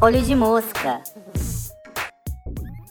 Olho 0.00 0.22
de 0.22 0.34
mosca. 0.36 1.00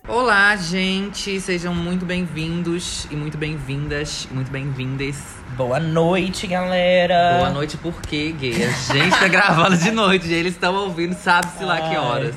Olá, 0.09 0.57
gente! 0.57 1.39
Sejam 1.39 1.73
muito 1.73 2.05
bem-vindos 2.05 3.07
e 3.09 3.15
muito 3.15 3.37
bem-vindas, 3.37 4.27
e 4.29 4.33
muito 4.33 4.51
bem-vindas. 4.51 5.15
Boa 5.55 5.79
noite, 5.79 6.47
galera. 6.47 7.37
Boa 7.37 7.49
noite, 7.49 7.77
por 7.77 8.01
quê, 8.01 8.35
gay? 8.37 8.65
A 8.65 8.93
gente 8.93 9.17
tá 9.17 9.29
gravando 9.31 9.77
de 9.77 9.89
noite, 9.89 10.27
e 10.27 10.33
eles 10.33 10.53
estão 10.53 10.75
ouvindo, 10.75 11.13
sabe-se 11.13 11.63
lá 11.63 11.89
que 11.89 11.95
horas. 11.95 12.35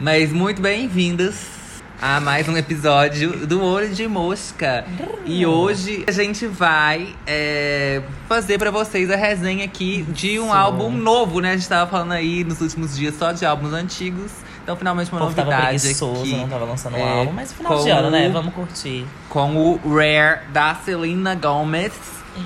Mas 0.00 0.32
muito 0.32 0.62
bem-vindas 0.62 1.57
a 2.00 2.20
mais 2.20 2.48
um 2.48 2.56
episódio 2.56 3.46
do 3.46 3.62
Olho 3.62 3.92
de 3.92 4.06
Mosca. 4.06 4.84
E 5.24 5.44
hoje 5.44 6.04
a 6.06 6.12
gente 6.12 6.46
vai 6.46 7.14
é, 7.26 8.02
fazer 8.28 8.56
pra 8.58 8.70
vocês 8.70 9.10
a 9.10 9.16
resenha 9.16 9.64
aqui 9.64 10.02
de 10.08 10.38
um 10.38 10.44
Isso. 10.46 10.54
álbum 10.54 10.90
novo, 10.90 11.40
né? 11.40 11.52
A 11.52 11.56
gente 11.56 11.68
tava 11.68 11.90
falando 11.90 12.12
aí 12.12 12.44
nos 12.44 12.60
últimos 12.60 12.96
dias 12.96 13.16
só 13.16 13.32
de 13.32 13.44
álbuns 13.44 13.72
antigos. 13.72 14.30
Então, 14.62 14.76
finalmente, 14.76 15.10
uma 15.10 15.20
tava 15.20 15.30
novidade 15.44 15.78
preguiçoso, 15.80 16.20
aqui. 16.20 16.36
não 16.36 16.48
tava 16.48 16.64
lançando 16.66 16.94
um 16.96 16.98
É, 17.00 17.18
álbum, 17.20 17.32
mas 17.32 17.52
final 17.52 17.82
de 17.82 17.90
ano, 17.90 18.10
né? 18.10 18.28
Vamos 18.28 18.52
curtir. 18.54 19.04
com 19.28 19.56
o 19.56 19.80
Rare 19.96 20.40
da 20.52 20.74
Selena 20.76 21.34
Gomez. 21.34 21.92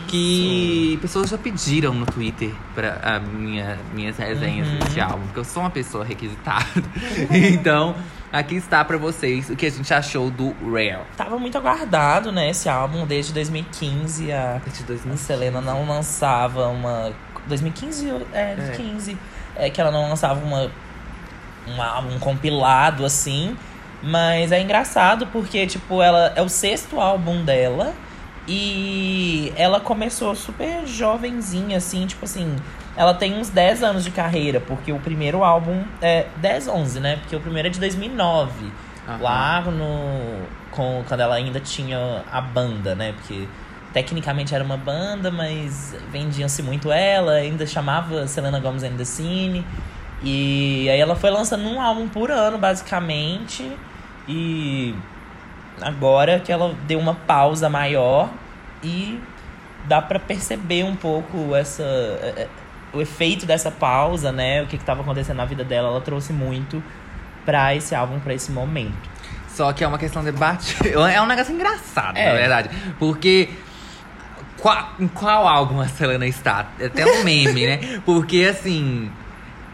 Que 0.09 0.99
pessoas 1.01 1.31
já 1.31 1.39
pediram 1.39 1.95
no 1.95 2.07
Twitter 2.07 2.51
pra 2.75 2.99
a 3.03 3.19
minha, 3.21 3.79
minhas 3.95 4.17
resenhas 4.17 4.69
Uhum. 4.69 4.79
desse 4.79 5.01
álbum, 5.01 5.23
porque 5.25 5.41
eu 5.41 5.45
sou 5.45 5.63
uma 5.63 5.71
pessoa 5.71 6.05
requisitada. 6.05 6.65
então, 7.31 7.95
aqui 8.33 8.57
está 8.57 8.85
pra 8.85 8.97
vocês 8.97 9.49
o 9.51 9.57
que 9.57 9.67
a 9.67 9.71
gente 9.71 9.93
achou 9.93 10.31
do 10.31 10.55
Rare. 10.71 11.01
Tava 11.17 11.39
muito 11.39 11.57
aguardado, 11.59 12.31
né, 12.33 12.51
esse 12.51 12.69
álbum, 12.69 13.07
desde 13.07 13.33
2015. 13.33 14.33
A, 14.33 14.61
Desde 14.65 14.83
a 14.83 14.87
2015. 14.87 15.19
Selena 15.25 15.61
não 15.61 15.87
lançava 15.89 16.69
uma. 16.69 17.13
2015? 17.47 18.09
É, 18.33 18.55
2015. 18.57 19.17
É. 19.57 19.69
que 19.71 19.81
ela 19.81 19.91
não 19.91 20.09
lançava 20.09 20.45
uma, 20.45 20.71
um 21.69 21.83
álbum 21.83 22.19
compilado 22.19 23.05
assim. 23.05 23.57
Mas 24.03 24.51
é 24.51 24.61
engraçado 24.61 25.27
porque, 25.29 25.67
tipo, 25.67 26.03
ela 26.03 26.33
é 26.35 26.43
o 26.43 26.49
sexto 26.49 27.01
álbum 27.01 27.45
dela. 27.45 27.93
E 28.47 29.53
ela 29.57 29.81
começou 29.81 30.35
super 30.35 30.87
jovenzinha, 30.87 31.79
assim, 31.79 32.07
tipo 32.07 32.25
assim. 32.25 32.57
Ela 32.97 33.15
tem 33.15 33.39
uns 33.39 33.49
10 33.49 33.83
anos 33.83 34.05
de 34.05 34.11
carreira, 34.11 34.61
porque 34.61 34.93
o 34.93 34.99
primeiro 34.99 35.45
álbum 35.45 35.83
é 36.01 36.27
10, 36.37 36.69
11, 36.69 37.01
né? 37.01 37.17
Porque 37.17 37.35
o 37.37 37.41
primeiro 37.41 37.69
é 37.69 37.71
de 37.71 37.81
2009. 37.81 38.53
Aham. 39.09 39.19
Lá 39.21 39.61
no. 39.63 40.63
Com, 40.71 41.05
quando 41.07 41.21
ela 41.21 41.35
ainda 41.35 41.61
tinha 41.61 42.25
a 42.31 42.41
banda, 42.41 42.95
né? 42.95 43.13
Porque 43.13 43.47
tecnicamente 43.93 44.55
era 44.55 44.65
uma 44.65 44.77
banda, 44.77 45.31
mas 45.31 45.95
vendiam-se 46.11 46.63
muito 46.63 46.91
ela, 46.91 47.33
ainda 47.33 47.67
chamava 47.67 48.27
Selena 48.27 48.59
Gomez 48.59 48.83
and 48.83 48.97
the 48.97 49.05
Cine. 49.05 49.65
E 50.23 50.89
aí 50.89 50.99
ela 50.99 51.15
foi 51.15 51.31
lançando 51.31 51.65
um 51.69 51.81
álbum 51.81 52.09
por 52.09 52.31
ano, 52.31 52.59
basicamente. 52.59 53.71
E 54.29 54.95
agora 55.81 56.39
que 56.41 56.53
ela 56.53 56.75
deu 56.87 56.99
uma 56.99 57.15
pausa 57.15 57.69
maior 57.69 58.29
e 58.83 59.21
dá 59.87 60.01
pra 60.01 60.19
perceber 60.19 60.85
um 60.85 60.95
pouco 60.97 61.55
essa 61.55 61.83
é, 61.83 62.35
é, 62.43 62.49
o 62.93 63.01
efeito 63.01 63.47
dessa 63.47 63.71
pausa, 63.71 64.31
né? 64.31 64.63
O 64.63 64.67
que 64.67 64.79
que 64.79 64.85
tava 64.85 65.03
acontecendo 65.03 65.37
na 65.39 65.45
vida 65.45 65.65
dela, 65.65 65.89
ela 65.89 66.01
trouxe 66.01 66.33
muito 66.33 66.83
pra 67.45 67.75
esse 67.75 67.95
álbum, 67.95 68.21
pra 68.21 68.35
esse 68.35 68.51
momento. 68.53 69.11
Só 69.49 69.73
que 69.73 69.83
é 69.85 69.89
uma 69.89 69.99
questão 69.99 70.23
debatida. 70.23 70.89
É 71.13 71.21
um 71.21 71.27
negócio 71.27 71.55
engraçado, 71.55 72.17
É. 72.17 72.27
na 72.27 72.33
verdade. 72.35 72.71
Porque. 72.99 73.49
Qual, 74.59 74.91
em 75.01 75.09
qual 75.09 75.49
álbum 75.49 75.81
a 75.81 75.89
Selena 75.89 76.25
está? 76.27 76.67
É 76.79 76.87
até 76.87 77.05
um 77.05 77.25
meme, 77.25 77.67
né? 77.67 78.01
Porque 78.05 78.47
assim. 78.49 79.11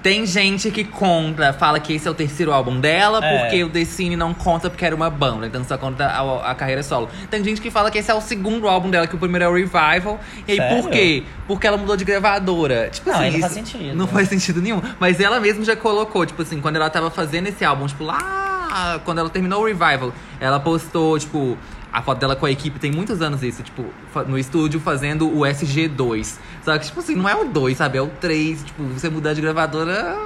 Tem 0.03 0.25
gente 0.25 0.71
que 0.71 0.85
conta, 0.85 1.53
fala 1.53 1.81
que 1.81 1.93
esse 1.93 2.07
é 2.07 2.11
o 2.11 2.15
terceiro 2.15 2.53
álbum 2.53 2.79
dela, 2.81 3.19
É. 3.23 3.39
porque 3.41 3.65
o 3.65 3.69
The 3.69 3.84
Cine 3.84 4.17
não 4.17 4.33
conta 4.33 4.71
porque 4.71 4.84
era 4.84 4.95
uma 4.95 5.11
banda, 5.11 5.47
então 5.49 5.65
só 5.65 5.77
conta 5.77 6.06
a, 6.06 6.50
a 6.50 6.55
carreira 6.55 6.83
solo. 6.84 7.09
Tem 7.31 7.43
gente 7.43 7.61
que 7.61 7.71
fala 7.71 7.91
que 7.91 7.99
esse 7.99 8.11
é 8.11 8.15
o 8.15 8.21
segundo 8.21 8.69
álbum 8.69 8.91
dela, 8.91 9.06
que 9.09 9.17
o 9.17 9.19
primeiro 9.19 9.45
é 9.45 9.49
o 9.49 9.55
Revival. 9.55 10.21
E 10.47 10.53
aí, 10.53 10.59
por 10.59 10.83
Sério? 10.84 10.91
quê? 10.91 11.22
Porque 11.49 11.67
ela 11.67 11.77
mudou 11.77 11.97
de 11.97 12.05
gravadora. 12.05 12.91
Tipo 12.93 13.11
Não, 13.11 13.17
assim, 13.17 13.25
aí 13.25 13.33
não 13.33 13.41
faz 13.41 13.53
sentido. 13.53 13.95
Não 13.97 14.06
faz 14.06 14.28
sentido 14.28 14.62
nenhum. 14.62 14.81
Mas 15.00 15.19
ela 15.21 15.41
mesma 15.41 15.65
já 15.65 15.75
colocou, 15.77 16.25
tipo 16.25 16.43
assim, 16.43 16.61
quando 16.61 16.77
ela 16.77 16.89
tava 16.89 17.11
fazendo 17.11 17.49
esse 17.49 17.65
álbum, 17.65 17.87
tipo, 17.87 18.05
lá. 18.05 19.01
Quando 19.05 19.19
ela 19.19 19.31
terminou 19.31 19.62
o 19.62 19.67
Revival, 19.67 20.12
ela 20.41 20.61
postou, 20.61 21.19
tipo. 21.19 21.56
A 21.93 22.03
foto 22.03 22.19
dela 22.19 22.37
com 22.37 22.44
a 22.47 22.50
equipe 22.50 22.78
tem 22.78 22.93
muitos 22.93 23.22
anos 23.22 23.43
isso, 23.43 23.62
tipo, 23.62 23.84
no 24.26 24.38
estúdio 24.38 24.78
fazendo 24.78 25.26
o 25.28 25.41
SG2. 25.41 26.37
Só 26.65 26.76
que, 26.78 26.87
tipo 26.87 27.00
assim, 27.00 27.15
não 27.15 27.28
é 27.28 27.34
o 27.34 27.47
2, 27.47 27.76
sabe? 27.78 27.97
É 27.99 28.03
o 28.03 28.09
3. 28.09 28.62
Tipo, 28.65 28.82
você 28.84 29.09
mudar 29.09 29.32
de 29.34 29.41
gravadora. 29.41 30.16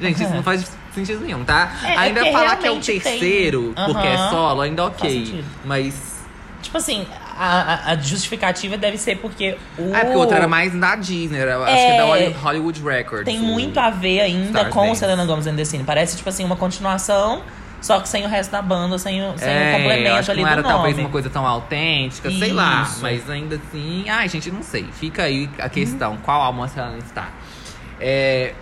Gente, 0.00 0.22
isso 0.22 0.34
não 0.34 0.42
faz 0.42 0.70
sentido 0.94 1.20
nenhum, 1.24 1.44
tá? 1.44 1.72
É, 1.82 1.92
é 1.94 1.98
ainda 1.98 2.20
porque 2.20 2.32
falar 2.32 2.56
que 2.56 2.66
é 2.66 2.70
o 2.70 2.74
realmente 2.74 2.86
tem- 2.86 3.00
terceiro, 3.00 3.72
porque 3.86 4.06
é 4.06 4.16
solo, 4.30 4.60
ainda 4.60 4.84
ok. 4.86 5.44
Mas. 5.64 6.12
Tipo 6.60 6.76
assim, 6.78 7.06
a, 7.38 7.92
a- 7.92 7.96
justificativa 7.96 8.76
deve 8.76 8.96
ser 8.98 9.18
porque 9.18 9.56
o. 9.78 9.94
É 9.94 10.00
porque 10.00 10.16
o 10.16 10.18
outro 10.18 10.36
era 10.36 10.46
mais 10.48 10.72
da 10.78 10.96
Disney, 10.96 11.38
era, 11.38 11.56
acho 11.58 11.72
que 11.74 11.78
é 11.80 11.96
da 11.98 12.04
Holly- 12.04 12.32
Hollywood 12.32 12.82
Records. 12.82 13.24
Tem 13.24 13.40
o- 13.40 13.44
muito 13.44 13.78
a 13.80 13.90
ver 13.90 14.20
ainda 14.20 14.46
Stars 14.58 14.68
com 14.74 14.80
o 14.80 14.86
Dance. 14.88 15.00
Selena 15.00 15.24
Gomez 15.24 15.46
and 15.46 15.56
the 15.56 15.64
Cine. 15.64 15.84
Parece, 15.84 16.16
tipo 16.16 16.28
assim, 16.28 16.44
uma 16.44 16.56
continuação, 16.56 17.42
só 17.82 18.00
que 18.00 18.08
sem 18.08 18.24
o 18.24 18.28
resto 18.28 18.50
da 18.50 18.62
banda, 18.62 18.96
sem 18.96 19.20
o, 19.22 19.36
sem 19.36 19.48
é, 19.52 19.70
o 19.74 19.76
complemento 19.76 20.16
acho 20.16 20.26
que 20.26 20.30
ali 20.30 20.42
não 20.42 20.48
era 20.48 20.62
talvez 20.62 20.96
uma 20.98 21.08
coisa 21.10 21.28
tão 21.28 21.46
autêntica, 21.46 22.30
sei 22.30 22.52
lá. 22.52 22.82
Isso. 22.84 23.02
Mas 23.02 23.28
ainda 23.28 23.56
assim, 23.56 24.08
ai, 24.08 24.28
gente, 24.28 24.50
não 24.50 24.62
sei. 24.62 24.84
Fica 24.92 25.24
aí 25.24 25.50
a 25.58 25.68
questão, 25.68 26.16
qual 26.18 26.40
álbum 26.40 26.62
a 26.62 26.68
Selena 26.68 26.96
está? 26.98 27.28
É, 28.00 28.54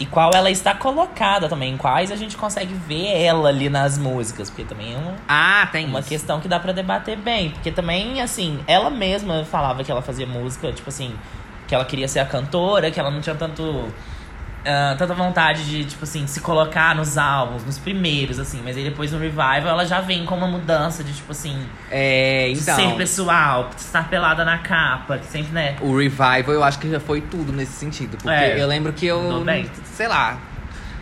E 0.00 0.06
qual 0.06 0.30
ela 0.32 0.48
está 0.48 0.74
colocada 0.74 1.48
também, 1.48 1.76
quais 1.76 2.12
a 2.12 2.16
gente 2.16 2.36
consegue 2.36 2.72
ver 2.72 3.20
ela 3.20 3.48
ali 3.48 3.68
nas 3.68 3.98
músicas. 3.98 4.48
Porque 4.48 4.62
também 4.64 4.94
é 4.94 4.96
uma, 4.96 5.16
ah, 5.26 5.68
tem 5.72 5.84
uma 5.86 5.98
isso. 5.98 6.08
questão 6.08 6.40
que 6.40 6.46
dá 6.46 6.60
pra 6.60 6.70
debater 6.72 7.16
bem. 7.16 7.50
Porque 7.50 7.72
também, 7.72 8.20
assim, 8.20 8.60
ela 8.68 8.90
mesma 8.90 9.44
falava 9.44 9.82
que 9.82 9.90
ela 9.90 10.00
fazia 10.00 10.26
música, 10.26 10.72
tipo 10.72 10.88
assim, 10.88 11.12
que 11.66 11.74
ela 11.74 11.84
queria 11.84 12.06
ser 12.06 12.20
a 12.20 12.24
cantora, 12.24 12.90
que 12.92 13.00
ela 13.00 13.10
não 13.10 13.20
tinha 13.20 13.34
tanto. 13.34 13.92
Ah, 14.64 14.94
tanta 14.98 15.14
vontade 15.14 15.64
de, 15.64 15.84
tipo 15.84 16.04
assim, 16.04 16.26
se 16.26 16.40
colocar 16.40 16.94
nos 16.94 17.16
álbuns, 17.16 17.64
nos 17.64 17.78
primeiros, 17.78 18.38
assim. 18.38 18.60
Mas 18.64 18.76
aí 18.76 18.84
depois 18.84 19.12
no 19.12 19.18
Revival 19.18 19.66
ela 19.68 19.84
já 19.86 20.00
vem 20.00 20.24
com 20.24 20.34
uma 20.36 20.46
mudança 20.48 21.02
de, 21.04 21.12
tipo 21.12 21.32
assim, 21.32 21.56
É, 21.90 22.50
então. 22.50 22.74
ser 22.76 22.94
pessoal, 22.96 23.70
estar 23.76 24.08
pelada 24.08 24.44
na 24.44 24.58
capa, 24.58 25.18
que 25.18 25.26
sempre, 25.26 25.52
né? 25.52 25.76
O 25.80 25.96
Revival 25.96 26.50
eu 26.52 26.64
acho 26.64 26.78
que 26.78 26.90
já 26.90 27.00
foi 27.00 27.20
tudo 27.20 27.52
nesse 27.52 27.72
sentido. 27.72 28.16
Porque 28.16 28.28
É, 28.30 28.60
eu 28.60 28.66
lembro 28.66 28.92
que 28.92 29.06
eu. 29.06 29.42
bem. 29.44 29.70
Sei 29.84 30.08
lá. 30.08 30.38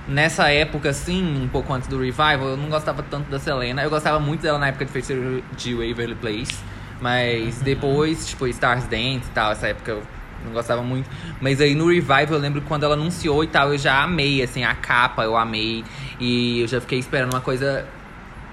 Nessa 0.08 0.52
época, 0.52 0.90
assim, 0.90 1.42
um 1.42 1.48
pouco 1.48 1.72
antes 1.72 1.88
do 1.88 1.98
Revival, 2.00 2.50
eu 2.50 2.56
não 2.56 2.68
gostava 2.68 3.02
tanto 3.02 3.28
da 3.28 3.40
Selena. 3.40 3.82
Eu 3.82 3.90
gostava 3.90 4.20
muito 4.20 4.40
dela 4.42 4.56
na 4.56 4.68
época 4.68 4.84
de 4.84 4.92
feiticeiro 4.92 5.42
de 5.56 5.74
Waverly 5.74 6.14
Place. 6.14 6.52
Uhum. 6.52 6.76
Mas 7.00 7.60
depois, 7.60 8.28
tipo, 8.28 8.46
Stars 8.46 8.84
Dance 8.84 9.24
e 9.26 9.30
tal, 9.34 9.50
essa 9.50 9.66
época 9.66 9.90
eu 9.90 10.02
não 10.46 10.52
gostava 10.52 10.82
muito. 10.82 11.08
Mas 11.40 11.60
aí 11.60 11.74
no 11.74 11.88
Revival 11.88 12.26
eu 12.30 12.38
lembro 12.38 12.62
quando 12.62 12.84
ela 12.84 12.94
anunciou 12.94 13.44
e 13.44 13.46
tal, 13.46 13.72
eu 13.72 13.78
já 13.78 14.02
amei, 14.02 14.42
assim, 14.42 14.64
a 14.64 14.74
capa 14.74 15.24
eu 15.24 15.36
amei. 15.36 15.84
E 16.18 16.60
eu 16.60 16.68
já 16.68 16.80
fiquei 16.80 16.98
esperando 16.98 17.34
uma 17.34 17.40
coisa 17.40 17.86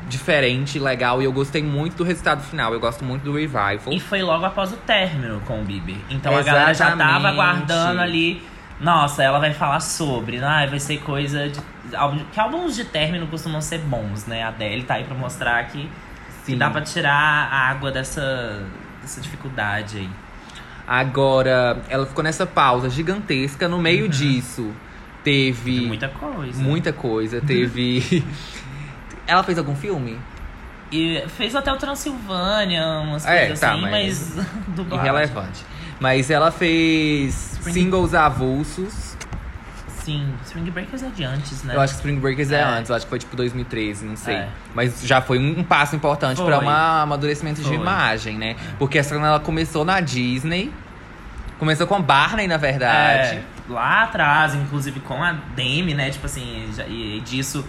diferente, 0.07 0.79
legal. 0.79 1.21
E 1.21 1.25
eu 1.25 1.31
gostei 1.31 1.63
muito 1.63 1.97
do 1.97 2.03
resultado 2.03 2.41
final. 2.43 2.73
Eu 2.73 2.79
gosto 2.79 3.03
muito 3.03 3.23
do 3.23 3.33
Revival. 3.33 3.91
E 3.91 3.99
foi 3.99 4.21
logo 4.21 4.45
após 4.45 4.71
o 4.71 4.77
término 4.77 5.41
com 5.41 5.61
o 5.61 5.63
Bieber. 5.63 5.95
Então 6.09 6.35
a 6.35 6.41
galera 6.41 6.73
já 6.73 6.91
tava 6.91 7.03
Exatamente. 7.03 7.27
aguardando 7.27 8.01
ali. 8.01 8.43
Nossa, 8.79 9.23
ela 9.23 9.39
vai 9.39 9.53
falar 9.53 9.79
sobre, 9.79 10.39
né? 10.39 10.67
vai 10.69 10.79
ser 10.79 10.97
coisa 10.99 11.49
de. 11.49 11.59
Que 12.31 12.39
álbuns 12.39 12.75
de 12.75 12.85
término 12.85 13.27
costumam 13.27 13.61
ser 13.61 13.79
bons, 13.79 14.25
né? 14.25 14.43
A 14.43 14.47
Adele 14.47 14.83
tá 14.83 14.95
aí 14.95 15.03
pra 15.03 15.15
mostrar 15.15 15.63
que, 15.67 15.89
que 16.45 16.55
dá 16.55 16.69
pra 16.69 16.81
tirar 16.81 17.13
a 17.13 17.69
água 17.69 17.91
dessa, 17.91 18.65
dessa 19.01 19.21
dificuldade 19.21 19.99
aí. 19.99 20.09
Agora, 20.87 21.81
ela 21.89 22.05
ficou 22.05 22.23
nessa 22.23 22.45
pausa 22.45 22.89
gigantesca. 22.89 23.67
No 23.67 23.79
meio 23.79 24.07
disso, 24.09 24.71
teve 25.23 25.79
Tem 25.79 25.87
muita 25.87 26.09
coisa. 26.09 26.61
muita 26.63 26.93
coisa. 26.93 27.41
Teve. 27.41 28.23
ela 29.25 29.43
fez 29.43 29.57
algum 29.57 29.75
filme? 29.75 30.17
E 30.91 31.23
fez 31.37 31.55
até 31.55 31.71
o 31.73 31.77
Transilvânia, 31.77 32.85
umas 32.99 33.25
É, 33.25 33.39
coisas 33.39 33.59
tá, 33.59 33.71
assim, 33.71 33.81
mas- 33.81 34.35
mas. 34.35 34.91
Irrelevante. 34.93 35.65
Mas 35.99 36.29
ela 36.29 36.51
fez 36.51 37.53
Spring- 37.53 37.73
singles 37.73 38.13
avulsos. 38.13 39.12
Sim, 40.03 40.33
Spring 40.43 40.69
Breakers 40.69 41.01
é 41.01 41.07
de 41.07 41.23
antes, 41.23 41.63
né? 41.63 41.75
Eu 41.75 41.79
acho 41.79 41.93
que 41.93 41.99
Spring 41.99 42.19
Breakers 42.19 42.51
é, 42.51 42.59
É. 42.59 42.63
antes, 42.63 42.89
eu 42.89 42.95
acho 42.95 43.05
que 43.05 43.09
foi 43.09 43.19
tipo 43.19 43.37
2013, 43.37 44.05
não 44.05 44.17
sei. 44.17 44.35
É. 44.35 44.49
Mas 44.75 45.01
já 45.01 45.21
foi 45.21 45.39
um, 45.39 45.63
passo 45.63 45.95
importante 45.95 46.41
pra 46.43 46.59
um 46.59 46.69
amadurecimento 46.69 47.61
de 47.61 47.67
Foi. 47.67 47.77
imagem, 47.77 48.37
né? 48.37 48.57
Porque 48.77 48.97
essa 48.97 49.15
ela 49.15 49.39
começou 49.39 49.85
na 49.85 50.01
Disney. 50.01 50.73
Começou 51.57 51.87
com 51.87 52.01
Barney, 52.01 52.47
na 52.47 52.57
verdade. 52.57 53.37
É, 53.37 53.43
lá 53.69 54.03
atrás, 54.03 54.53
inclusive 54.53 54.99
com 54.99 55.23
a 55.23 55.31
Demi, 55.55 55.93
né? 55.93 56.09
Tipo 56.09 56.25
assim, 56.25 56.69
e, 56.89 57.21
disso. 57.21 57.65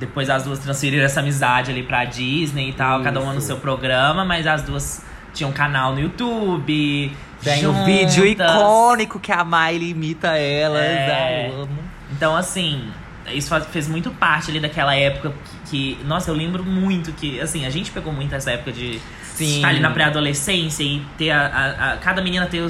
Depois 0.00 0.28
as 0.28 0.42
duas 0.42 0.58
transferiram 0.58 1.04
essa 1.04 1.20
amizade 1.20 1.70
ali 1.70 1.84
pra 1.84 2.04
Disney 2.04 2.70
e 2.70 2.72
tal, 2.72 3.04
cada 3.04 3.20
uma 3.20 3.32
no 3.32 3.38
Isso. 3.38 3.46
seu 3.46 3.58
programa, 3.58 4.24
mas 4.24 4.48
as 4.48 4.62
duas 4.62 5.00
tinha 5.34 5.48
um 5.48 5.52
canal 5.52 5.92
no 5.94 6.00
YouTube. 6.00 7.12
Tem 7.42 7.66
um 7.66 7.72
juntas. 7.74 7.84
vídeo 7.86 8.24
icônico 8.26 9.18
que 9.18 9.32
a 9.32 9.44
Miley 9.44 9.90
imita 9.90 10.36
elas. 10.38 10.80
É. 10.82 11.48
eu 11.50 11.62
amo. 11.62 11.78
Então, 12.12 12.36
assim, 12.36 12.88
isso 13.32 13.48
faz- 13.48 13.66
fez 13.66 13.88
muito 13.88 14.10
parte 14.10 14.50
ali 14.50 14.60
daquela 14.60 14.94
época 14.94 15.32
que, 15.68 15.96
que- 15.96 16.04
Nossa, 16.04 16.30
eu 16.30 16.34
lembro 16.34 16.62
muito 16.64 17.12
que, 17.12 17.40
assim, 17.40 17.66
a 17.66 17.70
gente 17.70 17.90
pegou 17.90 18.12
muito 18.12 18.32
essa 18.34 18.52
época 18.52 18.70
de 18.72 19.00
Sim. 19.34 19.56
estar 19.56 19.68
ali 19.68 19.80
na 19.80 19.90
pré-adolescência 19.90 20.84
e 20.84 21.02
ter 21.18 21.30
a, 21.30 21.46
a- 21.46 21.92
a- 21.92 21.96
Cada 21.96 22.22
menina 22.22 22.46
ter 22.46 22.62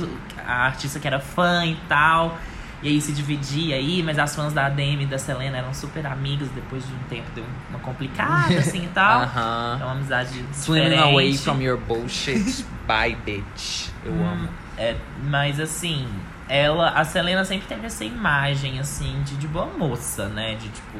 a 0.46 0.64
artista 0.66 0.98
que 0.98 1.06
era 1.06 1.20
fã 1.20 1.66
e 1.66 1.76
tal. 1.88 2.38
E 2.82 2.88
aí 2.88 3.00
se 3.00 3.12
dividia 3.12 3.76
aí, 3.76 4.02
mas 4.02 4.18
as 4.18 4.34
fãs 4.34 4.52
da 4.52 4.68
Demi 4.68 5.04
e 5.04 5.06
da 5.06 5.16
Selena 5.18 5.58
eram 5.58 5.72
super 5.72 6.04
amigas. 6.06 6.48
Depois 6.50 6.84
de 6.86 6.92
um 6.92 6.98
tempo 7.08 7.30
deu 7.34 7.44
uma 7.70 7.78
complicada, 7.78 8.58
assim 8.58 8.84
e 8.84 8.88
tal. 8.88 9.22
Aham. 9.22 9.78
É 9.80 9.84
uma 9.84 9.92
amizade 9.92 10.44
Swimming 10.52 10.96
away 10.98 11.36
from 11.38 11.60
your 11.60 11.78
bullshit. 11.78 12.64
Bye, 12.86 13.16
bitch. 13.24 13.88
Eu 14.04 14.12
Hum, 14.12 14.26
amo. 14.28 14.48
É, 14.76 14.96
mas 15.22 15.60
assim, 15.60 16.08
ela, 16.48 16.90
a 16.90 17.04
Selena 17.04 17.44
sempre 17.44 17.68
teve 17.68 17.86
essa 17.86 18.04
imagem, 18.04 18.80
assim, 18.80 19.22
de, 19.24 19.36
de 19.36 19.46
boa 19.46 19.66
moça, 19.78 20.28
né? 20.28 20.56
De 20.56 20.68
tipo. 20.68 20.98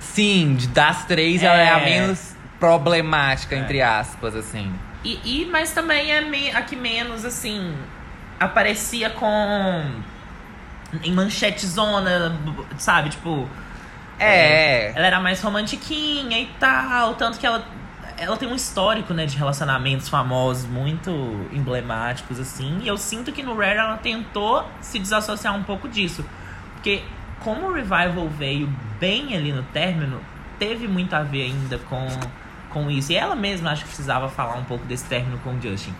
Sim, 0.00 0.54
de- 0.54 0.66
das 0.68 1.06
três, 1.06 1.42
ela 1.42 1.56
é 1.56 1.70
a 1.72 1.80
É. 1.80 1.84
menos 1.84 2.34
problemática, 2.60 3.54
É. 3.56 3.58
entre 3.58 3.80
aspas, 3.80 4.36
assim. 4.36 4.70
E, 5.02 5.18
e- 5.42 5.46
mas 5.50 5.72
também 5.72 6.12
é 6.12 6.20
me, 6.20 6.50
a 6.50 6.60
que 6.62 6.76
menos, 6.76 7.24
assim, 7.24 7.74
aparecia 8.38 9.08
com. 9.10 9.84
Em 11.02 11.12
manchete 11.12 11.66
zona, 11.66 12.38
sabe? 12.78 13.10
Tipo. 13.10 13.48
É. 14.18 14.90
Ela 14.94 15.06
era 15.06 15.20
mais 15.20 15.40
romantiquinha 15.42 16.38
e 16.38 16.46
tal. 16.58 17.14
Tanto 17.14 17.38
que 17.38 17.46
ela. 17.46 17.64
Ela 18.16 18.36
tem 18.36 18.48
um 18.48 18.54
histórico, 18.54 19.12
né, 19.12 19.26
de 19.26 19.36
relacionamentos 19.36 20.08
famosos 20.08 20.66
muito 20.66 21.10
emblemáticos, 21.52 22.38
assim. 22.38 22.78
E 22.82 22.86
eu 22.86 22.96
sinto 22.96 23.32
que 23.32 23.42
no 23.42 23.56
Rare 23.56 23.78
ela 23.78 23.96
tentou 23.96 24.64
se 24.80 25.00
desassociar 25.00 25.56
um 25.56 25.64
pouco 25.64 25.88
disso. 25.88 26.24
Porque 26.74 27.02
como 27.40 27.66
o 27.66 27.72
Revival 27.72 28.28
veio 28.28 28.72
bem 29.00 29.36
ali 29.36 29.52
no 29.52 29.64
término, 29.64 30.20
teve 30.58 30.86
muito 30.86 31.14
a 31.14 31.22
ver 31.22 31.42
ainda 31.42 31.78
com, 31.78 32.06
com 32.70 32.90
isso. 32.90 33.12
E 33.12 33.16
ela 33.16 33.34
mesma 33.34 33.72
acho 33.72 33.82
que 33.82 33.88
precisava 33.88 34.28
falar 34.28 34.54
um 34.54 34.64
pouco 34.64 34.84
desse 34.86 35.04
término 35.06 35.38
com 35.38 35.50
o 35.50 35.60
Justin. 35.60 35.92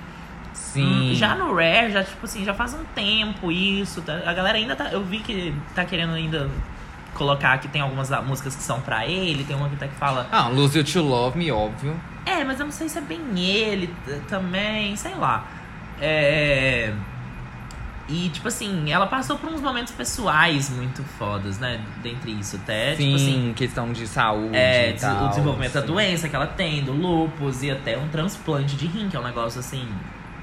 Sim. 0.55 1.11
Hum, 1.11 1.15
Já 1.15 1.35
no 1.35 1.53
Rare, 1.55 1.91
já, 1.93 2.03
tipo 2.03 2.25
assim, 2.25 2.45
já 2.45 2.55
faz 2.55 2.73
um 2.75 2.85
tempo 2.95 3.53
isso. 3.53 4.01
tá? 4.03 4.23
A 4.25 4.33
galera 4.33 4.57
ainda 4.57 4.75
tá. 4.75 4.85
Eu 4.91 5.05
vi 5.05 5.19
que 5.19 5.55
tá 5.75 5.85
querendo 5.85 6.15
ainda 6.15 6.49
colocar 7.15 7.59
que 7.59 7.69
tem 7.69 7.81
algumas 7.83 8.11
músicas 8.25 8.57
que 8.57 8.63
são 8.63 8.81
pra 8.81 9.07
ele, 9.07 9.45
tem 9.45 9.55
uma 9.55 9.69
que 9.69 9.75
até 9.77 9.89
que 9.89 9.95
fala. 9.97 10.27
Ah, 10.33 10.49
Lose 10.49 10.79
You 10.79 10.85
to 10.85 11.03
Love 11.03 11.39
Me, 11.39 11.51
óbvio. 11.53 11.95
É, 12.27 12.43
mas 12.43 12.59
eu 12.59 12.65
não 12.67 12.73
sei 12.73 12.89
se 12.89 12.99
é 12.99 13.01
bem 13.03 13.21
ele 13.39 13.95
também, 14.29 14.97
sei 14.97 15.15
lá. 15.15 15.47
É. 16.01 16.93
E, 18.07 18.29
tipo 18.29 18.49
assim, 18.49 18.93
ela 18.93 19.07
passou 19.07 19.39
por 19.39 19.51
uns 19.51 19.63
momentos 19.63 19.93
pessoais 19.95 20.69
muito 20.69 21.03
fodas, 21.19 21.59
né? 21.59 21.81
Dentre 22.03 22.33
isso, 22.33 22.57
até. 22.57 22.95
Sim, 22.97 23.03
Tipo 23.05 23.17
assim, 23.17 23.53
questão 23.57 23.93
de 23.93 24.07
saúde. 24.07 24.55
é, 24.55 24.93
tal, 24.93 25.25
o 25.25 25.29
desenvolvimento 25.31 25.73
da 25.73 25.81
sim. 25.81 25.87
doença 25.87 26.29
que 26.29 26.37
ela 26.37 26.47
tem, 26.47 26.83
do 26.85 26.93
lupus 26.93 27.63
e 27.63 27.71
até 27.71 27.97
um 27.97 28.09
transplante 28.09 28.77
de 28.77 28.87
rim, 28.87 29.09
que 29.09 29.17
é 29.17 29.21
um 29.21 29.25
negócio 29.25 29.59
assim 29.61 29.89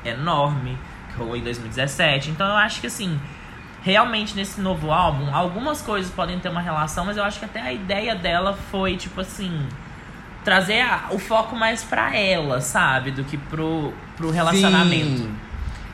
enorme, 0.06 0.77
que 1.12 1.18
rolou 1.18 1.36
em 1.36 1.42
2017. 1.42 2.30
Então 2.31 2.48
eu 2.48 2.56
acho 2.56 2.81
que 2.81 2.88
assim, 2.88 3.19
realmente 3.81 4.36
nesse 4.36 4.59
novo 4.62 4.92
álbum, 4.92 5.33
algumas 5.36 5.81
coisas 5.81 6.12
podem 6.12 6.39
ter 6.39 6.50
uma 6.50 6.62
relação, 6.62 7.06
mas 7.06 7.18
eu 7.18 7.24
acho 7.24 7.39
que 7.39 7.45
até 7.45 7.62
a 7.62 7.74
ideia 7.74 8.15
dela 8.15 8.57
foi, 8.71 8.95
tipo 8.98 9.21
assim, 9.21 9.68
trazer 10.44 10.81
a- 10.81 11.07
o 11.12 11.19
foco 11.19 11.56
mais 11.56 11.83
pra 11.83 12.15
ela, 12.15 12.62
sabe? 12.62 13.12
Do 13.12 13.24
que 13.24 13.38
pro, 13.38 13.94
pro 14.18 14.31
relacionamento. 14.31 15.18
Sim. 15.19 15.36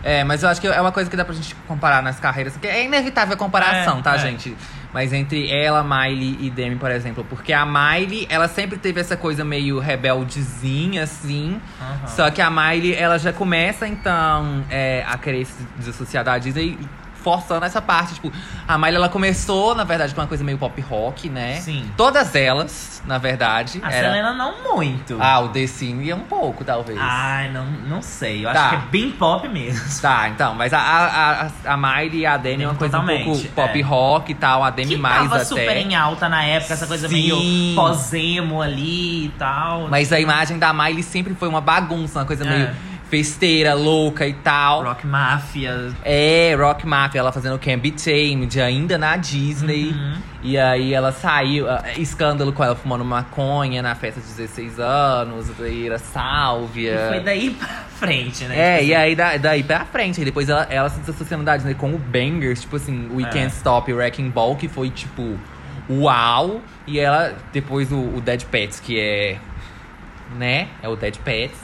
É, 0.04 0.24
mas 0.24 0.44
eu 0.44 0.50
acho 0.50 0.62
que 0.62 0.68
é 0.68 0.80
uma 0.82 0.92
coisa 0.92 1.10
que 1.10 1.16
dá 1.18 1.26
pra 1.26 1.34
gente 1.34 1.54
comparar 1.68 2.02
nas 2.04 2.20
carreiras, 2.20 2.54
porque 2.54 2.68
é 2.68 2.86
inevitável 2.86 3.34
a 3.34 3.38
comparação, 3.38 4.00
É, 4.00 4.02
tá, 4.02 4.16
é. 4.16 4.20
gente? 4.20 4.56
Mas 4.94 5.12
entre 5.12 5.52
ela, 5.52 5.84
Miley 5.84 6.38
e 6.40 6.50
Demi, 6.50 6.76
por 6.78 6.90
exemplo, 6.90 7.26
porque 7.30 7.52
a 7.52 7.66
Miley, 7.66 8.26
ela 8.30 8.48
sempre 8.48 8.78
teve 8.78 9.02
essa 9.02 9.18
coisa 9.18 9.44
meio 9.44 9.80
rebeldezinha, 9.80 11.04
assim. 11.04 11.60
Aham. 11.80 12.08
Só 12.08 12.32
que 12.32 12.42
a 12.42 12.50
Miley, 12.50 12.96
ela 12.96 13.18
já 13.20 13.34
começa, 13.34 13.88
então, 13.88 14.64
é, 14.70 15.04
a 15.08 15.18
querer 15.18 15.46
se 15.46 15.62
desassociar 15.78 16.24
da 16.24 16.38
Disney, 16.38 16.78
forçando 17.28 17.66
essa 17.66 17.82
parte. 17.82 18.14
Tipo, 18.16 18.32
a 18.68 18.78
Miley, 18.78 18.96
ela 18.96 19.10
começou, 19.10 19.76
na 19.76 19.84
verdade, 19.84 20.14
com 20.16 20.22
uma 20.22 20.28
coisa 20.28 20.44
meio 20.44 20.58
pop 20.58 20.80
rock, 20.82 21.30
né? 21.30 21.56
Sim. 21.60 21.92
Todas 21.98 22.34
elas, 22.36 23.02
na 23.06 23.18
verdade. 23.18 23.82
A 23.84 23.92
era- 23.92 24.08
Selena 24.10 24.34
não 24.34 24.64
muito. 24.76 25.18
Ah, 25.20 25.40
o 25.42 25.50
The 25.50 25.68
Sim 25.68 26.14
um 26.14 26.20
pouco, 26.22 26.64
talvez. 26.64 26.98
Ai, 27.02 27.52
não, 27.52 27.66
não 27.66 28.02
sei. 28.02 28.46
Eu 28.46 28.54
Tá. 28.54 28.60
acho 28.62 28.70
que 28.70 28.76
é 28.76 28.90
bem 28.90 29.12
pop 29.12 29.48
mesmo. 29.50 30.02
Tá, 30.02 30.30
então, 30.30 30.54
mas 30.56 30.74
a, 30.74 30.80
a, 30.80 31.48
a, 31.66 31.74
a 31.74 31.78
Miley 31.78 32.20
e 32.20 32.26
a 32.26 32.38
Demi 32.38 32.64
é 32.64 32.68
uma 32.68 32.76
coisa 32.76 32.98
um 32.98 33.02
Totalmente, 33.02 33.26
pouco 33.26 33.48
pop 33.50 33.80
é. 33.80 33.84
rock 33.84 34.32
e 34.32 34.36
tal, 34.36 34.64
a 34.64 34.70
Demi 34.70 34.96
que 34.96 34.98
mais 34.98 35.24
tava 35.24 35.36
até. 35.36 35.46
super 35.46 35.76
em 35.78 35.96
alta 35.96 36.30
na 36.30 36.44
época, 36.46 36.74
essa 36.74 36.88
coisa 36.88 37.10
Sim. 37.10 37.14
meio 37.16 37.76
pós-emo 37.76 38.62
ali 38.62 39.26
e 39.26 39.30
tal. 39.38 39.88
Mas 39.90 40.12
a 40.14 40.20
imagem 40.20 40.60
da 40.60 40.72
Miley 40.74 41.04
sempre 41.04 41.34
foi 41.36 41.48
uma 41.48 41.62
bagunça, 41.62 42.20
uma 42.20 42.26
coisa 42.26 42.46
É. 42.46 42.50
meio 42.50 42.70
festeira, 43.10 43.74
louca 43.74 44.28
e 44.28 44.34
tal. 44.34 44.84
Rock 44.84 45.06
Mafia. 45.08 45.92
É, 46.04 46.56
Rock 46.58 46.86
Mafia, 46.86 47.20
ela 47.20 47.32
fazendo 47.32 47.58
Can 47.60 47.78
Be 47.80 47.92
Tamed, 47.92 48.60
ainda 48.62 48.98
na 48.98 49.16
Disney. 49.18 49.92
Uhum. 49.92 50.14
E 50.44 50.58
aí 50.58 50.94
ela 50.94 51.12
saiu, 51.12 51.70
ah, 51.70 51.84
escândalo 51.98 52.54
com 52.54 52.64
ela 52.64 52.76
fumando 52.76 53.04
maconha 53.04 53.82
na 53.82 53.96
festa 53.96 54.22
de 54.22 54.28
16 54.28 54.80
anos, 54.80 55.48
daí 55.58 55.88
era 55.88 55.98
sálvia. 55.98 56.94
E 56.94 57.10
foi 57.10 57.20
daí 57.22 57.50
pra 57.52 57.68
frente, 57.98 58.44
né? 58.46 58.56
É, 58.58 58.78
Tipo 58.78 58.90
e 58.90 58.94
assim, 58.96 59.04
aí 59.04 59.16
da- 59.16 59.38
daí 59.38 59.64
pra 59.64 59.86
frente. 59.86 60.20
Aí 60.20 60.26
depois 60.26 60.48
ela, 60.48 60.68
ela 60.70 60.90
se 60.90 61.00
desassociando 61.00 61.44
da 61.44 61.58
Disney 61.58 61.74
com 61.74 61.94
o 61.94 61.98
Bangers, 61.98 62.62
tipo 62.62 62.76
assim, 62.76 63.10
We 63.14 63.24
É. 63.24 63.28
Can't 63.30 63.54
Stop 63.56 63.90
e 63.90 63.94
Wrecking 63.94 64.30
Ball, 64.30 64.56
que 64.56 64.68
foi 64.68 64.90
tipo, 64.90 65.38
uau. 65.90 66.62
E 66.86 67.00
ela, 67.00 67.34
depois 67.52 67.92
o, 67.92 67.98
o 67.98 68.22
Dead 68.22 68.44
Pets, 68.46 68.80
que 68.80 69.00
é. 69.00 69.38
Né? 70.36 70.68
É 70.82 70.90
o 70.90 70.96
Dead 70.96 71.18
Pets. 71.18 71.58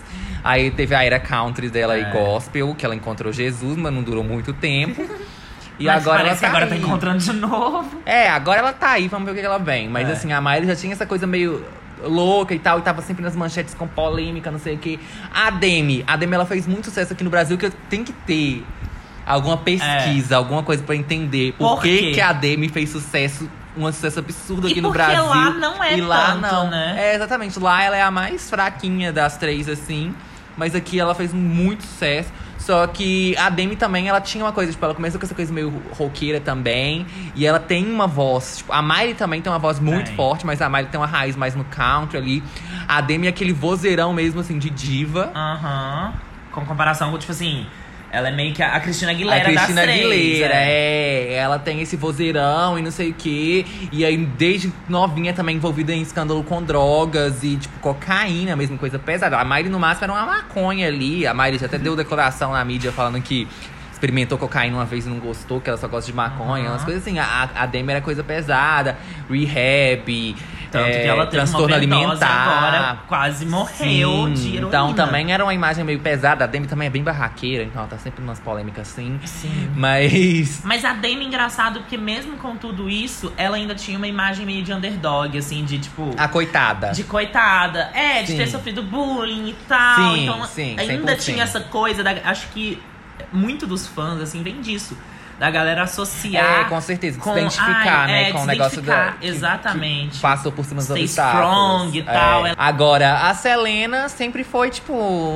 Aí 0.44 0.72
teve 0.72 0.94
a 0.96 1.04
era 1.04 1.20
country 1.20 1.70
dela 1.70 1.98
É. 1.98 2.02
e 2.02 2.06
gospel, 2.12 2.74
que 2.76 2.86
ela 2.86 2.96
encontrou 2.96 3.32
Jesus, 3.32 3.78
mas 3.78 3.94
não 3.94 4.04
durou 4.04 4.24
muito 4.24 4.54
tempo. 4.54 5.04
E 5.80 5.86
mas 5.86 6.04
agora 6.06 6.22
ela 6.22 6.36
tá 6.36 6.48
agora 6.50 6.68
tá 6.68 6.76
aí. 6.76 6.80
encontrando 6.82 7.18
de 7.18 7.34
novo. 7.34 8.00
É, 8.06 8.30
agora 8.30 8.60
ela 8.60 8.72
tá 8.74 8.92
aí, 8.92 9.08
vamos 9.08 9.26
ver 9.26 9.32
o 9.32 9.34
que 9.34 9.42
ela 9.42 9.58
vem. 9.58 9.90
Mas 9.90 10.08
É. 10.08 10.12
assim, 10.12 10.32
a 10.32 10.40
Miley 10.40 10.68
já 10.68 10.76
tinha 10.76 10.94
essa 10.94 11.04
coisa 11.06 11.26
meio 11.26 11.66
louca 12.04 12.54
e 12.54 12.60
tal, 12.60 12.78
e 12.78 12.84
tava 12.84 13.02
sempre 13.02 13.24
nas 13.24 13.36
manchetes 13.36 13.74
com 13.74 13.88
polêmica, 13.88 14.52
não 14.52 14.60
sei 14.60 14.76
o 14.76 14.78
quê. 14.78 15.00
A 15.34 15.50
Demi, 15.50 16.04
a 16.06 16.16
Demi 16.16 16.36
ela 16.36 16.46
fez 16.46 16.68
muito 16.68 16.86
sucesso 16.86 17.14
aqui 17.14 17.24
no 17.24 17.30
Brasil, 17.32 17.58
que 17.58 17.66
eu 17.66 17.74
tenho 17.90 18.04
que 18.06 18.14
ter 18.14 18.64
alguma 19.26 19.58
pesquisa, 19.58 20.38
alguma 20.38 20.62
coisa 20.62 20.84
pra 20.84 20.96
entender 20.96 21.54
por, 21.54 21.66
É. 21.66 21.70
Por 21.76 21.82
que, 21.82 22.12
que 22.14 22.22
a 22.22 22.32
Demi 22.34 22.70
fez 22.70 22.90
sucesso. 22.92 23.50
Um 23.76 23.92
sucesso 23.92 24.20
absurdo 24.20 24.68
E 24.68 24.72
aqui 24.72 24.82
no 24.82 24.90
porque 24.90 25.04
Brasil. 25.04 25.26
lá 25.26 25.50
não 25.52 25.84
é 25.84 25.98
e 25.98 26.02
lá 26.02 26.28
tanto, 26.34 26.42
não. 26.42 26.70
né? 26.70 26.96
É, 26.98 27.16
exatamente. 27.16 27.60
Lá 27.60 27.82
ela 27.84 27.98
é 27.98 28.02
a 28.04 28.12
mais 28.12 28.50
fraquinha 28.50 29.12
das 29.12 29.38
três, 29.38 29.68
assim. 29.68 30.14
Mas 30.56 30.76
aqui 30.76 31.00
ela 31.00 31.16
fez 31.16 31.34
muito 31.34 31.84
sucesso. 31.84 32.32
Só 32.60 32.86
que 32.88 33.36
a 33.38 33.50
Demi 33.50 33.76
também, 33.76 34.08
ela 34.08 34.22
tinha 34.22 34.46
uma 34.46 34.54
coisa, 34.54 34.72
tipo, 34.72 34.86
ela 34.86 34.94
começou 34.94 35.20
com 35.20 35.26
essa 35.26 35.36
coisa 35.36 35.52
meio 35.52 35.82
roqueira 35.98 36.40
também. 36.40 37.06
E 37.36 37.46
ela 37.46 37.60
tem 37.60 37.86
uma 37.92 38.08
voz, 38.08 38.58
tipo, 38.60 38.72
a 38.72 38.82
Miley 38.82 39.16
também 39.16 39.42
tem 39.42 39.52
uma 39.52 39.60
voz 39.60 39.80
muito 39.82 40.06
Tem. 40.08 40.16
forte, 40.16 40.46
mas 40.46 40.62
a 40.62 40.70
Miley 40.70 40.86
tem 40.88 40.98
uma 41.00 41.08
raiz 41.08 41.36
mais 41.36 41.56
no 41.56 41.66
country 41.66 42.18
ali. 42.18 42.44
A 42.88 43.02
Demi 43.02 43.26
é 43.28 43.32
aquele 43.32 43.52
vozeirão 43.52 44.14
mesmo, 44.14 44.40
assim, 44.40 44.58
de 44.60 44.70
diva. 44.70 45.32
Aham. 45.36 46.14
Com 46.52 46.64
comparação 46.66 47.12
com, 47.12 47.18
tipo 47.18 47.32
assim, 47.34 47.66
ela 48.14 48.30
é 48.30 48.32
meio 48.32 48.54
que 48.54 48.62
a, 48.62 48.76
a 48.76 48.80
Cristina 48.80 49.10
A 49.10 49.16
Aguilera 49.16 49.44
Cristina 49.44 49.86
das 49.88 49.96
três. 49.96 50.04
Aguilera, 50.04 50.54
é. 50.54 51.30
é. 51.30 51.34
Ela 51.34 51.58
tem 51.58 51.82
esse 51.82 51.98
vozeirão 51.98 52.78
e 52.78 52.82
não 52.84 52.92
sei 52.92 53.10
o 53.10 53.14
quê. 53.14 53.66
E 53.92 54.06
aí, 54.06 54.16
desde 54.16 54.72
novinha, 54.88 55.34
também 55.34 55.56
envolvida 55.56 55.92
em 55.92 56.04
escândalo 56.04 56.44
com 56.44 56.62
drogas 56.62 57.44
e, 57.44 57.58
tipo, 57.58 57.80
cocaína, 57.80 58.56
mesmo 58.56 58.78
coisa 58.78 59.00
pesada. 59.00 59.36
A 59.40 59.44
Miley, 59.44 59.70
no 59.70 59.80
máximo, 59.80 60.04
era 60.04 60.14
uma 60.14 60.26
maconha 60.28 60.88
ali. 60.88 61.26
A 61.26 61.34
Miley 61.34 61.58
já 61.58 61.66
até 61.66 61.80
deu 61.80 61.96
declaração 61.96 62.52
na 62.52 62.64
mídia 62.64 62.92
falando 62.92 63.20
que 63.20 63.48
experimentou 63.92 64.38
cocaína 64.38 64.78
uma 64.78 64.86
vez 64.86 65.08
e 65.08 65.10
não 65.10 65.18
gostou, 65.18 65.60
que 65.60 65.70
ela 65.70 65.80
só 65.80 65.88
gosta 65.88 66.12
de 66.12 66.16
maconha. 66.16 66.66
Aham. 66.66 66.74
Umas 66.74 66.84
coisas 66.84 67.02
assim. 67.02 67.18
A, 67.18 67.50
a 67.56 67.66
Demi 67.66 67.94
era 67.94 68.02
coisa 68.02 68.24
pesada. 68.24 68.96
Rehab, 69.28 70.36
Tanto 70.74 70.88
é, 70.88 71.02
que 71.02 71.08
ela 71.08 71.26
teve 71.28 71.38
transtorno 71.38 71.76
alimentar. 71.76 72.28
agora 72.28 72.98
quase 73.08 73.46
morreu 73.46 74.26
Sim, 74.28 74.34
de 74.34 74.48
heroína. 74.48 74.68
Então 74.68 74.94
também 74.94 75.32
era 75.32 75.44
uma 75.44 75.54
imagem 75.54 75.84
meio 75.84 76.00
pesada. 76.00 76.44
A 76.44 76.48
Demi 76.48 76.66
também 76.68 76.88
é 76.88 76.90
bem 76.90 77.04
barraqueira, 77.04 77.64
então 77.64 77.82
ela 77.82 77.90
tá 77.90 77.98
sempre 77.98 78.26
nas 78.26 78.40
polêmicas 78.40 78.90
assim. 78.92 79.20
Sim. 79.24 79.72
Mas. 79.76 80.62
Mas 80.66 80.84
a 80.84 80.94
Demi 80.94 81.26
engraçado 81.26 81.82
porque 81.82 81.98
mesmo 81.98 82.38
com 82.38 82.56
tudo 82.56 82.90
isso, 82.90 83.32
ela 83.38 83.56
ainda 83.56 83.76
tinha 83.76 83.98
uma 83.98 84.08
imagem 84.08 84.46
meio 84.46 84.64
de 84.64 84.74
underdog, 84.74 85.38
assim, 85.38 85.64
de 85.64 85.78
tipo. 85.78 86.12
A 86.18 86.28
coitada. 86.28 86.92
De 86.92 87.04
coitada. 87.04 87.92
É, 87.94 88.24
de 88.24 88.32
Sim. 88.32 88.38
ter 88.38 88.48
sofrido 88.48 88.82
bullying 88.82 89.50
e 89.50 89.54
tal. 89.68 90.14
Sim, 90.14 90.24
então 90.24 90.46
sim, 90.46 90.76
ainda 90.80 91.16
100%. 91.16 91.20
tinha 91.20 91.44
essa 91.44 91.60
coisa 91.60 92.04
da. 92.04 92.12
Acho 92.26 92.48
que 92.48 92.82
muito 93.32 93.68
dos 93.68 93.88
fãs, 93.88 94.20
assim, 94.20 94.42
vem 94.42 94.62
disso. 94.62 94.98
Da 95.44 95.52
galera 95.52 95.84
associar. 95.84 96.62
É, 96.62 96.64
com 96.64 96.80
certeza. 96.80 97.20
com- 97.20 97.34
se 97.34 97.40
identificar, 97.40 98.00
ai, 98.04 98.08
né? 98.08 98.30
é, 98.30 98.32
com 98.32 98.40
o 98.44 98.46
negócio 98.46 98.82
da. 98.82 99.12
que- 99.20 99.28
exatamente. 99.28 100.12
que 100.16 100.20
passou 100.22 100.54
por 100.54 100.64
cima 100.64 100.78
dos 100.80 100.88
Stay 100.90 101.04
strong 101.04 101.98
e 101.98 102.02
tal. 102.02 102.48
É. 102.48 102.54
Agora, 102.58 103.28
a 103.30 103.34
Selena 103.34 104.08
sempre 104.08 104.46
foi, 104.46 104.70
tipo. 104.70 104.94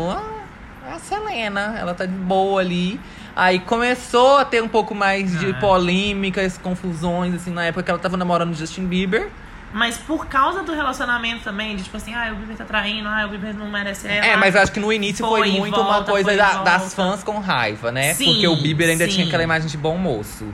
ah, 0.09 0.95
a 0.95 0.99
Selena. 0.99 1.75
Ela 1.77 1.93
tá 1.93 2.05
de 2.05 2.13
boa 2.13 2.61
ali. 2.61 2.97
Aí 3.35 3.59
começou 3.59 4.37
a 4.37 4.45
ter 4.45 4.63
um 4.63 4.67
pouco 4.69 4.95
mais 4.95 5.37
de 5.39 5.51
Ah. 5.51 5.53
polêmicas, 5.55 6.57
confusões, 6.57 7.35
assim, 7.35 7.51
na 7.51 7.65
época 7.65 7.83
que 7.83 7.91
ela 7.91 7.99
tava 7.99 8.15
namorando 8.15 8.51
o 8.51 8.55
Justin 8.55 8.85
Bieber. 8.85 9.29
Mas 9.73 9.97
por 9.97 10.27
causa 10.27 10.63
do 10.63 10.73
relacionamento 10.73 11.43
também, 11.43 11.75
de 11.75 11.83
tipo 11.83 11.97
assim, 11.97 12.13
ah, 12.15 12.31
o 12.31 12.35
Bieber 12.35 12.55
tá 12.55 12.63
traindo, 12.65 13.07
ah, 13.09 13.25
o 13.25 13.29
Bieber 13.29 13.53
não 13.53 13.69
merece 13.69 14.07
ela. 14.07 14.25
É, 14.25 14.35
mas 14.37 14.55
acho 14.55 14.71
que 14.71 14.79
no 14.79 14.91
início 14.93 15.25
foi, 15.27 15.41
Foi 15.49 15.59
muito 15.59 15.75
uma 15.79 15.93
volta, 15.95 16.11
coisa 16.11 16.25
foi 16.25 16.33
e 16.35 16.37
da- 16.37 16.63
das 16.63 16.93
fãs 16.93 17.21
com 17.23 17.37
raiva, 17.39 17.91
né? 17.91 18.13
Sim, 18.13 18.25
Porque 18.31 18.47
o 18.47 18.55
Bieber 18.55 18.89
ainda 18.89 19.05
sim. 19.05 19.11
tinha 19.11 19.27
aquela 19.27 19.43
imagem 19.43 19.67
de 19.67 19.77
bom 19.77 19.97
moço. 19.97 20.45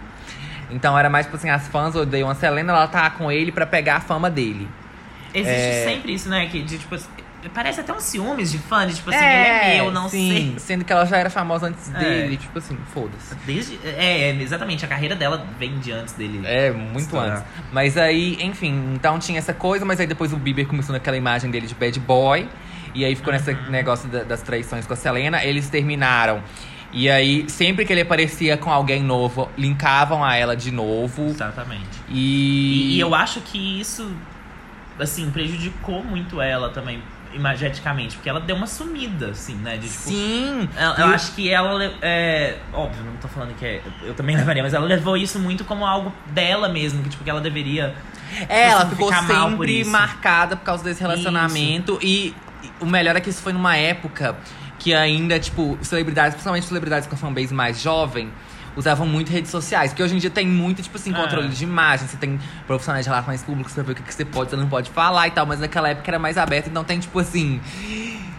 Então 0.72 0.98
era 0.98 1.10
mais 1.10 1.28
tipo 1.28 1.38
assim, 1.38 1.50
as 1.50 1.68
fãs 1.68 1.96
odeiam 1.96 2.28
a 2.30 2.34
Selena, 2.36 2.74
ela 2.74 2.88
tá 2.88 3.08
com 3.12 3.32
ele 3.32 3.52
pra 3.52 3.66
pegar 3.68 3.98
a 3.98 4.02
fama 4.02 4.30
dele. 4.30 4.68
Existe 5.34 5.56
É. 5.56 5.84
sempre 5.86 6.14
isso, 6.14 6.28
né? 6.30 6.48
Que 6.48 6.62
de 6.64 6.80
tipo 6.80 6.96
parece 7.50 7.80
até 7.82 7.92
uns 7.94 8.04
ciúmes 8.04 8.52
de 8.52 8.58
fã, 8.58 8.86
de 8.88 8.96
tipo 8.96 9.10
assim, 9.10 9.20
ele 9.20 9.26
é 9.28 9.76
meu, 9.78 9.92
não 9.92 10.08
sim, 10.10 10.30
sei. 10.30 10.56
Sendo 10.60 10.86
que 10.86 10.92
ela 10.94 11.06
já 11.06 11.18
era 11.18 11.30
famosa 11.30 11.68
antes 11.68 11.94
É. 11.94 12.00
dele, 12.00 12.38
tipo 12.38 12.58
assim, 12.60 12.78
foda-se. 12.94 13.36
Desde, 13.46 13.80
é, 13.84 14.30
é, 14.30 14.42
exatamente, 14.42 14.86
a 14.86 14.88
carreira 14.88 15.16
dela 15.16 15.46
vem 15.60 15.78
de 15.80 15.92
antes 15.92 16.14
dele. 16.14 16.42
É, 16.46 16.72
muito 16.72 17.00
Estourar. 17.06 17.38
antes. 17.38 17.44
Mas 17.72 17.98
aí, 17.98 18.38
enfim, 18.42 18.94
então 18.96 19.18
tinha 19.20 19.38
essa 19.40 19.54
coisa, 19.54 19.84
mas 19.86 20.00
aí 20.00 20.08
depois 20.08 20.32
o 20.34 20.38
Bieber 20.38 20.68
começou 20.68 20.94
naquela 20.94 21.18
imagem 21.18 21.50
dele 21.52 21.68
de 21.68 21.76
bad 21.76 22.00
boy. 22.00 22.48
E 22.96 23.04
aí 23.04 23.16
ficou 23.16 23.34
nesse 23.34 23.52
Uhum. 23.52 23.70
negócio 23.72 24.08
da- 24.08 24.24
das 24.24 24.42
traições 24.44 24.86
com 24.86 24.94
a 24.94 24.96
Selena. 24.96 25.44
Eles 25.44 25.68
terminaram. 25.70 26.44
E 26.92 27.10
aí, 27.10 27.50
sempre 27.50 27.86
que 27.86 27.92
ele 27.92 28.02
aparecia 28.02 28.56
com 28.56 28.72
alguém 28.72 29.02
novo, 29.02 29.50
linkavam 29.58 30.24
a 30.24 30.36
ela 30.36 30.56
de 30.56 30.70
novo. 30.70 31.26
Exatamente. 31.26 31.90
E. 32.08 32.92
E, 32.92 32.96
e 32.98 33.00
eu 33.00 33.16
acho 33.16 33.42
que 33.42 33.80
isso, 33.82 34.12
assim, 35.00 35.32
prejudicou 35.32 36.04
muito 36.04 36.40
ela 36.40 36.70
também, 36.70 37.02
imageticamente, 37.34 38.16
porque 38.16 38.30
ela 38.30 38.40
deu 38.40 38.56
uma 38.56 38.68
sumida, 38.68 39.28
assim, 39.28 39.56
né? 39.56 39.78
De, 39.78 39.88
tipo, 39.88 40.04
Sim! 40.04 40.70
Eu, 40.78 41.06
eu 41.06 41.14
acho 41.14 41.34
que 41.34 41.50
ela. 41.50 41.84
É, 42.02 42.58
óbvio, 42.72 43.04
não 43.04 43.16
tô 43.18 43.28
falando 43.28 43.56
que 43.56 43.66
é. 43.66 43.82
Eu 44.04 44.14
também 44.14 44.36
levaria, 44.36 44.64
mas 44.64 44.74
ela 44.74 44.86
levou 44.86 45.18
isso 45.18 45.40
muito 45.40 45.64
como 45.64 45.86
algo 45.86 46.14
dela 46.28 46.70
mesmo, 46.70 47.04
que, 47.04 47.10
tipo, 47.10 47.24
que 47.24 47.30
ela 47.30 47.42
deveria. 47.42 47.96
É, 48.50 48.70
ela 48.70 48.86
ficou 48.88 49.08
por 49.08 49.16
sempre 49.16 49.82
isso. 49.82 49.92
marcada 49.92 50.56
por 50.56 50.64
causa 50.64 50.84
desse 50.84 51.02
relacionamento. 51.02 52.00
E, 52.02 52.36
e 52.64 52.72
o 52.80 52.86
melhor 52.86 53.16
é 53.16 53.22
que 53.22 53.30
isso 53.30 53.42
foi 53.42 53.54
numa 53.54 53.76
época 53.76 54.36
que 54.80 54.94
ainda, 54.94 55.40
tipo, 55.40 55.78
celebridades, 55.82 56.34
principalmente 56.34 56.66
celebridades 56.66 57.08
com 57.08 57.16
a 57.16 57.18
fanbase 57.18 57.54
mais 57.54 57.82
jovem, 57.82 58.30
usavam 58.76 59.06
muito 59.08 59.30
redes 59.32 59.52
sociais. 59.52 59.92
Porque 59.92 60.04
hoje 60.04 60.16
em 60.16 60.18
dia 60.20 60.30
tem 60.30 60.48
muito, 60.48 60.82
tipo 60.82 60.98
assim, 60.98 61.12
É. 61.12 61.16
controle 61.16 61.50
de 61.50 61.64
imagem. 61.64 62.08
Você 62.08 62.18
tem 62.18 62.40
profissionais 62.68 63.06
de 63.06 63.10
relações 63.10 63.42
públicas 63.44 63.74
pra 63.74 63.84
ver 63.84 63.92
o 63.92 63.96
que, 63.96 64.04
que 64.04 64.14
você 64.14 64.26
pode, 64.26 64.50
você 64.50 64.56
não 64.56 64.68
pode 64.68 64.90
falar 64.90 65.28
e 65.28 65.32
tal. 65.32 65.46
Mas 65.46 65.60
naquela 65.60 65.90
época 65.90 66.10
era 66.10 66.20
mais 66.20 66.38
aberto, 66.38 66.68
então 66.68 66.84
tem, 66.84 67.00
tipo 67.00 67.18
assim. 67.20 67.60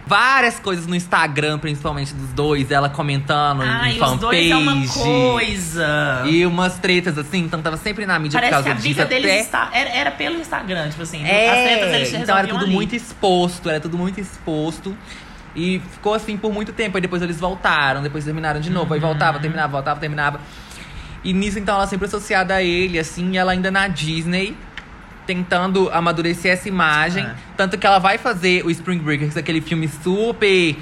Várias 0.07 0.59
coisas 0.59 0.85
no 0.85 0.95
Instagram, 0.95 1.57
principalmente 1.57 2.13
dos 2.13 2.29
dois, 2.29 2.69
ela 2.69 2.87
comentando 2.87 3.63
em- 3.63 3.67
Ai, 3.67 3.97
em 3.97 4.03
os 4.03 4.19
dois 4.19 4.51
é 4.51 4.55
uma 4.55 4.71
fanpage. 4.73 4.99
coisa. 4.99 6.21
E 6.27 6.45
umas 6.45 6.77
tretas 6.77 7.17
assim, 7.17 7.39
então 7.39 7.59
tava 7.59 7.75
sempre 7.75 8.05
na 8.05 8.19
mídia 8.19 8.39
Parece 8.39 8.53
por 8.53 8.57
que 8.59 8.69
causa 8.69 8.69
a 8.69 8.81
disso. 8.83 8.87
vida 8.87 9.05
deles 9.05 9.31
até... 9.31 9.39
está, 9.41 9.69
era, 9.73 9.89
era 9.89 10.11
pelo 10.11 10.39
Instagram, 10.39 10.89
tipo 10.89 11.01
assim. 11.01 11.23
É, 11.25 11.49
as 11.49 11.63
tretas 11.79 11.93
eles 11.95 12.13
então 12.21 12.37
era 12.37 12.47
tudo 12.47 12.65
ali. 12.65 12.71
muito 12.73 12.95
exposto, 12.95 13.67
era 13.67 13.79
tudo 13.79 13.97
muito 13.97 14.19
exposto. 14.19 14.95
E 15.55 15.81
ficou 15.91 16.13
assim 16.13 16.35
por 16.37 16.51
muito 16.53 16.73
tempo. 16.73 16.97
Aí 16.97 17.01
depois 17.01 17.21
eles 17.21 17.39
voltaram, 17.39 18.01
depois 18.01 18.23
terminaram 18.25 18.59
de 18.59 18.69
novo. 18.69 18.93
Aí 18.93 18.99
Uhum. 18.99 19.07
voltava, 19.07 19.39
terminava, 19.39 19.71
voltava, 19.71 19.99
terminava. 19.99 20.39
E 21.23 21.33
nisso, 21.33 21.57
então, 21.57 21.75
ela 21.75 21.87
sempre 21.87 22.05
associada 22.05 22.53
a 22.55 22.61
ele, 22.61 22.99
assim, 22.99 23.31
e 23.31 23.37
ela 23.37 23.51
ainda 23.51 23.71
na 23.71 23.87
Disney, 23.87 24.55
tentando 25.25 25.89
amadurecer 25.91 26.51
essa 26.51 26.67
imagem. 26.69 27.23
É. 27.25 27.33
Tanto 27.57 27.77
que 27.77 27.87
ela 27.87 27.97
vai 27.99 28.17
fazer 28.17 28.63
o 28.65 28.69
Spring 28.69 28.99
Breakers, 28.99 29.35
aquele 29.35 29.59
filme 29.61 29.87
super 29.87 30.75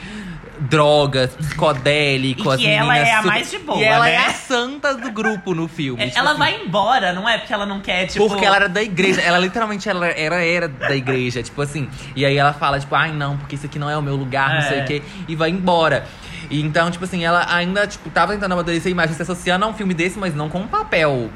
drogas, 0.69 1.31
psicodélico, 1.35 2.53
E 2.55 2.67
ela 2.67 2.97
é 2.97 3.11
a 3.11 3.17
super- 3.17 3.27
mais 3.27 3.51
de 3.51 3.57
boa, 3.59 3.79
E 3.79 3.83
ela 3.83 4.05
né? 4.05 4.13
é 4.13 4.17
a 4.17 4.29
santa 4.33 4.93
do 4.95 5.11
grupo 5.11 5.53
no 5.53 5.67
filme. 5.67 6.01
É, 6.01 6.07
tipo 6.07 6.19
ela 6.19 6.31
assim. 6.31 6.39
vai 6.39 6.61
embora, 6.63 7.13
não 7.13 7.27
é 7.27 7.37
porque 7.37 7.53
ela 7.53 7.65
não 7.65 7.79
quer, 7.81 8.07
tipo. 8.07 8.27
Porque 8.27 8.45
ela 8.45 8.55
era 8.55 8.69
da 8.69 8.81
igreja. 8.81 9.21
Ela 9.21 9.37
literalmente 9.39 9.87
ela 9.89 10.07
era, 10.07 10.43
era 10.43 10.67
da 10.67 10.95
igreja, 10.95 11.43
tipo 11.43 11.61
assim. 11.61 11.89
E 12.15 12.25
aí 12.25 12.37
ela 12.37 12.53
fala, 12.53 12.79
tipo, 12.79 12.93
ai 12.95 13.11
não, 13.11 13.37
porque 13.37 13.55
isso 13.55 13.65
aqui 13.65 13.77
não 13.77 13.89
é 13.89 13.97
o 13.97 14.01
meu 14.01 14.15
lugar, 14.15 14.49
não 14.49 14.57
É. 14.59 14.61
sei 14.69 14.81
o 14.81 14.85
quê. 14.85 15.01
E 15.27 15.35
vai 15.35 15.49
embora. 15.49 16.05
E 16.49 16.61
então, 16.61 16.89
tipo 16.91 17.03
assim, 17.05 17.23
ela 17.23 17.45
ainda, 17.53 17.85
tipo, 17.87 18.09
tava 18.09 18.33
tentando 18.33 18.51
amadurecer 18.53 18.87
a 18.89 18.91
imagem, 18.91 19.15
se 19.15 19.21
associando 19.21 19.65
a 19.65 19.67
um 19.67 19.73
filme 19.73 19.93
desse, 19.93 20.17
mas 20.19 20.33
não 20.35 20.49
com 20.49 20.59
um 20.59 20.67
papel. 20.67 21.29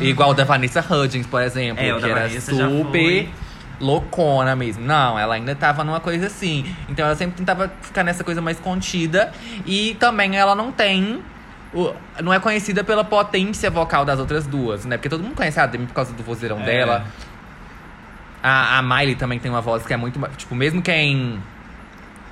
Igual 0.00 0.30
o 0.30 0.34
da 0.34 0.44
Vanessa 0.44 0.80
Hudgens, 0.88 1.26
por 1.26 1.42
exemplo. 1.42 1.82
É, 1.84 1.92
que 2.00 2.08
era 2.10 2.40
super. 2.40 3.28
Loucona 3.80 4.54
mesmo. 4.56 4.84
Não, 4.84 5.18
ela 5.18 5.34
ainda 5.34 5.54
tava 5.54 5.84
numa 5.84 6.00
coisa 6.00 6.26
assim. 6.26 6.64
Então 6.88 7.04
ela 7.06 7.14
sempre 7.16 7.36
tentava 7.36 7.70
ficar 7.82 8.02
nessa 8.04 8.24
coisa 8.24 8.40
mais 8.40 8.58
contida. 8.58 9.32
E 9.66 9.96
também 10.00 10.36
ela 10.36 10.54
não 10.54 10.72
tem. 10.72 11.22
o- 11.74 11.92
não 12.22 12.32
é 12.32 12.40
conhecida 12.40 12.82
pela 12.82 13.04
potência 13.04 13.70
vocal 13.70 14.02
das 14.04 14.18
outras 14.18 14.46
duas, 14.46 14.86
né? 14.86 14.96
Porque 14.96 15.08
todo 15.10 15.22
mundo 15.22 15.34
conhece 15.34 15.60
a 15.60 15.66
Demi 15.66 15.86
por 15.86 15.92
causa 15.92 16.12
do 16.14 16.22
vozeirão 16.22 16.58
É. 16.60 16.64
dela. 16.64 17.04
A, 18.42 18.78
a 18.78 18.82
Miley 18.82 19.16
também 19.16 19.38
tem 19.38 19.50
uma 19.50 19.60
voz 19.60 19.84
que 19.84 19.92
é 19.92 19.96
muito. 19.96 20.18
Tipo, 20.36 20.54
mesmo 20.54 20.80
quem 20.80 21.38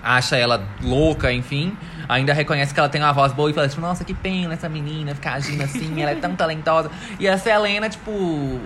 acha 0.02 0.36
ela 0.36 0.64
louca, 0.82 1.32
enfim, 1.32 1.76
ainda 2.08 2.32
reconhece 2.32 2.72
que 2.72 2.78
ela 2.78 2.88
tem 2.88 3.02
uma 3.02 3.12
voz 3.12 3.32
boa 3.32 3.50
e 3.50 3.52
fala, 3.52 3.68
tipo, 3.68 3.80
nossa, 3.80 4.04
que 4.04 4.14
pena 4.14 4.54
essa 4.54 4.68
menina 4.68 5.14
ficar 5.16 5.32
agindo 5.34 5.62
assim, 5.64 6.00
ela 6.00 6.12
é 6.12 6.14
tão 6.14 6.34
talentosa. 6.36 6.90
E 7.18 7.28
a 7.28 7.36
Selena, 7.36 7.88
tipo. 7.88 8.60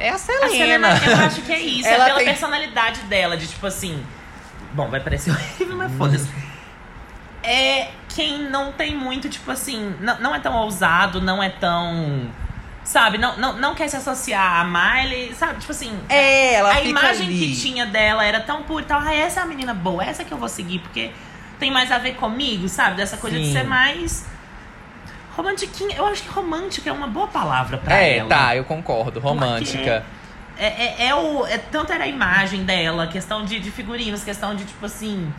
É 0.00 0.08
a 0.10 0.18
Selena. 0.18 0.46
A 0.46 0.50
Selena, 0.50 1.00
eu 1.06 1.16
acho 1.26 1.42
que 1.42 1.52
é 1.52 1.60
isso. 1.60 1.86
Ela 1.88 2.04
é 2.04 2.06
pela 2.06 2.18
tem- 2.18 2.28
personalidade 2.28 3.00
dela, 3.02 3.36
de 3.36 3.46
tipo 3.46 3.66
assim. 3.66 4.02
Bom, 4.72 4.88
vai 4.88 5.00
parecer 5.00 5.30
horrível, 5.32 5.76
mas 5.76 5.92
foda-se. 5.96 6.28
É 7.42 7.88
quem 8.08 8.50
não 8.50 8.72
tem 8.72 8.96
muito, 8.96 9.28
tipo 9.28 9.50
assim. 9.50 9.94
Não, 10.00 10.18
não 10.20 10.34
é 10.34 10.40
tão 10.40 10.54
ousado, 10.56 11.20
não 11.20 11.42
é 11.42 11.48
tão. 11.50 12.30
Sabe, 12.82 13.18
não, 13.18 13.36
não, 13.36 13.52
não 13.58 13.74
quer 13.74 13.88
se 13.88 13.96
associar 13.96 14.60
a 14.60 14.64
Miley, 14.64 15.34
sabe? 15.34 15.60
Tipo 15.60 15.70
assim. 15.72 15.98
É, 16.08 16.54
ela 16.54 16.72
a 16.72 16.82
imagem 16.82 17.26
ali. 17.26 17.38
que 17.38 17.60
tinha 17.60 17.86
dela 17.86 18.24
era 18.24 18.40
tão 18.40 18.62
pura 18.62 18.82
e 18.82 18.86
tal. 18.86 19.00
Ah, 19.00 19.14
essa 19.14 19.40
é 19.40 19.42
a 19.42 19.46
menina 19.46 19.74
boa, 19.74 20.02
essa 20.02 20.24
que 20.24 20.32
eu 20.32 20.38
vou 20.38 20.48
seguir, 20.48 20.78
porque 20.80 21.10
tem 21.58 21.70
mais 21.70 21.92
a 21.92 21.98
ver 21.98 22.14
comigo, 22.14 22.68
sabe? 22.68 22.96
Dessa 22.96 23.16
coisa 23.18 23.38
de 23.38 23.46
Sim. 23.46 23.52
ser 23.52 23.64
mais. 23.64 24.26
Romantiquinha. 25.36 25.96
Eu 25.96 26.06
acho 26.06 26.22
que 26.22 26.28
romântica 26.28 26.90
é 26.90 26.92
uma 26.92 27.06
boa 27.06 27.26
palavra 27.28 27.78
pra 27.78 27.96
É, 28.00 28.18
ela. 28.18 28.28
tá, 28.28 28.56
eu 28.56 28.64
concordo. 28.64 29.20
Romântica. 29.20 30.04
É, 30.58 30.66
é, 30.66 31.06
é 31.08 31.14
o. 31.14 31.46
É, 31.46 31.56
tanto 31.58 31.92
era 31.92 32.04
a 32.04 32.06
imagem 32.06 32.64
dela, 32.64 33.06
questão 33.06 33.44
de, 33.44 33.58
de 33.60 33.70
figurinos, 33.70 34.22
questão 34.22 34.54
de, 34.54 34.64
tipo 34.64 34.84
assim. 34.86 35.32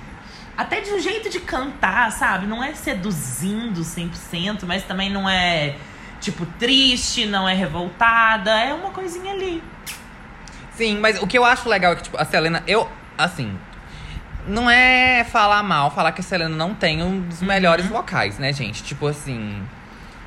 Até 0.57 0.81
de 0.81 0.91
um 0.91 0.99
jeito 0.99 1.29
de 1.29 1.39
cantar, 1.39 2.11
sabe? 2.11 2.45
Não 2.45 2.63
é 2.63 2.73
seduzindo 2.73 3.81
100%, 3.81 4.63
mas 4.65 4.83
também 4.83 5.09
não 5.09 5.27
é, 5.29 5.75
tipo, 6.19 6.45
triste, 6.59 7.25
não 7.25 7.47
é 7.47 7.53
revoltada. 7.53 8.51
É 8.51 8.73
uma 8.73 8.89
coisinha 8.91 9.33
ali. 9.33 9.63
Sim, 10.73 10.97
mas 10.99 11.21
o 11.21 11.27
que 11.27 11.37
eu 11.37 11.45
acho 11.45 11.67
legal 11.69 11.93
é 11.93 11.95
que, 11.95 12.03
tipo, 12.03 12.17
a 12.19 12.25
Selena, 12.25 12.63
eu, 12.67 12.87
assim. 13.17 13.57
Não 14.47 14.67
é 14.69 15.23
falar 15.23 15.61
mal, 15.61 15.91
falar 15.91 16.11
que 16.11 16.21
a 16.21 16.23
Selena 16.23 16.55
não 16.55 16.73
tem 16.73 17.03
um 17.03 17.21
dos 17.21 17.41
melhores 17.43 17.85
vocais, 17.85 18.39
né, 18.39 18.51
gente? 18.51 18.81
Tipo 18.83 19.05
assim. 19.07 19.61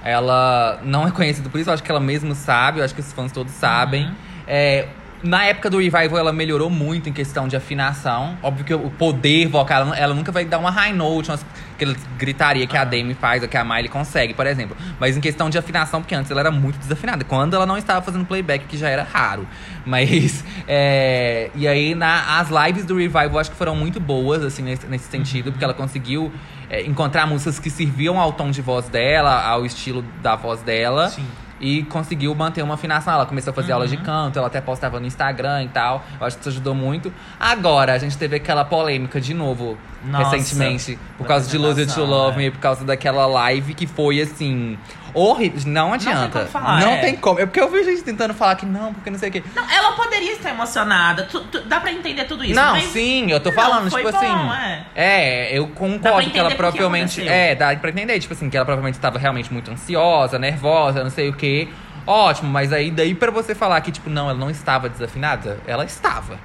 Ela 0.05 0.81
não 0.85 1.09
é 1.09 1.11
conhecida 1.11 1.49
por 1.49 1.59
isso, 1.59 1.71
eu 1.71 1.75
acho 1.75 1.83
que 1.83 1.91
ela 1.91 2.01
mesmo 2.01 2.35
sabe, 2.35 2.79
eu 2.79 2.85
acho 2.85 2.95
que 2.95 3.01
os 3.01 3.13
fãs 3.13 3.33
todos 3.33 3.53
sabem. 3.55 4.15
É, 4.47 4.87
na 5.25 5.43
época 5.47 5.71
do 5.71 5.79
Revival, 5.79 6.19
ela 6.19 6.33
melhorou 6.35 6.69
muito 6.69 7.09
em 7.09 7.13
questão 7.13 7.49
de 7.49 7.57
afinação. 7.57 8.37
Óbvio 8.43 8.65
que 8.65 8.75
o 8.75 8.91
poder 8.91 9.49
vocal, 9.49 9.81
ela, 9.81 9.97
ela 9.97 10.15
nunca 10.15 10.31
vai 10.31 10.45
dar 10.45 10.59
uma 10.59 10.71
high 10.71 10.93
note, 10.93 11.31
umas, 11.31 11.45
aquela 11.75 11.97
gritaria 12.19 12.67
que 12.67 12.77
a 12.77 12.85
Demi 12.85 13.15
faz, 13.15 13.43
ou 13.43 13.49
que 13.49 13.57
a 13.57 13.65
Miley 13.65 13.89
consegue, 13.89 14.35
por 14.35 14.47
exemplo. 14.47 14.77
Mas 15.01 15.17
em 15.17 15.23
questão 15.23 15.49
de 15.49 15.57
afinação, 15.57 16.03
porque 16.03 16.15
antes 16.15 16.31
ela 16.31 16.41
era 16.41 16.51
muito 16.51 16.79
desafinada. 16.79 17.25
Quando 17.25 17.55
ela 17.55 17.65
não 17.65 17.79
estava 17.79 18.03
fazendo 18.03 18.27
playback, 18.27 18.67
que 18.67 18.77
já 18.77 18.91
era 18.91 19.03
raro. 19.03 19.49
Mas, 19.87 20.45
é, 20.69 21.51
E 21.55 21.67
aí, 21.67 21.95
na, 21.95 22.39
as 22.39 22.51
lives 22.51 22.85
do 22.85 22.95
Revival, 22.95 23.39
acho 23.39 23.51
que 23.51 23.57
foram 23.57 23.75
muito 23.75 23.99
boas, 23.99 24.45
assim, 24.45 24.63
nesse, 24.63 24.87
nesse 24.87 25.11
sentido. 25.11 25.51
Porque 25.51 25.65
ela 25.65 25.75
conseguiu 25.75 26.31
é, 26.69 26.83
encontrar 26.83 27.27
músicas 27.27 27.59
que 27.59 27.71
serviam 27.71 28.21
ao 28.21 28.35
tom 28.35 28.51
de 28.51 28.61
voz 28.61 28.91
dela, 28.91 29.43
ao 29.43 29.65
estilo 29.65 30.05
da 30.23 30.37
voz 30.37 30.61
dela. 30.61 31.09
Sim. 31.09 31.27
E 31.65 31.83
conseguiu 31.85 32.35
manter 32.35 32.63
uma 32.63 32.75
afinação. 32.75 33.15
Ela 33.15 33.25
começou 33.25 33.51
a 33.51 33.55
fazer 33.55 33.73
aulas 33.73 33.89
de 33.89 33.97
canto, 33.97 34.39
ela 34.39 34.49
até 34.49 34.61
postava 34.61 35.01
no 35.01 35.07
Instagram 35.07 35.65
e 35.65 35.69
tal. 35.69 36.05
Eu 36.21 36.27
acho 36.27 36.37
que 36.37 36.43
isso 36.43 36.51
ajudou 36.51 36.75
muito. 36.75 37.11
Agora, 37.41 37.95
a 37.95 37.99
gente 37.99 38.19
teve 38.19 38.37
aquela 38.37 38.67
polêmica 38.67 39.19
de 39.19 39.33
novo, 39.33 39.79
Nossa, 40.05 40.37
recentemente. 40.37 40.99
Por 41.17 41.27
causa 41.27 41.51
de 41.51 41.57
Lose 41.57 41.81
It 41.81 41.95
to 41.95 42.05
Love 42.05 42.37
é. 42.37 42.45
Me, 42.45 42.51
por 42.51 42.61
causa 42.61 42.85
daquela 42.85 43.25
live 43.25 43.73
que 43.73 43.87
foi 43.87 44.21
assim. 44.21 44.77
Horrível. 45.15 45.61
Não 45.67 45.93
adianta. 45.93 46.29
como 46.41 46.47
falar, 46.51 46.81
Não 46.81 46.93
é. 46.93 46.99
tem 46.99 47.17
como. 47.17 47.39
É 47.39 47.47
porque 47.47 47.61
eu 47.61 47.71
vi 47.71 47.85
gente 47.85 48.03
tentando 48.03 48.35
falar 48.35 48.57
que 48.57 48.67
não, 48.67 48.93
porque 48.93 49.09
não 49.11 49.19
sei 49.19 49.29
o 49.29 49.33
quê. 49.33 49.43
Não, 49.55 49.71
ela 49.71 49.93
poderia 49.93 50.33
estar 50.33 50.51
emocionada. 50.51 51.23
Tu- 51.25 51.41
tu- 51.45 51.61
dá 51.63 51.79
pra 51.81 51.93
entender 51.93 52.25
tudo 52.25 52.45
isso. 52.45 52.55
não, 52.55 52.73
mas 52.73 52.85
sim, 52.87 53.31
eu 53.31 53.39
tô 53.41 53.51
não, 53.51 53.57
falando, 53.57 53.91
foi 53.91 54.05
tipo 54.05 54.13
bom, 54.13 54.19
assim. 54.51 54.61
é. 54.67 54.85
É, 54.97 55.59
eu 55.59 55.69
concordo 55.69 56.31
que 56.31 56.39
ela 56.39 56.49
aconteceu. 56.53 57.29
É, 57.29 57.55
dá 57.55 57.75
pra 57.77 57.91
entender, 57.91 58.19
tipo 58.19 58.35
assim, 58.35 58.51
que 58.51 58.57
ela 58.57 58.65
provavelmente 58.67 58.97
estava 58.97 59.19
realmente 59.19 59.53
muito 59.53 59.71
ansiosa, 59.71 60.39
nervosa, 60.39 61.03
não 61.05 61.11
sei 61.11 61.29
o 61.29 61.33
quê. 61.33 61.69
Ótimo, 62.07 62.51
mas 62.51 62.73
aí 62.73 62.91
daí 62.91 63.15
pra 63.15 63.31
você 63.31 63.55
falar 63.55 63.81
que, 63.81 63.91
tipo, 63.93 64.11
não, 64.11 64.29
ela 64.29 64.39
não 64.39 64.51
estava 64.51 64.89
desafinada, 64.89 65.59
ela 65.67 65.85
estava. 65.85 66.39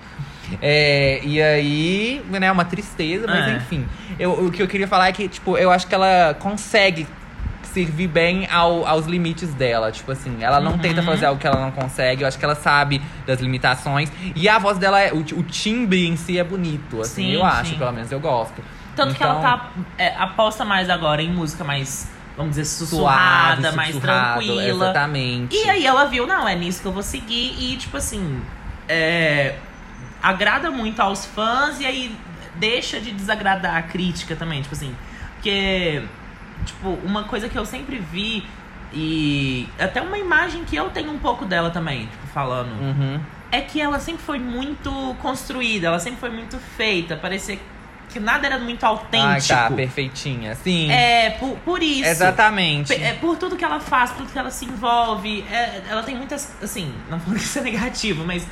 É, 0.62 1.20
e 1.24 1.42
aí, 1.42 2.24
né, 2.30 2.52
uma 2.52 2.66
tristeza, 2.66 3.28
mas 3.28 3.48
É. 3.48 3.52
enfim. 3.58 3.86
Eu, 4.18 4.32
o 4.46 4.52
que 4.52 4.62
eu 4.64 4.68
queria 4.68 4.88
falar 4.88 5.08
é 5.10 5.12
que, 5.12 5.28
tipo, 5.28 5.58
eu 5.58 5.70
acho 5.70 5.86
que 5.88 5.94
ela 5.94 6.36
consegue 6.40 7.06
servir 7.86 8.08
bem 8.08 8.48
ao- 8.52 8.86
aos 8.86 9.06
limites 9.06 9.54
dela. 9.54 9.92
Tipo 9.92 10.12
assim, 10.12 10.38
ela 10.42 10.60
não 10.60 10.74
Uhum. 10.74 10.78
tenta 10.80 11.02
fazer 11.02 11.26
algo 11.26 11.40
que 11.40 11.48
ela 11.48 11.60
não 11.62 11.72
consegue. 11.72 12.24
Eu 12.24 12.28
acho 12.28 12.38
que 12.38 12.44
ela 12.46 12.56
sabe 12.56 13.02
das 13.26 13.40
limitações. 13.40 14.12
E 14.36 14.50
a 14.50 14.58
voz 14.60 14.78
dela, 14.78 15.00
é, 15.00 15.14
o, 15.14 15.20
o 15.20 15.44
timbre 15.44 16.08
em 16.08 16.16
si 16.18 16.38
é 16.38 16.44
bonito, 16.44 17.02
assim, 17.02 17.28
Sim, 17.28 17.32
eu 17.32 17.46
acho, 17.46 17.72
sim. 17.72 17.78
pelo 17.78 17.92
menos 17.92 18.12
eu 18.12 18.20
gosto. 18.20 18.62
Tanto 18.96 19.16
que 19.16 19.24
Então, 19.24 19.32
ela 19.40 19.42
tá. 19.42 19.70
é, 19.98 20.14
aposta 20.18 20.66
mais 20.66 20.90
agora 20.90 21.22
em 21.22 21.30
música 21.32 21.64
mais, 21.64 22.12
vamos 22.36 22.52
dizer, 22.56 22.66
suave, 22.66 22.90
sussurrada, 22.92 23.72
mais 23.72 23.94
sussurrado, 23.94 24.40
tranquila. 24.44 24.64
Exatamente. 24.68 25.56
E 25.56 25.70
aí 25.70 25.86
ela 25.86 26.06
viu, 26.06 26.28
não, 26.28 26.48
é 26.48 26.56
nisso 26.56 26.82
que 26.82 26.88
eu 26.88 26.92
vou 26.92 27.04
seguir. 27.04 27.56
E, 27.60 27.78
tipo 27.78 27.96
assim, 27.96 28.42
é, 28.90 29.56
agrada 30.22 30.70
muito 30.70 31.00
aos 31.02 31.26
fãs 31.26 31.80
e 31.80 31.86
aí 31.86 32.16
deixa 32.56 33.00
de 33.00 33.12
desagradar 33.12 33.78
a 33.78 33.82
crítica 33.82 34.36
também. 34.36 34.62
Tipo 34.62 34.76
assim, 34.76 34.94
porque, 35.36 36.02
tipo, 36.66 36.90
uma 37.04 37.24
coisa 37.24 37.48
que 37.50 37.58
eu 37.58 37.66
sempre 37.66 37.98
vi 37.98 38.46
e 38.94 39.68
até 39.78 40.02
uma 40.02 40.18
imagem 40.18 40.64
que 40.64 40.76
eu 40.76 40.90
tenho 40.90 41.12
um 41.12 41.20
pouco 41.20 41.46
dela 41.46 41.70
também, 41.70 42.08
tipo, 42.08 42.28
falando, 42.34 42.72
Uhum. 42.82 43.20
é 43.52 43.62
que 43.62 43.80
ela 43.80 44.00
sempre 44.00 44.22
foi 44.24 44.40
muito 44.40 45.16
construída, 45.22 45.88
ela 45.88 46.00
sempre 46.00 46.20
foi 46.20 46.30
muito 46.30 46.58
feita. 46.76 47.16
Parecia 47.16 47.60
que 48.10 48.20
nada 48.20 48.48
era 48.48 48.58
muito 48.58 48.84
autêntico. 48.84 49.48
tá, 49.54 49.70
perfeitinha. 49.70 50.56
Sim. 50.56 50.90
É, 50.92 51.30
por, 51.32 51.56
por 51.60 51.84
isso. 51.84 52.10
Exatamente. 52.10 52.92
É, 52.94 53.14
por 53.14 53.38
tudo 53.38 53.56
que 53.56 53.64
ela 53.64 53.80
faz, 53.80 54.10
por 54.10 54.18
tudo 54.20 54.32
que 54.34 54.40
ela 54.40 54.50
se 54.50 54.66
envolve. 54.66 55.46
é, 55.52 55.84
ela 55.88 56.02
tem 56.02 56.16
muitas. 56.16 56.52
Assim, 56.62 56.92
não 57.10 57.20
que 57.36 57.36
isso 57.36 57.60
é 57.60 57.62
negativo, 57.62 58.24
mas. 58.26 58.48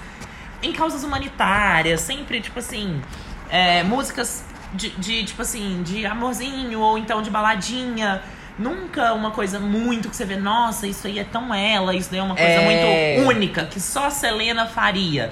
Em 0.61 0.71
causas 0.73 1.03
humanitárias, 1.03 2.01
sempre, 2.01 2.39
tipo 2.41 2.59
assim. 2.59 3.01
é, 3.49 3.81
músicas 3.83 4.43
de, 4.73 4.89
de, 4.91 5.23
tipo 5.23 5.41
assim, 5.41 5.81
de 5.83 6.05
amorzinho 6.05 6.79
ou 6.79 6.97
então 6.97 7.21
de 7.21 7.29
baladinha. 7.29 8.21
Nunca 8.59 9.13
uma 9.13 9.29
coisa 9.31 9.59
muito 9.59 10.09
que 10.09 10.15
você 10.15 10.25
vê, 10.25 10.35
nossa, 10.35 10.87
isso 10.87 11.05
aí 11.05 11.19
é 11.19 11.23
tão 11.23 11.53
ela, 11.53 11.93
isso 11.93 12.09
daí 12.09 12.19
é 12.19 12.23
uma 12.23 12.35
coisa 12.35 12.49
É. 12.51 13.15
muito 13.19 13.29
única, 13.29 13.65
que 13.65 13.79
só 13.79 14.07
a 14.07 14.09
Selena 14.09 14.65
faria. 14.65 15.31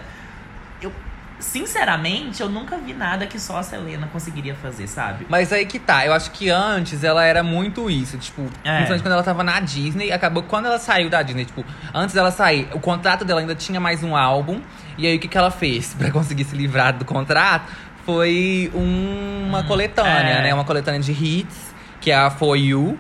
Eu, 0.80 0.92
sinceramente, 1.40 2.42
eu 2.42 2.50
nunca 2.50 2.78
vi 2.78 2.94
nada 2.94 3.26
que 3.26 3.40
só 3.40 3.58
a 3.58 3.64
Selena 3.64 4.08
conseguiria 4.12 4.54
fazer, 4.56 4.88
sabe? 4.88 5.26
Mas 5.30 5.52
aí 5.52 5.66
que 5.66 5.80
tá, 5.80 6.06
eu 6.06 6.14
acho 6.14 6.30
que 6.32 6.50
antes 6.50 7.04
ela 7.04 7.24
era 7.24 7.42
muito 7.42 7.90
isso, 7.90 8.18
tipo, 8.18 8.44
É. 8.64 8.76
principalmente 8.76 9.02
quando 9.04 9.14
ela 9.14 9.24
tava 9.24 9.44
na 9.44 9.60
Disney, 9.60 10.12
acabou 10.12 10.44
quando 10.44 10.66
ela 10.68 10.78
saiu 10.80 11.10
da 11.10 11.22
Disney, 11.24 11.46
tipo, 11.46 11.66
antes 11.94 12.14
dela 12.14 12.30
sair, 12.32 12.68
o 12.74 12.80
contrato 12.80 13.26
dela 13.26 13.40
ainda 13.40 13.56
tinha 13.56 13.80
mais 13.80 14.04
um 14.04 14.16
álbum, 14.16 14.62
e 14.98 15.08
aí 15.08 15.16
o 15.16 15.20
que, 15.20 15.28
que 15.28 15.38
ela 15.38 15.52
fez 15.52 15.94
pra 15.98 16.12
conseguir 16.12 16.44
se 16.44 16.56
livrar 16.56 16.94
do 16.98 17.06
contrato 17.06 17.72
foi 18.06 18.72
um- 18.74 19.48
uma 19.48 19.64
coletânea, 19.64 20.36
é. 20.40 20.44
né? 20.44 20.54
Uma 20.54 20.64
coletânea 20.64 21.00
de 21.00 21.12
hits, 21.12 21.74
que 22.00 22.12
é 22.12 22.16
a 22.16 22.30
For 22.30 22.56
You, 22.56 22.98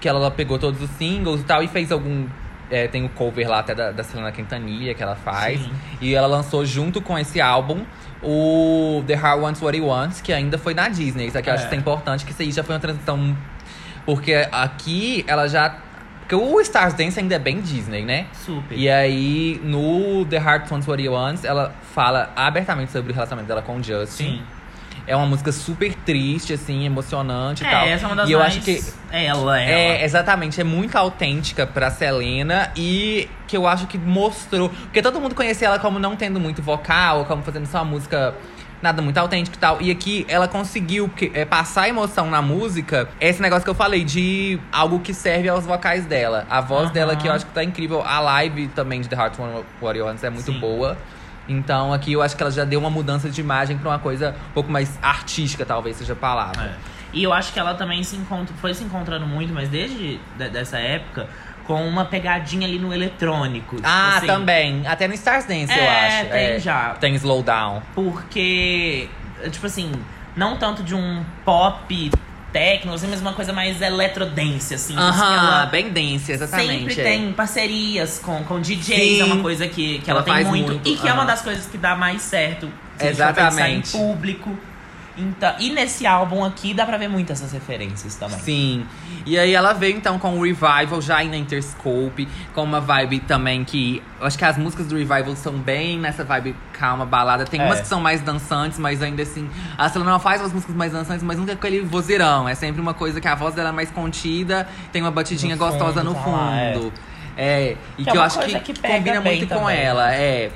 que 0.00 0.08
ela 0.08 0.30
pegou 0.30 0.58
todos 0.58 0.82
os 0.82 0.90
singles 0.90 1.40
e 1.40 1.44
tal, 1.44 1.62
e 1.62 1.68
fez 1.68 1.90
algum. 1.92 2.26
é, 2.70 2.86
tem 2.86 3.02
o 3.02 3.08
cover 3.08 3.48
lá 3.48 3.60
até 3.60 3.74
da, 3.74 3.92
da 3.92 4.04
Selena 4.04 4.30
Quintanilha 4.30 4.92
que 4.92 5.02
ela 5.02 5.16
faz. 5.16 5.58
Sim. 5.58 5.70
E 6.02 6.14
ela 6.14 6.26
lançou 6.26 6.66
junto 6.66 7.00
com 7.00 7.18
esse 7.18 7.40
álbum 7.40 7.82
o 8.22 9.02
The 9.06 9.14
Heart 9.14 9.40
Wants 9.40 9.62
What 9.62 9.78
It 9.78 9.86
Wants, 9.88 10.20
que 10.20 10.30
ainda 10.34 10.58
foi 10.58 10.74
na 10.74 10.86
Disney. 10.90 11.28
Isso 11.28 11.38
aqui 11.38 11.48
eu 11.48 11.54
acho 11.54 11.64
É. 11.64 11.68
que 11.68 11.74
é 11.74 11.78
importante, 11.78 12.26
que 12.26 12.30
isso 12.32 12.42
aí 12.42 12.52
já 12.52 12.62
foi 12.62 12.74
uma 12.74 12.80
transição. 12.80 13.34
Porque 14.04 14.34
aqui 14.52 15.24
ela 15.26 15.48
já. 15.48 15.76
Porque 16.28 16.34
o 16.34 16.60
Stars 16.60 16.92
Dance 16.92 17.18
ainda 17.18 17.36
é 17.36 17.38
bem 17.38 17.58
Disney, 17.62 18.04
né? 18.04 18.26
Super. 18.44 18.76
E 18.76 18.86
aí, 18.90 19.58
no 19.64 20.26
The 20.26 20.36
Heart 20.36 20.70
Wants 20.70 20.86
What 20.86 21.00
It 21.02 21.08
Wants, 21.08 21.42
ela 21.44 21.72
fala 21.94 22.30
abertamente 22.36 22.92
sobre 22.92 23.12
o 23.12 23.14
relacionamento 23.14 23.48
dela 23.48 23.62
com 23.62 23.76
o 23.76 23.82
Justin. 23.82 24.24
Sim. 24.24 24.42
É 25.06 25.16
uma 25.16 25.24
música 25.24 25.50
super 25.52 25.94
triste, 25.94 26.52
assim, 26.52 26.84
emocionante 26.84 27.64
e 27.64 27.66
É, 27.66 27.70
tal. 27.70 27.86
essa 27.86 28.04
é 28.04 28.06
uma 28.08 28.16
das 28.16 28.28
e 28.28 28.32
eu 28.32 28.42
acho 28.42 28.60
que 28.60 28.78
Ela, 29.10 29.58
ela. 29.58 29.60
é, 29.62 30.04
exatamente, 30.04 30.60
é 30.60 30.64
muito 30.64 30.96
autêntica 30.98 31.66
pra 31.66 31.90
Selena 31.90 32.70
e 32.76 33.26
que 33.46 33.56
eu 33.56 33.66
acho 33.66 33.86
que 33.86 33.96
mostrou. 33.96 34.68
Porque 34.68 35.00
todo 35.00 35.18
mundo 35.18 35.34
conhecia 35.34 35.68
ela 35.68 35.78
como 35.78 35.98
não 35.98 36.14
tendo 36.14 36.38
muito 36.38 36.60
vocal, 36.60 37.24
como 37.24 37.42
fazendo 37.42 37.64
só 37.64 37.78
uma 37.78 37.86
música 37.86 38.34
nada 38.82 39.02
muito 39.02 39.18
autêntico 39.18 39.56
e 39.56 39.58
tal. 39.58 39.80
E 39.80 39.90
aqui 39.90 40.24
ela 40.28 40.46
conseguiu 40.48 41.08
porque, 41.08 41.30
é, 41.34 41.44
passar 41.44 41.88
emoção 41.88 42.30
na 42.30 42.40
música. 42.42 43.08
Esse 43.20 43.40
negócio 43.42 43.64
que 43.64 43.70
eu 43.70 43.74
falei, 43.74 44.04
de 44.04 44.58
algo 44.72 45.00
que 45.00 45.12
serve 45.12 45.48
aos 45.48 45.64
vocais 45.66 46.06
dela. 46.06 46.46
A 46.48 46.60
voz 46.60 46.84
Aham. 46.86 46.92
dela 46.92 47.12
aqui 47.14 47.26
eu 47.26 47.32
acho 47.32 47.46
que 47.46 47.52
tá 47.52 47.62
incrível. 47.64 48.02
A 48.04 48.20
live 48.20 48.68
também 48.68 49.00
de 49.00 49.08
The 49.08 49.16
Heart 49.16 49.38
You 49.38 50.04
Want 50.06 50.22
é 50.22 50.30
muito 50.30 50.52
Sim. 50.52 50.58
boa. 50.60 50.96
Então 51.48 51.92
aqui 51.94 52.12
eu 52.12 52.22
acho 52.22 52.36
que 52.36 52.42
ela 52.42 52.52
já 52.52 52.64
deu 52.64 52.78
uma 52.78 52.90
mudança 52.90 53.30
de 53.30 53.40
imagem 53.40 53.78
pra 53.78 53.90
uma 53.90 53.98
coisa 53.98 54.34
um 54.50 54.52
pouco 54.52 54.70
mais 54.70 54.98
artística, 55.02 55.64
talvez 55.64 55.96
seja 55.96 56.12
a 56.12 56.16
palavra. 56.16 56.62
É. 56.62 56.98
E 57.10 57.22
eu 57.24 57.32
acho 57.32 57.54
que 57.54 57.58
ela 57.58 57.72
também 57.74 58.02
se 58.02 58.16
encontra, 58.16 58.54
foi 58.60 58.74
se 58.74 58.84
encontrando 58.84 59.26
muito, 59.26 59.52
mas 59.54 59.70
desde 59.70 60.20
de- 60.36 60.48
dessa 60.50 60.76
época, 60.78 61.26
com 61.68 61.86
uma 61.86 62.06
pegadinha 62.06 62.66
ali 62.66 62.78
no 62.78 62.92
eletrônico. 62.94 63.76
tipo 63.76 63.86
Ah, 63.86 64.16
assim. 64.16 64.26
também. 64.26 64.86
Até 64.86 65.06
no 65.06 65.12
Stars 65.12 65.44
Dance, 65.44 65.70
eu 65.70 65.84
É, 65.84 66.06
acho. 66.22 66.30
tem 66.30 66.58
já. 66.58 66.90
Tem 66.94 67.14
Slowdown. 67.14 67.82
Porque, 67.94 69.06
tipo 69.52 69.66
assim, 69.66 69.92
não 70.34 70.56
tanto 70.56 70.82
de 70.82 70.94
um 70.94 71.22
pop 71.44 72.10
techno, 72.50 72.94
assim, 72.94 73.06
mas 73.08 73.20
uma 73.20 73.34
coisa 73.34 73.52
mais 73.52 73.82
eletrodance, 73.82 74.72
assim. 74.72 74.94
tipo 74.94 75.04
assim, 75.06 75.20
Aham, 75.20 75.34
ela 75.36 75.66
bem 75.66 75.90
dance, 75.90 76.32
exatamente. 76.32 76.94
Sempre 76.94 77.00
é. 77.02 77.04
tem 77.04 77.32
parcerias 77.34 78.18
com, 78.18 78.42
com 78.44 78.58
DJs, 78.58 78.86
Sim. 78.86 79.20
é 79.20 79.24
uma 79.26 79.42
coisa 79.42 79.68
que, 79.68 79.98
que 79.98 80.10
ela, 80.10 80.20
Ela 80.26 80.34
tem 80.36 80.44
muito, 80.46 80.72
muito, 80.72 80.88
E 80.88 80.96
que 80.96 81.06
é 81.06 81.12
uma 81.12 81.18
aham. 81.22 81.26
das 81.26 81.42
coisas 81.42 81.66
que 81.66 81.76
dá 81.76 81.94
mais 81.94 82.22
certo. 82.22 82.66
Exatamente. 82.98 83.94
Em 83.94 84.00
público. 84.00 84.58
Então, 85.18 85.52
e 85.58 85.70
nesse 85.70 86.06
álbum 86.06 86.44
aqui 86.44 86.72
dá 86.72 86.86
pra 86.86 86.96
ver 86.96 87.08
muito 87.08 87.32
essas 87.32 87.50
referências 87.52 88.14
também. 88.14 88.38
Sim. 88.38 88.86
E 89.26 89.36
aí 89.38 89.52
ela 89.52 89.72
veio 89.72 89.96
então 89.96 90.18
com 90.18 90.38
o 90.38 90.42
Revival 90.42 91.00
já 91.02 91.22
na 91.24 91.36
Interscope, 91.36 92.28
com 92.54 92.62
uma 92.62 92.80
vibe 92.80 93.20
também 93.20 93.64
que. 93.64 94.00
Eu 94.20 94.26
acho 94.26 94.38
que 94.38 94.44
as 94.44 94.56
músicas 94.56 94.86
do 94.86 94.96
Revival 94.96 95.34
são 95.34 95.54
bem 95.54 95.98
nessa 95.98 96.22
vibe 96.24 96.54
calma, 96.72 97.04
balada. 97.04 97.44
Tem 97.44 97.60
É. 97.60 97.64
umas 97.64 97.80
que 97.80 97.88
são 97.88 98.00
mais 98.00 98.20
dançantes, 98.20 98.78
mas 98.78 99.02
ainda 99.02 99.22
assim. 99.22 99.50
A 99.76 99.88
Selena 99.88 100.18
faz 100.20 100.40
as 100.40 100.52
músicas 100.52 100.76
mais 100.76 100.92
dançantes, 100.92 101.22
mas 101.24 101.36
nunca 101.36 101.52
com 101.56 101.66
aquele 101.66 101.82
vozeirão. 101.82 102.48
É 102.48 102.54
sempre 102.54 102.80
uma 102.80 102.94
coisa 102.94 103.20
que 103.20 103.26
a 103.28 103.34
voz 103.34 103.54
dela 103.54 103.70
é 103.70 103.72
mais 103.72 103.90
contida, 103.90 104.68
tem 104.92 105.02
uma 105.02 105.10
batidinha 105.10 105.56
No 105.56 105.62
fundo, 105.64 105.70
gostosa 105.78 106.04
no 106.04 106.14
tá 106.14 106.26
lá, 106.26 106.56
é. 106.56 106.74
fundo. 106.74 106.92
É. 107.36 107.76
E 107.98 108.04
Que 108.04 108.10
que, 108.10 108.16
é 108.16 108.20
eu 108.20 108.22
acho 108.22 108.38
que, 108.40 108.60
que 108.60 108.80
combina 108.80 109.20
muito 109.20 109.46
com 109.48 109.54
também. 109.60 109.78
ela. 109.78 110.12
É. 110.14 110.50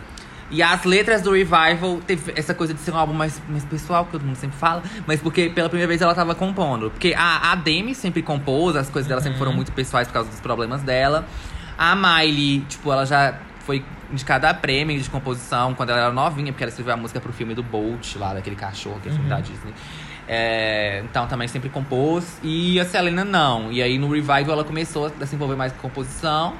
E 0.52 0.62
as 0.62 0.84
letras 0.84 1.22
do 1.22 1.32
Revival 1.32 1.98
teve 2.06 2.30
essa 2.36 2.52
coisa 2.54 2.74
de 2.74 2.80
ser 2.80 2.92
um 2.92 2.96
álbum 2.98 3.14
mais, 3.14 3.40
mais 3.48 3.64
pessoal, 3.64 4.04
que 4.04 4.12
todo 4.12 4.22
mundo 4.22 4.36
sempre 4.36 4.56
fala, 4.58 4.82
mas 5.06 5.18
porque 5.18 5.48
pela 5.48 5.68
primeira 5.68 5.88
vez 5.88 6.02
ela 6.02 6.14
tava 6.14 6.34
compondo. 6.34 6.90
Porque 6.90 7.14
a, 7.16 7.50
a 7.52 7.54
Demi 7.54 7.94
sempre 7.94 8.20
compôs, 8.22 8.76
as 8.76 8.90
coisas 8.90 9.08
dela 9.08 9.20
sempre 9.22 9.32
Uhum. 9.34 9.38
foram 9.38 9.52
muito 9.54 9.72
pessoais 9.72 10.06
por 10.06 10.12
causa 10.14 10.28
dos 10.28 10.40
problemas 10.40 10.82
dela. 10.82 11.26
A 11.78 11.96
Miley, 11.96 12.60
tipo, 12.68 12.92
ela 12.92 13.06
já 13.06 13.34
foi 13.60 13.82
indicada 14.12 14.50
a 14.50 14.52
prêmio 14.54 15.00
de 15.00 15.08
composição 15.08 15.72
quando 15.74 15.88
ela 15.88 16.00
era 16.00 16.12
novinha, 16.12 16.52
porque 16.52 16.62
ela 16.62 16.68
escreveu 16.68 16.92
a 16.92 16.96
música 16.98 17.18
pro 17.18 17.32
filme 17.32 17.54
do 17.54 17.62
Bolt, 17.62 18.16
lá, 18.16 18.34
daquele 18.34 18.54
cachorro, 18.56 19.00
que 19.02 19.08
é 19.08 19.12
filme 19.12 19.28
da 19.30 19.40
Disney. 19.40 19.72
É, 20.28 21.02
então 21.04 21.26
também 21.26 21.48
sempre 21.48 21.68
compôs. 21.70 22.38
E 22.42 22.78
a 22.78 22.84
Selena 22.84 23.24
não. 23.24 23.72
E 23.72 23.82
aí 23.82 23.98
no 23.98 24.08
Revival 24.10 24.50
ela 24.50 24.64
começou 24.64 25.10
a 25.20 25.26
se 25.26 25.34
envolver 25.34 25.56
mais 25.56 25.72
com 25.72 25.78
composição. 25.80 26.54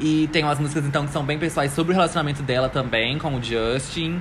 E 0.00 0.28
tem 0.32 0.42
umas 0.42 0.58
músicas 0.58 0.84
então 0.86 1.06
que 1.06 1.12
são 1.12 1.22
bem 1.22 1.38
pessoais 1.38 1.72
sobre 1.72 1.92
o 1.92 1.94
relacionamento 1.94 2.42
dela 2.42 2.68
também, 2.68 3.18
com 3.18 3.34
o 3.34 3.42
Justin. 3.42 4.20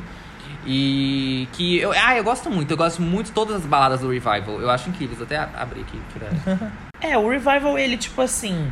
E 0.65 1.47
que 1.53 1.79
eu, 1.79 1.93
ah, 1.93 2.15
eu 2.17 2.23
gosto 2.23 2.49
muito, 2.49 2.69
eu 2.71 2.77
gosto 2.77 3.01
muito 3.01 3.27
de 3.27 3.31
todas 3.31 3.55
as 3.55 3.65
baladas 3.65 4.01
do 4.01 4.09
Revival. 4.09 4.59
Eu 4.59 4.69
acho 4.69 4.89
incríveis, 4.89 5.21
até 5.21 5.37
abrir 5.37 5.81
aqui. 5.81 5.99
É, 7.01 7.17
o 7.17 7.29
Revival, 7.29 7.79
ele, 7.79 7.95
tipo 7.95 8.21
assim. 8.21 8.69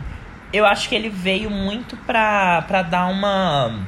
Eu 0.52 0.66
acho 0.66 0.90
que 0.90 0.96
ele 0.96 1.08
veio 1.08 1.50
muito 1.50 1.96
pra, 1.96 2.62
pra 2.64 2.82
dar 2.82 3.08
uma. 3.08 3.88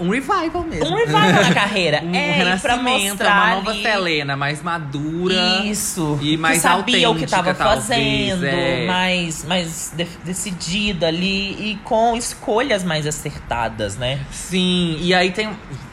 Um 0.00 0.10
revival 0.10 0.62
mesmo. 0.64 0.86
Um 0.86 0.94
revival 0.94 1.22
na 1.42 1.54
carreira. 1.54 2.02
Um 2.08 2.14
é, 2.14 2.32
pra 2.60 2.74
renascimento, 2.76 3.08
mostrar 3.08 3.32
uma 3.46 3.54
nova 3.56 3.70
ali- 3.70 3.82
Selena, 3.82 4.36
mais 4.36 4.62
madura. 4.62 5.34
Isso. 5.64 6.18
E 6.22 6.36
mais 6.36 6.56
que 6.56 6.62
sabia 6.62 6.94
o 7.10 7.14
que 7.14 7.24
autêntica, 7.24 7.36
tava 7.36 7.54
talvez, 7.54 7.86
fazendo, 7.88 8.44
é. 8.44 8.86
mais, 8.86 9.44
mais 9.44 9.92
de- 9.96 10.04
decidida 10.24 11.08
ali 11.08 11.72
e 11.72 11.76
com 11.84 12.16
escolhas 12.16 12.84
mais 12.84 13.06
acertadas, 13.06 13.96
né? 13.96 14.20
Sim, 14.30 14.98
e 15.00 15.12
aí 15.14 15.30
tem. 15.32 15.50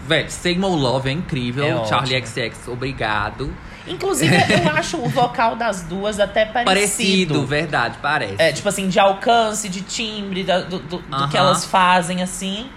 Velho, 0.08 0.30
Say 0.30 0.56
More 0.58 0.80
Love 0.80 1.10
é 1.10 1.12
incrível. 1.12 1.66
É 1.66 1.86
Charlie 1.88 2.16
ótimo. 2.18 2.52
XX, 2.52 2.68
obrigado. 2.68 3.52
Inclusive, 3.88 4.36
eu 4.36 4.70
acho 4.78 4.98
o 4.98 5.10
vocal 5.10 5.56
das 5.56 5.82
duas 5.84 6.20
até 6.20 6.46
parecido. 6.46 6.66
Parecido, 6.66 7.46
verdade, 7.46 7.98
parece. 8.02 8.36
É, 8.40 8.52
tipo 8.52 8.68
assim, 8.70 8.88
de 8.88 9.00
alcance, 9.00 9.68
de 9.70 9.82
timbre, 9.82 10.44
do, 10.44 10.80
do- 10.80 10.80
do 11.00 11.04
Aham. 11.16 11.30
que 11.30 11.38
elas 11.38 11.66
fazem, 11.66 12.22
assim. 12.22 12.68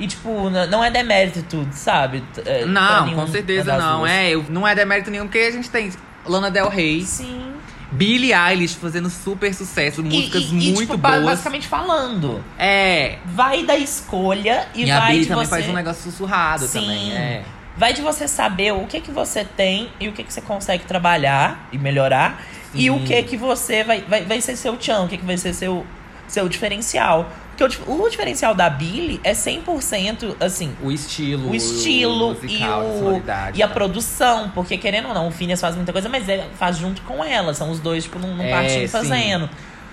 E, 0.00 0.06
tipo, 0.08 0.48
não 0.50 0.82
é 0.82 0.90
demérito 0.90 1.42
tudo, 1.48 1.72
sabe? 1.72 2.24
É, 2.44 2.64
não, 2.64 3.04
nenhum- 3.04 3.20
com 3.20 3.26
certeza 3.28 3.76
não. 3.76 3.98
duas. 3.98 4.10
É, 4.10 4.34
não 4.48 4.66
é 4.66 4.74
demérito 4.74 5.10
nenhum, 5.10 5.24
porque 5.26 5.38
a 5.38 5.50
gente 5.52 5.68
tem 5.70 5.92
Lana 6.26 6.50
Del 6.50 6.68
Rey, 6.68 7.02
Sim. 7.02 7.52
Billie 7.92 8.32
Eilish 8.32 8.76
fazendo 8.76 9.10
super 9.10 9.52
sucesso, 9.54 10.02
músicas 10.02 10.42
e, 10.44 10.54
e, 10.54 10.70
e, 10.70 10.72
muito 10.72 10.80
tipo, 10.92 10.96
boas. 10.96 11.22
basicamente 11.24 11.66
falando. 11.68 12.42
É. 12.58 13.18
Vai 13.26 13.64
da 13.64 13.76
escolha 13.76 14.66
e, 14.74 14.84
E, 14.84 14.90
a 14.90 14.98
vai 15.00 15.06
Billie 15.08 15.22
de 15.24 15.28
também 15.28 15.44
você. 15.44 15.50
faz 15.50 15.68
um 15.68 15.72
negócio 15.72 16.02
sussurrado 16.10 16.66
Sim. 16.66 16.80
também. 16.80 17.12
É. 17.12 17.42
Vai 17.76 17.92
de 17.92 18.00
você 18.02 18.26
saber 18.28 18.72
o 18.72 18.86
que 18.86 19.00
que 19.00 19.10
você 19.10 19.44
tem 19.44 19.90
e 20.00 20.08
o 20.08 20.12
que 20.12 20.22
que 20.24 20.32
você 20.32 20.40
consegue 20.40 20.84
trabalhar 20.84 21.68
e 21.72 21.78
melhorar. 21.78 22.42
E 22.72 22.90
o 22.90 23.00
que 23.00 23.22
que 23.24 23.36
você 23.36 23.82
vai, 23.82 24.02
vai, 24.02 24.24
vai 24.24 24.40
ser 24.40 24.54
seu 24.56 24.76
tchan, 24.76 25.00
o 25.02 25.08
que 25.08 25.16
que 25.18 25.24
vai 25.24 25.36
ser 25.36 25.52
seu, 25.52 25.84
seu 26.28 26.48
diferencial. 26.48 27.28
Porque 27.68 27.90
o, 27.90 28.02
o 28.02 28.08
diferencial 28.08 28.54
da 28.54 28.70
Billy 28.70 29.20
é 29.22 29.32
100% 29.32 30.36
assim, 30.40 30.74
O 30.82 30.90
estilo. 30.90 31.50
o 31.50 31.54
estilo 31.54 32.28
musical, 32.34 32.48
e, 32.48 32.64
a 32.64 32.78
o, 32.78 33.22
e 33.54 33.62
a 33.62 33.68
tá? 33.68 33.74
produção. 33.74 34.50
Porque, 34.54 34.78
querendo 34.78 35.08
ou 35.08 35.14
não, 35.14 35.28
o 35.28 35.30
Phineas 35.30 35.60
faz 35.60 35.76
muita 35.76 35.92
coisa, 35.92 36.08
mas 36.08 36.28
ele 36.28 36.44
faz 36.54 36.78
junto 36.78 37.02
com 37.02 37.22
ela. 37.24 37.52
São 37.54 37.70
os 37.70 37.78
dois, 37.80 38.04
tipo, 38.04 38.18
num, 38.18 38.34
num 38.34 38.44
É, 38.44 38.50
partido 38.50 38.80
sim. 38.82 38.88
fazendo. 38.88 39.48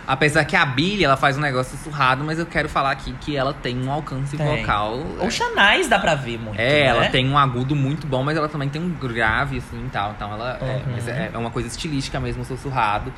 Apesar 0.08 0.45
que 0.45 0.56
a 0.56 0.65
Billy, 0.65 1.03
ela 1.03 1.17
faz 1.17 1.38
um 1.38 1.41
negócio 1.41 1.77
sussurrado, 1.77 2.23
mas 2.23 2.39
eu 2.39 2.45
quero 2.45 2.69
falar 2.69 2.91
aqui 2.91 3.12
que 3.19 3.36
ela 3.36 3.53
tem 3.53 3.77
um 3.77 3.91
alcance 3.91 4.38
Tem. 4.38 4.45
vocal. 4.62 4.99
O 5.19 5.30
Xanais 5.30 5.89
dá 5.89 5.99
pra 5.99 6.15
ver 6.15 6.39
muito. 6.39 6.58
É, 6.58 6.84
ela 6.86 7.01
né? 7.01 7.10
tem 7.10 7.30
um 7.30 7.38
agudo 7.38 7.75
muito 7.75 8.08
bom, 8.08 8.23
mas 8.23 8.38
ela 8.38 8.47
também 8.47 8.69
tem 8.69 8.82
um 8.82 8.89
grave, 8.89 9.58
assim, 9.58 9.86
e 9.86 9.89
tal. 9.89 10.13
Então 10.15 10.32
ela... 10.32 10.58
É, 10.62 10.63
Uhum. 10.63 10.82
mas 10.93 11.08
é, 11.10 11.32
é 11.34 11.38
uma 11.38 11.51
coisa 11.51 11.67
estilística 11.67 12.17
mesmo, 12.21 12.45
sussurrado. 12.45 13.12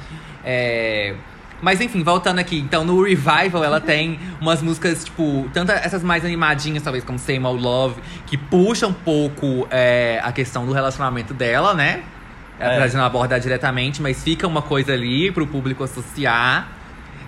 É... 0.43 1.13
Mas 1.61 1.81
enfim, 1.81 2.03
voltando 2.03 2.39
aqui. 2.39 2.57
Então, 2.57 2.85
no 2.85 3.03
Revival, 3.03 3.63
ela 3.63 3.81
tem 3.81 4.19
umas 4.39 4.61
músicas, 4.61 5.03
tipo... 5.03 5.49
Tanto 5.53 5.71
essas 5.71 6.03
mais 6.03 6.23
animadinhas, 6.23 6.83
talvez, 6.83 7.03
como 7.03 7.19
Same 7.19 7.45
Old 7.45 7.61
Love. 7.61 8.01
Que 8.25 8.37
puxam 8.37 8.89
um 8.89 8.93
pouco 8.93 9.67
é, 9.69 10.21
a 10.23 10.31
questão 10.31 10.65
do 10.65 10.71
relacionamento 10.71 11.33
dela, 11.33 11.73
né? 11.73 12.03
É. 12.59 12.65
Apesar 12.65 12.87
de 12.87 12.97
não 12.97 13.05
abordar 13.05 13.39
diretamente, 13.39 14.01
mas 14.01 14.23
fica 14.23 14.47
uma 14.47 14.61
coisa 14.61 14.93
ali 14.93 15.31
pro 15.31 15.47
público 15.47 15.83
associar. 15.83 16.78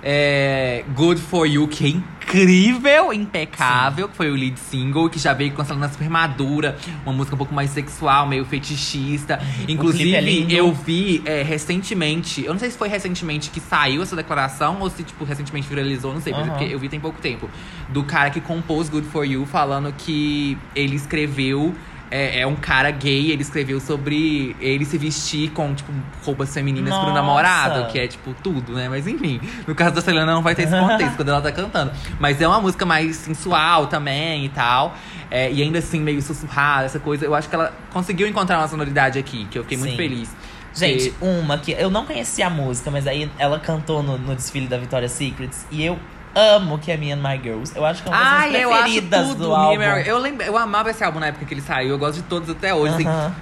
É, 0.04 0.84
Good 0.96 1.22
For 1.22 1.46
You, 1.46 1.68
que 1.68 1.86
é 1.86 1.90
incrível, 1.90 3.14
impecável, 3.14 4.08
que 4.08 4.16
foi 4.16 4.32
o 4.32 4.36
lead 4.36 4.60
single, 4.60 5.10
que 5.10 5.20
já 5.20 5.34
veio 5.34 5.52
com 5.52 5.62
essa 5.62 5.76
super 5.90 6.10
madura, 6.10 6.78
uma 7.06 7.14
música 7.14 7.36
um 7.36 7.38
pouco 7.38 7.54
mais 7.54 7.70
sexual, 7.72 8.28
meio 8.28 8.46
fetichista. 8.46 9.38
clipe 9.38 9.74
Inclusive, 9.74 10.16
é 10.16 10.60
eu 10.60 10.72
vi 10.74 11.22
é, 11.26 11.44
recentemente, 11.44 12.44
eu 12.44 12.54
não 12.54 12.60
sei 12.60 12.72
se 12.72 12.78
foi 12.78 12.88
recentemente 12.88 13.50
que 13.50 13.60
saiu 13.60 14.02
essa 14.02 14.16
declaração 14.16 14.80
ou 14.80 14.90
se, 14.90 15.04
tipo, 15.04 15.24
recentemente 15.24 15.68
viralizou, 15.68 16.14
não 16.14 16.22
sei, 16.22 16.34
mas 16.34 16.42
é 16.42 16.46
Aham. 16.46 16.58
porque 16.58 16.74
eu 16.74 16.80
vi 16.80 16.90
tem 16.90 17.00
pouco 17.00 17.20
tempo. 17.22 17.50
Do 17.90 18.04
cara 18.04 18.30
que 18.30 18.40
compôs 18.40 18.90
Good 18.90 19.08
For 19.08 19.26
You, 19.26 19.46
falando 19.46 19.94
que 19.98 20.58
ele 20.76 20.96
escreveu. 20.96 21.76
É, 22.12 22.42
é 22.42 22.48
um 22.48 22.58
cara 22.58 22.92
gay, 22.92 23.32
ele 23.32 23.42
escreveu 23.42 23.80
sobre 23.80 24.54
ele 24.60 24.84
se 24.84 24.98
vestir 24.98 25.50
com, 25.52 25.74
tipo, 25.74 25.92
roupas 26.24 26.54
femininas 26.54 26.94
pro 26.94 27.04
Nossa. 27.04 27.14
namorado, 27.14 27.92
que 27.92 27.98
é, 27.98 28.06
tipo, 28.06 28.34
tudo, 28.44 28.74
né? 28.74 28.90
Mas 28.90 29.08
enfim, 29.08 29.40
no 29.66 29.74
caso 29.74 29.96
da 29.96 30.02
Selena 30.02 30.34
não 30.34 30.44
vai 30.44 30.54
ter 30.54 30.64
esse 30.64 30.78
contexto 30.78 31.16
quando 31.16 31.30
ela 31.30 31.42
tá 31.42 31.52
cantando. 31.52 31.92
Mas 32.20 32.42
é 32.42 32.48
uma 32.48 32.60
música 32.60 32.86
mais 32.86 33.16
sensual 33.16 33.88
também 33.88 34.46
e 34.46 34.50
tal. 34.50 34.96
É, 35.30 35.50
e 35.50 35.64
ainda 35.64 35.80
assim, 35.80 36.02
meio 36.02 36.22
sussurrada, 36.22 36.86
essa 36.86 37.00
coisa. 37.00 37.26
Eu 37.26 37.34
acho 37.34 37.48
que 37.48 37.56
ela 37.56 37.74
conseguiu 37.94 38.28
encontrar 38.28 38.58
uma 38.58 38.68
sonoridade 38.68 39.18
aqui, 39.18 39.48
que 39.50 39.58
eu 39.58 39.64
fiquei 39.64 39.78
muito 39.78 39.92
Sim. 39.92 39.98
feliz. 39.98 40.36
Gente, 40.74 41.14
uma 41.22 41.58
que 41.58 41.72
eu 41.72 41.90
não 41.90 42.06
conhecia 42.06 42.48
a 42.48 42.50
música, 42.50 42.90
mas 42.90 43.06
aí 43.06 43.30
ela 43.38 43.60
cantou 43.60 44.02
no, 44.02 44.18
no 44.18 44.36
desfile 44.36 44.68
da 44.68 44.78
Victoria's 44.78 45.12
Secrets. 45.12 45.66
E 45.70 45.84
eu 45.84 46.00
amo 46.36 46.78
que 46.78 46.92
é 46.92 46.98
Me 46.98 47.12
and 47.12 47.18
My 47.18 47.40
Girls. 47.42 47.76
Eu 47.76 47.86
acho 47.86 48.02
que 48.04 48.10
é 48.10 48.12
uma 48.12 48.18
das 48.20 48.28
Ai, 48.28 48.50
minhas 48.50 48.64
eu 48.64 48.74
acho 48.74 48.84
preferidas 48.84 49.28
tudo. 49.28 49.44
do 49.46 49.56
álbum. 49.56 49.82
Eu, 49.82 50.18
lembro, 50.18 50.46
eu 50.46 50.58
amava 50.58 50.90
esse 50.90 51.04
álbum 51.04 51.20
na 51.20 51.28
época 51.28 51.46
que 51.46 51.54
ele 51.54 51.62
saiu. 51.62 51.90
Eu 51.90 51.98
gosto 51.98 52.18
de 52.18 52.24
todos 52.24 52.50
até 52.50 52.74
hoje. 52.74 52.94
assim. 52.96 53.08
Aham. 53.08 53.36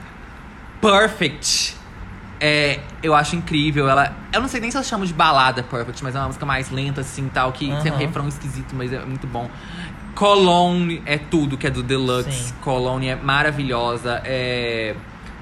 Perfect. 0.82 1.78
É, 2.40 2.80
eu 3.04 3.14
acho 3.14 3.36
incrível. 3.36 3.90
Ela. 3.90 4.14
Eu 4.32 4.42
não 4.42 4.48
sei 4.48 4.62
nem 4.62 4.72
se 4.72 4.78
eu 4.78 4.84
chamo 4.84 5.06
de 5.06 5.14
balada 5.14 5.62
Perfect, 5.62 6.04
mas 6.04 6.16
é 6.16 6.20
uma 6.20 6.28
música 6.28 6.46
mais 6.46 6.70
lenta, 6.70 7.02
assim, 7.02 7.28
tal, 7.34 7.52
que 7.52 7.68
tem 7.84 7.92
um 7.92 7.98
refrão 7.98 8.28
esquisito, 8.28 8.74
mas 8.76 8.94
é 8.94 9.00
muito 9.00 9.28
bom. 9.28 9.50
Cologne 10.16 11.02
é 11.06 11.18
tudo, 11.18 11.58
que 11.58 11.68
é 11.68 11.70
do 11.70 11.84
Deluxe. 11.84 12.32
Sim. 12.32 12.54
Cologne 12.62 13.10
é 13.10 13.16
maravilhosa. 13.16 14.22
É. 14.26 14.96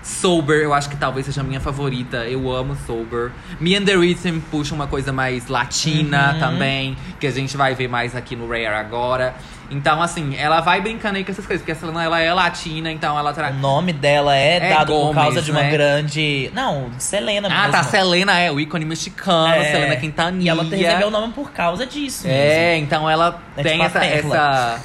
Sober, 0.07 0.61
eu 0.61 0.73
acho 0.73 0.89
que 0.89 0.95
talvez 0.95 1.25
seja 1.25 1.41
a 1.41 1.43
minha 1.43 1.59
favorita. 1.59 2.17
Eu 2.25 2.49
amo 2.49 2.77
Sober. 2.87 3.31
Me 3.59 3.75
and 3.75 3.83
the 3.83 3.93
Rhythm 3.95 4.39
puxa 4.49 4.73
uma 4.73 4.87
coisa 4.87 5.11
mais 5.11 5.47
latina 5.47 6.31
Uhum. 6.33 6.39
também, 6.39 6.97
que 7.19 7.27
a 7.27 7.31
gente 7.31 7.57
vai 7.57 7.75
ver 7.75 7.89
mais 7.89 8.15
aqui 8.15 8.33
no 8.35 8.47
Rare 8.47 8.67
agora. 8.67 9.35
Então, 9.69 10.01
assim, 10.01 10.33
ela 10.37 10.61
vai 10.61 10.79
brincando 10.79 11.17
aí 11.17 11.25
com 11.25 11.31
essas 11.31 11.45
coisas, 11.45 11.61
porque 11.61 11.73
a 11.73 11.75
Selena 11.75 12.01
ela 12.01 12.21
é 12.21 12.33
latina, 12.33 12.89
então 12.89 13.19
ela 13.19 13.31
O 13.31 13.33
traz. 13.33 13.53
nome 13.57 13.91
dela 13.91 14.33
é, 14.33 14.55
É 14.55 14.69
dado 14.69 14.93
por 14.93 14.99
Gomes, 15.07 15.15
causa 15.15 15.41
de 15.41 15.51
uma 15.51 15.61
né? 15.63 15.69
grande. 15.71 16.49
Não, 16.53 16.89
Selena 16.97 17.49
Ah, 17.51 17.57
mesmo. 17.63 17.71
tá. 17.73 17.83
Selena 17.83 18.39
é 18.39 18.49
o 18.49 18.61
ícone 18.61 18.85
mexicano, 18.85 19.53
É, 19.55 19.71
Selena 19.73 19.97
Quintanilha. 19.97 20.45
E 20.45 20.49
ela 20.49 20.63
recebeu 20.63 21.07
o 21.09 21.11
nome 21.11 21.33
por 21.33 21.51
causa 21.51 21.85
disso. 21.85 22.25
mesmo. 22.25 22.39
É, 22.41 22.77
então 22.77 23.09
ela 23.09 23.41
É 23.57 23.61
tem 23.63 23.73
tipo 23.73 23.83
essa, 23.83 24.05
essa 24.05 24.79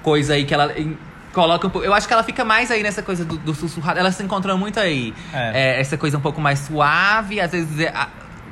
coisa 0.00 0.34
aí 0.34 0.44
que 0.44 0.54
ela 0.54 0.72
coloca 1.32 1.66
um 1.66 1.70
pouco. 1.70 1.86
Eu 1.86 1.94
acho 1.94 2.06
que 2.06 2.12
ela 2.12 2.22
fica 2.22 2.44
mais 2.44 2.70
aí 2.70 2.82
nessa 2.82 3.02
coisa 3.02 3.24
do, 3.24 3.36
do 3.38 3.54
sussurrado. 3.54 3.98
Ela 3.98 4.10
se 4.12 4.22
encontra 4.22 4.56
muito 4.56 4.78
aí. 4.80 5.14
É. 5.32 5.76
É, 5.76 5.80
essa 5.80 5.96
coisa 5.96 6.18
um 6.18 6.20
pouco 6.20 6.40
mais 6.40 6.58
suave, 6.60 7.40
às 7.40 7.50
vezes 7.52 7.78
é 7.80 7.92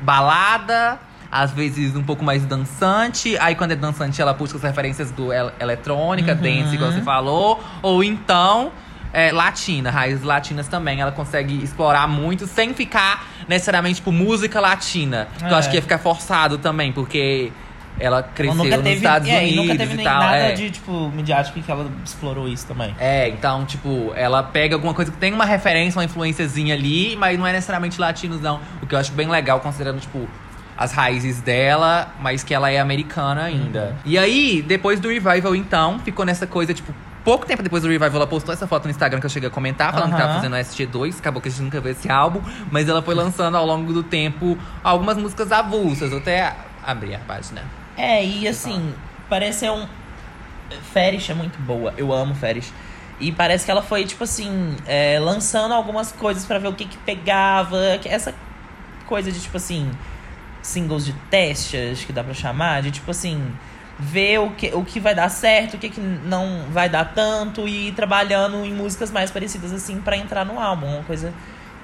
balada. 0.02 0.98
Às 1.30 1.50
vezes 1.50 1.94
um 1.94 2.02
pouco 2.02 2.24
mais 2.24 2.42
dançante. 2.46 3.36
Aí 3.38 3.54
quando 3.54 3.72
é 3.72 3.76
dançante, 3.76 4.20
ela 4.22 4.32
puxa 4.32 4.56
as 4.56 4.62
referências 4.62 5.10
do 5.10 5.30
el 5.30 5.52
eletrônica, 5.60 6.32
Uhum. 6.32 6.38
dance, 6.40 6.74
igual 6.74 6.90
você 6.90 7.02
falou. 7.02 7.62
Ou 7.82 8.02
então, 8.02 8.72
é, 9.12 9.30
latina, 9.30 9.90
raízes 9.90 10.22
latinas 10.24 10.68
também. 10.68 11.02
Ela 11.02 11.12
consegue 11.12 11.62
explorar 11.62 12.08
muito 12.08 12.46
sem 12.46 12.72
ficar 12.72 13.26
necessariamente, 13.46 13.96
tipo, 13.96 14.10
música 14.10 14.58
latina. 14.58 15.28
Que 15.38 15.44
eu 15.44 15.48
É. 15.48 15.54
acho 15.58 15.68
que 15.68 15.76
ia 15.76 15.82
ficar 15.82 15.98
forçado 15.98 16.56
também, 16.56 16.92
porque 16.92 17.52
ela 18.00 18.22
cresceu 18.22 18.56
nunca 18.56 18.76
nos 18.76 18.84
teve, 18.84 18.96
Estados 18.96 19.28
é, 19.28 19.32
e 19.32 19.36
Unidos 19.36 19.56
nunca 19.56 19.78
teve 19.78 20.00
e 20.00 20.04
tal. 20.04 20.20
nada 20.20 20.36
é. 20.36 20.52
de, 20.52 20.70
tipo, 20.70 21.10
midiático 21.10 21.60
que 21.60 21.70
ela 21.70 21.90
explorou 22.04 22.48
isso 22.48 22.66
também. 22.66 22.94
É, 22.98 23.28
então, 23.28 23.64
tipo, 23.64 24.12
ela 24.14 24.42
pega 24.42 24.74
alguma 24.74 24.94
coisa 24.94 25.10
que 25.10 25.16
tem 25.16 25.32
uma 25.32 25.44
referência, 25.44 25.98
uma 25.98 26.04
influenciazinha 26.04 26.74
ali, 26.74 27.16
mas 27.16 27.38
não 27.38 27.46
é 27.46 27.52
necessariamente 27.52 28.00
latinos, 28.00 28.40
não. 28.40 28.60
O 28.82 28.86
que 28.86 28.94
eu 28.94 28.98
acho 28.98 29.12
bem 29.12 29.28
legal, 29.28 29.60
considerando, 29.60 30.00
tipo, 30.00 30.28
as 30.76 30.92
raízes 30.92 31.40
dela, 31.40 32.14
mas 32.20 32.44
que 32.44 32.54
ela 32.54 32.70
é 32.70 32.78
americana 32.78 33.44
ainda. 33.44 33.84
Uhum. 33.84 33.94
E 34.04 34.18
aí, 34.18 34.62
depois 34.62 35.00
do 35.00 35.08
revival, 35.08 35.56
então, 35.56 35.98
ficou 35.98 36.24
nessa 36.24 36.46
coisa, 36.46 36.72
tipo, 36.72 36.94
pouco 37.24 37.44
tempo 37.44 37.62
depois 37.62 37.82
do 37.82 37.88
revival, 37.88 38.14
ela 38.14 38.26
postou 38.26 38.54
essa 38.54 38.66
foto 38.66 38.84
no 38.84 38.90
Instagram 38.90 39.18
que 39.18 39.26
eu 39.26 39.30
cheguei 39.30 39.48
a 39.48 39.52
comentar, 39.52 39.92
falando 39.92 40.12
que 40.12 40.18
tava 40.18 40.34
fazendo 40.34 40.54
SG2, 40.54 41.18
acabou 41.18 41.42
que 41.42 41.48
a 41.48 41.50
gente 41.50 41.62
nunca 41.62 41.80
viu 41.80 41.92
esse 41.92 42.10
álbum, 42.10 42.40
mas 42.70 42.88
ela 42.88 43.02
foi 43.02 43.14
lançando 43.14 43.56
ao 43.56 43.66
longo 43.66 43.92
do 43.92 44.02
tempo 44.02 44.56
algumas 44.82 45.16
músicas 45.18 45.50
avulsas, 45.50 46.12
eu 46.12 46.18
até 46.18 46.54
abri 46.82 47.14
a 47.14 47.18
página. 47.18 47.62
É, 47.98 48.24
e 48.24 48.46
assim, 48.46 48.94
parece 49.28 49.60
ser 49.60 49.70
um. 49.72 49.86
Ferish 50.92 51.30
é 51.30 51.34
muito 51.34 51.58
boa, 51.60 51.92
eu 51.96 52.12
amo 52.12 52.34
Ferish. 52.34 52.72
E 53.20 53.32
parece 53.32 53.64
que 53.64 53.70
ela 53.70 53.82
foi, 53.82 54.04
tipo 54.04 54.22
assim, 54.22 54.76
é, 54.86 55.18
lançando 55.18 55.74
algumas 55.74 56.12
coisas 56.12 56.44
pra 56.44 56.58
ver 56.58 56.68
o 56.68 56.74
que 56.74 56.84
que 56.84 56.96
pegava. 56.98 57.76
Essa 58.04 58.32
coisa 59.06 59.32
de, 59.32 59.40
tipo 59.40 59.56
assim, 59.56 59.90
singles 60.62 61.04
de 61.04 61.12
teste, 61.28 61.76
acho 61.76 62.06
que 62.06 62.12
dá 62.12 62.22
pra 62.22 62.34
chamar, 62.34 62.82
de 62.82 62.92
tipo 62.92 63.10
assim, 63.10 63.52
ver 63.98 64.38
o 64.38 64.50
que, 64.50 64.72
o 64.72 64.84
que 64.84 65.00
vai 65.00 65.14
dar 65.14 65.28
certo, 65.28 65.74
o 65.74 65.78
que, 65.78 65.88
que 65.88 66.00
não 66.00 66.66
vai 66.70 66.88
dar 66.88 67.12
tanto 67.12 67.66
e 67.66 67.88
ir 67.88 67.92
trabalhando 67.92 68.64
em 68.64 68.72
músicas 68.72 69.10
mais 69.10 69.30
parecidas 69.30 69.72
assim 69.72 70.00
pra 70.00 70.16
entrar 70.16 70.44
no 70.44 70.60
álbum. 70.60 70.86
Uma 70.86 71.02
coisa 71.02 71.34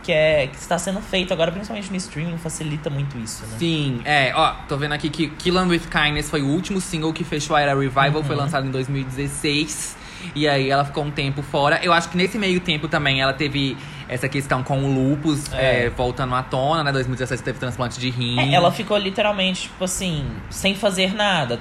que, 0.05 0.13
é, 0.13 0.47
que 0.47 0.57
está 0.57 0.79
sendo 0.79 1.01
feito 1.01 1.33
agora, 1.33 1.51
principalmente 1.51 1.91
no 1.91 1.97
streaming, 1.97 2.37
facilita 2.39 2.91
muito 2.91 3.19
isso, 3.19 3.43
né? 3.47 3.57
Sim, 3.59 4.01
é, 4.05 4.33
ó, 4.35 4.53
tô 4.69 4.77
vendo 4.77 4.93
aqui 4.93 5.09
que 5.09 5.29
Kill 5.29 5.59
'Em 5.59 5.67
With 5.69 5.83
Kindness 5.91 6.29
foi 6.31 6.43
o 6.43 6.47
último 6.47 6.81
single 6.81 7.13
que 7.13 7.25
fechou 7.25 7.57
a 7.57 7.61
era 7.61 7.75
Revival, 7.75 8.23
foi 8.23 8.37
lançado 8.37 8.67
em 8.67 8.71
2016. 8.71 9.97
E 10.35 10.49
aí 10.49 10.71
ela 10.71 10.85
ficou 10.87 11.05
um 11.05 11.11
tempo 11.11 11.43
fora. 11.43 11.81
Eu 11.83 11.93
acho 11.93 12.09
que 12.09 12.17
nesse 12.17 12.39
meio 12.39 12.59
tempo 12.61 12.89
também 12.89 13.21
ela 13.21 13.35
teve 13.35 13.77
essa 14.09 14.27
questão 14.29 14.63
com 14.63 14.83
o 14.83 15.11
lupus 15.11 15.53
É. 15.53 15.87
é, 15.87 15.91
voltando 15.91 16.35
à 16.35 16.43
tona, 16.43 16.83
né? 16.83 16.93
2017 16.93 17.43
teve 17.43 17.59
transplante 17.59 17.99
de 18.01 18.09
rim. 18.09 18.39
É, 18.39 18.55
ela 18.55 18.71
ficou 18.73 18.97
literalmente, 18.97 19.63
tipo 19.63 19.85
assim, 19.85 20.25
sem 20.49 20.75
fazer 20.75 21.15
nada. 21.15 21.61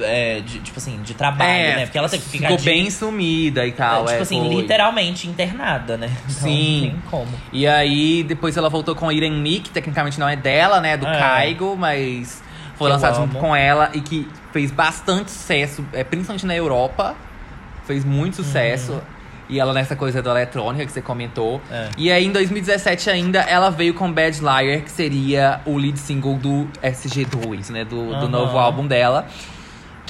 É, 0.00 0.40
de, 0.40 0.60
tipo 0.60 0.78
assim, 0.78 1.00
de 1.02 1.12
trabalho, 1.14 1.50
É, 1.50 1.76
né? 1.76 1.82
Porque 1.86 1.98
ela 1.98 2.08
teve 2.08 2.22
que 2.22 2.30
ficar 2.30 2.46
ficou 2.48 2.56
de- 2.58 2.64
bem 2.64 2.88
sumida 2.90 3.66
e 3.66 3.72
tal. 3.72 4.06
tipo 4.06 4.18
é, 4.18 4.20
assim, 4.22 4.40
foi. 4.40 4.54
literalmente 4.56 5.28
internada, 5.28 5.96
né? 5.96 6.06
Então, 6.24 6.30
Sim. 6.48 6.80
Não 6.84 6.90
tem 6.90 7.02
como. 7.10 7.28
E 7.52 7.66
aí, 7.66 8.22
depois 8.22 8.56
ela 8.56 8.68
voltou 8.70 8.94
com 8.94 9.10
Irene 9.12 9.36
Me, 9.38 9.60
que 9.60 9.70
tecnicamente 9.70 10.18
não 10.18 10.28
é 10.28 10.36
dela, 10.36 10.80
né? 10.80 10.96
Do 10.96 11.06
É. 11.06 11.18
Kaigo, 11.18 11.76
mas 11.76 12.42
foi 12.76 12.88
lançado 12.90 13.16
junto 13.16 13.36
com 13.36 13.54
ela 13.54 13.90
e 13.94 14.00
que 14.00 14.26
fez 14.52 14.70
bastante 14.70 15.30
sucesso, 15.30 15.84
é, 15.92 16.02
principalmente 16.02 16.46
na 16.46 16.56
Europa. 16.56 17.14
Fez 17.86 18.04
muito 18.04 18.36
sucesso. 18.36 19.00
E 19.48 19.60
ela 19.60 19.74
nessa 19.74 19.94
coisa 19.94 20.22
da 20.22 20.30
eletrônica 20.30 20.86
que 20.86 20.92
você 20.92 21.02
comentou. 21.02 21.56
Uhum. 21.56 21.60
É. 21.70 21.88
E 21.98 22.10
aí, 22.10 22.24
em 22.24 22.32
2017 22.32 23.10
ainda, 23.10 23.40
ela 23.40 23.68
veio 23.70 23.92
com 23.92 24.10
Bad 24.10 24.40
Liar, 24.40 24.80
que 24.80 24.90
seria 24.90 25.60
o 25.66 25.76
lead 25.76 25.98
single 25.98 26.36
do 26.36 26.66
SG2, 26.82 27.68
né? 27.70 27.84
Do, 27.84 28.06
do 28.06 28.14
Aham. 28.14 28.28
novo 28.28 28.56
álbum 28.58 28.86
dela. 28.86 29.26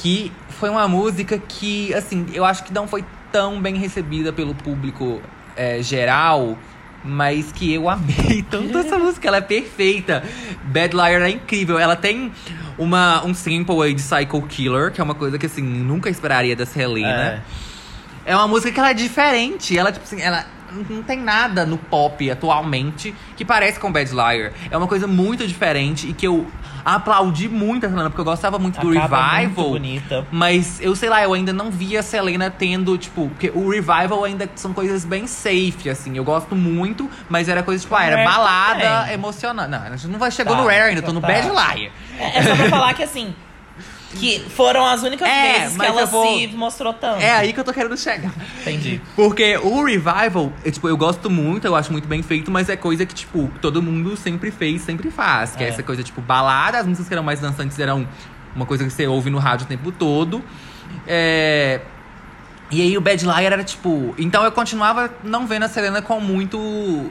Que 0.02 0.32
foi 0.48 0.68
uma 0.68 0.88
música 0.88 1.38
que, 1.38 1.94
assim, 1.94 2.26
eu 2.34 2.44
acho 2.44 2.64
que 2.64 2.72
não 2.72 2.88
foi 2.88 3.04
tão 3.30 3.60
bem 3.60 3.76
recebida 3.76 4.32
pelo 4.32 4.54
público 4.54 5.22
é, 5.56 5.80
geral. 5.80 6.58
Mas 7.04 7.50
que 7.50 7.72
eu 7.72 7.88
amei 7.88 8.44
tanto 8.50 8.78
essa 8.78 8.98
música, 8.98 9.28
ela 9.28 9.36
é 9.36 9.40
perfeita. 9.40 10.22
Bad 10.64 10.94
Liar 10.94 11.22
é 11.22 11.30
incrível. 11.30 11.78
Ela 11.78 11.96
tem 11.96 12.32
uma, 12.76 13.24
um 13.24 13.34
sample 13.34 13.80
aí 13.82 13.94
de 13.94 14.02
Psycho 14.02 14.42
Killer, 14.42 14.92
que 14.92 15.00
é 15.00 15.04
uma 15.04 15.14
coisa 15.14 15.38
que, 15.38 15.46
assim, 15.46 15.62
nunca 15.62 16.10
esperaria 16.10 16.56
da 16.56 16.66
Selena. 16.66 17.42
É. 18.26 18.32
É 18.32 18.36
uma 18.36 18.46
música 18.46 18.72
que 18.72 18.78
ela 18.78 18.90
é 18.90 18.94
diferente. 18.94 19.76
Ela, 19.76 19.90
tipo 19.90 20.04
assim, 20.04 20.20
ela 20.20 20.46
não 20.88 21.02
tem 21.02 21.18
nada 21.20 21.64
no 21.66 21.76
pop 21.78 22.30
atualmente 22.30 23.14
que 23.36 23.44
parece 23.44 23.78
com 23.78 23.90
Bad 23.92 24.10
Liar. 24.12 24.52
É 24.70 24.76
uma 24.76 24.86
coisa 24.86 25.06
muito 25.06 25.46
diferente 25.46 26.08
e 26.08 26.12
que 26.12 26.26
eu 26.26 26.46
aplaudi 26.84 27.48
muito 27.48 27.86
a 27.86 27.88
Selena, 27.88 28.10
porque 28.10 28.20
eu 28.20 28.24
gostava 28.24 28.58
muito 28.58 28.80
do 28.80 28.90
Acaba 28.98 29.16
muito 29.18 29.38
Revival. 29.40 29.70
bonita. 29.70 30.26
Mas 30.32 30.80
eu 30.80 30.96
sei 30.96 31.08
lá, 31.08 31.22
eu 31.22 31.32
ainda 31.32 31.52
não 31.52 31.70
via 31.70 32.00
a 32.00 32.02
Selena 32.02 32.50
tendo, 32.50 32.96
tipo, 32.98 33.28
porque 33.28 33.50
o 33.54 33.68
Revival 33.70 34.24
ainda 34.24 34.48
são 34.56 34.72
coisas 34.72 35.04
bem 35.04 35.26
safe, 35.26 35.88
assim. 35.88 36.16
Eu 36.16 36.24
gosto 36.24 36.56
muito, 36.56 37.08
mas 37.28 37.48
era 37.48 37.62
coisa, 37.62 37.80
tipo, 37.82 37.94
ah, 37.94 38.04
era 38.04 38.24
balada 38.24 38.80
também. 39.00 39.14
emocionante. 39.14 39.70
Não, 39.70 39.82
a 39.82 39.90
gente 39.96 40.08
não 40.08 40.18
vai 40.18 40.30
chegar 40.30 40.50
Tá, 40.52 40.56
no 40.56 40.66
Rare 40.66 40.80
ainda, 40.90 41.02
tô 41.02 41.12
no 41.12 41.20
tá. 41.20 41.26
Bad 41.28 41.48
Liar. 41.48 41.92
É, 42.18 42.38
é 42.38 42.42
só 42.42 42.56
pra 42.56 42.68
falar 42.68 42.94
que 42.94 43.02
assim. 43.04 43.34
Que 44.18 44.40
foram 44.40 44.84
as 44.86 45.02
únicas 45.02 45.28
É, 45.28 45.60
vezes 45.60 45.76
que 45.78 45.84
ela 45.84 46.04
vou- 46.06 46.26
se 46.38 46.46
mostrou 46.48 46.92
tanto. 46.92 47.20
É 47.22 47.32
aí 47.32 47.52
que 47.52 47.58
eu 47.60 47.64
tô 47.64 47.72
querendo 47.72 47.96
chegar. 47.96 48.32
Entendi. 48.60 49.00
Porque 49.16 49.56
o 49.58 49.82
Revival, 49.84 50.52
eu, 50.64 50.70
tipo, 50.72 50.88
eu 50.88 50.96
gosto 50.96 51.30
muito, 51.30 51.66
eu 51.66 51.74
acho 51.74 51.90
muito 51.90 52.06
bem 52.06 52.22
feito, 52.22 52.50
mas 52.50 52.68
é 52.68 52.76
coisa 52.76 53.04
que, 53.06 53.14
tipo, 53.14 53.50
todo 53.60 53.82
mundo 53.82 54.16
sempre 54.16 54.50
fez, 54.50 54.82
sempre 54.82 55.10
faz. 55.10 55.56
Que 55.56 55.64
é, 55.64 55.66
É. 55.66 55.70
essa 55.70 55.82
coisa, 55.82 56.02
tipo, 56.02 56.20
balada, 56.20 56.78
as 56.78 56.86
músicas 56.86 57.08
que 57.08 57.14
eram 57.14 57.22
mais 57.22 57.40
dançantes 57.40 57.78
eram 57.78 58.06
uma 58.54 58.66
coisa 58.66 58.84
que 58.84 58.90
você 58.90 59.06
ouve 59.06 59.30
no 59.30 59.38
rádio 59.38 59.64
o 59.64 59.68
tempo 59.68 59.90
todo. 59.90 60.42
É... 61.06 61.80
E 62.70 62.80
aí 62.80 62.96
o 62.96 63.00
Bad 63.00 63.22
Liar 63.24 63.42
era, 63.44 63.64
tipo... 63.64 64.14
Então 64.18 64.44
eu 64.44 64.52
continuava 64.52 65.10
não 65.22 65.46
vendo 65.46 65.64
a 65.64 65.68
Selena 65.68 66.00
com 66.02 66.20
muito... 66.20 67.10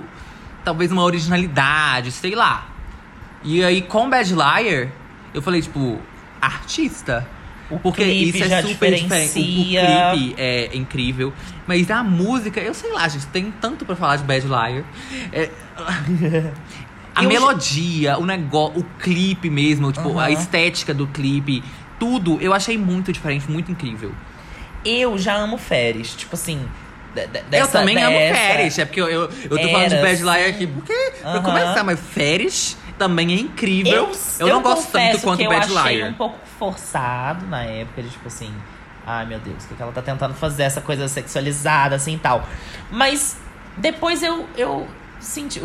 Talvez 0.63 0.91
uma 0.91 1.03
originalidade, 1.03 2.11
sei 2.11 2.35
lá. 2.35 2.67
E 3.43 3.63
aí 3.63 3.81
com 3.81 4.09
Bad 4.09 4.33
Liar, 4.33 4.89
eu 5.33 5.41
falei, 5.41 5.61
tipo, 5.61 5.99
artista. 6.41 7.27
O 7.69 7.79
Porque 7.79 8.03
isso 8.03 8.43
é 8.43 8.61
super 8.61 8.93
diferente. 8.93 9.03
O, 9.03 9.05
o 9.05 9.53
diferencia. 9.53 10.11
clipe 10.13 10.35
é 10.37 10.69
incrível. 10.73 11.31
Mas 11.65 11.89
a 11.89 12.03
música, 12.03 12.59
eu 12.59 12.73
sei 12.73 12.91
lá, 12.91 13.07
gente, 13.07 13.27
tem 13.27 13.49
tanto 13.61 13.85
pra 13.85 13.95
falar 13.95 14.17
de 14.17 14.23
Bad 14.23 14.45
Liar. 14.45 14.83
É, 15.31 15.49
a 17.15 17.23
Eu- 17.23 17.29
melodia, 17.29 18.17
o 18.17 18.25
negócio, 18.25 18.79
o 18.81 18.83
clipe 18.99 19.49
mesmo, 19.49 19.91
tipo, 19.91 20.17
a 20.19 20.23
Aham. 20.25 20.31
estética 20.31 20.93
do 20.93 21.07
clipe, 21.07 21.63
tudo, 21.99 22.37
eu 22.41 22.53
achei 22.53 22.77
muito 22.77 23.11
diferente, 23.13 23.49
muito 23.49 23.71
incrível. 23.71 24.11
Eu 24.83 25.17
já 25.17 25.35
amo 25.35 25.57
Férias. 25.57 26.09
Tipo 26.15 26.35
assim. 26.35 26.59
de- 27.15 27.27
de- 27.27 27.37
eu 27.39 27.43
dessa- 27.49 27.79
também 27.79 27.97
amo 28.01 28.17
dessa- 28.17 28.35
Férias, 28.35 28.79
é 28.79 28.85
porque 28.85 29.01
eu, 29.01 29.07
eu, 29.07 29.21
eu 29.23 29.29
tô 29.59 29.69
falando 29.69 29.89
de 29.89 29.95
Era, 29.95 30.01
Bad 30.07 30.23
Liar 30.23 30.49
aqui, 30.49 30.65
porque, 30.67 30.93
pra 31.21 31.31
Aham. 31.31 31.41
começar, 31.43 31.83
mas 31.83 31.99
Férias 31.99 32.77
também 33.01 33.31
é 33.33 33.39
incrível. 33.39 34.11
Eu, 34.39 34.47
não 34.47 34.61
gosto 34.61 34.91
tanto 34.91 35.21
quanto 35.21 35.39
que 35.39 35.47
Bad 35.47 35.71
eu 35.71 35.79
achei 35.79 35.97
Liar. 35.97 36.11
um 36.11 36.13
pouco 36.13 36.37
forçado 36.59 37.47
na 37.47 37.63
época, 37.63 38.03
de 38.03 38.09
tipo 38.09 38.27
assim. 38.27 38.53
Ai 39.03 39.25
meu 39.25 39.39
Deus, 39.39 39.63
o 39.65 39.73
que 39.73 39.81
ela 39.81 39.91
tá 39.91 40.03
tentando 40.03 40.35
fazer? 40.35 40.61
Essa 40.61 40.81
coisa 40.81 41.07
sexualizada, 41.07 41.95
assim 41.95 42.13
e 42.13 42.19
tal. 42.19 42.47
Mas 42.91 43.37
depois 43.75 44.21
eu, 44.21 44.45
eu 44.55 44.87
senti. 45.19 45.59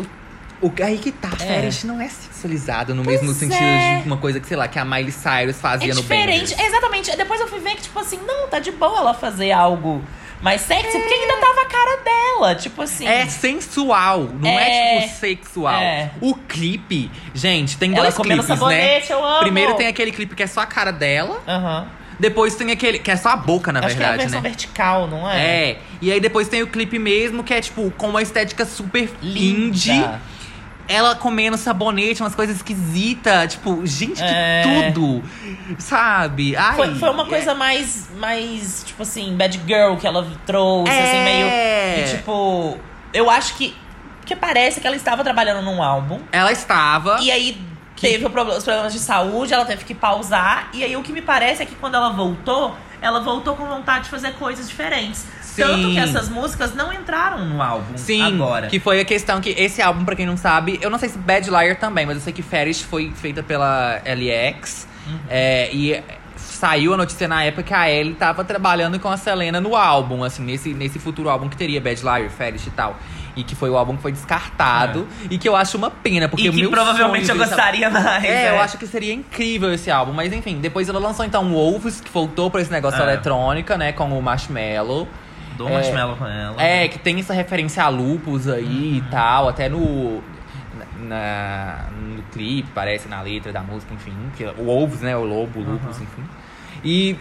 O, 0.59 0.71
aí 0.83 0.97
que 0.97 1.11
tá, 1.11 1.29
É. 1.39 1.45
Férias 1.45 1.83
não 1.83 2.01
é 2.01 2.09
sexualizado 2.09 2.95
no 2.95 3.03
mesmo 3.03 3.27
Pois 3.27 3.37
sentido 3.37 3.61
é. 3.61 3.99
de 4.01 4.07
uma 4.07 4.17
coisa 4.17 4.39
que, 4.39 4.47
sei 4.47 4.57
lá, 4.57 4.67
que 4.67 4.79
a 4.79 4.83
Miley 4.83 5.11
Cyrus 5.11 5.61
fazia 5.61 5.91
É 5.91 5.93
no 5.93 6.01
diferente. 6.01 6.55
Bangers. 6.55 6.59
Exatamente. 6.59 7.15
Depois 7.15 7.39
eu 7.39 7.47
fui 7.47 7.59
ver 7.59 7.75
que, 7.75 7.83
tipo 7.83 7.99
assim, 7.99 8.19
não, 8.25 8.47
tá 8.47 8.57
de 8.57 8.71
boa 8.71 8.97
ela 8.97 9.13
fazer 9.13 9.51
algo 9.51 10.03
mais 10.41 10.61
sexy, 10.61 10.97
porque 10.97 11.13
ainda 11.13 11.37
tava 11.37 11.61
a 11.61 11.65
cara 11.65 11.97
dela. 12.03 12.55
Tipo 12.55 12.81
assim. 12.83 13.07
É 13.07 13.25
sensual, 13.27 14.29
não 14.39 14.49
é, 14.49 14.97
É. 14.97 15.01
tipo 15.01 15.15
sexual. 15.15 15.81
É. 15.81 16.11
O 16.21 16.35
clipe, 16.35 17.09
gente, 17.33 17.77
tem 17.77 17.91
Ela 17.93 18.03
dois 18.03 18.17
clipes, 18.17 18.45
sabonete, 18.45 19.09
né? 19.09 19.15
eu 19.15 19.25
amo. 19.25 19.39
Primeiro 19.39 19.73
tem 19.75 19.87
aquele 19.87 20.11
clipe 20.11 20.35
que 20.35 20.43
é 20.43 20.47
só 20.47 20.61
a 20.61 20.65
cara 20.65 20.91
dela, 20.91 21.41
Aham. 21.47 21.87
depois 22.19 22.55
tem 22.55 22.71
aquele 22.71 22.99
que 22.99 23.09
é 23.11 23.15
só 23.15 23.29
a 23.29 23.35
boca, 23.35 23.71
na 23.71 23.79
Acho 23.79 23.95
que 23.97 24.03
é 24.03 24.05
a 24.05 24.09
verdade, 24.09 24.29
versão 24.29 24.41
né? 24.41 24.49
vertical, 24.49 25.07
não 25.07 25.29
é? 25.29 25.39
É. 25.69 25.77
E 26.01 26.11
aí 26.11 26.19
depois 26.19 26.47
tem 26.47 26.61
o 26.61 26.67
clipe 26.67 26.99
mesmo, 26.99 27.43
que 27.43 27.53
é 27.53 27.59
tipo 27.61 27.91
com 27.97 28.07
uma 28.09 28.21
estética 28.21 28.65
super 28.65 29.09
Linda. 29.21 29.39
indie. 29.69 30.09
Ela 30.87 31.15
comendo 31.15 31.57
sabonete, 31.57 32.21
umas 32.23 32.33
coisas 32.35 32.55
esquisitas. 32.57 33.53
Tipo, 33.53 33.85
gente, 33.85 34.15
que 34.21 34.23
É. 34.23 34.91
tudo. 34.93 35.23
Sabe? 35.77 36.55
Ai, 36.55 36.75
Foi, 36.75 36.95
foi 36.95 37.09
uma 37.09 37.23
é- 37.23 37.27
coisa 37.27 37.53
mais, 37.53 38.09
mais, 38.17 38.83
tipo 38.85 39.03
assim, 39.03 39.35
bad 39.35 39.61
girl 39.65 39.95
que 39.97 40.07
ela 40.07 40.25
trouxe, 40.45 40.91
assim, 40.91 41.23
meio. 41.23 41.45
É. 41.47 41.99
E, 42.05 42.17
tipo, 42.17 42.77
eu 43.13 43.29
acho 43.29 43.55
que. 43.55 43.75
Porque 44.21 44.35
parece 44.35 44.81
que 44.81 44.87
ela 44.87 44.95
estava 44.95 45.23
trabalhando 45.23 45.63
num 45.63 45.81
álbum. 45.81 46.19
Ela 46.31 46.51
estava. 46.51 47.17
E 47.21 47.31
aí 47.31 47.61
teve 47.99 48.25
o 48.25 48.29
proble- 48.29 48.55
os 48.57 48.63
problemas 48.63 48.91
de 48.93 48.99
saúde, 48.99 49.53
ela 49.53 49.65
teve 49.65 49.85
que 49.85 49.93
pausar. 49.95 50.69
E 50.73 50.83
aí 50.83 50.95
o 50.97 51.01
que 51.03 51.11
me 51.13 51.21
parece 51.21 51.63
é 51.63 51.65
que 51.65 51.75
quando 51.75 51.95
ela 51.95 52.09
voltou, 52.09 52.75
ela 53.01 53.19
voltou 53.21 53.55
com 53.55 53.65
vontade 53.65 54.05
de 54.05 54.09
fazer 54.09 54.33
coisas 54.33 54.67
diferentes. 54.67 55.25
Sim. 55.65 55.71
Tanto 55.71 55.91
que 55.91 55.99
essas 55.99 56.29
músicas 56.29 56.73
não 56.75 56.93
entraram 56.93 57.45
no 57.45 57.61
álbum 57.61 57.97
Sim, 57.97 58.21
agora. 58.21 58.67
que 58.67 58.79
foi 58.79 58.99
a 58.99 59.05
questão 59.05 59.41
que 59.41 59.49
esse 59.49 59.81
álbum, 59.81 60.05
pra 60.05 60.15
quem 60.15 60.25
não 60.25 60.37
sabe, 60.37 60.77
eu 60.81 60.89
não 60.89 60.99
sei 60.99 61.09
se 61.09 61.17
Bad 61.17 61.49
Liar 61.49 61.75
também, 61.77 62.05
mas 62.05 62.15
eu 62.17 62.21
sei 62.21 62.31
que 62.33 62.41
Férias 62.41 62.81
foi 62.81 63.11
feita 63.15 63.41
pela 63.43 64.01
LX. 64.05 64.87
Uhum. 65.07 65.19
é, 65.29 65.69
e 65.73 66.03
saiu 66.35 66.93
a 66.93 66.97
notícia 66.97 67.27
na 67.27 67.43
época 67.43 67.63
que 67.63 67.73
a 67.73 67.89
Ellie 67.89 68.13
tava 68.15 68.43
trabalhando 68.43 68.99
com 68.99 69.07
a 69.09 69.15
Selena 69.17 69.59
no 69.61 69.75
álbum, 69.75 70.23
assim, 70.23 70.43
nesse, 70.43 70.73
nesse 70.73 70.99
futuro 70.99 71.29
álbum 71.29 71.47
que 71.49 71.55
teria 71.57 71.79
Bad 71.79 72.01
Liar, 72.01 72.29
Férias 72.29 72.65
e 72.65 72.71
tal. 72.71 72.97
E 73.35 73.43
que 73.43 73.53
foi 73.55 73.69
o 73.69 73.77
álbum 73.77 73.95
que 73.95 74.01
foi 74.01 74.11
descartado. 74.11 75.07
E 75.29 75.37
que 75.37 75.47
eu 75.47 75.55
acho 75.55 75.77
uma 75.77 75.91
pena, 75.91 76.27
porque 76.27 76.43
É. 76.43 76.45
e 76.47 76.49
o 76.49 76.53
que 76.53 76.67
provavelmente 76.69 77.29
eu 77.29 77.37
gostaria 77.37 77.87
mais. 77.89 78.23
É, 78.23 78.47
é. 78.47 78.49
eu 78.49 78.59
acho 78.59 78.77
que 78.79 78.87
seria 78.87 79.13
incrível 79.13 79.71
esse 79.71 79.91
álbum. 79.91 80.11
Mas 80.11 80.33
enfim, 80.33 80.59
depois 80.59 80.89
ela 80.89 80.99
lançou 80.99 81.23
então 81.23 81.47
Wolves, 81.51 82.01
que 82.01 82.09
voltou 82.11 82.49
pra 82.49 82.61
esse 82.61 82.71
negócio 82.71 82.99
É. 82.99 83.03
eletrônica, 83.03 83.77
né? 83.77 83.91
Com 83.91 84.09
o 84.17 84.21
Marshmallow. 84.23 85.07
Dou 85.57 85.67
É. 85.69 85.73
marshmallow 85.73 86.15
com 86.15 86.25
ela. 86.25 86.61
É, 86.61 86.87
que 86.87 86.99
tem 86.99 87.19
essa 87.19 87.33
referência 87.33 87.83
a 87.83 87.89
lupus 87.89 88.47
aí 88.47 88.63
Uhum. 88.65 88.95
e 88.97 89.01
tal, 89.09 89.49
até 89.49 89.67
no. 89.67 90.21
Na, 90.99 91.85
no 91.91 92.21
clipe, 92.31 92.69
parece, 92.73 93.07
na 93.07 93.21
letra 93.21 93.51
da 93.53 93.61
música, 93.61 93.93
enfim. 93.93 94.13
Que, 94.35 94.43
é 94.43 94.51
o 94.57 94.65
Wolves, 94.65 95.01
né? 95.01 95.15
O 95.15 95.23
lobo, 95.23 95.59
Uhum. 95.59 95.73
lupus, 95.73 95.97
enfim. 96.01 96.23
E 96.83 97.15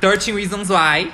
13 0.00 0.32
Reasons 0.32 0.70
Why, 0.70 1.10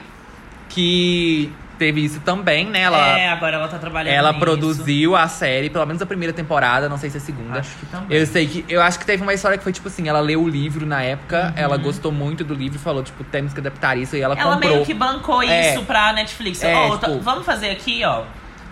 que 0.68 1.52
teve 1.78 2.04
isso 2.04 2.20
também, 2.20 2.66
né? 2.66 2.80
Ela, 2.82 3.18
É, 3.18 3.28
agora 3.30 3.56
ela 3.56 3.68
tá 3.68 3.78
trabalhando 3.78 4.14
ela 4.14 4.28
nisso. 4.32 4.40
produziu 4.40 5.14
a 5.16 5.28
série, 5.28 5.70
pelo 5.70 5.86
menos 5.86 6.02
a 6.02 6.06
primeira 6.06 6.32
temporada, 6.32 6.88
não 6.88 6.98
sei 6.98 7.08
se 7.10 7.16
é 7.16 7.20
a 7.20 7.22
segunda. 7.22 7.60
Acho 7.60 7.76
que 7.76 7.86
também. 7.86 8.16
Eu 8.18 8.26
sei 8.26 8.46
que. 8.46 8.64
Eu 8.68 8.82
acho 8.82 8.98
que 8.98 9.06
teve 9.06 9.22
uma 9.22 9.32
história 9.32 9.56
que 9.56 9.64
foi 9.64 9.72
tipo 9.72 9.88
assim: 9.88 10.08
ela 10.08 10.20
leu 10.20 10.42
o 10.42 10.48
livro 10.48 10.84
na 10.84 11.02
época, 11.02 11.46
Uhum. 11.56 11.62
ela 11.62 11.76
gostou 11.76 12.10
muito 12.12 12.44
do 12.44 12.54
livro 12.54 12.76
e 12.78 12.80
falou, 12.82 13.02
tipo, 13.02 13.22
temos 13.24 13.52
que 13.54 13.60
adaptar 13.60 13.96
isso 13.96 14.16
e 14.16 14.20
ela, 14.20 14.34
Ela 14.38 14.54
comprou. 14.54 14.72
meio 14.74 14.84
que 14.84 14.92
bancou 14.94 15.42
É. 15.42 15.72
isso 15.72 15.82
pra 15.84 16.12
Netflix. 16.12 16.62
É, 16.62 16.72
tá- 16.98 17.08
tipo- 17.08 17.20
vamos 17.20 17.46
fazer 17.46 17.70
aqui, 17.70 18.02
ó. 18.04 18.22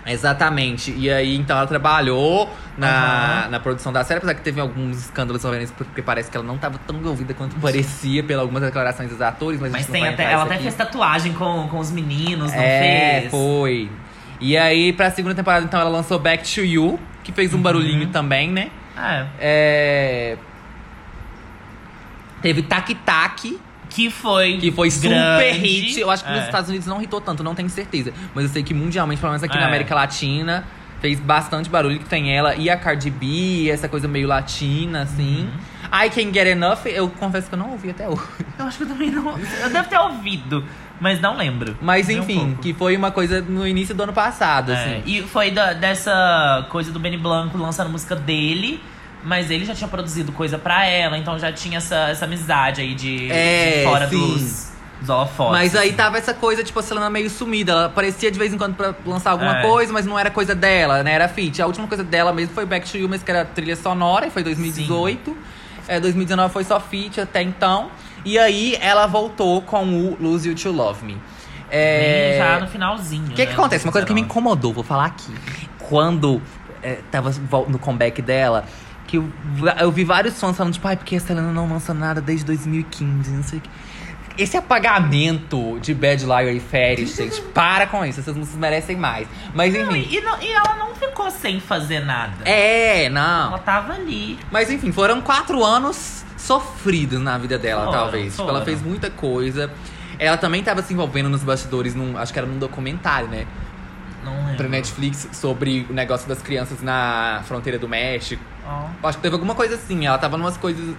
Exatamente. 0.07 0.91
E 0.97 1.09
aí, 1.11 1.35
então, 1.35 1.57
ela 1.57 1.67
trabalhou 1.67 2.49
na, 2.77 2.87
Aham. 3.43 3.49
na 3.51 3.59
produção 3.59 3.91
da 3.91 4.03
série, 4.03 4.17
apesar 4.19 4.33
que 4.35 4.41
teve 4.41 4.59
alguns 4.61 4.97
escândalos 5.05 5.41
envolvendo 5.43 5.63
isso, 5.65 5.73
porque 5.73 6.01
parece 6.01 6.31
que 6.31 6.37
ela 6.37 6.45
não 6.45 6.57
tava 6.57 6.79
tão 6.87 6.95
envolvida 6.97 7.33
quanto 7.33 7.55
parecia 7.57 8.23
pelas 8.23 8.41
algumas 8.43 8.63
declarações 8.63 9.09
dos 9.09 9.21
atores, 9.21 9.59
mas, 9.59 9.71
Mas 9.71 9.87
tem 9.87 10.07
até, 10.07 10.23
ela 10.31 10.43
até 10.43 10.53
aqui. 10.55 10.63
fez 10.63 10.75
tatuagem 10.75 11.33
com, 11.33 11.67
com 11.67 11.79
os 11.79 11.91
meninos, 11.91 12.51
não 12.53 12.63
É, 12.63 13.19
fez? 13.21 13.31
foi. 13.31 13.89
E 14.39 14.55
aí, 14.57 14.93
pra 14.93 15.11
segunda 15.11 15.35
temporada, 15.35 15.65
então, 15.65 15.79
ela 15.79 15.89
lançou 15.89 16.17
Back 16.19 16.43
to 16.53 16.61
You, 16.61 16.99
que 17.23 17.31
fez 17.31 17.53
um 17.53 17.57
Uhum. 17.57 17.63
barulhinho 17.63 18.07
também, 18.07 18.49
né? 18.51 18.69
É. 18.97 19.25
É... 19.39 20.37
Teve 22.41 22.61
Taki 22.63 22.95
Taki, 22.95 23.59
Que 23.89 24.09
foi. 24.09 24.57
que 24.57 24.71
foi 24.71 24.91
super 24.91 25.09
grande. 25.09 25.57
hit. 25.59 25.99
Eu 25.99 26.11
acho 26.11 26.23
que 26.23 26.29
nos 26.29 26.41
É. 26.41 26.45
Estados 26.45 26.69
Unidos 26.69 26.87
não 26.87 27.01
hitou 27.01 27.19
tanto, 27.21 27.43
não 27.43 27.55
tenho 27.55 27.69
certeza. 27.69 28.13
Mas 28.35 28.45
eu 28.45 28.49
sei 28.49 28.63
que 28.63 28.73
mundialmente, 28.73 29.19
pelo 29.19 29.31
menos 29.31 29.43
aqui 29.43 29.55
na 29.55 29.63
É. 29.63 29.67
América 29.67 29.95
Latina, 29.95 30.65
fez 31.01 31.19
bastante 31.19 31.69
barulho. 31.69 31.99
Que 31.99 32.05
tem 32.05 32.35
ela 32.35 32.55
e 32.55 32.69
a 32.69 32.77
Cardi 32.77 33.09
B, 33.09 33.69
essa 33.69 33.87
coisa 33.87 34.07
meio 34.07 34.27
latina, 34.27 35.01
assim. 35.03 35.41
Uhum. 35.43 35.77
I 36.05 36.09
Can 36.09 36.33
Get 36.33 36.47
Enough, 36.47 36.79
eu 36.85 37.07
confesso 37.09 37.47
que 37.47 37.55
eu 37.55 37.59
não 37.59 37.71
ouvi 37.71 37.89
até 37.91 38.07
hoje. 38.09 38.21
Eu 38.59 38.65
acho 38.65 38.77
que 38.77 38.83
eu 38.83 38.87
também 38.87 39.09
não. 39.09 39.37
Eu 39.61 39.69
devo 39.69 39.87
ter 39.87 39.97
ouvido, 39.97 40.65
mas 40.99 41.21
não 41.21 41.37
lembro. 41.37 41.77
Mas 41.81 42.09
um 42.09 42.11
enfim, 42.11 42.39
pouco. 42.47 42.61
que 42.61 42.73
foi 42.73 42.97
uma 42.97 43.09
coisa 43.09 43.39
no 43.39 43.65
início 43.65 43.95
do 43.95 44.03
ano 44.03 44.11
passado, 44.11 44.73
É, 44.73 44.75
assim. 44.75 45.03
E 45.05 45.21
foi 45.21 45.49
da- 45.49 45.71
dessa 45.73 46.67
coisa 46.69 46.91
do 46.91 46.99
Benny 46.99 47.17
Blanco 47.17 47.57
lançando 47.57 47.89
música 47.89 48.15
dele. 48.17 48.81
Mas 49.27 49.51
ele 49.51 49.65
já 49.65 49.75
tinha 49.75 49.89
produzido 49.89 50.31
coisa 50.31 50.57
pra 50.57 50.85
ela, 50.85 51.17
então 51.17 51.37
já 51.37 51.51
tinha 51.51 51.79
essa, 51.79 52.07
essa 52.09 52.23
amizade 52.23 52.79
aí 52.79 52.95
de, 52.95 53.29
É, 53.29 53.79
de 53.79 53.83
fora 53.83 54.07
sim. 54.07 54.17
dos, 54.17 54.71
holofotes. 55.09 55.51
Mas 55.51 55.75
aí 55.75 55.89
assim. 55.89 55.97
tava 55.97 56.17
essa 56.17 56.33
coisa, 56.33 56.63
tipo, 56.63 56.79
a 56.79 56.81
Selena 56.81 57.09
meio 57.09 57.29
sumida. 57.29 57.73
Ela 57.73 57.85
aparecia 57.87 58.31
de 58.31 58.39
vez 58.39 58.53
em 58.53 58.57
quando 58.57 58.75
pra 58.75 58.95
lançar 59.05 59.31
alguma 59.31 59.59
É. 59.59 59.61
coisa, 59.63 59.91
mas 59.91 60.05
não 60.05 60.17
era 60.17 60.31
coisa 60.31 60.55
dela, 60.55 61.03
né? 61.03 61.11
Era 61.11 61.27
feat. 61.27 61.61
A 61.61 61.65
última 61.67 61.87
coisa 61.87 62.05
dela 62.05 62.31
mesmo 62.31 62.55
foi 62.55 62.65
Back 62.65 62.89
to 62.89 62.97
You, 62.97 63.09
mas 63.09 63.21
que 63.21 63.29
era 63.29 63.43
trilha 63.43 63.75
sonora, 63.75 64.27
e 64.27 64.29
foi 64.31 64.43
2018. 64.43 65.35
É, 65.89 65.99
2019 65.99 66.53
foi 66.53 66.63
só 66.63 66.79
feat 66.79 67.19
até 67.19 67.41
então. 67.41 67.91
E 68.23 68.39
aí 68.39 68.77
ela 68.79 69.07
voltou 69.07 69.61
com 69.61 69.83
o 69.85 70.17
Lose 70.21 70.47
You 70.47 70.55
to 70.55 70.71
Love 70.71 71.05
Me. 71.05 71.17
É... 71.69 72.29
Bem 72.31 72.37
já 72.39 72.59
no 72.61 72.67
finalzinho. 72.67 73.25
O 73.27 73.33
que, 73.33 73.45
que 73.45 73.53
acontece? 73.53 73.85
Uma 73.85 73.91
coisa 73.91 74.07
que 74.07 74.13
me 74.13 74.21
incomodou, 74.21 74.71
vou 74.73 74.83
falar 74.85 75.05
aqui. 75.05 75.33
Quando 75.79 76.41
é, 76.81 76.99
tava 77.11 77.31
no 77.67 77.77
comeback 77.77 78.21
dela, 78.21 78.65
que 79.07 79.17
eu, 79.17 79.27
eu 79.79 79.91
vi 79.91 80.03
vários 80.03 80.39
fãs 80.39 80.55
falando, 80.55 80.73
tipo, 80.73 80.87
ai, 80.87 80.95
porque 80.97 81.15
a 81.15 81.19
Selena 81.19 81.51
não 81.51 81.67
lança 81.67 81.93
nada 81.93 82.19
desde 82.21 82.45
2015, 82.45 83.31
não 83.31 83.43
sei 83.43 83.59
o 83.59 83.61
que. 83.61 83.69
esse 84.37 84.55
apagamento 84.57 85.79
de 85.79 85.93
Bad 85.93 86.23
Liar 86.25 86.47
e 86.53 86.59
Férias, 86.59 87.15
gente, 87.17 87.41
para 87.53 87.87
com 87.87 88.05
isso. 88.05 88.19
Essas 88.19 88.35
músicas 88.35 88.59
merecem 88.59 88.95
mais. 88.95 89.27
Mas 89.53 89.73
Não, 89.73 89.95
enfim. 89.95 90.07
e, 90.11 90.17
e 90.17 90.21
não- 90.21 90.41
e 90.41 90.51
ela 90.51 90.75
não 90.75 90.93
ficou 90.95 91.31
sem 91.31 91.59
fazer 91.59 92.01
nada. 92.01 92.33
É, 92.45 93.09
não. 93.09 93.47
Ela 93.49 93.59
tava 93.59 93.93
ali. 93.93 94.37
Mas 94.51 94.69
enfim, 94.69 94.91
foram 94.91 95.21
quatro 95.21 95.63
anos 95.63 96.23
sofridos 96.37 97.19
na 97.19 97.37
vida 97.37 97.57
dela, 97.57 97.85
Foram, 97.85 97.97
talvez. 97.99 98.31
Tipo, 98.33 98.43
ela 98.43 98.51
foram. 98.53 98.65
fez 98.65 98.81
muita 98.81 99.09
coisa. 99.09 99.71
Ela 100.19 100.37
também 100.37 100.63
tava 100.63 100.81
se 100.81 100.93
envolvendo 100.93 101.29
nos 101.29 101.43
bastidores, 101.43 101.93
num, 101.93 102.17
acho 102.17 102.33
que 102.33 102.39
era 102.39 102.47
num 102.47 102.57
documentário, 102.57 103.27
né? 103.27 103.45
Pra 104.55 104.67
Netflix 104.67 105.27
sobre 105.33 105.85
o 105.89 105.93
negócio 105.93 106.27
das 106.27 106.41
crianças 106.41 106.81
na 106.81 107.41
fronteira 107.47 107.77
do 107.77 107.87
México. 107.87 108.41
Ó. 108.65 109.07
Acho 109.07 109.17
que 109.17 109.21
teve 109.23 109.35
alguma 109.35 109.53
coisa 109.55 109.75
assim. 109.75 110.05
Ela 110.05 110.17
tava 110.17 110.37
numas 110.37 110.57
coisas. 110.57 110.95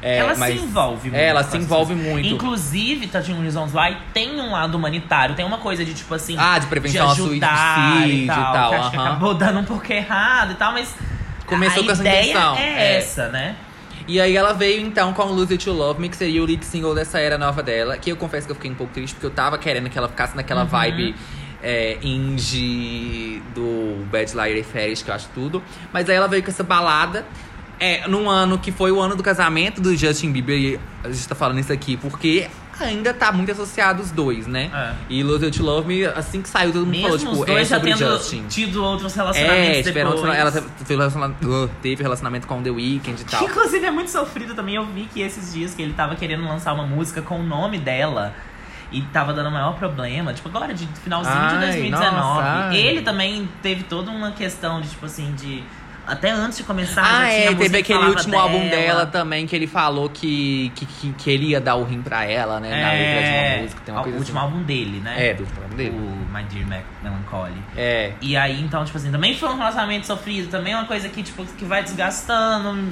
é, 0.00 0.18
ela 0.18 0.34
mais- 0.36 0.58
se 0.58 0.64
envolve 0.64 1.10
muito. 1.10 1.16
É, 1.20 1.26
ela 1.26 1.42
se 1.44 1.56
envolve 1.56 1.94
coisas. 1.94 2.12
muito. 2.12 2.28
Inclusive, 2.28 3.06
Tadinho 3.06 3.40
Reasons 3.40 3.72
Why 3.74 3.96
tem 4.12 4.40
um 4.40 4.50
lado 4.52 4.76
humanitário. 4.76 5.34
Tem 5.34 5.44
uma 5.44 5.58
coisa 5.58 5.84
de, 5.84 5.94
tipo 5.94 6.12
assim... 6.14 6.36
Ah, 6.38 6.58
de 6.58 6.66
prevenção 6.66 7.06
ao 7.06 7.12
ajudar 7.12 7.92
suicídio 7.96 8.24
e 8.24 8.26
tal. 8.26 8.38
e 8.40 8.52
tal, 8.52 8.70
que 8.70 8.74
acho 8.76 8.90
que 8.90 8.96
acabou 8.96 9.34
dando 9.34 9.58
um 9.60 9.64
pouco 9.64 9.92
errado 9.92 10.52
e 10.52 10.54
tal, 10.54 10.72
mas... 10.72 10.94
Começou 11.46 11.82
a 11.82 11.86
com 11.86 11.92
essa 11.92 12.02
intenção, 12.08 12.56
é, 12.56 12.62
é. 12.94 12.96
essa, 12.98 13.28
né? 13.28 13.56
E 14.08 14.20
aí 14.20 14.36
ela 14.36 14.52
veio 14.52 14.80
então 14.84 15.12
com 15.12 15.22
Lose 15.26 15.52
It 15.52 15.64
to 15.64 15.72
Love 15.72 16.00
Me, 16.00 16.08
que 16.08 16.16
seria 16.16 16.42
o 16.42 16.46
lead 16.46 16.64
single 16.64 16.94
dessa 16.94 17.20
era 17.20 17.38
nova 17.38 17.62
dela. 17.62 17.96
Que 17.96 18.10
eu 18.10 18.16
confesso 18.16 18.46
que 18.46 18.50
eu 18.50 18.56
fiquei 18.56 18.70
um 18.70 18.74
pouco 18.74 18.92
triste, 18.92 19.14
porque 19.14 19.26
eu 19.26 19.30
tava 19.30 19.56
querendo 19.58 19.88
que 19.88 19.96
ela 19.96 20.08
ficasse 20.08 20.32
Uhum. 20.32 20.38
naquela 20.38 20.64
vibe 20.64 21.14
é, 21.62 21.98
indie 22.02 23.42
do 23.54 24.04
Bad 24.10 24.32
Liar 24.34 24.50
e 24.56 24.62
Férias, 24.62 25.02
que 25.02 25.10
eu 25.10 25.14
acho 25.14 25.28
tudo. 25.34 25.62
Mas 25.92 26.08
aí 26.08 26.16
ela 26.16 26.28
veio 26.28 26.42
com 26.42 26.50
essa 26.50 26.62
balada. 26.64 27.24
É, 27.80 28.06
num 28.06 28.30
ano 28.30 28.58
que 28.58 28.70
foi 28.70 28.92
o 28.92 29.00
ano 29.00 29.16
do 29.16 29.24
casamento 29.24 29.80
do 29.80 29.96
Justin 29.96 30.30
Bieber, 30.30 30.56
e 30.56 30.80
a 31.02 31.10
gente 31.10 31.26
tá 31.26 31.34
falando 31.34 31.58
isso 31.58 31.72
aqui 31.72 31.96
porque 31.96 32.46
ainda 32.78 33.12
tá 33.12 33.32
muito 33.32 33.50
associado 33.50 34.00
os 34.02 34.12
dois, 34.12 34.46
né? 34.46 34.70
É. 34.72 34.92
E 35.10 35.22
Lose 35.24 35.50
to 35.50 35.64
Love 35.64 35.88
Me, 35.88 36.04
assim 36.06 36.42
que 36.42 36.48
saiu, 36.48 36.72
todo 36.72 36.86
mundo 36.86 36.90
Mesmo 36.92 37.08
falou, 37.18 37.18
tipo, 37.18 37.44
dois 37.46 37.58
é 37.60 37.64
já 37.64 37.76
sobre 37.76 37.92
tendo 37.94 38.12
Justin. 38.12 38.44
tido 38.48 38.84
outros 38.84 39.12
relacionamentos 39.14 39.78
É, 39.78 39.82
tiveram 39.82 40.10
outro- 40.12 40.30
ela 40.30 40.52
teve 40.52 40.94
relacionamento, 40.94 41.70
teve 41.80 42.02
relacionamento 42.04 42.46
com 42.46 42.62
The 42.62 42.70
Weeknd 42.70 43.20
e 43.20 43.24
tal. 43.24 43.40
Que 43.40 43.46
inclusive 43.46 43.84
é 43.84 43.90
muito 43.90 44.10
sofrido 44.12 44.54
também. 44.54 44.76
Eu 44.76 44.86
vi 44.86 45.08
que 45.12 45.20
esses 45.20 45.52
dias 45.52 45.74
que 45.74 45.82
ele 45.82 45.92
tava 45.92 46.14
querendo 46.14 46.44
lançar 46.44 46.72
uma 46.72 46.86
música 46.86 47.20
com 47.20 47.40
o 47.40 47.42
nome 47.42 47.78
dela. 47.78 48.32
E 48.92 49.00
tava 49.12 49.32
dando 49.32 49.48
o 49.48 49.52
maior 49.52 49.74
problema. 49.74 50.32
Tipo, 50.34 50.48
agora, 50.48 50.74
de 50.74 50.86
finalzinho 51.02 51.34
de 51.48 51.54
Ai, 51.54 51.60
2019. 51.60 52.16
nossa, 52.16 52.74
ele 52.74 53.00
também 53.02 53.48
teve 53.62 53.84
toda 53.84 54.10
uma 54.10 54.32
questão 54.32 54.80
de, 54.80 54.88
tipo 54.90 55.06
assim, 55.06 55.32
de. 55.34 55.64
Até 56.04 56.30
antes 56.32 56.58
de 56.58 56.64
começar, 56.64 57.00
Ah, 57.00 57.04
já 57.04 57.28
tinha 57.28 57.28
é, 57.28 57.44
música 57.44 57.58
teve 57.62 57.82
que 57.84 57.92
aquele 57.92 58.10
último 58.10 58.36
álbum 58.36 58.68
dela 58.68 59.06
também 59.06 59.46
que 59.46 59.54
ele 59.54 59.68
falou 59.68 60.08
que, 60.10 60.72
que, 60.74 60.84
que, 60.84 61.12
que 61.12 61.30
ele 61.30 61.46
ia 61.50 61.60
dar 61.60 61.76
o 61.76 61.84
rim 61.84 62.02
pra 62.02 62.24
ela, 62.24 62.58
né? 62.58 62.70
Na 62.82 62.90
letra 62.90 63.22
de 63.22 63.54
uma 63.54 63.62
música, 63.62 63.82
tem 63.84 63.94
uma 63.94 64.00
o 64.00 64.02
coisa 64.02 64.18
último 64.18 64.38
assim. 64.38 64.46
álbum 64.48 64.62
dele, 64.64 64.98
né? 64.98 65.28
É, 65.28 65.34
do 65.34 65.44
último 65.44 65.62
álbum 65.62 65.76
dele. 65.76 65.90
O 65.96 66.34
My 66.36 66.42
Dear 66.42 66.66
Mac 66.66 66.82
Melancholy. 67.04 67.62
É. 67.76 68.12
E 68.20 68.36
aí, 68.36 68.60
então, 68.60 68.84
tipo 68.84 68.98
assim, 68.98 69.12
também 69.12 69.36
foi 69.36 69.48
um 69.48 69.56
relacionamento 69.56 70.04
sofrido, 70.08 70.50
também 70.50 70.72
é 70.72 70.76
uma 70.76 70.86
coisa 70.86 71.08
que, 71.08 71.22
tipo, 71.22 71.44
que 71.46 71.64
vai 71.64 71.84
desgastando, 71.84 72.82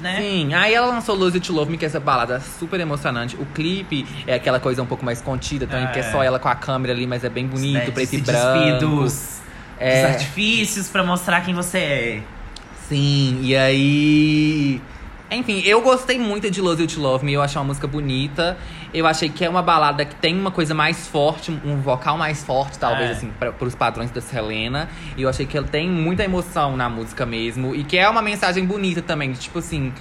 né? 0.00 0.16
Sim, 0.20 0.54
aí 0.54 0.74
ela 0.74 0.86
lançou 0.86 1.14
Lose 1.14 1.36
It 1.36 1.46
to 1.46 1.52
Love 1.54 1.70
Me, 1.70 1.78
que 1.78 1.84
é 1.84 1.88
essa 1.88 2.00
balada 2.00 2.40
super 2.40 2.78
emocionante. 2.80 3.36
O 3.36 3.46
clipe 3.46 4.06
é 4.26 4.34
aquela 4.34 4.60
coisa 4.60 4.82
um 4.82 4.86
pouco 4.86 5.04
mais 5.04 5.20
contida 5.20 5.66
também, 5.66 5.84
É. 5.84 5.86
porque 5.86 6.00
é 6.00 6.10
só 6.10 6.22
ela 6.22 6.38
com 6.38 6.48
a 6.48 6.54
câmera 6.54 6.92
ali, 6.92 7.06
mas 7.06 7.24
é 7.24 7.28
bem 7.28 7.46
bonito, 7.46 7.74
Né, 7.86 7.90
preto 7.90 8.14
e 8.14 8.20
branco. 8.20 8.80
dos, 8.86 9.40
É. 9.78 10.02
dos 10.02 10.10
artifícios 10.16 10.88
pra 10.88 11.02
mostrar 11.02 11.40
quem 11.42 11.54
você 11.54 11.78
é. 11.78 12.22
Sim, 12.88 13.40
e 13.42 13.56
aí. 13.56 14.80
Enfim, 15.30 15.60
eu 15.64 15.80
gostei 15.82 16.18
muito 16.20 16.48
de 16.50 16.60
Lose 16.60 16.82
You 16.82 16.86
to 16.88 17.00
Love 17.00 17.24
Me, 17.24 17.32
eu 17.32 17.42
achei 17.42 17.58
uma 17.58 17.64
música 17.64 17.86
bonita. 17.88 18.56
Eu 18.94 19.06
achei 19.06 19.28
que 19.28 19.44
é 19.44 19.48
uma 19.48 19.62
balada 19.62 20.04
que 20.04 20.14
tem 20.14 20.38
uma 20.38 20.50
coisa 20.50 20.74
mais 20.74 21.06
forte, 21.08 21.50
um 21.64 21.80
vocal 21.80 22.16
mais 22.16 22.42
forte, 22.44 22.78
talvez, 22.78 23.10
É. 23.10 23.12
assim, 23.12 23.30
pra, 23.38 23.52
pros 23.52 23.74
padrões 23.74 24.10
da 24.10 24.20
Selena. 24.20 24.88
E 25.16 25.22
eu 25.22 25.28
achei 25.28 25.44
que 25.46 25.56
ela 25.56 25.66
tem 25.66 25.88
muita 25.90 26.24
emoção 26.24 26.76
na 26.76 26.88
música 26.88 27.26
mesmo. 27.26 27.74
E 27.74 27.84
que 27.84 27.96
é 27.98 28.08
uma 28.08 28.22
mensagem 28.22 28.64
bonita 28.64 29.02
também, 29.02 29.32
de, 29.32 29.38
tipo 29.38 29.58
assim. 29.58 29.92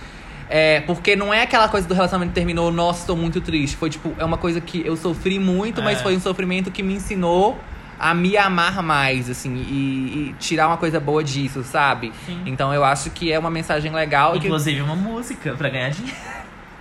É, 0.48 0.82
porque 0.82 1.15
não 1.15 1.34
é 1.34 1.41
aquela 1.41 1.67
coisa 1.67 1.88
do 1.88 1.93
relacionamento 1.95 2.30
que 2.30 2.36
terminou, 2.36 2.71
nossa, 2.71 3.08
tô 3.08 3.15
muito 3.15 3.41
triste. 3.41 3.76
Foi 3.76 3.89
tipo, 3.89 4.13
é 4.19 4.24
uma 4.24 4.38
coisa 4.38 4.62
que 4.62 4.86
eu 4.86 4.95
sofri 4.95 5.39
muito, 5.39 5.82
mas 5.82 6.00
É. 6.00 6.04
foi 6.04 6.15
um 6.15 6.19
sofrimento 6.19 6.69
que 6.69 6.84
me 6.84 6.93
ensinou 6.93 7.60
a 8.00 8.13
me 8.13 8.38
amar 8.38 8.84
mais, 8.84 9.30
assim, 9.30 9.56
e, 9.56 10.30
e 10.30 10.36
tirar 10.38 10.67
uma 10.67 10.78
coisa 10.78 11.00
boa 11.00 11.24
disso, 11.24 11.63
sabe? 11.63 12.12
Sim. 12.26 12.41
Então 12.45 12.71
eu 12.74 12.84
acho 12.84 13.10
que 13.10 13.32
é 13.32 13.39
uma 13.39 13.50
mensagem 13.50 13.91
legal. 13.91 14.36
e 14.36 14.39
que- 14.39 14.45
Inclusive 14.48 14.82
uma 14.82 14.95
música 14.95 15.54
pra 15.58 15.69
ganhar 15.69 15.89
dinheiro. 15.89 16.15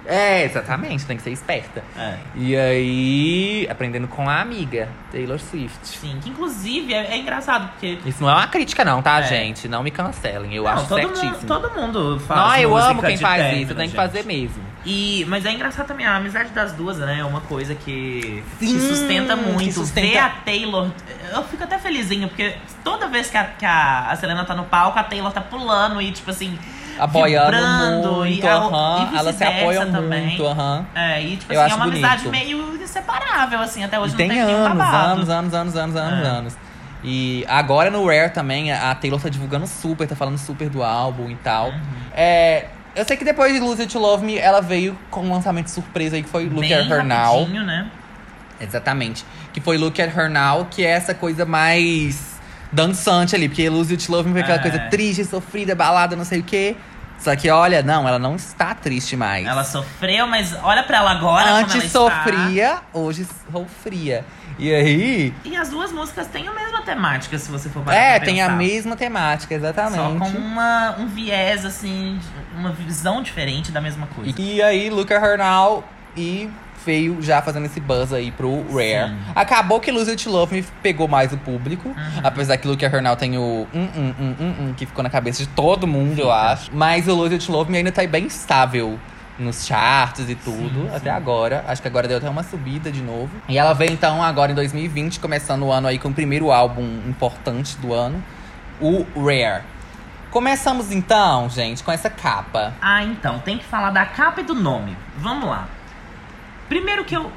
É, 0.07 0.45
exatamente, 0.45 1.05
tem 1.07 1.17
que 1.17 1.23
ser 1.23 1.31
esperta. 1.31 1.83
É. 1.97 2.15
E 2.35 2.57
aí, 2.57 3.67
aprendendo 3.71 4.07
com 4.07 4.29
a 4.29 4.41
amiga, 4.41 4.89
Taylor 5.11 5.39
Swift. 5.39 5.79
Sim, 5.87 6.19
que 6.23 6.29
inclusive 6.31 6.93
é, 6.93 7.13
é 7.15 7.17
engraçado, 7.19 7.71
porque. 7.71 7.99
Isso 8.05 8.23
não 8.23 8.29
é 8.31 8.35
uma 8.35 8.47
crítica, 8.47 8.85
não, 8.85 9.01
tá, 9.01 9.21
É. 9.21 9.23
gente? 9.23 9.67
Não 9.69 9.83
me 9.83 9.91
cancelem, 9.91 10.55
eu 10.55 10.65
não, 10.65 10.71
acho 10.71 10.87
todo 10.89 10.99
certíssimo. 11.01 11.31
mundo, 11.33 11.47
todo 11.47 11.71
mundo 11.71 12.21
faz. 12.21 12.41
não, 12.41 12.57
eu 12.59 12.77
amo 12.77 13.03
quem 13.03 13.17
faz 13.17 13.43
término, 13.43 13.63
isso, 13.65 13.75
tem 13.75 13.89
que 13.89 13.97
fazer 13.97 14.25
mesmo. 14.25 14.63
E, 14.85 15.25
mas 15.29 15.47
é 15.47 15.51
engraçado 15.53 15.87
também, 15.87 16.05
a 16.05 16.17
amizade 16.17 16.51
das 16.51 16.73
duas, 16.73 16.99
né? 16.99 17.21
É 17.21 17.25
uma 17.25 17.41
coisa 17.41 17.75
que 17.75 18.45
Sim, 18.59 18.67
te 18.67 18.81
sustenta 18.81 19.35
que 19.35 19.43
muito. 19.43 19.73
sustenta. 19.73 20.07
Ver 20.07 20.19
a 20.19 20.29
Taylor. 20.29 20.91
Eu 21.33 21.43
fico 21.45 21.65
até 21.65 21.79
felizinho, 21.79 22.29
porque 22.29 22.55
toda 22.83 23.09
vez 23.09 23.31
que 23.31 23.37
a, 23.39 23.45
que 23.45 23.65
a 23.65 24.15
Selena 24.21 24.45
tá 24.45 24.55
no 24.55 24.65
palco, 24.65 24.99
a 24.99 25.03
Taylor 25.03 25.33
tá 25.33 25.41
pulando 25.41 26.03
e, 26.03 26.13
tipo 26.13 26.31
assim. 26.31 26.59
Apoiando 26.99 27.51
vibrando, 27.53 28.13
muito, 28.17 28.45
e 28.45 28.49
aham. 28.49 29.11
e 29.13 29.17
Elas 29.17 29.35
se 29.37 29.45
apoiam 29.45 29.91
também. 29.93 30.27
muito, 30.29 30.47
aham. 30.47 30.87
É, 30.95 31.23
e 31.23 31.37
tipo 31.37 31.53
Eu 31.53 31.61
assim, 31.61 31.73
é 31.73 31.75
uma 31.77 31.85
amizade 31.87 32.25
bonito. 32.25 32.31
meio 32.47 32.83
inseparável, 32.83 33.61
assim, 33.61 33.83
até 33.85 33.99
hoje 33.99 34.11
E 34.11 34.13
não 34.13 34.17
tem 34.19 34.29
tem 34.29 34.45
nenhum 34.45 34.65
anos, 34.67 34.81
anos, 34.89 35.29
anos, 35.29 35.55
anos, 35.55 35.77
anos, 35.77 35.97
anos, 35.97 36.27
É. 36.27 36.31
anos. 36.31 36.57
E 37.03 37.45
agora 37.49 37.91
no 37.91 38.07
Rare 38.07 38.31
também, 38.31 38.73
a 38.73 38.95
Taylor 38.95 39.21
tá 39.21 39.29
divulgando 39.29 39.67
super, 39.67 40.07
tá 40.07 40.17
falando 40.17 40.39
super 40.39 40.69
do 40.71 40.83
álbum 40.83 41.29
e 41.31 41.35
tal. 41.37 41.67
Uhum. 41.69 41.81
É, 42.15 42.67
eu 42.97 43.05
sei 43.05 43.17
que 43.17 43.25
depois 43.25 43.53
de 43.53 43.61
Lose 43.61 43.83
It 43.83 43.93
to 43.93 43.99
Love 43.99 44.25
Me, 44.25 44.39
ela 44.39 44.63
veio 44.63 44.97
com 45.11 45.21
um 45.23 45.33
lançamento 45.33 45.69
surpresa 45.69 46.17
aí 46.17 46.23
que 46.23 46.29
foi 46.29 46.45
Look 46.45 46.61
Bem 46.61 46.73
at 46.73 46.89
Her 46.91 47.05
Now. 47.05 47.47
né? 47.47 47.87
Exatamente. 48.61 49.25
Que 49.53 49.61
foi 49.61 49.77
Look 49.77 50.01
at 50.01 50.17
Her 50.17 50.31
Now, 50.31 50.67
que 50.71 50.85
é 50.85 50.91
essa 50.91 51.15
coisa 51.15 51.45
mais 51.45 52.34
dançante 52.73 53.35
ali. 53.35 53.49
Porque 53.49 53.69
Lose 53.69 53.93
It 53.93 54.07
to 54.07 54.13
Love 54.13 54.29
Me 54.29 54.33
foi 54.35 54.43
aquela 54.43 54.59
É. 54.59 54.63
coisa 54.63 54.79
triste, 54.91 55.25
sofrida, 55.25 55.75
balada, 55.75 56.15
não 56.17 56.25
sei 56.25 56.41
o 56.41 56.43
quê. 56.43 56.77
Só 57.19 57.35
que, 57.37 57.49
olha, 57.49 57.83
não, 57.83 58.07
ela 58.07 58.19
não 58.19 58.35
está 58.37 58.75
triste 58.75 59.17
mais. 59.17 59.47
Ela 59.47 59.65
sofreu, 59.65 60.27
mas 60.27 60.55
olha 60.63 60.83
pra 60.83 60.99
ela 60.99 61.13
agora 61.13 61.45
como 61.47 61.57
Antes 61.59 61.75
ela 61.77 61.85
está. 61.85 61.99
sofria, 62.01 62.79
hoje 62.93 63.27
sofria. 63.51 64.25
E 64.59 64.73
aí. 64.75 65.35
E 65.45 65.57
as 65.57 65.71
duas 65.71 65.91
músicas 65.91 66.27
têm 66.29 66.47
a 66.47 66.53
mesma 66.53 66.83
temática, 66.83 67.39
se 67.39 67.51
você 67.51 67.69
for 67.69 67.83
parar 67.83 67.97
É, 67.97 68.21
tem 68.21 68.43
a 68.43 68.49
mesma 68.51 68.95
temática, 68.95 69.49
Só 69.55 69.65
exatamente. 69.67 70.19
com 70.33 70.39
uma, 70.39 70.97
um 70.99 71.07
viés, 71.09 71.65
assim, 71.65 72.21
uma 72.57 72.71
visão 72.73 73.23
diferente 73.23 73.73
da 73.73 73.81
mesma 73.81 74.07
coisa. 74.15 74.33
E 74.39 74.61
aí, 74.63 74.91
Look 74.91 75.13
at 75.13 75.23
Her 75.23 75.39
Now 75.39 75.83
e 76.17 76.51
veio 76.85 77.21
já 77.21 77.41
fazendo 77.43 77.67
esse 77.67 77.81
buzz 77.81 78.13
aí 78.13 78.31
pro 78.31 78.63
Rare. 78.73 79.11
Sim. 79.11 79.17
Acabou 79.35 79.81
que 79.81 79.91
Lose 79.91 80.11
It 80.11 80.29
Love 80.29 80.55
Me 80.55 80.63
pegou 80.83 81.09
mais 81.09 81.33
o 81.33 81.37
público. 81.37 81.89
Uhum. 81.89 82.21
Apesar 82.23 82.57
que 82.57 82.67
Look 82.67 82.85
at 82.85 82.93
Her 82.93 83.03
Now 83.03 83.17
tem 83.17 83.37
o 83.37 83.67
um, 83.73 83.81
um, 83.81 84.15
um, 84.19 84.69
um, 84.69 84.75
que 84.75 84.87
ficou 84.87 85.03
na 85.03 85.11
cabeça 85.11 85.43
de 85.43 85.49
todo 85.49 85.87
mundo, 85.87 86.21
eu 86.21 86.31
acho. 86.31 86.71
Mas 86.73 87.09
o 87.09 87.15
Lose 87.15 87.35
It 87.35 87.51
Love 87.51 87.71
Me 87.71 87.79
ainda 87.79 87.93
tá 87.93 88.07
bem 88.07 88.27
estável 88.27 88.99
nos 89.39 89.67
charts 89.67 90.29
e 90.29 90.35
tudo, 90.35 90.83
Sim, 90.83 90.89
até 90.89 91.11
sim. 91.11 91.17
agora. 91.17 91.65
Acho 91.67 91.83
que 91.83 91.89
agora 91.89 92.07
deu 92.07 92.19
até 92.19 92.29
uma 92.29 92.43
subida 92.43 92.91
de 92.91 93.03
novo. 93.03 93.31
E 93.49 93.59
ela 93.59 93.73
veio 93.73 93.93
então 93.93 94.23
agora 94.23 94.53
em 94.53 94.55
2020, 94.55 95.21
começando 95.21 95.65
o 95.65 95.73
ano 95.73 95.89
aí 95.89 95.99
com 95.99 96.09
o 96.09 96.15
primeiro 96.15 96.53
álbum 96.53 97.01
importante 97.07 97.77
do 97.79 97.93
ano, 97.93 98.23
o 98.81 99.05
Rare. 99.17 99.63
Começamos 100.31 100.91
então, 100.91 101.49
gente, 101.49 101.83
com 101.83 101.93
essa 101.93 102.11
capa. 102.11 102.75
Ah, 102.83 103.05
então, 103.05 103.39
tem 103.39 103.57
que 103.57 103.65
falar 103.65 103.91
da 103.91 104.05
capa 104.05 104.41
e 104.41 104.45
do 104.45 104.55
nome. 104.55 104.97
Vamos 105.17 105.49
lá. 105.49 105.69
Primeiro 106.69 107.05
que 107.05 107.17
eu. 107.17 107.31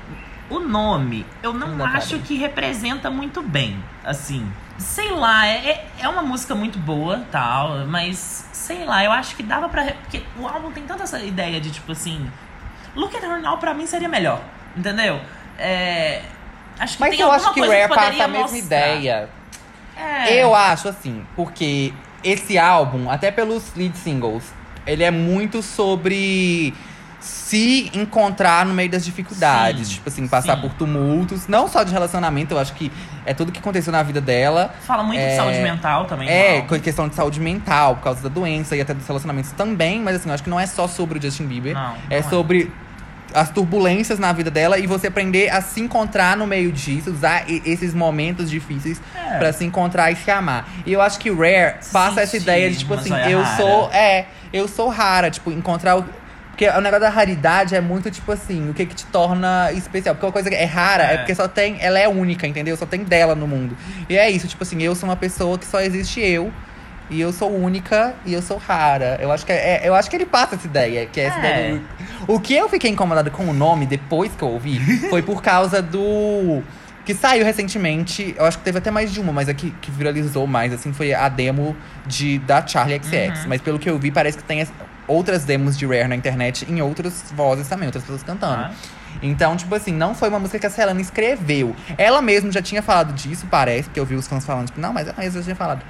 O 0.49 0.59
nome, 0.61 1.25
eu 1.43 1.51
não 1.53 1.75
Não 1.75 1.85
acho 1.85 2.19
que 2.19 2.37
representa 2.37 3.09
muito 3.11 3.41
bem. 3.41 3.77
Assim. 4.05 4.49
Sei 4.77 5.11
lá, 5.11 5.45
é, 5.45 5.57
é- 5.69 5.87
é 5.99 6.07
uma 6.07 6.21
música 6.21 6.55
muito 6.55 6.79
boa, 6.79 7.25
tal, 7.29 7.85
mas 7.85 8.47
sei 8.53 8.85
lá, 8.85 9.03
eu 9.03 9.11
acho 9.11 9.35
que 9.35 9.43
dava 9.43 9.67
pra. 9.67 9.83
Porque 9.83 10.23
o 10.39 10.47
álbum 10.47 10.71
tem 10.71 10.83
tanta 10.83 11.03
essa 11.03 11.19
ideia 11.19 11.59
de 11.59 11.69
tipo 11.71 11.91
assim. 11.91 12.29
Look 12.95 13.13
at 13.15 13.23
Her 13.23 13.41
Now 13.41 13.57
pra 13.57 13.73
mim 13.73 13.85
seria 13.85 14.07
melhor. 14.07 14.39
Entendeu? 14.75 15.19
É. 15.59 16.21
Acho 16.79 16.95
que 16.95 17.01
Mas 17.01 17.09
tem 17.11 17.19
eu 17.21 17.31
acho 17.31 17.53
que 17.53 17.59
Rare 17.61 17.87
passa 17.89 18.01
poderia 18.01 18.23
a 18.25 18.27
mesma 18.27 18.41
mostrar. 18.47 18.57
ideia. 18.59 19.29
É. 19.97 20.41
Eu 20.43 20.53
acho 20.55 20.87
assim, 20.87 21.25
porque 21.35 21.91
esse 22.23 22.57
álbum, 22.57 23.09
até 23.09 23.31
pelos 23.31 23.73
lead 23.75 23.97
singles, 23.97 24.53
ele 24.85 25.03
é 25.03 25.09
muito 25.11 25.61
sobre 25.63 26.73
se 27.27 27.91
encontrar 27.93 28.65
no 28.65 28.73
meio 28.73 28.89
das 28.89 29.03
dificuldades. 29.05 29.87
Sim, 29.87 29.93
tipo 29.95 30.09
assim, 30.09 30.27
passar 30.27 30.55
sim. 30.55 30.61
por 30.61 30.73
tumultos. 30.73 31.47
Não 31.47 31.67
só 31.67 31.83
de 31.83 31.91
relacionamento, 31.91 32.53
eu 32.53 32.59
acho 32.59 32.73
que 32.73 32.91
é 33.25 33.33
tudo 33.33 33.51
que 33.51 33.59
aconteceu 33.59 33.91
na 33.91 34.01
vida 34.01 34.19
dela. 34.21 34.73
Fala 34.81 35.03
muito 35.03 35.19
É, 35.19 35.29
de 35.31 35.35
saúde 35.35 35.59
mental 35.59 36.05
também. 36.05 36.29
É, 36.29 36.61
com 36.61 36.79
questão 36.79 37.07
de 37.07 37.15
saúde 37.15 37.39
mental, 37.39 37.97
por 37.97 38.03
causa 38.03 38.21
da 38.23 38.29
doença 38.29 38.75
e 38.75 38.81
até 38.81 38.93
dos 38.93 39.05
relacionamentos 39.05 39.51
também. 39.51 40.01
Mas 40.01 40.15
assim, 40.15 40.29
eu 40.29 40.33
acho 40.33 40.43
que 40.43 40.49
não 40.49 40.59
é 40.59 40.65
só 40.65 40.87
sobre 40.87 41.19
o 41.19 41.21
Justin 41.21 41.45
Bieber. 41.45 41.73
Não, 41.73 41.93
é 42.09 42.09
não 42.09 42.17
é. 42.17 42.23
sobre 42.23 42.71
as 43.33 43.49
turbulências 43.49 44.17
na 44.19 44.31
vida 44.31 44.49
dela 44.49 44.79
e 44.79 44.87
você 44.87 45.07
aprender 45.07 45.49
a 45.49 45.61
se 45.61 45.81
encontrar 45.81 46.37
no 46.37 46.47
meio 46.47 46.71
disso, 46.71 47.11
usar 47.11 47.43
esses 47.47 47.93
momentos 47.93 48.49
difíceis 48.49 49.01
É. 49.13 49.37
pra 49.37 49.51
se 49.51 49.65
encontrar 49.65 50.09
e 50.11 50.15
se 50.15 50.31
amar. 50.31 50.65
E 50.85 50.93
eu 50.93 51.01
acho 51.01 51.19
que 51.19 51.29
Rare 51.29 51.75
passa 51.91 52.21
essa 52.21 52.31
Sentir 52.31 52.43
ideia 52.43 52.71
de 52.71 52.77
tipo 52.77 52.93
assim, 52.93 53.09
joia 53.09 53.29
eu 53.29 53.41
rara. 53.41 53.57
sou, 53.57 53.91
é, 53.91 54.25
eu 54.53 54.67
sou 54.67 54.87
rara, 54.89 55.29
tipo, 55.29 55.51
encontrar 55.51 55.97
o 55.97 56.05
porque 56.57 56.67
o 56.67 56.81
negócio 56.81 57.01
da 57.01 57.09
raridade 57.09 57.75
é 57.75 57.79
muito, 57.81 58.09
tipo 58.09 58.31
assim, 58.31 58.67
o 58.71 58.73
que 58.73 58.83
que 58.87 58.95
te 58.95 59.05
torna 59.05 59.71
especial. 59.73 60.15
Porque 60.15 60.25
uma 60.25 60.31
coisa 60.31 60.49
que 60.49 60.55
é 60.55 60.65
rara 60.65 61.03
é. 61.03 61.13
É. 61.13 61.17
porque 61.19 61.35
só 61.35 61.47
tem. 61.47 61.77
Ela 61.79 61.99
é 61.99 62.07
única, 62.07 62.47
entendeu? 62.47 62.75
Só 62.75 62.87
tem 62.87 63.03
dela 63.03 63.35
no 63.35 63.47
mundo. 63.47 63.77
E 64.09 64.17
é 64.17 64.27
isso, 64.31 64.47
tipo 64.47 64.63
assim, 64.63 64.81
eu 64.81 64.95
sou 64.95 65.07
uma 65.07 65.15
pessoa 65.15 65.55
que 65.59 65.67
só 65.67 65.79
existe 65.79 66.19
eu. 66.19 66.51
E 67.11 67.21
eu 67.21 67.31
sou 67.31 67.55
única 67.55 68.15
e 68.25 68.33
eu 68.33 68.41
sou 68.41 68.57
rara. 68.57 69.19
Eu 69.21 69.31
acho 69.31 69.45
que, 69.45 69.51
é, 69.51 69.83
é- 69.83 69.87
eu 69.87 69.93
acho 69.93 70.09
que 70.09 70.15
ele 70.15 70.25
passa 70.25 70.55
essa 70.55 70.65
ideia. 70.65 71.05
Que 71.05 71.21
é 71.21 71.23
essa 71.25 71.37
É. 71.37 71.39
ideia 71.39 71.75
do- 72.25 72.33
O 72.33 72.39
que 72.39 72.55
eu 72.55 72.67
fiquei 72.67 72.89
incomodada 72.89 73.29
com 73.29 73.43
o 73.45 73.53
nome 73.53 73.85
depois 73.85 74.31
que 74.35 74.43
eu 74.43 74.49
ouvi 74.49 74.79
foi 75.11 75.21
por 75.21 75.43
causa 75.43 75.79
do. 75.79 76.63
Que 77.05 77.13
saiu 77.13 77.45
recentemente, 77.45 78.35
eu 78.37 78.43
acho 78.45 78.57
que 78.57 78.63
teve 78.65 78.79
até 78.79 78.89
mais 78.91 79.13
de 79.13 79.21
uma, 79.21 79.31
mas 79.31 79.47
a 79.47 79.53
que, 79.53 79.71
que 79.79 79.89
viralizou 79.91 80.45
mais, 80.45 80.73
assim, 80.73 80.91
foi 80.91 81.13
a 81.13 81.29
demo 81.29 81.73
de, 82.05 82.39
da 82.39 82.65
Charlie 82.67 82.99
XX. 83.01 83.43
Uhum. 83.43 83.49
Mas 83.49 83.61
pelo 83.61 83.79
que 83.79 83.89
eu 83.89 83.97
vi, 83.97 84.11
parece 84.11 84.37
que 84.37 84.43
tem 84.43 84.59
outras 85.07 85.45
demos 85.45 85.77
de 85.77 85.85
Rare 85.85 86.07
na 86.07 86.15
internet 86.15 86.65
em 86.69 86.81
outras 86.81 87.23
vozes 87.35 87.67
também, 87.67 87.87
outras 87.87 88.03
pessoas 88.03 88.23
cantando. 88.23 88.63
Ah. 88.63 88.71
Então, 89.21 89.55
tipo 89.55 89.73
assim, 89.73 89.91
não 89.91 90.13
foi 90.13 90.29
uma 90.29 90.37
música 90.39 90.59
que 90.59 90.65
a 90.65 90.69
Selena 90.69 91.01
escreveu. 91.01 91.75
Ela 91.97 92.21
mesma 92.21 92.51
já 92.51 92.61
tinha 92.61 92.81
falado 92.83 93.13
disso, 93.13 93.47
parece, 93.49 93.89
que 93.89 93.99
eu 93.99 94.05
vi 94.05 94.15
os 94.15 94.27
fãs 94.27 94.45
falando, 94.45 94.67
tipo, 94.67 94.79
não, 94.79 94.93
mas 94.93 95.07
ela 95.07 95.17
mesma 95.17 95.39
já 95.39 95.43
tinha 95.43 95.55
falado. 95.55 95.81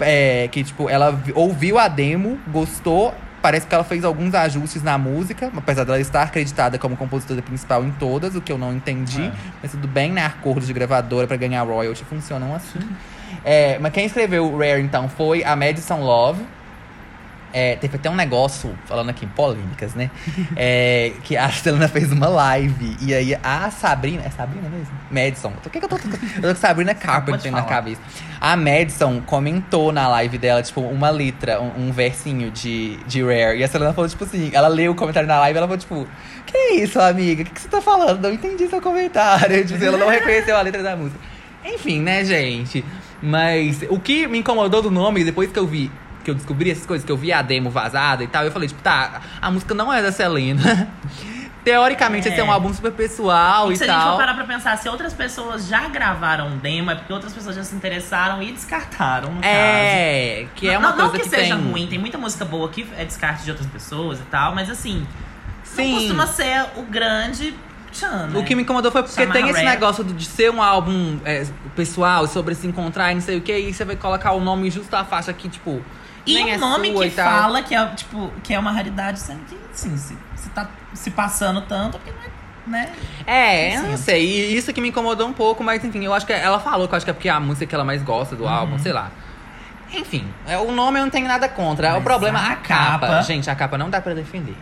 É, 0.00 0.48
que, 0.50 0.64
tipo, 0.64 0.88
ela 0.88 1.10
vi- 1.12 1.32
ouviu 1.34 1.78
a 1.78 1.86
demo, 1.86 2.38
gostou, 2.48 3.12
parece 3.42 3.66
que 3.66 3.74
ela 3.74 3.84
fez 3.84 4.04
alguns 4.04 4.34
ajustes 4.34 4.82
na 4.82 4.96
música, 4.96 5.50
apesar 5.54 5.84
dela 5.84 6.00
estar 6.00 6.22
acreditada 6.22 6.78
como 6.78 6.96
compositora 6.96 7.42
principal 7.42 7.84
em 7.84 7.90
todas, 7.90 8.34
o 8.34 8.40
que 8.40 8.50
eu 8.50 8.56
não 8.56 8.72
entendi. 8.72 9.22
É. 9.22 9.32
Mas 9.62 9.72
tudo 9.72 9.86
bem, 9.86 10.10
né? 10.10 10.24
Acordos 10.24 10.66
de 10.66 10.72
gravadora 10.72 11.26
pra 11.26 11.36
ganhar 11.36 11.62
royalty 11.62 12.04
funcionam 12.04 12.54
assim. 12.54 12.80
É, 13.44 13.78
mas 13.80 13.92
quem 13.92 14.06
escreveu 14.06 14.56
Rare, 14.56 14.80
então, 14.80 15.08
foi 15.08 15.44
a 15.44 15.54
Madison 15.54 16.00
Love. 16.00 16.42
É, 17.52 17.76
teve 17.76 17.96
até 17.96 18.08
um 18.08 18.14
negócio, 18.14 18.74
falando 18.86 19.10
aqui 19.10 19.26
em 19.26 19.28
polêmicas, 19.28 19.94
né? 19.94 20.10
É, 20.56 21.12
que 21.22 21.36
a 21.36 21.50
Selena 21.50 21.86
fez 21.86 22.10
uma 22.10 22.28
live. 22.28 22.96
E 23.00 23.12
aí 23.14 23.36
a 23.42 23.70
Sabrina. 23.70 24.22
É 24.24 24.30
Sabrina 24.30 24.68
mesmo? 24.68 24.92
Madison. 25.10 25.50
Por 25.62 25.70
que, 25.70 25.78
que 25.78 25.84
eu 25.84 25.88
tô. 25.88 25.96
Eu 25.96 26.42
tô 26.42 26.48
com 26.48 26.54
Sabrina 26.54 26.94
Carpenter 26.94 27.52
na 27.52 27.62
cabeça. 27.62 28.00
A 28.40 28.56
Madison 28.56 29.20
comentou 29.20 29.92
na 29.92 30.08
live 30.08 30.38
dela, 30.38 30.62
tipo, 30.62 30.80
uma 30.80 31.10
letra, 31.10 31.60
um, 31.60 31.88
um 31.88 31.92
versinho 31.92 32.50
de, 32.50 32.96
de 33.04 33.22
Rare. 33.22 33.58
E 33.58 33.64
a 33.64 33.68
Selena 33.68 33.92
falou, 33.92 34.08
tipo 34.08 34.24
assim, 34.24 34.50
ela 34.52 34.68
leu 34.68 34.92
o 34.92 34.94
comentário 34.94 35.28
na 35.28 35.38
live 35.40 35.56
e 35.56 35.58
ela 35.58 35.66
falou, 35.66 35.78
tipo, 35.78 36.08
que 36.46 36.58
isso, 36.74 37.00
amiga? 37.00 37.42
O 37.42 37.44
que, 37.44 37.52
que 37.52 37.60
você 37.60 37.68
tá 37.68 37.80
falando? 37.80 38.20
Não 38.20 38.32
entendi 38.32 38.66
seu 38.68 38.80
comentário. 38.80 39.64
Tipo, 39.66 39.84
ela 39.84 39.98
não 39.98 40.08
reconheceu 40.08 40.56
a 40.56 40.62
letra 40.62 40.82
da 40.82 40.96
música. 40.96 41.18
Enfim, 41.64 42.00
né, 42.00 42.24
gente? 42.24 42.84
Mas 43.22 43.82
o 43.88 44.00
que 44.00 44.26
me 44.26 44.38
incomodou 44.38 44.82
do 44.82 44.90
nome, 44.90 45.22
depois 45.22 45.50
que 45.52 45.58
eu 45.58 45.66
vi, 45.66 45.90
que 46.22 46.30
eu 46.30 46.34
descobri 46.34 46.70
essas 46.70 46.86
coisas, 46.86 47.04
que 47.04 47.12
eu 47.12 47.16
vi 47.16 47.32
a 47.32 47.42
demo 47.42 47.70
vazada 47.70 48.22
e 48.22 48.26
tal, 48.26 48.44
eu 48.44 48.52
falei, 48.52 48.68
tipo, 48.68 48.80
tá, 48.82 49.20
a 49.40 49.50
música 49.50 49.74
não 49.74 49.92
é 49.92 50.00
da 50.02 50.10
Selena. 50.12 50.88
Teoricamente, 51.64 52.26
É. 52.28 52.32
esse 52.32 52.40
é 52.40 52.44
um 52.44 52.50
álbum 52.50 52.74
super 52.74 52.90
pessoal 52.90 53.70
E 53.70 53.74
e, 53.74 53.76
se 53.76 53.84
a 53.84 53.86
gente 53.86 53.96
for 53.96 54.02
tal. 54.02 54.16
parar 54.18 54.34
pra 54.34 54.44
pensar, 54.44 54.76
se 54.78 54.88
outras 54.88 55.12
pessoas 55.14 55.68
já 55.68 55.86
gravaram 55.86 56.56
demo, 56.58 56.90
é 56.90 56.96
porque 56.96 57.12
outras 57.12 57.32
pessoas 57.32 57.54
já 57.54 57.62
se 57.62 57.72
interessaram 57.74 58.42
e 58.42 58.50
descartaram, 58.50 59.28
no 59.30 59.40
caso. 59.40 59.54
É, 59.54 60.46
que 60.56 60.68
é 60.68 60.72
não, 60.72 60.80
uma 60.80 60.90
não 60.90 60.96
coisa 60.96 61.12
que, 61.12 61.22
que, 61.22 61.28
seja 61.28 61.54
tem. 61.56 61.70
ruim, 61.70 61.86
tem 61.86 61.98
muita 62.00 62.18
música 62.18 62.44
boa 62.44 62.68
que 62.68 62.84
é 62.98 63.04
descarte 63.04 63.44
de 63.44 63.50
outras 63.52 63.68
pessoas 63.68 64.18
e 64.18 64.24
tal, 64.24 64.52
mas 64.56 64.68
assim, 64.68 65.06
Sim. 65.62 65.92
não 65.92 65.98
costuma 66.00 66.26
ser 66.26 66.66
o 66.76 66.82
grande 66.82 67.54
tchan, 67.92 68.26
né? 68.26 68.40
O 68.40 68.42
que 68.42 68.56
me 68.56 68.62
incomodou 68.62 68.90
foi 68.90 69.04
porque 69.04 69.24
tem 69.28 69.48
esse 69.48 69.60
rap. 69.60 69.70
negócio 69.70 70.02
de 70.02 70.24
ser 70.24 70.50
um 70.50 70.60
álbum 70.60 71.18
é, 71.24 71.46
pessoal, 71.76 72.26
sobre 72.26 72.56
se 72.56 72.66
encontrar 72.66 73.12
e 73.12 73.14
não 73.14 73.22
sei 73.22 73.38
o 73.38 73.40
que, 73.40 73.56
e 73.56 73.72
você 73.72 73.84
vai 73.84 73.94
colocar 73.94 74.32
o 74.32 74.40
nome 74.40 74.68
justo 74.68 74.92
a 74.96 75.04
faixa 75.04 75.32
que, 75.32 75.48
tipo. 75.48 75.80
E 76.26 76.34
nem 76.34 76.44
um 76.46 76.48
é 76.48 76.56
nome 76.58 76.92
sua 76.92 77.04
que 77.04 77.10
tal. 77.10 77.30
fala 77.30 77.62
que 77.62 77.74
é, 77.74 77.86
tipo, 77.88 78.32
que 78.42 78.54
é 78.54 78.58
uma 78.58 78.70
raridade, 78.72 79.18
sendo 79.18 79.40
que, 79.46 79.56
assim, 79.72 79.96
se, 79.96 80.16
se 80.36 80.48
tá 80.50 80.68
se 80.94 81.10
passando 81.10 81.60
tanto, 81.62 81.98
porque 81.98 82.10
não 82.66 82.76
é, 82.78 82.82
né? 82.84 82.92
É, 83.26 83.76
eu 83.76 83.82
não 83.84 83.96
sei. 83.96 84.24
E 84.24 84.56
isso 84.56 84.72
que 84.72 84.80
me 84.80 84.88
incomodou 84.90 85.26
um 85.26 85.32
pouco, 85.32 85.64
mas 85.64 85.82
enfim, 85.84 86.04
eu 86.04 86.14
acho 86.14 86.24
que 86.26 86.32
ela 86.32 86.60
falou 86.60 86.86
que 86.86 86.94
eu 86.94 86.96
acho 86.96 87.04
que 87.06 87.10
é 87.10 87.14
porque 87.14 87.28
é 87.28 87.32
a 87.32 87.40
música 87.40 87.66
que 87.66 87.74
ela 87.74 87.84
mais 87.84 88.02
gosta 88.02 88.36
do 88.36 88.46
álbum, 88.46 88.78
sei 88.78 88.92
lá. 88.92 89.10
Enfim, 89.92 90.26
é, 90.46 90.56
o 90.58 90.70
nome 90.72 90.98
eu 90.98 91.02
não 91.04 91.10
tenho 91.10 91.26
nada 91.28 91.48
contra. 91.48 91.90
o 91.90 91.94
Mas 91.94 92.02
problema 92.04 92.38
é 92.38 92.42
a 92.42 92.52
a 92.52 92.56
capa. 92.56 93.06
capa- 93.08 93.22
Gente, 93.22 93.50
a 93.50 93.54
capa 93.54 93.76
não 93.76 93.90
dá 93.90 94.00
pra 94.00 94.14
defender. 94.14 94.56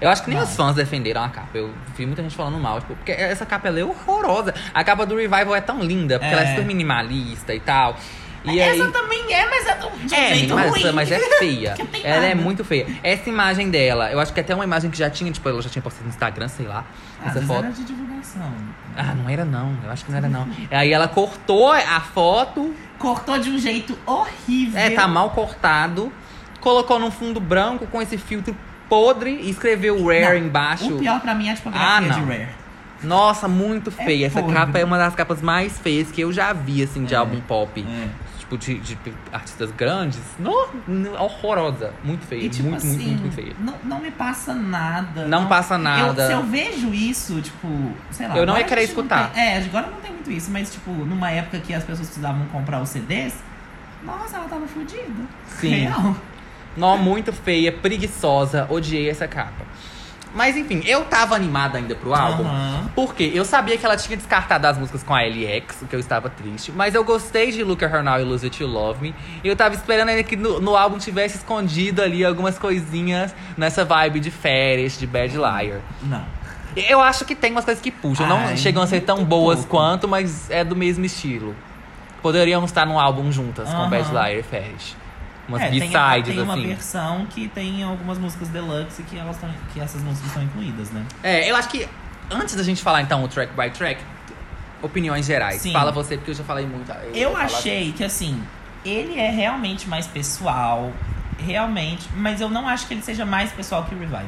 Eu 0.00 0.08
acho 0.08 0.22
que 0.22 0.30
nem 0.30 0.38
Não. 0.38 0.46
os 0.46 0.54
fãs 0.56 0.74
defenderam 0.76 1.22
a 1.24 1.28
capa. 1.28 1.48
Eu 1.54 1.74
vi 1.96 2.06
muita 2.06 2.22
gente 2.22 2.34
falando 2.36 2.58
mal, 2.58 2.80
tipo, 2.80 2.94
porque 2.94 3.12
essa 3.12 3.44
capa 3.44 3.68
é 3.68 3.84
horrorosa. 3.84 4.54
A 4.72 4.82
capa 4.84 5.04
do 5.04 5.14
Revival 5.16 5.54
é 5.54 5.60
tão 5.60 5.80
linda, 5.80 6.18
porque 6.18 6.32
É. 6.32 6.38
ela 6.38 6.42
é 6.42 6.50
super 6.52 6.64
minimalista 6.64 7.52
e 7.54 7.60
tal. 7.60 7.96
E 8.44 8.58
Essa 8.58 8.84
aí... 8.84 8.90
também 8.92 9.32
é, 9.34 9.48
mas 9.50 9.66
é 9.66 9.74
de 9.76 9.86
um 9.86 9.90
de 10.06 10.14
um 10.14 10.16
É, 10.18 10.34
jeito 10.34 10.54
mas, 10.54 10.70
ruim. 10.70 10.92
mas 10.92 11.12
é 11.12 11.18
feia. 11.38 11.74
Ela 12.02 12.24
é 12.26 12.34
muito 12.34 12.64
feia. 12.64 12.86
Essa 13.02 13.28
imagem 13.28 13.70
dela, 13.70 14.10
eu 14.10 14.18
acho 14.18 14.32
que 14.32 14.40
até 14.40 14.54
uma 14.54 14.64
imagem 14.64 14.90
que 14.90 14.96
já 14.96 15.10
tinha, 15.10 15.30
tipo, 15.30 15.46
ela 15.48 15.60
já 15.60 15.68
tinha 15.68 15.82
postado 15.82 16.04
no 16.04 16.10
Instagram, 16.10 16.48
sei 16.48 16.66
lá. 16.66 16.84
Às 17.22 17.36
essa 17.36 17.46
foto. 17.46 17.64
era 17.64 17.72
de 17.72 17.84
divulgação. 17.84 18.50
Ah, 18.96 19.14
não 19.14 19.28
era 19.28 19.44
não. 19.44 19.76
Eu 19.84 19.90
acho 19.90 20.04
que 20.06 20.10
não 20.10 20.16
era 20.18 20.28
não. 20.28 20.48
Aí 20.70 20.90
ela 20.92 21.06
cortou 21.06 21.70
a 21.70 22.00
foto. 22.00 22.74
Cortou 22.98 23.38
de 23.38 23.50
um 23.50 23.58
jeito 23.58 23.96
horrível. 24.06 24.78
É, 24.80 24.90
tá 24.90 25.06
mal 25.06 25.30
cortado. 25.30 26.10
Colocou 26.60 26.98
num 26.98 27.10
fundo 27.10 27.40
branco 27.40 27.86
com 27.86 28.00
esse 28.00 28.16
filtro 28.18 28.56
podre 28.88 29.30
e 29.42 29.50
escreveu 29.50 30.02
Rare 30.04 30.40
Não, 30.40 30.46
embaixo. 30.46 30.94
O 30.94 30.98
pior 30.98 31.20
pra 31.20 31.34
mim 31.34 31.48
é 31.48 31.52
a 31.52 31.56
tipografia 31.56 31.88
Ah, 31.88 32.00
de 32.00 32.08
não. 32.08 32.26
Rare. 32.26 32.48
Nossa, 33.02 33.48
muito 33.48 33.90
feia. 33.90 34.26
Essa 34.26 34.40
podre. 34.40 34.56
capa 34.56 34.78
é 34.78 34.84
uma 34.84 34.98
das 34.98 35.14
capas 35.14 35.40
mais 35.40 35.78
feias 35.78 36.10
que 36.10 36.20
eu 36.20 36.32
já 36.32 36.52
vi, 36.52 36.82
assim, 36.82 37.04
de 37.04 37.14
É. 37.14 37.16
álbum 37.18 37.40
pop. 37.40 37.80
É. 37.88 38.08
Tipo, 38.50 38.58
de, 38.58 38.78
de 38.80 38.98
artistas 39.32 39.70
grandes. 39.70 40.20
No- 40.38 40.68
horrorosa. 41.18 41.92
Muito 42.02 42.26
feia. 42.26 42.44
E 42.44 42.48
tipo 42.48 42.64
muito, 42.68 42.78
assim, 42.78 42.88
muito, 42.88 43.04
muito, 43.06 43.20
muito 43.22 43.34
feia. 43.34 43.54
Não, 43.60 43.74
não 43.84 44.00
me 44.00 44.10
passa 44.10 44.52
nada. 44.54 45.24
Não 45.26 45.46
passa 45.46 45.78
nada. 45.78 46.22
Eu, 46.22 46.26
se 46.26 46.32
eu 46.32 46.42
vejo 46.42 46.92
isso, 46.92 47.40
tipo, 47.40 47.68
sei 48.10 48.26
lá. 48.26 48.36
Eu 48.36 48.44
não 48.44 48.58
ia 48.58 48.64
querer 48.64 48.80
não 48.82 48.88
escutar. 48.88 49.30
tem- 49.32 49.42
é, 49.42 49.58
agora 49.58 49.86
não 49.88 50.00
tem 50.00 50.10
muito 50.12 50.30
isso, 50.32 50.50
mas 50.50 50.72
tipo, 50.72 50.90
numa 50.90 51.30
época 51.30 51.60
que 51.60 51.72
as 51.72 51.84
pessoas 51.84 52.08
precisavam 52.08 52.44
comprar 52.46 52.80
os 52.82 52.88
CDs, 52.88 53.34
nossa, 54.04 54.36
ela 54.36 54.48
tava 54.48 54.66
fodida. 54.66 55.04
Sim. 55.46 55.84
Real. 55.84 56.16
Não, 56.76 56.96
muito 56.98 57.32
feia, 57.32 57.70
preguiçosa. 57.72 58.66
Odiei 58.70 59.08
essa 59.10 59.28
capa. 59.28 59.64
Mas 60.34 60.56
enfim, 60.56 60.80
eu 60.86 61.04
tava 61.06 61.34
animada 61.34 61.76
ainda 61.78 61.94
pro 61.94 62.14
álbum. 62.14 62.44
Aham. 62.44 62.88
Porque 62.94 63.30
eu 63.34 63.44
sabia 63.44 63.76
que 63.76 63.84
ela 63.84 63.96
tinha 63.96 64.16
descartado 64.16 64.66
as 64.66 64.78
músicas 64.78 65.02
com 65.02 65.14
a 65.14 65.22
LX, 65.22 65.82
o 65.82 65.86
que 65.86 65.96
eu 65.96 66.00
estava 66.00 66.30
triste. 66.30 66.70
Mas 66.70 66.94
eu 66.94 67.02
gostei 67.02 67.50
de 67.50 67.64
Look 67.64 67.84
at 67.84 67.92
Her 67.92 68.02
Now 68.04 68.20
e 68.20 68.24
Lose 68.24 68.46
It 68.46 68.62
You 68.62 68.68
Love 68.68 69.02
Me. 69.02 69.14
E 69.42 69.48
eu 69.48 69.56
tava 69.56 69.74
esperando 69.74 70.08
ainda 70.10 70.22
que 70.22 70.36
no, 70.36 70.60
no 70.60 70.76
álbum 70.76 70.98
tivesse 70.98 71.38
escondido 71.38 72.00
ali 72.00 72.24
algumas 72.24 72.58
coisinhas 72.58 73.34
nessa 73.56 73.84
vibe 73.84 74.20
de 74.20 74.30
férias, 74.30 74.98
de 74.98 75.06
Bad 75.06 75.36
Liar. 75.36 75.80
Não. 76.02 76.24
Eu 76.76 77.00
acho 77.00 77.24
que 77.24 77.34
tem 77.34 77.50
umas 77.50 77.64
coisas 77.64 77.82
que 77.82 77.90
puxam. 77.90 78.28
não 78.28 78.36
Ai, 78.38 78.56
chegam 78.56 78.82
a 78.82 78.86
ser 78.86 79.00
tão 79.00 79.24
boas 79.24 79.58
pouco. 79.60 79.70
quanto, 79.76 80.06
mas 80.06 80.48
é 80.50 80.62
do 80.62 80.76
mesmo 80.76 81.04
estilo. 81.04 81.54
Poderíamos 82.22 82.70
estar 82.70 82.86
num 82.86 83.00
álbum 83.00 83.32
juntas 83.32 83.68
com 83.68 83.76
Aham. 83.76 83.90
Bad 83.90 84.10
Liar 84.10 84.34
e 84.36 84.42
Férias. 84.44 84.96
Umas 85.50 85.62
É, 85.62 85.68
tem, 85.70 85.80
B-sides, 85.80 86.34
tem 86.34 86.42
uma 86.42 86.54
assim. 86.54 86.66
versão 86.66 87.26
que 87.26 87.48
tem 87.48 87.82
algumas 87.82 88.16
músicas 88.18 88.48
deluxe 88.48 89.02
que, 89.02 89.18
elas 89.18 89.36
tão, 89.36 89.50
que 89.74 89.80
essas 89.80 90.00
músicas 90.02 90.28
estão 90.28 90.42
incluídas, 90.42 90.90
né? 90.90 91.04
É, 91.22 91.50
eu 91.50 91.56
acho 91.56 91.68
que 91.68 91.86
antes 92.30 92.54
da 92.54 92.62
gente 92.62 92.82
falar 92.82 93.02
então 93.02 93.22
o 93.24 93.28
track 93.28 93.52
by 93.54 93.70
track, 93.70 94.00
opiniões 94.82 95.26
gerais. 95.26 95.60
Sim. 95.60 95.72
Fala 95.72 95.90
você, 95.92 96.16
porque 96.16 96.30
eu 96.30 96.34
já 96.34 96.44
falei 96.44 96.66
muito. 96.66 96.90
Eu 97.14 97.32
falar 97.32 97.44
achei 97.44 97.92
que, 97.92 98.04
assim, 98.04 98.40
ele 98.84 99.18
é 99.18 99.28
realmente 99.30 99.88
mais 99.88 100.06
pessoal, 100.06 100.92
realmente, 101.38 102.08
mas 102.16 102.40
eu 102.40 102.48
não 102.48 102.68
acho 102.68 102.86
que 102.86 102.94
ele 102.94 103.02
seja 103.02 103.24
mais 103.26 103.50
pessoal 103.52 103.84
que 103.84 103.94
o 103.94 103.98
Revival. 103.98 104.24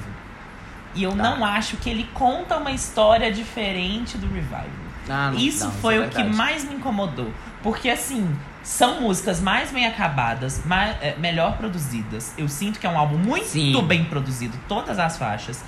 E 0.95 1.03
eu 1.05 1.11
Tá. 1.13 1.17
não 1.17 1.45
acho 1.45 1.77
que 1.79 1.89
ele 1.89 2.05
conta 2.13 2.57
uma 2.59 2.71
história 2.73 3.33
diferente 3.33 4.19
do 4.19 4.27
Revival. 4.27 4.67
Ah, 5.09 5.31
não, 5.33 5.39
isso 5.39 5.65
não, 5.65 5.73
foi 5.73 5.97
é 5.97 6.01
o 6.01 6.09
que 6.11 6.23
mais 6.23 6.65
me 6.65 6.75
incomodou. 6.75 7.31
Porque, 7.63 7.89
assim, 7.89 8.29
são 8.63 9.01
músicas 9.01 9.41
mais 9.41 9.71
bem 9.73 9.87
acabadas, 9.87 10.63
mais, 10.65 10.97
é, 11.03 11.17
melhor 11.19 11.57
produzidas. 11.57 12.33
Eu 12.39 12.49
sinto 12.49 12.79
que 12.79 12.87
é 12.87 12.91
um 12.91 12.99
álbum 12.99 13.19
muito 13.19 13.47
Sim. 13.47 13.83
bem 13.87 14.05
produzido, 14.05 14.57
todas 14.69 14.99
as 14.99 15.17
faixas. 15.19 15.65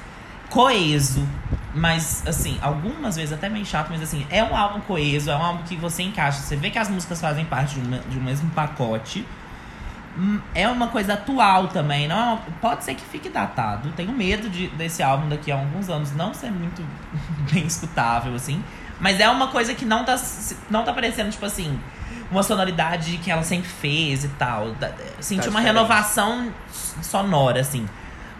Coeso, 0.49 1.27
mas, 1.75 2.23
assim, 2.27 2.59
algumas 2.63 3.17
vezes 3.17 3.33
até 3.33 3.49
meio 3.49 3.65
chato, 3.67 3.89
mas, 3.91 4.03
assim, 4.03 4.25
é 4.31 4.45
um 4.45 4.57
álbum 4.57 4.79
coeso, 4.81 5.31
é 5.31 5.37
um 5.37 5.43
álbum 5.43 5.63
que 5.65 5.75
você 5.75 6.03
encaixa. 6.05 6.41
Você 6.41 6.55
vê 6.55 6.71
que 6.71 6.79
as 6.79 6.89
músicas 6.89 7.21
fazem 7.21 7.45
parte 7.45 7.75
de 7.75 7.81
um, 7.81 7.99
de 8.11 8.19
um 8.19 8.23
mesmo 8.23 8.49
pacote. 8.51 9.27
Hum, 10.17 10.39
É 10.55 10.69
uma 10.69 10.87
coisa 10.89 11.15
atual 11.15 11.67
também, 11.69 12.07
não 12.07 12.17
é 12.17 12.23
uma- 12.25 12.37
pode 12.61 12.85
ser 12.85 12.95
que 12.95 13.03
fique 13.05 13.29
datado. 13.29 13.91
Tenho 13.97 14.13
medo 14.13 14.49
de, 14.49 14.69
desse 14.69 15.03
álbum 15.03 15.29
daqui 15.29 15.51
a 15.51 15.57
alguns 15.57 15.89
anos 15.89 16.15
não 16.15 16.33
ser 16.33 16.53
muito 16.53 16.85
bem 17.53 17.67
escutável, 17.67 18.33
assim. 18.37 18.63
Mas 19.01 19.19
é 19.19 19.29
uma 19.29 19.49
coisa 19.49 19.75
que 19.75 19.85
não 19.85 20.05
tá, 20.05 20.15
não 20.71 20.85
tá 20.85 20.93
parecendo, 20.93 21.31
tipo 21.31 21.45
assim, 21.45 21.81
uma 22.35 22.43
sonoridade 22.43 23.19
que 23.19 23.31
ela 23.31 23.43
sempre 23.43 23.69
fez 23.69 24.25
e 24.25 24.29
tal. 24.29 24.73
Da- 24.73 24.93
Senti 25.21 25.45
Tá 25.45 25.51
uma 25.51 25.61
renovação 25.61 26.53
sonora, 27.03 27.61
assim. 27.61 27.89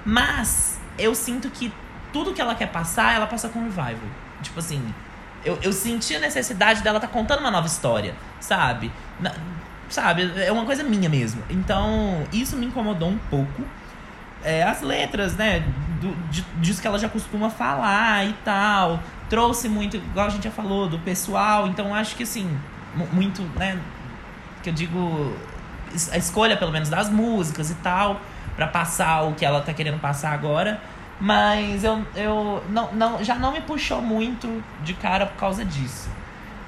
Mas 0.05 0.79
eu 0.99 1.15
sinto 1.15 1.49
que 1.51 1.73
tudo 2.13 2.33
que 2.33 2.41
ela 2.41 2.55
quer 2.55 2.69
passar, 2.69 3.15
ela 3.15 3.27
passa 3.27 3.49
com 3.49 3.61
Revival. 3.61 4.09
Tipo 4.43 4.59
assim, 4.61 4.83
eu, 5.45 5.59
eu 5.63 5.73
senti 5.73 6.15
a 6.15 6.21
necessidade 6.21 6.83
dela 6.83 7.01
tá 7.01 7.07
contando 7.09 7.41
uma 7.41 7.51
nova 7.51 7.67
história, 7.67 8.15
sabe? 8.41 8.91
Na- 9.21 9.33
sabe, 9.89 10.31
é 10.37 10.51
uma 10.53 10.65
coisa 10.65 10.83
minha 10.83 11.09
mesmo. 11.09 11.43
Então, 11.49 12.25
isso 12.33 12.57
me 12.57 12.67
incomodou 12.67 13.09
um 13.09 13.19
pouco. 13.31 13.63
É, 14.43 14.63
as 14.63 14.83
letras, 14.83 15.35
né, 15.37 15.61
do, 16.01 16.15
de- 16.31 16.43
disso 16.61 16.81
que 16.83 16.87
ela 16.87 16.99
já 16.99 17.09
costuma 17.09 17.49
falar 17.49 18.27
e 18.27 18.33
tal. 18.45 19.01
Trouxe 19.31 19.69
muito, 19.71 19.97
igual 19.97 20.27
a 20.27 20.29
gente 20.29 20.45
já 20.45 20.51
falou, 20.51 20.87
do 20.89 20.99
pessoal. 20.99 21.67
Então, 21.67 21.95
acho 21.95 22.15
que 22.15 22.25
assim, 22.25 22.47
muito, 23.13 23.43
né, 23.59 23.79
que 24.63 24.71
eu 24.71 24.75
digo, 24.75 25.37
a 26.13 26.17
escolha 26.17 26.57
pelo 26.57 26.73
menos 26.73 26.89
das 26.89 27.09
músicas 27.09 27.71
e 27.71 27.75
tal, 27.77 28.21
pra 28.57 28.67
passar 28.67 29.23
o 29.23 29.35
que 29.35 29.45
ela 29.45 29.61
tá 29.61 29.73
querendo 29.73 30.01
passar 30.01 30.33
agora. 30.33 30.81
Mas 31.21 31.85
eu, 31.85 32.05
eu 32.17 32.63
não, 32.71 32.93
não, 32.93 33.25
já 33.25 33.37
não 33.37 33.53
me 33.53 33.61
puxou 33.61 34.03
muito 34.03 34.63
de 34.83 34.95
cara 34.95 35.27
por 35.27 35.37
causa 35.37 35.65
disso. 35.65 36.09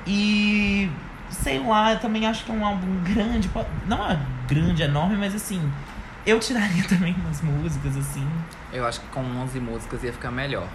E 0.07 0.89
sei 1.31 1.59
lá, 1.59 1.93
eu 1.93 1.99
também 1.99 2.27
acho 2.27 2.45
que 2.45 2.51
é 2.51 2.55
um 2.55 2.65
álbum 2.65 3.03
grande, 3.03 3.51
não 3.87 4.09
é 4.09 4.19
grande, 4.47 4.83
enorme, 4.83 5.17
mas 5.17 5.35
assim, 5.35 5.61
eu 6.25 6.39
tiraria 6.39 6.85
também 6.89 7.15
umas 7.15 7.43
músicas 7.43 7.97
assim. 7.97 8.27
Eu 8.73 8.87
acho 8.87 9.01
que 9.01 9.07
com 9.09 9.21
11 9.21 9.59
músicas 9.61 10.03
ia 10.05 10.13
ficar 10.13 10.31
melhor. 10.31 10.69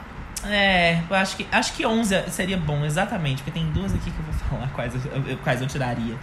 É, 0.46 1.02
eu 1.10 1.16
acho 1.16 1.38
que 1.38 1.48
acho 1.52 1.74
que 1.74 1.86
11 1.86 2.30
seria 2.30 2.58
bom, 2.58 2.84
exatamente, 2.84 3.44
porque 3.44 3.60
tem 3.60 3.72
duas 3.72 3.94
aqui 3.94 4.10
que 4.10 4.20
eu 4.20 4.26
vou 4.26 4.34
falar 4.50 4.70
quais 4.74 4.94
eu, 4.94 5.38
quais 5.44 5.62
eu 5.62 5.68
tiraria. 5.68 6.18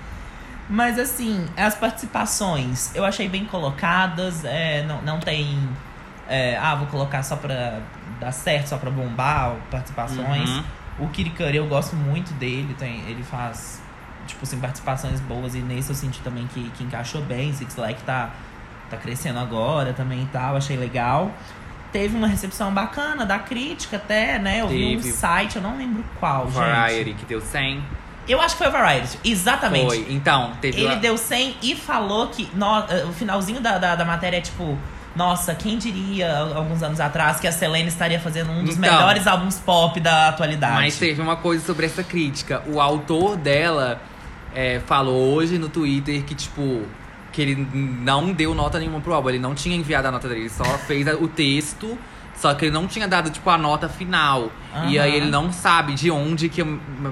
Mas 0.68 0.98
assim, 0.98 1.46
as 1.56 1.74
participações 1.74 2.94
eu 2.94 3.04
achei 3.04 3.28
bem 3.28 3.44
colocadas, 3.44 4.44
é, 4.44 4.82
não, 4.82 5.00
não 5.02 5.20
tem. 5.20 5.58
é, 6.28 6.58
ah, 6.58 6.74
vou 6.74 6.86
colocar 6.88 7.22
só 7.22 7.36
pra 7.36 7.80
dar 8.20 8.32
certo, 8.32 8.68
só 8.68 8.76
pra 8.76 8.90
bombar 8.90 9.56
participações. 9.70 10.50
Uhum. 10.50 10.64
O 11.00 11.08
Kirikuri 11.08 11.56
eu 11.56 11.66
gosto 11.66 11.94
muito 11.94 12.32
dele, 12.34 12.74
tem, 12.74 13.00
ele 13.08 13.22
faz, 13.22 13.80
tipo 14.26 14.42
assim, 14.42 14.58
participações 14.58 15.20
boas 15.20 15.54
e 15.54 15.58
nesse 15.58 15.90
eu 15.90 15.96
senti 15.96 16.20
também 16.20 16.46
que, 16.48 16.68
que 16.70 16.84
encaixou 16.84 17.22
bem. 17.22 17.52
Six 17.52 17.76
Like 17.76 18.02
tá, 18.02 18.30
tá 18.90 18.96
crescendo 18.96 19.38
agora 19.38 19.92
também 19.92 20.22
e 20.22 20.26
tal, 20.26 20.56
achei 20.56 20.76
legal. 20.76 21.32
Teve 21.92 22.16
uma 22.16 22.26
recepção 22.28 22.72
bacana 22.72 23.24
da 23.24 23.38
crítica 23.38 23.96
até, 23.96 24.38
né? 24.38 24.60
Eu 24.60 24.68
vi 24.68 24.96
um 24.96 25.00
Teve. 25.00 25.12
site, 25.12 25.56
eu 25.56 25.62
não 25.62 25.76
lembro 25.78 26.04
qual, 26.20 26.44
gente. 26.46 26.54
Variety, 26.54 27.14
que 27.14 27.24
deu 27.24 27.40
100. 27.40 27.82
Eu 28.28 28.40
acho 28.42 28.56
que 28.56 28.58
foi 28.58 28.68
o 28.68 28.70
Variety, 28.70 29.18
exatamente. 29.24 29.86
Foi. 29.86 30.06
Então, 30.10 30.52
teve. 30.60 30.78
Ele 30.82 30.92
a- 30.92 30.96
deu 30.96 31.16
100 31.16 31.56
e 31.62 31.74
falou 31.74 32.28
que 32.28 32.46
no, 32.54 32.80
eh, 32.80 33.06
o 33.08 33.12
finalzinho 33.14 33.58
da, 33.60 33.78
da, 33.78 33.94
da 33.96 34.04
matéria 34.04 34.36
é 34.36 34.40
tipo. 34.40 34.76
Nossa, 35.16 35.52
quem 35.54 35.78
diria 35.78 36.38
alguns 36.54 36.80
anos 36.82 37.00
atrás 37.00 37.40
que 37.40 37.46
a 37.48 37.50
Selene 37.50 37.88
estaria 37.88 38.20
fazendo 38.20 38.52
um 38.52 38.62
dos 38.62 38.76
Então. 38.76 38.92
melhores 38.92 39.26
álbuns 39.26 39.56
pop 39.58 39.98
da 39.98 40.28
atualidade? 40.28 40.74
Mas 40.74 40.96
teve 40.96 41.20
uma 41.20 41.34
coisa 41.36 41.64
sobre 41.64 41.86
essa 41.86 42.04
crítica. 42.04 42.62
O 42.66 42.80
autor 42.80 43.36
dela 43.36 44.00
é, 44.54 44.78
falou 44.86 45.34
hoje 45.34 45.58
no 45.58 45.68
Twitter 45.68 46.22
que, 46.22 46.34
tipo, 46.36 46.82
que 47.38 47.42
ele 47.42 47.68
não 48.02 48.32
deu 48.32 48.52
nota 48.52 48.80
nenhuma 48.80 49.00
pro 49.00 49.14
álbum. 49.14 49.28
Ele 49.28 49.38
não 49.38 49.54
tinha 49.54 49.76
enviado 49.76 50.08
a 50.08 50.10
nota 50.10 50.26
dele, 50.26 50.40
ele 50.40 50.48
só 50.48 50.64
fez 50.64 51.06
o 51.06 51.28
texto. 51.28 51.96
Só 52.34 52.52
que 52.52 52.64
ele 52.64 52.72
não 52.72 52.88
tinha 52.88 53.06
dado, 53.06 53.30
tipo, 53.30 53.48
a 53.48 53.56
nota 53.56 53.88
final. 53.88 54.50
E 54.88 54.98
Aham. 54.98 55.04
aí 55.04 55.14
ele 55.14 55.30
não 55.30 55.52
sabe 55.52 55.94
de 55.94 56.10
onde 56.10 56.48
que 56.48 56.62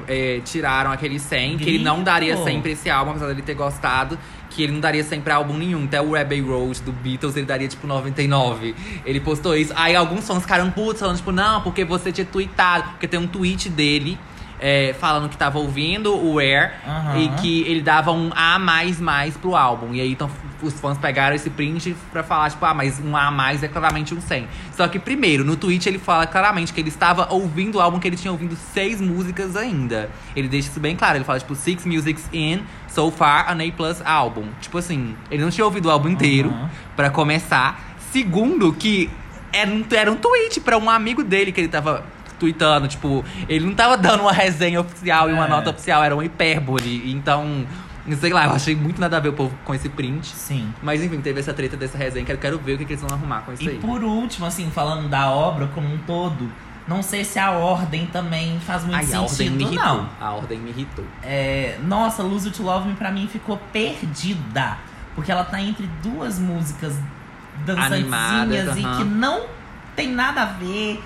é, 0.08 0.40
tiraram 0.44 0.90
aquele 0.90 1.20
100. 1.20 1.58
Que 1.58 1.68
ele 1.70 1.84
não 1.84 2.02
daria 2.02 2.36
100 2.36 2.60
pra 2.60 2.70
esse 2.72 2.90
álbum, 2.90 3.10
apesar 3.12 3.28
dele 3.28 3.42
ter 3.42 3.54
gostado. 3.54 4.18
Que 4.50 4.64
ele 4.64 4.72
não 4.72 4.80
daria 4.80 5.02
100 5.04 5.20
pra 5.20 5.36
álbum 5.36 5.56
nenhum. 5.56 5.84
Até 5.84 6.00
o 6.00 6.16
Abbey 6.16 6.40
Road 6.40 6.82
do 6.82 6.92
Beatles 6.92 7.36
ele 7.36 7.46
daria, 7.46 7.68
tipo, 7.68 7.86
99. 7.86 8.74
Ele 9.04 9.20
postou 9.20 9.56
isso. 9.56 9.72
Aí 9.76 9.94
alguns 9.94 10.26
fãs 10.26 10.42
ficaram 10.42 10.70
putos, 10.72 11.00
falando, 11.00 11.16
tipo, 11.16 11.32
não, 11.32 11.60
porque 11.60 11.84
você 11.84 12.10
tinha 12.10 12.24
tweetado. 12.24 12.90
Porque 12.90 13.06
tem 13.08 13.18
um 13.18 13.26
tweet 13.28 13.68
dele 13.68 14.18
é, 14.60 14.94
falando 14.98 15.28
que 15.28 15.36
tava 15.36 15.58
ouvindo 15.58 16.14
o 16.16 16.38
Air 16.38 16.72
Aham. 16.86 17.18
e 17.18 17.28
que 17.40 17.62
ele 17.62 17.80
dava 17.82 18.10
um 18.12 18.30
A 18.34 18.58
mais 18.58 19.00
mais 19.00 19.36
pro 19.36 19.54
álbum. 19.54 19.94
E 19.94 20.00
aí 20.00 20.12
então 20.12 20.30
os 20.62 20.72
fãs 20.80 20.96
pegaram 20.96 21.36
esse 21.36 21.50
print 21.50 21.94
pra 22.10 22.22
falar, 22.22 22.50
tipo, 22.50 22.64
ah, 22.64 22.72
mas 22.72 22.98
um 23.04 23.14
A 23.16 23.30
mais 23.30 23.62
é 23.62 23.68
claramente 23.68 24.14
um 24.14 24.20
100. 24.20 24.48
Só 24.72 24.88
que 24.88 24.98
primeiro, 24.98 25.44
no 25.44 25.56
tweet 25.56 25.86
ele 25.88 25.98
fala 25.98 26.26
claramente 26.26 26.72
que 26.72 26.80
ele 26.80 26.88
estava 26.88 27.28
ouvindo 27.32 27.76
o 27.76 27.80
álbum 27.80 27.98
que 27.98 28.08
ele 28.08 28.16
tinha 28.16 28.32
ouvido 28.32 28.56
seis 28.56 29.00
músicas 29.00 29.54
ainda. 29.56 30.08
Ele 30.34 30.48
deixa 30.48 30.68
isso 30.70 30.80
bem 30.80 30.96
claro, 30.96 31.18
ele 31.18 31.24
fala, 31.24 31.38
tipo, 31.38 31.54
six 31.54 31.84
musics 31.84 32.28
in, 32.32 32.60
so 32.88 33.10
far, 33.10 33.50
an 33.52 33.58
A 33.62 33.72
plus 33.72 34.00
album. 34.04 34.44
Tipo 34.60 34.78
assim, 34.78 35.14
ele 35.30 35.42
não 35.42 35.50
tinha 35.50 35.64
ouvido 35.64 35.86
o 35.86 35.90
álbum 35.90 36.08
inteiro 36.08 36.48
Aham. 36.50 36.70
pra 36.96 37.10
começar. 37.10 37.96
Segundo, 38.10 38.72
que 38.72 39.10
era 39.52 39.70
um, 39.70 39.84
era 39.90 40.10
um 40.10 40.16
tweet 40.16 40.60
pra 40.60 40.78
um 40.78 40.88
amigo 40.88 41.22
dele 41.22 41.52
que 41.52 41.60
ele 41.60 41.68
tava 41.68 42.04
tweetando. 42.38 42.88
Tipo, 42.88 43.24
ele 43.48 43.66
não 43.66 43.74
tava 43.74 43.96
dando 43.96 44.20
uma 44.22 44.32
resenha 44.32 44.80
oficial 44.80 45.28
e 45.30 45.32
uma 45.32 45.46
É. 45.46 45.48
nota 45.48 45.70
oficial, 45.70 46.02
era 46.02 46.14
uma 46.14 46.24
hipérbole. 46.24 47.10
Então, 47.12 47.66
sei 48.20 48.32
lá, 48.32 48.44
eu 48.46 48.52
achei 48.52 48.74
muito 48.76 49.00
nada 49.00 49.16
a 49.16 49.20
ver 49.20 49.30
o 49.30 49.32
povo 49.32 49.54
com 49.64 49.74
esse 49.74 49.88
print. 49.88 50.26
Sim. 50.28 50.72
Mas 50.82 51.02
enfim, 51.02 51.20
teve 51.20 51.40
essa 51.40 51.52
treta 51.54 51.76
dessa 51.76 51.96
resenha 51.98 52.24
que 52.24 52.32
eu 52.32 52.38
quero 52.38 52.58
ver 52.58 52.74
o 52.74 52.78
que, 52.78 52.84
que 52.84 52.92
eles 52.92 53.02
vão 53.02 53.10
arrumar 53.16 53.40
com 53.42 53.52
isso 53.52 53.64
E 53.64 53.68
aí. 53.70 53.78
por 53.78 54.02
último, 54.04 54.46
assim, 54.46 54.70
falando 54.70 55.08
da 55.08 55.30
obra 55.30 55.66
como 55.74 55.92
um 55.92 55.98
todo, 55.98 56.50
não 56.86 57.02
sei 57.02 57.24
se 57.24 57.36
a 57.38 57.50
ordem 57.50 58.06
também 58.06 58.60
faz 58.60 58.82
muito 58.84 58.94
Ai, 58.96 59.02
a 59.12 59.20
ordem 59.22 59.22
me 59.22 59.28
sentido, 59.28 59.60
irritou. 59.62 59.84
não. 59.96 60.08
A 60.20 60.30
ordem 60.32 60.58
me 60.58 60.70
irritou. 60.70 61.04
É, 61.22 61.78
nossa, 61.82 62.22
Lose 62.22 62.50
to 62.52 62.62
Love 62.62 62.88
Me 62.88 62.94
pra 62.94 63.10
mim 63.10 63.26
ficou 63.26 63.56
perdida. 63.72 64.76
Porque 65.16 65.32
ela 65.32 65.42
tá 65.44 65.60
entre 65.60 65.88
duas 66.02 66.38
músicas 66.38 66.94
dançantezinhas 67.64 68.12
Animadas, 68.12 68.76
e 68.76 68.84
aham. 68.84 68.98
que 68.98 69.04
não 69.04 69.46
tem 69.96 70.10
nada 70.12 70.42
a 70.42 70.44
ver. 70.44 71.02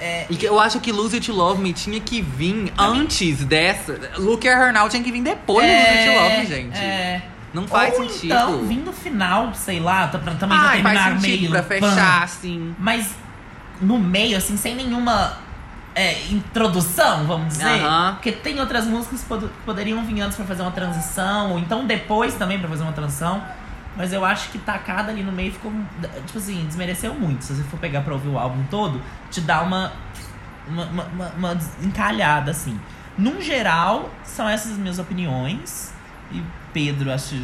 É, 0.00 0.26
E 0.28 0.36
que 0.36 0.44
eu 0.44 0.58
acho 0.58 0.80
que 0.80 0.90
Lose 0.90 1.14
It 1.16 1.30
Love 1.30 1.62
Me 1.62 1.72
tinha 1.72 2.00
que 2.00 2.20
vir 2.20 2.72
antes 2.78 3.44
dessa. 3.44 3.98
Look 4.18 4.46
at 4.46 4.58
Her 4.58 4.72
Now 4.72 4.88
tinha 4.88 5.02
que 5.02 5.12
vir 5.12 5.22
depois 5.22 5.66
do 5.66 5.72
Lose 5.72 5.88
It 5.88 6.04
to 6.10 6.20
Love 6.20 6.36
Me, 6.38 6.46
gente. 6.46 6.76
É. 6.78 7.22
Não 7.54 7.68
faz 7.68 7.94
Ou 7.96 8.08
sentido. 8.08 8.26
então, 8.34 8.58
vim 8.66 8.78
no 8.78 8.92
final, 8.92 9.54
sei 9.54 9.78
lá, 9.78 10.08
pra- 10.08 10.34
também 10.34 10.58
Ai, 10.60 10.82
terminar 10.82 11.10
faz 11.12 11.22
sentido 11.22 11.38
meio. 11.40 11.50
pra 11.50 11.62
pam. 11.62 11.88
fechar, 11.90 12.22
assim. 12.24 12.74
Mas 12.78 13.14
no 13.80 13.96
meio, 13.98 14.36
assim, 14.36 14.56
sem 14.56 14.74
nenhuma 14.74 15.34
é, 15.94 16.18
introdução, 16.30 17.24
vamos 17.26 17.48
dizer. 17.56 17.64
Aham. 17.84 18.14
Porque 18.14 18.32
tem 18.32 18.58
outras 18.58 18.84
músicas 18.86 19.20
que 19.20 19.26
pod- 19.26 19.50
poderiam 19.64 20.04
vir 20.04 20.20
antes 20.22 20.36
pra 20.36 20.44
fazer 20.44 20.62
uma 20.62 20.72
transição, 20.72 21.52
ou 21.52 21.58
então 21.60 21.86
depois 21.86 22.34
também 22.34 22.58
pra 22.58 22.68
fazer 22.68 22.82
uma 22.82 22.92
transição. 22.92 23.40
Mas 23.96 24.12
eu 24.12 24.24
acho 24.24 24.50
que 24.50 24.58
tacada 24.58 25.12
ali 25.12 25.22
no 25.22 25.30
meio 25.32 25.52
ficou. 25.52 25.72
Tipo 26.26 26.38
assim, 26.38 26.64
desmereceu 26.66 27.14
muito. 27.14 27.44
Se 27.44 27.54
você 27.54 27.62
for 27.64 27.78
pegar 27.78 28.00
pra 28.00 28.12
ouvir 28.14 28.28
o 28.28 28.38
álbum 28.38 28.64
todo, 28.70 29.00
te 29.30 29.40
dá 29.40 29.62
uma. 29.62 29.92
Uma, 30.66 30.84
uma, 30.86 31.28
uma- 31.36 31.58
encalhada, 31.82 32.50
assim. 32.50 32.78
Num 33.18 33.40
geral, 33.40 34.10
são 34.24 34.48
essas 34.48 34.72
as 34.72 34.78
minhas 34.78 34.98
opiniões. 34.98 35.92
E 36.32 36.42
Pedro, 36.72 37.12
acho. 37.12 37.36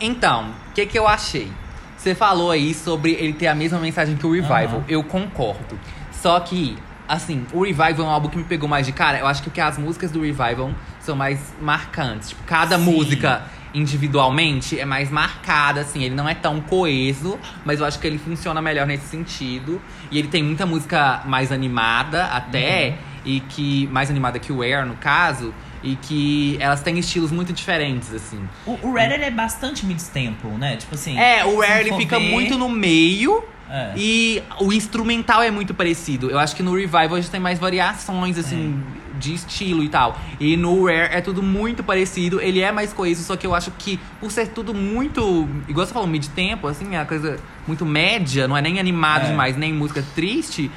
Então, 0.00 0.50
o 0.70 0.72
que, 0.74 0.86
que 0.86 0.98
eu 0.98 1.06
achei? 1.06 1.52
Você 1.96 2.14
falou 2.14 2.50
aí 2.50 2.74
sobre 2.74 3.12
ele 3.12 3.34
ter 3.34 3.46
a 3.46 3.54
mesma 3.54 3.78
mensagem 3.78 4.16
que 4.16 4.26
o 4.26 4.32
Revival. 4.32 4.78
Aham. 4.78 4.84
Eu 4.88 5.04
concordo. 5.04 5.78
Só 6.10 6.40
que, 6.40 6.76
assim, 7.06 7.46
o 7.52 7.62
Revival 7.62 7.94
é 7.98 8.02
um 8.02 8.10
álbum 8.10 8.28
que 8.28 8.36
me 8.38 8.44
pegou 8.44 8.68
mais 8.68 8.86
de 8.86 8.92
cara. 8.92 9.18
Eu 9.18 9.26
acho 9.28 9.42
que 9.42 9.60
as 9.60 9.78
músicas 9.78 10.10
do 10.10 10.20
Revival 10.22 10.72
são 10.98 11.14
mais 11.14 11.52
marcantes. 11.60 12.30
Tipo, 12.30 12.42
cada 12.44 12.76
Sim. 12.78 12.84
música 12.84 13.42
individualmente 13.74 14.78
é 14.78 14.84
mais 14.84 15.10
marcada, 15.10 15.80
assim. 15.80 16.02
Ele 16.02 16.14
não 16.14 16.28
é 16.28 16.34
tão 16.34 16.60
coeso, 16.60 17.38
mas 17.64 17.80
eu 17.80 17.86
acho 17.86 17.98
que 17.98 18.06
ele 18.06 18.18
funciona 18.18 18.60
melhor 18.60 18.86
nesse 18.86 19.06
sentido. 19.06 19.80
E 20.10 20.18
ele 20.18 20.28
tem 20.28 20.42
muita 20.42 20.66
música 20.66 21.22
mais 21.26 21.52
animada 21.52 22.24
até. 22.26 22.88
Uhum. 22.90 23.12
E 23.24 23.40
que. 23.40 23.86
Mais 23.92 24.10
animada 24.10 24.38
que 24.38 24.52
o 24.52 24.62
Air, 24.62 24.84
no 24.86 24.94
caso. 24.96 25.54
E 25.84 25.96
que 25.96 26.56
elas 26.60 26.80
têm 26.80 26.96
estilos 26.98 27.32
muito 27.32 27.52
diferentes, 27.52 28.12
assim. 28.14 28.40
O, 28.64 28.78
o 28.86 28.92
Red 28.94 29.14
ele 29.14 29.24
é 29.24 29.30
bastante 29.32 29.84
mid-tempo, 29.84 30.46
né? 30.48 30.76
Tipo 30.76 30.94
assim. 30.94 31.18
É, 31.18 31.44
o 31.44 31.58
Rare 31.60 31.88
ele 31.88 31.96
fica 31.96 32.18
ver- 32.20 32.30
muito 32.30 32.56
no 32.56 32.68
meio 32.68 33.42
É. 33.68 33.92
e 33.96 34.42
o 34.60 34.72
instrumental 34.72 35.42
é 35.42 35.50
muito 35.50 35.74
parecido. 35.74 36.30
Eu 36.30 36.38
acho 36.38 36.54
que 36.54 36.62
no 36.62 36.72
Revival 36.76 37.14
a 37.14 37.20
gente 37.20 37.30
tem 37.32 37.40
mais 37.40 37.58
variações, 37.58 38.38
assim, 38.38 38.80
de 39.22 39.34
estilo 39.34 39.82
e 39.84 39.88
tal. 39.88 40.18
E 40.40 40.56
no 40.56 40.84
Rare 40.86 41.14
é 41.14 41.20
tudo 41.20 41.42
muito 41.42 41.82
parecido. 41.84 42.40
Ele 42.40 42.60
é 42.60 42.72
mais 42.72 42.92
coeso, 42.92 43.22
só 43.22 43.36
que 43.36 43.46
eu 43.46 43.54
acho 43.54 43.70
que 43.78 43.98
por 44.20 44.30
ser 44.32 44.48
tudo 44.48 44.74
muito. 44.74 45.48
Igual 45.68 45.86
você 45.86 45.92
falou, 45.92 46.08
mid-tempo, 46.08 46.66
assim, 46.66 46.94
é 46.94 46.98
uma 46.98 47.06
coisa 47.06 47.38
muito 47.66 47.86
média, 47.86 48.48
não 48.48 48.56
é 48.56 48.60
nem 48.60 48.80
animado 48.80 49.26
É. 49.26 49.30
demais, 49.30 49.56
nem 49.56 49.72
música 49.72 50.04
triste. 50.14 50.70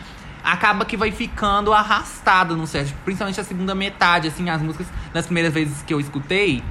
Acaba 0.44 0.86
que 0.86 0.96
vai 0.96 1.12
ficando 1.12 1.74
arrastado 1.74 2.56
no 2.56 2.68
set. 2.68 2.94
Principalmente 3.04 3.42
a 3.42 3.44
segunda 3.44 3.74
metade, 3.74 4.28
assim, 4.28 4.48
as 4.50 4.62
músicas, 4.62 4.86
nas 5.12 5.26
primeiras 5.26 5.52
vezes 5.52 5.82
que 5.82 5.92
eu 5.92 6.00
escutei, 6.00 6.62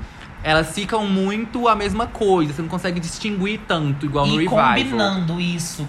elas 0.45 0.73
ficam 0.73 1.05
muito 1.09 1.67
a 1.67 1.75
mesma 1.75 2.07
coisa. 2.07 2.53
Você 2.53 2.63
não 2.63 2.69
consegue 2.69 3.01
distinguir 3.01 3.61
tanto, 3.67 4.07
igual 4.07 4.27
no 4.29 4.35
E 4.41 4.45
Revival. 4.45 4.69
combinando 4.75 5.41
isso 5.41 5.89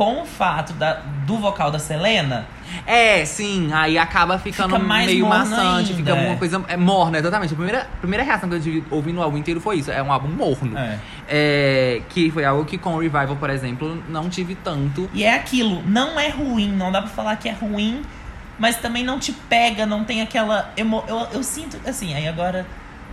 com 0.00 0.22
o 0.22 0.24
fato 0.24 0.72
da, 0.72 0.94
do 1.26 1.36
vocal 1.36 1.70
da 1.70 1.78
Selena, 1.78 2.46
É, 2.86 3.22
sim, 3.26 3.70
aí 3.70 3.98
acaba 3.98 4.38
ficando 4.38 4.74
Fica 4.76 4.86
mais 4.86 5.04
meio 5.04 5.26
maçante, 5.28 5.90
ainda, 5.90 5.94
fica 5.94 6.10
é. 6.12 6.26
uma 6.28 6.36
coisa 6.38 6.64
é, 6.68 6.76
morna, 6.78 7.18
exatamente. 7.18 7.52
A 7.52 7.56
primeira, 7.56 7.82
a 7.82 7.98
primeira 8.00 8.24
reação 8.24 8.48
que 8.48 8.54
eu 8.54 8.60
tive 8.62 8.84
ouvindo 8.90 9.18
o 9.18 9.22
álbum 9.22 9.36
inteiro 9.36 9.60
foi 9.60 9.76
isso, 9.76 9.90
é 9.90 10.02
um 10.02 10.10
álbum 10.10 10.28
morno. 10.28 10.78
É. 10.78 10.98
É, 11.28 12.02
que 12.08 12.30
foi 12.30 12.46
algo 12.46 12.64
que 12.64 12.78
com 12.78 12.94
o 12.94 12.98
Revival, 12.98 13.36
por 13.36 13.50
exemplo, 13.50 14.02
não 14.08 14.30
tive 14.30 14.54
tanto. 14.54 15.10
E 15.12 15.22
é 15.22 15.34
aquilo, 15.34 15.82
não 15.86 16.18
é 16.18 16.30
ruim, 16.30 16.72
não 16.72 16.90
dá 16.90 17.02
pra 17.02 17.10
falar 17.10 17.36
que 17.36 17.46
é 17.46 17.52
ruim, 17.52 18.00
mas 18.58 18.76
também 18.76 19.04
não 19.04 19.18
te 19.18 19.32
pega, 19.32 19.84
não 19.84 20.02
tem 20.02 20.22
aquela. 20.22 20.72
Emo... 20.78 21.04
Eu, 21.06 21.26
eu 21.34 21.42
sinto, 21.42 21.76
assim, 21.86 22.14
aí 22.14 22.26
agora 22.26 22.66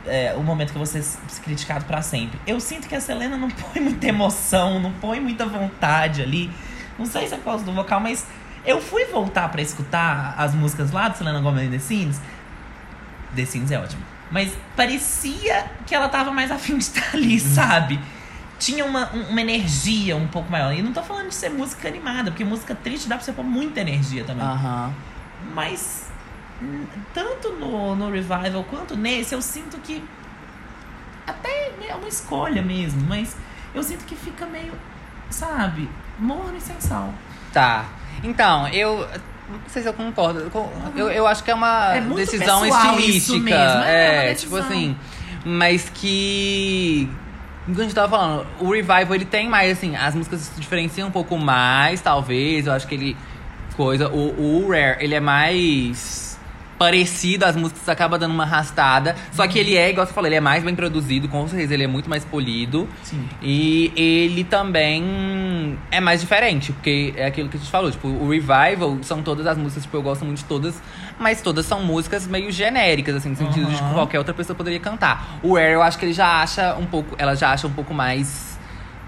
é 0.05 0.33
o 0.37 0.41
momento 0.41 0.71
que 0.71 0.85
ser 0.85 0.99
s- 0.99 1.17
criticado 1.43 1.83
pra 1.83 2.01
sempre. 2.01 2.39
Eu 2.47 2.61
sinto 2.61 2.87
que 2.87 2.95
a 2.95 3.01
Selena 3.01 3.35
não 3.35 3.49
põe 3.51 3.81
muita 3.83 4.07
emoção, 4.07 4.79
não 4.79 4.93
põe 4.93 5.19
muita 5.19 5.45
vontade 5.45 6.21
ali. 6.21 6.49
Não 6.97 7.05
sei 7.05 7.27
se 7.27 7.33
é 7.33 7.37
por 7.37 7.45
causa 7.45 7.63
do 7.63 7.71
vocal, 7.73 7.99
mas 7.99 8.25
eu 8.65 8.81
fui 8.81 9.05
voltar 9.05 9.49
pra 9.49 9.61
escutar 9.61 10.35
as 10.37 10.53
músicas 10.53 10.91
lá 10.91 11.07
do 11.09 11.17
Selena 11.17 11.39
Gomez 11.39 11.69
The 11.69 11.79
Scenes. 11.79 12.19
The 13.35 13.45
Scenes 13.45 13.71
é 13.71 13.79
ótimo. 13.79 14.01
Mas 14.31 14.51
parecia 14.75 15.65
que 15.85 15.95
ela 15.95 16.09
tava 16.09 16.31
mais 16.31 16.51
afim 16.51 16.77
de 16.77 16.83
estar 16.83 17.11
ali, 17.13 17.39
sabe? 17.39 17.99
Tinha 18.59 18.83
uma, 18.83 19.09
um- 19.13 19.29
uma 19.29 19.39
energia 19.41 20.17
um 20.17 20.27
pouco 20.27 20.51
maior. 20.51 20.73
E 20.73 20.81
não 20.81 20.91
tô 20.91 21.01
falando 21.03 21.29
de 21.29 21.35
ser 21.35 21.49
música 21.49 21.87
animada, 21.87 22.31
porque 22.31 22.43
música 22.43 22.73
triste 22.75 23.07
dá 23.07 23.15
pra 23.15 23.23
você 23.23 23.31
pôr 23.31 23.45
muita 23.45 23.79
energia 23.81 24.23
também. 24.23 24.45
Aham. 24.45 24.91
Mas 25.53 26.07
tanto 27.13 27.51
no, 27.53 27.95
no 27.95 28.09
Revival 28.11 28.63
quanto 28.69 28.97
nesse, 28.97 29.33
eu 29.35 29.41
sinto 29.41 29.77
que. 29.77 30.03
Até 31.25 31.71
é 31.87 31.95
uma 31.95 32.07
escolha 32.07 32.61
mesmo, 32.61 33.01
mas 33.07 33.35
eu 33.75 33.83
sinto 33.83 34.05
que 34.05 34.15
fica 34.15 34.45
meio, 34.45 34.73
sabe, 35.29 35.89
morno 36.19 36.57
e 36.57 36.61
sem 36.61 36.79
sal. 36.79 37.13
Tá. 37.53 37.85
Então, 38.23 38.67
eu. 38.69 39.07
Não 39.49 39.59
sei 39.67 39.81
se 39.81 39.87
eu 39.87 39.93
concordo. 39.93 40.51
Eu, 40.95 41.09
eu 41.09 41.25
acho 41.25 41.41
que 41.43 41.49
é 41.49 41.53
uma 41.55 41.95
É 41.95 42.01
decisão 42.01 42.65
estilística. 42.65 43.49
é, 43.85 44.25
é 44.27 44.31
É, 44.31 44.33
tipo 44.33 44.55
decisão. 44.55 44.59
assim. 44.77 44.97
Mas 45.45 45.89
que. 45.93 47.09
Como 47.65 47.79
a 47.79 47.83
gente 47.83 47.95
tava 47.95 48.09
falando, 48.17 48.47
o 48.59 48.71
Revival 48.71 49.13
ele 49.15 49.25
tem 49.25 49.47
mais, 49.49 49.77
assim, 49.77 49.95
as 49.95 50.15
músicas 50.15 50.39
se 50.41 50.59
diferenciam 50.59 51.07
um 51.09 51.11
pouco 51.11 51.37
mais, 51.37 52.01
talvez. 52.01 52.67
Eu 52.67 52.73
acho 52.73 52.87
que 52.87 52.95
ele. 52.95 53.17
Coisa. 53.75 54.09
O, 54.09 54.63
o 54.65 54.69
Rare, 54.71 54.97
ele 55.03 55.13
é 55.15 55.19
mais 55.19 56.26
parecido, 56.77 57.45
as 57.45 57.55
músicas 57.55 57.87
acaba 57.89 58.17
dando 58.17 58.33
uma 58.33 58.43
arrastada. 58.43 59.15
Só 59.31 59.47
que 59.47 59.57
ele 59.57 59.75
é, 59.75 59.89
igual 59.89 60.05
você 60.05 60.13
falou, 60.13 60.27
ele 60.27 60.35
é 60.35 60.41
mais 60.41 60.63
bem 60.63 60.75
produzido, 60.75 61.27
com 61.27 61.47
certeza 61.47 61.73
ele 61.73 61.83
é 61.83 61.87
muito 61.87 62.09
mais 62.09 62.23
polido. 62.23 62.87
Sim. 63.03 63.27
E 63.41 63.91
ele 63.95 64.43
também 64.43 65.77
é 65.91 65.99
mais 65.99 66.21
diferente, 66.21 66.71
porque 66.71 67.13
é 67.17 67.25
aquilo 67.25 67.49
que 67.49 67.57
a 67.57 67.59
gente 67.59 67.71
falou, 67.71 67.91
tipo, 67.91 68.07
o 68.07 68.29
Revival 68.29 68.97
são 69.01 69.21
todas 69.21 69.47
as 69.47 69.57
músicas, 69.57 69.83
tipo, 69.83 69.97
eu 69.97 70.01
gosto 70.01 70.23
muito 70.23 70.37
de 70.39 70.45
todas, 70.45 70.81
mas 71.19 71.41
todas 71.41 71.65
são 71.65 71.81
músicas 71.83 72.27
meio 72.27 72.51
genéricas, 72.51 73.15
assim, 73.15 73.29
no 73.29 73.35
sentido 73.35 73.67
de 73.67 73.75
que 73.75 73.83
Aham. 73.83 73.93
qualquer 73.93 74.19
outra 74.19 74.33
pessoa 74.33 74.55
poderia 74.55 74.79
cantar. 74.79 75.39
O 75.41 75.57
Air, 75.57 75.73
eu 75.73 75.81
acho 75.81 75.97
que 75.97 76.05
ele 76.05 76.13
já 76.13 76.41
acha 76.41 76.75
um 76.75 76.85
pouco, 76.85 77.15
ela 77.17 77.35
já 77.35 77.51
acha 77.51 77.67
um 77.67 77.73
pouco 77.73 77.93
mais 77.93 78.57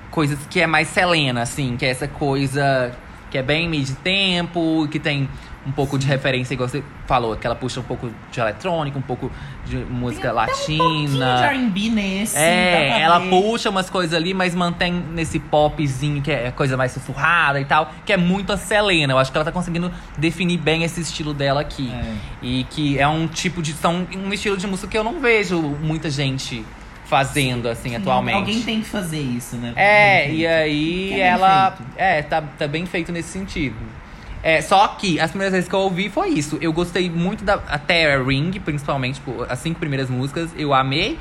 coisas 0.10 0.40
que 0.50 0.60
é 0.60 0.68
mais 0.68 0.88
Selena, 0.88 1.44
assim, 1.44 1.78
que 1.78 1.86
é 1.86 1.90
essa 1.90 2.08
coisa 2.08 2.92
que 3.30 3.38
é 3.38 3.44
bem 3.44 3.70
meio 3.70 3.84
de 3.84 3.94
tempo, 3.94 4.88
que 4.90 5.00
tem 5.00 5.30
um 5.70 5.72
pouco 5.72 6.00
de 6.00 6.08
referência, 6.08 6.56
igual 6.56 6.68
você 6.68 6.84
falou, 7.06 7.36
que 7.36 7.46
ela 7.46 7.56
puxa 7.56 7.80
um 7.80 7.84
pouco 7.84 8.10
de 8.32 8.40
eletrônica, 8.40 8.98
um 8.98 9.04
pouco 9.04 9.32
de 9.66 9.78
música 9.78 10.32
Um 10.34 10.46
pouquinho 10.46 11.20
latina. 11.20 11.38
de 11.38 11.44
R&B 11.44 11.90
nesse. 11.90 12.36
É, 12.36 13.00
ela 13.02 13.20
ver. 13.20 13.30
puxa 13.30 13.70
umas 13.70 13.90
coisas 13.90 14.16
ali, 14.16 14.34
mas 14.34 14.56
mantém 14.56 14.92
nesse 14.92 15.40
popzinho, 15.40 16.22
que 16.22 16.32
é 16.32 16.52
coisa 16.52 16.76
mais 16.76 16.92
sussurrada 16.92 17.62
e 17.62 17.66
tal, 17.66 17.94
que 18.04 18.12
é 18.12 18.18
muito 18.18 18.52
a 18.52 18.58
Selena. 18.58 19.14
Eu 19.14 19.20
acho 19.20 19.32
que 19.32 19.38
ela 19.38 19.46
tá 19.46 19.52
conseguindo 19.52 19.92
definir 20.18 20.58
bem 20.58 20.84
esse 20.84 21.02
estilo 21.02 21.34
dela 21.34 21.62
aqui. 21.62 21.92
É. 21.94 22.14
E 22.42 22.64
que 22.72 22.98
é 22.98 23.08
um 23.08 23.28
tipo 23.28 23.62
de. 23.62 23.74
São 23.74 24.08
um 24.16 24.34
estilo 24.34 24.58
de 24.58 24.66
música 24.66 24.88
que 24.88 24.98
eu 24.98 25.04
não 25.04 25.20
vejo 25.20 25.62
muita 25.62 26.10
gente 26.10 26.66
fazendo, 27.06 27.68
assim, 27.68 27.96
atualmente. 27.96 28.36
Alguém 28.36 28.62
tem 28.62 28.82
que 28.82 28.88
fazer 28.88 29.20
isso, 29.20 29.56
né? 29.56 29.74
É, 29.76 30.32
e 30.32 30.46
aí 30.48 31.14
é 31.14 31.28
ela. 31.28 31.78
É, 31.96 32.22
tá, 32.22 32.42
tá 32.42 32.68
bem 32.68 32.86
feito 32.86 33.12
nesse 33.12 33.30
sentido. 33.30 33.76
É, 34.42 34.62
só 34.62 34.88
que 34.90 35.20
as 35.20 35.32
primeiras 35.32 35.54
vezes 35.54 35.70
que 35.70 35.76
eu 35.76 35.80
ouvi 35.80 36.10
foi 36.10 36.30
isso. 36.30 36.58
Eu 36.62 36.72
gostei 36.72 37.10
muito 37.10 37.44
da. 37.44 37.56
Até 37.68 38.18
Ring, 38.22 38.52
principalmente, 38.52 39.16
tipo, 39.16 39.46
as 39.50 39.60
cinco 39.60 39.80
primeiras 39.80 40.10
músicas, 40.10 40.50
eu 40.58 40.74
amei. 40.74 41.20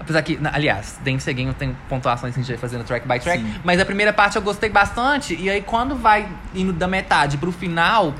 Apesar 0.00 0.22
que, 0.22 0.38
aliás, 0.52 0.98
Dance 1.04 1.28
Again 1.28 1.52
tem 1.54 1.76
pontuações 1.88 2.32
que 2.32 2.40
a 2.40 2.42
gente 2.42 2.52
vai 2.52 2.58
fazendo 2.58 2.84
track 2.84 3.06
by 3.08 3.18
track. 3.18 3.42
Sim. 3.42 3.54
Mas 3.64 3.80
a 3.80 3.84
primeira 3.84 4.12
parte 4.12 4.36
eu 4.36 4.42
gostei 4.42 4.68
bastante. 4.70 5.34
E 5.34 5.50
aí, 5.50 5.60
quando 5.60 5.96
vai 5.96 6.28
indo 6.54 6.72
da 6.72 6.86
metade 6.86 7.36
pro 7.36 7.50
final, 7.50 8.14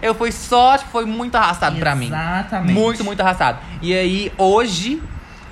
eu 0.00 0.14
fui 0.14 0.30
só, 0.30 0.78
tipo, 0.78 0.90
foi 0.90 1.04
muito 1.04 1.34
arrastado 1.34 1.76
pra 1.78 1.94
mim. 1.94 2.06
Exatamente. 2.06 2.72
Muito, 2.72 3.04
muito 3.04 3.20
arrastado. 3.20 3.58
E 3.82 3.92
aí, 3.94 4.32
hoje, 4.38 5.02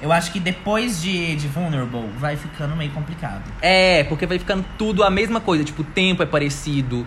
Eu 0.01 0.13
acho 0.13 0.31
que 0.31 0.39
depois 0.39 1.01
de, 1.01 1.37
de 1.37 1.49
Vulnerable 1.49 2.09
vai 2.19 2.37
ficando 2.37 2.77
meio 2.77 2.91
complicado. 2.91 3.43
É, 3.63 4.05
porque 4.05 4.27
vai 4.27 4.39
ficando 4.39 4.65
tudo 4.77 5.03
a 5.03 5.11
mesma 5.11 5.41
coisa. 5.41 5.65
Tipo, 5.65 5.83
o 5.83 5.85
tempo 5.85 6.23
é 6.23 6.27
parecido. 6.27 7.07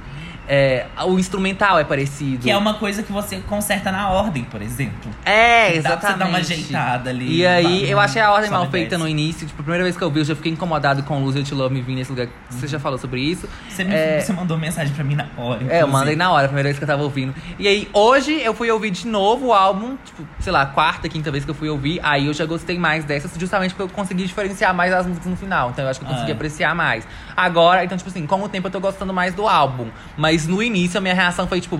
É, 0.50 0.88
o 1.06 1.20
instrumental 1.20 1.78
é 1.78 1.84
parecido. 1.84 2.44
Que 2.44 2.50
é 2.50 2.58
uma 2.58 2.74
coisa 2.74 3.04
que 3.04 3.12
você 3.12 3.38
conserta 3.48 3.92
na 3.92 4.10
ordem, 4.10 4.44
por 4.46 4.62
exemplo. 4.62 5.12
É, 5.24 5.80
Dá 5.80 5.98
pra 5.98 6.00
exatamente. 6.00 6.12
você 6.14 6.18
dar 6.20 6.26
uma 6.28 6.38
ajeitada 6.40 7.10
ali. 7.12 7.38
E 7.42 7.46
aí, 7.46 7.90
eu 7.90 8.00
achei 8.00 8.20
a 8.22 8.32
ordem 8.32 8.50
mal 8.50 8.70
feita 8.70 8.98
no 8.98 9.08
início. 9.08 9.46
Tipo, 9.46 9.62
a 9.62 9.64
primeira 9.64 9.84
vez 9.84 9.96
que 9.96 10.02
eu 10.04 10.10
vi, 10.10 10.20
eu 10.22 10.26
já 10.26 10.36
fiquei 10.36 10.52
incomodado 10.52 11.04
com 11.04 11.18
o 11.22 11.24
Lose 11.24 11.38
You 11.38 11.46
to 11.46 11.56
Love 11.56 11.74
Me 11.74 11.82
vir 11.82 11.96
nesse 11.96 12.10
lugar. 12.12 12.28
Você 12.50 12.68
já 12.68 12.80
falou 12.80 12.98
sobre 12.98 13.22
isso. 13.22 13.48
Você, 13.70 13.84
me, 13.84 13.94
É. 13.94 14.20
você 14.20 14.34
mandou 14.34 14.58
mensagem 14.58 14.92
pra 14.94 15.04
mim 15.04 15.16
na 15.16 15.28
hora. 15.38 15.60
É, 15.62 15.64
eu 15.64 15.66
inclusive. 15.66 15.92
mandei 15.92 16.16
na 16.16 16.32
hora, 16.32 16.46
a 16.46 16.48
primeira 16.48 16.68
vez 16.68 16.78
que 16.80 16.84
eu 16.84 16.88
tava 16.88 17.04
ouvindo. 17.04 17.34
E 17.60 17.68
aí, 17.68 17.88
hoje 17.94 18.34
eu 18.42 18.54
fui 18.56 18.72
ouvir 18.72 18.90
de 18.90 19.08
novo 19.08 19.48
o 19.48 19.54
álbum, 19.54 19.98
tipo, 20.04 20.26
sei 20.40 20.52
lá, 20.52 20.66
quarta, 20.66 21.08
quinta 21.08 21.30
vez 21.32 21.46
que 21.46 21.52
eu 21.52 21.56
fui 21.56 21.70
ouvir. 21.70 22.00
Aí 22.02 22.26
eu 22.26 22.34
já 22.34 22.46
gostei 22.46 22.80
mais 22.80 23.06
dessas, 23.06 23.32
justamente 23.40 23.76
porque 23.76 23.84
eu 23.92 23.96
consegui 23.96 24.24
diferenciar 24.26 24.74
mais 24.74 24.92
as 24.94 25.06
músicas 25.06 25.30
no 25.30 25.38
final. 25.38 25.70
Então 25.70 25.86
eu 25.86 25.92
acho 25.92 26.00
que 26.00 26.06
eu 26.06 26.10
consegui 26.10 26.32
Ah. 26.32 26.36
apreciar 26.36 26.74
mais. 26.74 27.08
Agora, 27.38 27.84
então, 27.84 27.96
tipo 27.98 28.10
assim, 28.10 28.26
com 28.26 28.42
o 28.42 28.50
tempo 28.50 28.66
eu 28.68 28.72
tô 28.72 28.80
gostando 28.80 29.14
mais 29.14 29.34
do 29.36 29.48
álbum. 29.48 29.88
Mas 30.18 30.39
no 30.48 30.62
início 30.62 30.98
a 30.98 31.02
minha 31.02 31.14
reação 31.14 31.48
foi, 31.48 31.62
tipo, 31.62 31.80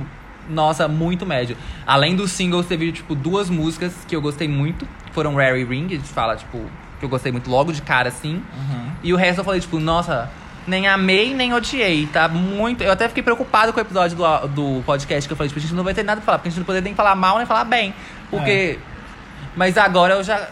nossa, 0.50 0.88
muito 0.88 1.26
médio. 1.26 1.56
Além 1.86 2.16
dos 2.16 2.32
singles, 2.32 2.66
teve, 2.66 2.92
tipo, 2.92 3.16
duas 3.16 3.50
músicas 3.50 3.94
que 4.08 4.16
eu 4.16 4.22
gostei 4.22 4.48
muito. 4.48 4.88
Que 5.06 5.12
foram 5.14 5.36
Rare 5.36 5.60
e 5.60 5.66
Ring, 5.66 5.88
a 5.88 5.90
gente 5.92 6.10
fala, 6.10 6.36
tipo, 6.36 6.60
que 7.00 7.06
eu 7.06 7.10
gostei 7.10 7.32
muito 7.32 7.50
logo 7.50 7.72
de 7.72 7.82
cara, 7.82 8.10
assim. 8.10 8.36
Uhum. 8.36 8.92
E 9.04 9.14
o 9.14 9.18
resto 9.18 9.40
eu 9.40 9.46
falei, 9.46 9.62
tipo, 9.62 9.80
nossa, 9.80 10.30
nem 10.68 10.88
amei, 10.88 11.34
nem 11.34 11.54
odiei. 11.54 12.08
Tá 12.08 12.28
muito. 12.28 12.84
Eu 12.84 12.92
até 12.92 13.08
fiquei 13.08 13.24
preocupado 13.24 13.74
com 13.74 13.80
o 13.80 13.82
episódio 13.82 14.18
do, 14.18 14.48
do 14.48 14.84
podcast 14.84 15.28
que 15.28 15.34
eu 15.34 15.38
falei, 15.38 15.50
tipo, 15.50 15.60
a 15.60 15.62
gente 15.62 15.74
não 15.74 15.84
vai 15.84 15.94
ter 15.94 16.04
nada 16.04 16.22
pra 16.22 16.26
falar, 16.26 16.38
porque 16.40 16.50
a 16.50 16.52
gente 16.52 16.60
não 16.60 16.66
poderia 16.66 16.84
nem 16.84 16.96
falar 16.96 17.16
mal 17.16 17.38
nem 17.38 17.46
falar 17.46 17.64
bem. 17.64 17.94
Porque. 18.30 18.80
Mas 19.56 19.78
agora 19.78 20.16
eu 20.16 20.24
já. 20.24 20.48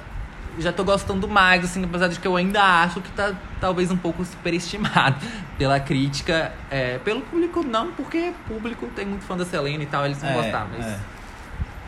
Já 0.60 0.74
tô 0.74 0.84
gostando 0.84 1.28
mais, 1.28 1.64
assim, 1.64 1.84
apesar 1.84 2.08
de 2.08 2.20
que 2.20 2.28
eu 2.28 2.36
ainda 2.36 2.62
acho 2.64 3.00
que 3.02 3.12
tá 3.12 3.32
talvez 3.62 3.92
um 3.92 3.98
pouco 3.98 4.26
superestimado 4.26 5.16
pela 5.58 5.80
crítica. 5.80 6.52
é, 6.72 6.98
pelo 7.00 7.22
público, 7.22 7.64
não, 7.64 7.92
porque 7.92 8.34
público 8.48 8.88
tem 8.96 9.06
muito 9.06 9.24
fã 9.26 9.38
da 9.38 9.46
Selena 9.46 9.84
e 9.84 9.86
tal, 9.86 10.06
eles 10.06 10.20
vão 10.20 10.30
É, 10.30 10.34
gostar, 10.34 10.68
mas. 10.76 10.86
é. 10.86 10.98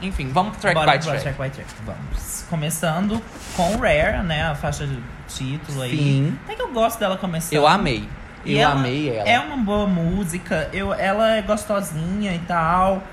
Enfim, 0.01 0.29
vamos 0.31 0.53
pro 0.53 0.61
track 0.61 0.75
Bora 0.75 0.91
by 0.93 0.99
track. 1.03 1.21
track 1.21 1.41
by 1.41 1.49
track. 1.49 1.69
Vamos. 1.85 2.45
Começando 2.49 3.21
com 3.55 3.75
Rare, 3.77 4.23
né? 4.23 4.43
A 4.45 4.55
faixa 4.55 4.87
de 4.87 4.97
título 5.27 5.81
aí. 5.81 5.97
Sim. 5.97 6.37
Até 6.45 6.55
que 6.55 6.61
eu 6.61 6.71
gosto 6.71 6.97
dela 6.99 7.17
começando. 7.17 7.51
Eu 7.53 7.67
amei. 7.67 8.07
E 8.45 8.53
Eu 8.53 8.61
ela 8.61 8.71
amei 8.75 9.09
ela. 9.09 9.27
É 9.27 9.37
uma 9.39 9.57
boa 9.57 9.85
música. 9.87 10.69
Eu, 10.71 10.93
ela 10.93 11.31
é 11.35 11.41
gostosinha 11.41 12.33
e 12.33 12.39
tal. 12.39 13.03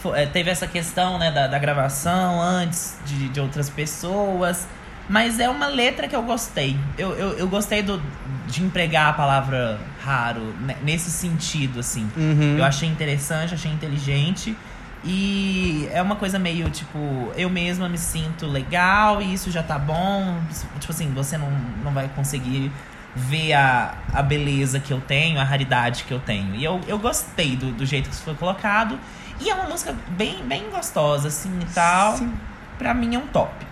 Fo- 0.00 0.14
é, 0.14 0.24
teve 0.24 0.48
essa 0.50 0.66
questão, 0.66 1.18
né, 1.18 1.30
da, 1.30 1.46
da 1.46 1.58
gravação 1.58 2.40
antes 2.40 2.96
de, 3.04 3.28
de 3.28 3.38
outras 3.38 3.68
pessoas. 3.68 4.66
Mas 5.10 5.40
é 5.40 5.48
uma 5.48 5.66
letra 5.66 6.06
que 6.06 6.14
eu 6.14 6.22
gostei. 6.22 6.78
Eu, 6.96 7.10
eu, 7.16 7.30
eu 7.32 7.48
gostei 7.48 7.82
do, 7.82 8.00
de 8.46 8.62
empregar 8.62 9.08
a 9.08 9.12
palavra 9.12 9.80
raro 10.00 10.54
nesse 10.84 11.10
sentido, 11.10 11.80
assim. 11.80 12.08
Uhum. 12.16 12.56
Eu 12.56 12.64
achei 12.64 12.88
interessante, 12.88 13.52
achei 13.52 13.72
inteligente. 13.72 14.56
E 15.02 15.88
é 15.92 16.00
uma 16.00 16.14
coisa 16.14 16.38
meio 16.38 16.70
tipo, 16.70 17.32
eu 17.34 17.50
mesma 17.50 17.88
me 17.88 17.98
sinto 17.98 18.46
legal 18.46 19.20
e 19.20 19.34
isso 19.34 19.50
já 19.50 19.64
tá 19.64 19.76
bom. 19.76 20.38
Tipo 20.78 20.92
assim, 20.92 21.12
você 21.12 21.36
não, 21.36 21.50
não 21.82 21.92
vai 21.92 22.08
conseguir 22.14 22.70
ver 23.16 23.54
a, 23.54 23.94
a 24.12 24.22
beleza 24.22 24.78
que 24.78 24.92
eu 24.92 25.00
tenho, 25.00 25.40
a 25.40 25.44
raridade 25.44 26.04
que 26.04 26.14
eu 26.14 26.20
tenho. 26.20 26.54
E 26.54 26.62
eu, 26.62 26.80
eu 26.86 27.00
gostei 27.00 27.56
do, 27.56 27.72
do 27.72 27.84
jeito 27.84 28.08
que 28.08 28.14
isso 28.14 28.22
foi 28.22 28.34
colocado. 28.34 28.96
E 29.40 29.50
é 29.50 29.54
uma 29.54 29.64
música 29.64 29.92
bem, 30.10 30.44
bem 30.44 30.70
gostosa, 30.70 31.26
assim 31.26 31.50
e 31.60 31.74
tal. 31.74 32.16
Sim. 32.16 32.32
Pra 32.78 32.94
mim 32.94 33.16
é 33.16 33.18
um 33.18 33.26
top. 33.26 33.69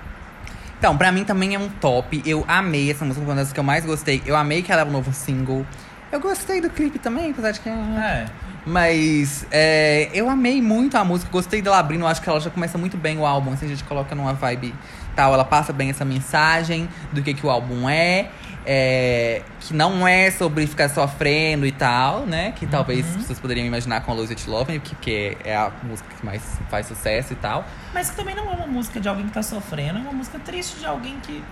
Então, 0.79 0.97
pra 0.97 1.11
mim 1.11 1.25
também 1.25 1.55
é 1.55 1.59
um 1.59 1.69
top. 1.69 2.23
Eu 2.25 2.45
amei 2.47 2.91
essa 2.91 3.05
música, 3.05 3.25
uma 3.25 3.35
das 3.35 3.53
que 3.53 3.59
eu 3.59 3.65
mais 3.65 3.85
gostei. 3.85 4.23
Eu 4.25 4.37
amei 4.37 4.63
que 4.63 4.71
ela 4.71 4.83
é 4.83 4.85
um 4.85 4.91
novo 4.91 5.13
single. 5.13 5.67
Eu 6.11 6.21
gostei 6.21 6.61
do 6.61 6.71
clipe 6.71 6.99
também, 6.99 7.33
apesar 7.33 7.51
de 7.51 7.61
que. 7.61 7.69
É. 7.69 8.27
Mas 8.65 9.47
é, 9.51 10.11
eu 10.13 10.29
amei 10.29 10.61
muito 10.61 10.97
a 10.97 11.05
música, 11.05 11.31
gostei 11.31 11.63
dela 11.63 11.79
abrindo, 11.79 12.07
acho 12.07 12.21
que 12.21 12.29
ela 12.29 12.39
já 12.39 12.51
começa 12.51 12.77
muito 12.77 12.99
bem 12.99 13.17
o 13.19 13.25
álbum, 13.25 13.53
assim, 13.53 13.65
a 13.65 13.69
gente 13.69 13.83
coloca 13.85 14.15
numa 14.15 14.35
vibe 14.35 14.75
tal, 15.17 15.33
ela 15.35 15.45
passa 15.45 15.73
bem 15.73 15.91
essa 15.91 16.05
mensagem 16.05 16.89
do 17.13 17.23
que, 17.23 17.35
que 17.35 17.45
o 17.45 17.51
álbum 17.51 17.89
é, 17.89 18.29
é, 18.67 19.43
que 19.61 19.73
não 19.75 20.07
é 20.07 20.31
sobre 20.31 20.67
ficar 20.67 20.89
sofrendo 20.89 21.65
e 21.67 21.73
tal, 21.73 22.27
né? 22.27 22.53
Que 22.57 22.67
talvez 22.67 23.07
Uhum. 23.07 23.23
vocês 23.23 23.39
poderiam 23.41 23.67
imaginar 23.67 24.01
com 24.03 24.13
Lose 24.13 24.33
It 24.33 24.49
Love 24.49 24.73
Me, 24.73 24.79
que, 24.81 24.95
que 24.97 25.37
é 25.45 25.57
a 25.57 25.71
música 25.83 26.09
que 26.19 26.25
mais 26.25 26.43
faz 26.71 26.87
sucesso 26.87 27.33
e 27.33 27.37
tal. 27.37 27.65
Mas 27.95 28.11
que 28.11 28.17
também 28.17 28.35
não 28.35 28.51
é 28.51 28.55
uma 28.55 28.67
música 28.67 29.01
de 29.01 29.09
alguém 29.09 29.27
que 29.27 29.33
tá 29.33 29.43
sofrendo, 29.43 29.99
é 29.99 30.03
uma 30.03 30.13
música 30.13 30.39
triste 30.39 30.79
de 30.79 30.87
alguém 30.87 31.17
que 31.23 31.43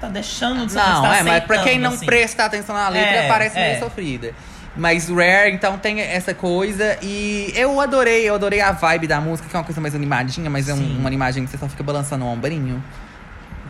tá 0.00 0.08
deixando 0.08 0.66
de 0.66 0.72
ser 0.72 0.78
Não, 0.78 1.02
tá 1.02 1.16
é, 1.18 1.22
mas 1.22 1.44
pra 1.44 1.62
quem 1.62 1.78
não 1.78 1.92
assim. 1.92 2.04
presta 2.06 2.44
atenção 2.44 2.74
na 2.74 2.88
letra, 2.88 3.14
É, 3.16 3.28
parece 3.28 3.58
é. 3.58 3.68
meio 3.70 3.78
sofrida. 3.84 4.32
Mas 4.78 5.08
Rare, 5.08 5.52
então, 5.52 5.78
tem 5.78 6.00
essa 6.00 6.34
coisa. 6.34 6.98
E 7.00 7.50
eu 7.56 7.80
adorei, 7.80 8.28
eu 8.28 8.34
adorei 8.34 8.60
a 8.60 8.72
vibe 8.72 9.06
da 9.06 9.18
música, 9.22 9.48
que 9.48 9.56
é 9.56 9.58
uma 9.58 9.64
coisa 9.64 9.80
mais 9.80 9.94
animadinha, 9.94 10.50
mas 10.50 10.68
é 10.68 10.74
um- 10.74 10.76
Sim. 10.76 10.98
uma 10.98 11.08
animadinha 11.08 11.44
que 11.46 11.50
você 11.50 11.56
só 11.56 11.66
fica 11.66 11.82
balançando 11.82 12.26
o 12.26 12.28
ombrinho. 12.28 12.84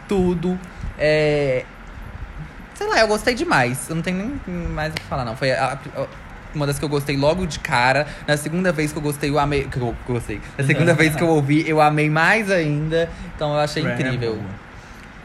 Tudo. 0.09 0.59
É. 0.99 1.65
Sei 2.77 2.87
lá, 2.87 2.99
eu 3.01 3.09
gostei 3.09 3.35
demais. 3.35 3.89
Eu 3.89 3.97
não 3.97 4.03
tenho 4.03 4.19
nem 4.47 4.55
mais 4.69 4.93
o 4.93 4.97
que 4.97 5.03
falar, 5.05 5.25
não. 5.25 5.37
Foi 5.37 5.51
a- 5.53 5.79
a- 5.97 6.07
uma 6.55 6.67
das 6.67 6.79
que 6.79 6.85
eu 6.85 6.89
gostei 6.89 7.17
logo 7.17 7.47
de 7.47 7.59
cara. 7.59 8.07
Na 8.27 8.37
segunda 8.37 8.73
vez 8.73 8.93
que 8.93 8.99
eu 8.99 9.03
gostei, 9.03 9.31
eu 9.31 9.39
amei. 9.39 9.65
Que 9.65 9.79
eu 9.79 9.95
gostei. 10.07 10.41
Na 10.57 10.65
segunda 10.65 10.93
vez 10.95 11.15
que 11.17 11.23
eu 11.23 11.29
ouvi, 11.29 11.69
eu 11.69 11.81
amei 11.81 12.09
mais 12.11 12.51
ainda. 12.51 13.11
Então 13.35 13.53
eu 13.55 13.61
achei 13.61 13.87
é 13.87 13.93
incrível. 13.95 14.43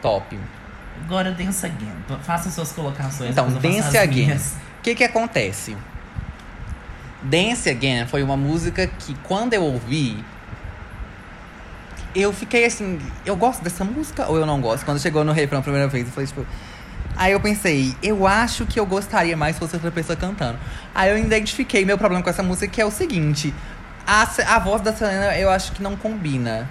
Top. 0.00 0.38
Agora 1.04 1.32
Dance 1.32 1.64
Again. 1.66 1.92
Faça 2.22 2.50
suas 2.50 2.72
colocações. 2.72 3.30
Então, 3.30 3.48
Dance 3.48 3.96
Again. 3.98 4.32
O 4.34 4.82
que 4.82 4.94
que 4.94 5.04
acontece? 5.04 5.76
Dance 7.22 7.68
Again 7.70 8.06
foi 8.06 8.22
uma 8.22 8.36
música 8.36 8.86
que 8.86 9.14
quando 9.22 9.54
eu 9.54 9.62
ouvi, 9.62 10.22
eu 12.14 12.32
fiquei 12.32 12.64
assim, 12.64 12.98
eu 13.24 13.36
gosto 13.36 13.62
dessa 13.62 13.84
música 13.84 14.26
ou 14.26 14.36
eu 14.36 14.44
não 14.46 14.60
gosto? 14.60 14.84
Quando 14.84 15.00
chegou 15.00 15.24
no 15.24 15.32
refrão 15.32 15.60
a 15.60 15.62
primeira 15.62 15.88
vez, 15.88 16.06
eu 16.06 16.12
falei 16.12 16.26
tipo, 16.26 16.44
Aí 17.16 17.32
eu 17.32 17.40
pensei, 17.40 17.94
eu 18.02 18.26
acho 18.26 18.66
que 18.66 18.80
eu 18.80 18.86
gostaria 18.86 19.36
mais 19.36 19.56
se 19.56 19.60
fosse 19.60 19.74
outra 19.76 19.90
pessoa 19.90 20.16
cantando. 20.16 20.58
Aí 20.94 21.10
eu 21.10 21.18
identifiquei 21.18 21.84
meu 21.84 21.98
problema 21.98 22.22
com 22.22 22.30
essa 22.30 22.42
música, 22.42 22.66
que 22.66 22.80
é 22.80 22.84
o 22.84 22.90
seguinte: 22.90 23.54
a, 24.06 24.22
a 24.22 24.58
voz 24.58 24.82
da 24.82 24.92
Selena 24.92 25.36
eu 25.38 25.50
acho 25.50 25.72
que 25.72 25.82
não 25.82 25.96
combina 25.96 26.68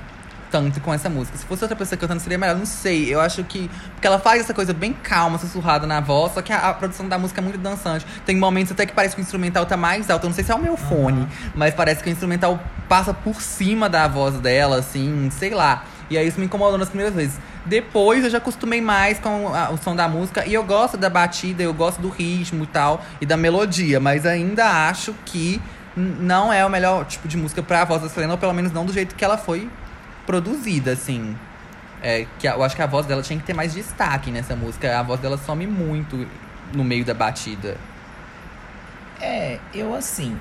tanto 0.51 0.81
com 0.81 0.93
essa 0.93 1.09
música. 1.09 1.37
Se 1.37 1.45
fosse 1.45 1.63
outra 1.63 1.77
pessoa 1.77 1.97
cantando, 1.97 2.19
seria 2.19 2.37
melhor. 2.37 2.55
Não 2.55 2.65
sei. 2.65 3.11
Eu 3.11 3.21
acho 3.21 3.43
que. 3.45 3.71
Porque 3.93 4.05
ela 4.05 4.19
faz 4.19 4.41
essa 4.41 4.53
coisa 4.53 4.73
bem 4.73 4.91
calma, 4.93 5.39
sussurrada 5.39 5.87
na 5.87 6.01
voz, 6.01 6.33
só 6.33 6.41
que 6.41 6.51
a, 6.51 6.69
a 6.69 6.73
produção 6.73 7.07
da 7.07 7.17
música 7.17 7.39
é 7.39 7.43
muito 7.43 7.57
dançante. 7.57 8.05
Tem 8.25 8.35
momentos 8.35 8.73
até 8.73 8.85
que 8.85 8.93
parece 8.93 9.15
que 9.15 9.21
o 9.21 9.23
instrumental 9.23 9.65
tá 9.65 9.77
mais 9.77 10.09
alto. 10.09 10.25
Eu 10.25 10.29
não 10.29 10.35
sei 10.35 10.43
se 10.43 10.51
é 10.51 10.55
o 10.55 10.59
meu 10.59 10.75
fone, 10.75 11.27
mas 11.55 11.73
parece 11.73 12.03
que 12.03 12.09
o 12.09 12.11
instrumental 12.11 12.59
passa 12.89 13.13
por 13.13 13.41
cima 13.41 13.89
da 13.89 14.07
voz 14.07 14.35
dela, 14.39 14.79
assim, 14.79 15.29
sei 15.31 15.51
lá. 15.51 15.85
E 16.11 16.17
aí 16.17 16.27
isso 16.27 16.39
me 16.39 16.45
incomodou 16.45 16.77
nas 16.77 16.89
primeiras 16.89 17.15
vezes. 17.15 17.39
Depois 17.65 18.23
eu 18.23 18.29
já 18.29 18.37
acostumei 18.37 18.81
mais 18.81 19.17
com 19.19 19.53
a- 19.55 19.69
o 19.71 19.77
som 19.77 19.95
da 19.95 20.07
música 20.07 20.45
e 20.45 20.53
eu 20.53 20.63
gosto 20.63 20.97
da 20.97 21.09
batida, 21.09 21.63
eu 21.63 21.73
gosto 21.73 22.01
do 22.01 22.09
ritmo 22.09 22.63
e 22.63 22.67
tal, 22.67 23.03
e 23.21 23.25
da 23.25 23.37
melodia, 23.37 23.99
mas 23.99 24.25
ainda 24.25 24.87
acho 24.89 25.13
que 25.25 25.61
não 25.95 26.51
é 26.51 26.65
o 26.65 26.69
melhor 26.69 27.05
tipo 27.05 27.27
de 27.27 27.37
música 27.37 27.63
pra 27.63 27.85
voz 27.85 28.01
da 28.01 28.09
Selena, 28.09 28.33
ou 28.33 28.37
pelo 28.37 28.53
menos 28.53 28.71
não 28.71 28.85
do 28.85 28.91
jeito 28.93 29.15
que 29.15 29.23
ela 29.23 29.37
foi 29.37 29.69
produzida, 30.25 30.91
assim. 30.91 31.35
É, 32.03 32.25
que 32.39 32.47
eu 32.47 32.63
acho 32.63 32.75
que 32.75 32.81
a 32.81 32.87
voz 32.87 33.05
dela 33.05 33.21
tinha 33.21 33.37
que 33.39 33.45
ter 33.45 33.53
mais 33.53 33.73
destaque 33.73 34.31
nessa 34.31 34.55
música. 34.55 34.99
A 34.99 35.03
voz 35.03 35.19
dela 35.19 35.37
some 35.37 35.65
muito 35.67 36.27
no 36.73 36.83
meio 36.83 37.05
da 37.05 37.13
batida. 37.13 37.77
É, 39.21 39.59
eu 39.73 39.93
assim. 39.95 40.37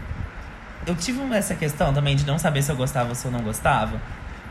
Eu 0.87 0.95
tive 0.95 1.21
essa 1.35 1.55
questão 1.55 1.93
também 1.93 2.16
de 2.16 2.25
não 2.27 2.39
saber 2.39 2.62
se 2.62 2.73
eu 2.73 2.77
gostava 2.77 3.11
ou 3.11 3.14
se 3.14 3.27
eu 3.27 3.31
não 3.31 3.41
gostava. 3.43 4.01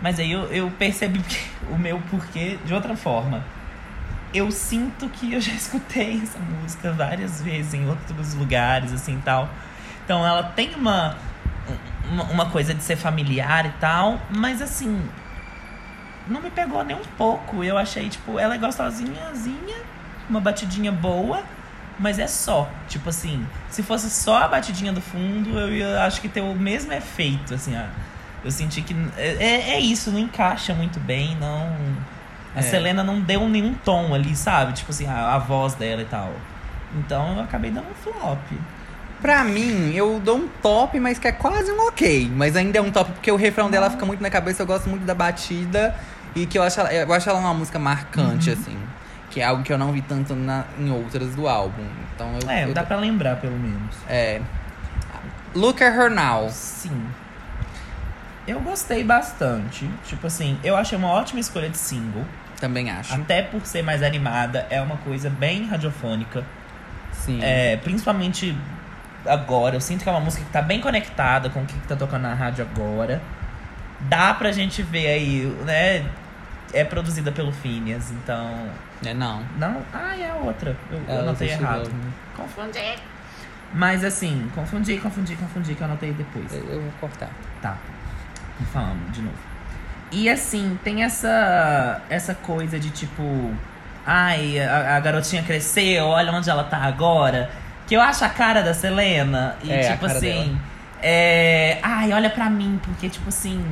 Mas 0.02 0.20
aí 0.20 0.32
eu, 0.32 0.44
eu 0.52 0.72
percebi 0.72 1.24
o 1.70 1.78
meu 1.78 2.00
porquê 2.10 2.58
de 2.66 2.74
outra 2.74 2.96
forma. 2.96 3.44
Eu 4.34 4.52
sinto 4.52 5.10
que 5.10 5.34
eu 5.34 5.42
já 5.42 5.52
escutei 5.54 6.22
essa 6.22 6.40
música 6.40 6.92
várias 6.92 7.42
vezes 7.42 7.74
em 7.74 7.88
outros 7.88 8.34
lugares, 8.34 8.94
assim 8.94 9.20
tal. 9.24 9.50
Então 10.04 10.26
ela 10.26 10.44
tem 10.44 10.74
uma, 10.76 11.16
uma, 12.10 12.24
uma 12.26 12.46
coisa 12.50 12.74
de 12.74 12.84
ser 12.84 12.96
familiar 12.96 13.66
e 13.66 13.72
tal, 13.80 14.20
mas 14.36 14.62
assim. 14.62 15.02
Não 16.28 16.42
me 16.42 16.52
pegou 16.52 16.84
nem 16.84 16.96
um 16.96 17.04
pouco. 17.18 17.64
Eu 17.64 17.76
achei, 17.76 18.08
tipo, 18.08 18.38
ela 18.38 18.54
é 18.54 18.58
gostosinhazinha, 18.58 19.78
uma 20.30 20.40
batidinha 20.40 20.92
boa. 20.92 21.44
Mas 21.98 22.18
é 22.18 22.28
só, 22.28 22.70
tipo 22.88 23.10
assim, 23.10 23.46
se 23.70 23.84
fosse 23.84 24.10
só 24.10 24.44
a 24.44 24.48
batidinha 24.48 24.94
do 24.94 25.02
fundo, 25.02 25.60
eu 25.60 25.74
ia, 25.76 26.06
acho 26.06 26.22
que 26.22 26.30
ter 26.30 26.40
o 26.40 26.56
mesmo 26.56 26.94
efeito, 26.94 27.54
assim, 27.54 27.76
ah, 27.76 27.90
eu 28.44 28.52
senti 28.52 28.82
que 28.82 28.96
é, 29.18 29.36
é- 29.40 29.70
é 29.76 29.80
isso, 29.80 30.12
não 30.12 30.20
encaixa 30.20 30.74
muito 30.74 31.00
bem, 31.00 31.36
não. 31.40 31.76
A 32.56 32.60
É. 32.60 32.62
Selena 32.64 33.04
não 33.04 33.20
deu 33.22 33.48
nenhum 33.48 33.74
tom 33.86 34.14
ali, 34.14 34.36
sabe? 34.36 34.74
Tipo 34.74 34.92
assim, 34.92 35.06
a, 35.08 35.36
a 35.36 35.38
voz 35.38 35.76
dela 35.76 36.02
e 36.02 36.06
tal. 36.06 36.32
Então 36.98 37.36
eu 37.38 37.44
acabei 37.44 37.70
dando 37.72 37.88
um 37.90 37.94
flop. 37.96 38.40
Pra 39.22 39.44
mim, 39.44 39.92
eu 39.94 40.20
dou 40.24 40.38
um 40.38 40.48
top, 40.62 41.00
mas 41.00 41.20
que 41.20 41.28
é 41.28 41.32
quase 41.32 41.70
um 41.72 41.88
ok. 41.88 42.32
Mas 42.34 42.56
ainda 42.56 42.80
é 42.80 42.82
um 42.82 42.90
top 42.90 43.12
porque 43.12 43.32
o 43.32 43.36
refrão 43.36 43.70
dela 43.70 43.90
fica 43.90 44.06
muito 44.06 44.22
na 44.22 44.30
cabeça. 44.30 44.64
Eu 44.64 44.66
gosto 44.66 44.90
muito 44.90 45.06
da 45.06 45.14
batida. 45.14 45.94
E 46.36 46.46
que 46.46 46.58
eu 46.58 46.64
acho 46.64 46.80
ela, 46.80 46.94
eu 46.94 47.14
acho 47.14 47.30
ela 47.30 47.40
uma 47.40 47.54
música 47.54 47.78
marcante, 47.78 48.50
assim. 48.50 48.78
Que 49.30 49.42
é 49.42 49.44
algo 49.46 49.62
que 49.62 49.72
eu 49.74 49.78
não 49.78 49.92
vi 49.92 50.02
tanto 50.02 50.34
na- 50.36 50.64
em 50.80 50.90
outras 50.90 51.36
do 51.36 51.48
álbum. 51.48 51.84
Então 52.16 52.30
eu. 52.42 52.50
É, 52.50 52.64
eu- 52.66 52.74
dá 52.74 52.82
pra 52.84 52.96
lembrar 52.98 53.36
pelo 53.36 53.58
menos. 53.58 53.96
é. 54.08 54.42
Look 55.54 55.84
at 55.84 55.94
Her 55.96 56.10
Now. 56.10 56.50
Sim. 56.50 57.02
Eu 58.50 58.60
gostei 58.62 59.04
bastante. 59.04 59.88
Tipo 60.06 60.26
assim, 60.26 60.58
eu 60.64 60.76
achei 60.76 60.98
uma 60.98 61.10
ótima 61.10 61.40
escolha 61.40 61.70
de 61.70 61.78
single. 61.78 62.26
Também 62.60 62.90
acho. 62.90 63.14
Até 63.14 63.44
por 63.44 63.64
ser 63.66 63.84
mais 63.84 64.02
animada, 64.02 64.66
é 64.72 64.82
uma 64.82 64.98
coisa 64.98 65.30
bem 65.30 65.68
radiofônica. 65.68 66.44
Sim. 67.12 67.40
É, 67.44 67.78
principalmente 67.78 68.58
agora, 69.26 69.76
eu 69.76 69.82
sinto 69.82 70.02
que 70.04 70.10
é 70.10 70.12
uma 70.12 70.20
música 70.20 70.44
que 70.44 70.52
tá 70.52 70.64
bem 70.64 70.82
conectada 70.82 71.50
com 71.50 71.62
o 71.62 71.66
que 71.66 71.76
tá 71.88 71.96
tocando 71.96 72.24
na 72.24 72.34
rádio 72.34 72.66
agora. 72.70 73.22
Dá 74.02 74.34
pra 74.34 74.52
gente 74.52 74.82
ver 74.82 75.08
aí, 75.08 75.46
né? 75.66 76.10
É 76.74 76.84
produzida 76.84 77.32
pelo 77.32 77.52
Phineas, 77.52 78.12
então. 78.12 78.68
É, 79.06 79.14
não. 79.14 79.44
Não. 79.58 79.82
Ah, 79.94 80.18
é 80.18 80.30
a 80.30 80.36
outra. 80.36 80.76
Eu, 80.92 81.02
É, 81.08 81.18
eu 81.18 81.20
anotei 81.22 81.50
errado. 81.50 81.86
chegou. 81.86 82.00
Confundi. 82.36 82.96
Mas 83.74 84.04
assim, 84.04 84.50
confundi, 84.56 84.98
confundi, 84.98 85.36
confundi, 85.36 85.76
que 85.76 85.82
eu 85.82 85.86
anotei 85.86 86.12
depois. 86.14 86.52
Eu, 86.52 86.64
eu 86.68 86.82
vou 86.82 86.92
cortar. 87.00 87.30
Tá. 87.62 87.78
Falamos 88.72 89.12
de 89.12 89.22
novo. 89.22 89.38
E 90.12 90.30
assim, 90.30 90.78
tem 90.84 91.04
essa 91.04 92.02
essa 92.10 92.34
coisa 92.34 92.80
de 92.80 92.90
tipo, 92.90 93.54
ai, 94.06 94.60
a, 94.60 94.98
a 94.98 95.00
garotinha 95.00 95.44
cresceu, 95.44 96.06
olha 96.06 96.32
onde 96.32 96.50
ela 96.50 96.64
tá 96.64 96.78
agora. 96.78 97.50
Que 97.88 97.96
eu 97.96 98.02
acho 98.02 98.24
a 98.24 98.30
cara 98.30 98.62
da 98.62 98.74
Selena. 98.74 99.56
E 99.64 99.72
É, 99.72 99.92
tipo 99.92 100.06
assim, 100.06 100.60
é, 101.02 101.80
ai, 101.82 102.12
olha 102.14 102.30
pra 102.30 102.50
mim, 102.50 102.80
porque 102.84 103.10
tipo 103.10 103.30
assim, 103.30 103.64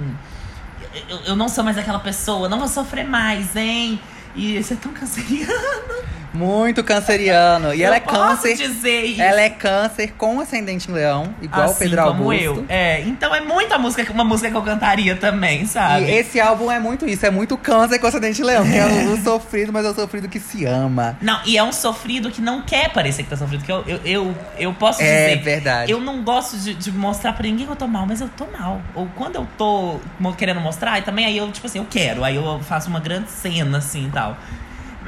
eu, 1.09 1.19
eu 1.25 1.35
não 1.35 1.49
sou 1.49 1.63
mais 1.63 1.77
aquela 1.77 1.99
pessoa, 1.99 2.47
não 2.47 2.59
vou 2.59 2.67
sofrer 2.67 3.05
mais, 3.05 3.55
hein? 3.55 3.99
E 4.35 4.61
você 4.61 4.75
é 4.75 4.77
tão 4.77 4.93
canceriano. 4.93 5.95
Muito 6.33 6.83
canceriano. 6.83 7.73
E 7.73 7.83
ela 7.83 7.95
é 7.95 7.99
Eu 7.99 8.01
posso 8.03 8.43
câncer. 8.43 8.55
dizer 8.57 9.01
isso. 9.05 9.21
Ela 9.21 9.41
é 9.41 9.49
câncer 9.49 10.13
com 10.17 10.39
ascendente 10.39 10.89
em 10.89 10.93
leão, 10.93 11.33
igual 11.41 11.67
o 11.67 11.71
assim 11.71 11.85
Pedro 11.89 12.03
como 12.03 12.23
Augusto. 12.31 12.43
eu. 12.43 12.65
É, 12.69 13.01
então 13.01 13.33
é 13.33 13.41
muita 13.41 13.77
música, 13.77 14.11
uma 14.11 14.23
música 14.23 14.49
que 14.49 14.55
eu 14.57 14.61
cantaria 14.61 15.15
também, 15.15 15.65
sabe? 15.65 16.05
E 16.05 16.11
esse 16.11 16.39
álbum 16.39 16.71
é 16.71 16.79
muito 16.79 17.07
isso, 17.07 17.25
é 17.25 17.29
muito 17.31 17.57
câncer 17.57 17.99
com 17.99 18.07
ascendente 18.07 18.41
em 18.41 18.45
leão. 18.45 18.65
É 18.65 18.85
o, 18.85 19.13
o 19.13 19.17
sofrido, 19.23 19.71
mas 19.73 19.85
é 19.85 19.89
o 19.89 19.95
sofrido 19.95 20.27
que 20.27 20.39
se 20.39 20.65
ama. 20.65 21.17
Não, 21.21 21.39
e 21.45 21.57
é 21.57 21.63
um 21.63 21.71
sofrido 21.71 22.29
que 22.29 22.41
não 22.41 22.61
quer 22.61 22.89
parecer 22.91 23.23
que 23.23 23.29
tá 23.29 23.37
sofrido. 23.37 23.63
Que 23.63 23.71
eu, 23.71 23.83
eu, 23.87 23.99
eu, 24.05 24.35
eu 24.57 24.73
posso 24.73 25.01
É 25.01 25.29
dizer. 25.29 25.41
verdade. 25.43 25.91
Eu 25.91 25.99
não 25.99 26.21
gosto 26.23 26.57
de, 26.57 26.73
de 26.73 26.91
mostrar 26.91 27.33
pra 27.33 27.43
ninguém 27.43 27.65
que 27.65 27.71
eu 27.71 27.75
tô 27.75 27.87
mal, 27.87 28.05
mas 28.05 28.21
eu 28.21 28.29
tô 28.29 28.45
mal. 28.57 28.81
Ou 28.93 29.07
quando 29.15 29.35
eu 29.35 29.47
tô 29.57 29.99
querendo 30.37 30.59
mostrar, 30.59 30.99
e 30.99 31.01
também 31.01 31.25
aí 31.25 31.37
eu, 31.37 31.51
tipo 31.51 31.65
assim, 31.65 31.79
eu 31.79 31.87
quero. 31.89 32.23
Aí 32.23 32.35
eu 32.35 32.59
faço 32.61 32.89
uma 32.89 32.99
grande 32.99 33.29
cena, 33.31 33.77
assim 33.79 34.07
e 34.07 34.11
tal. 34.11 34.37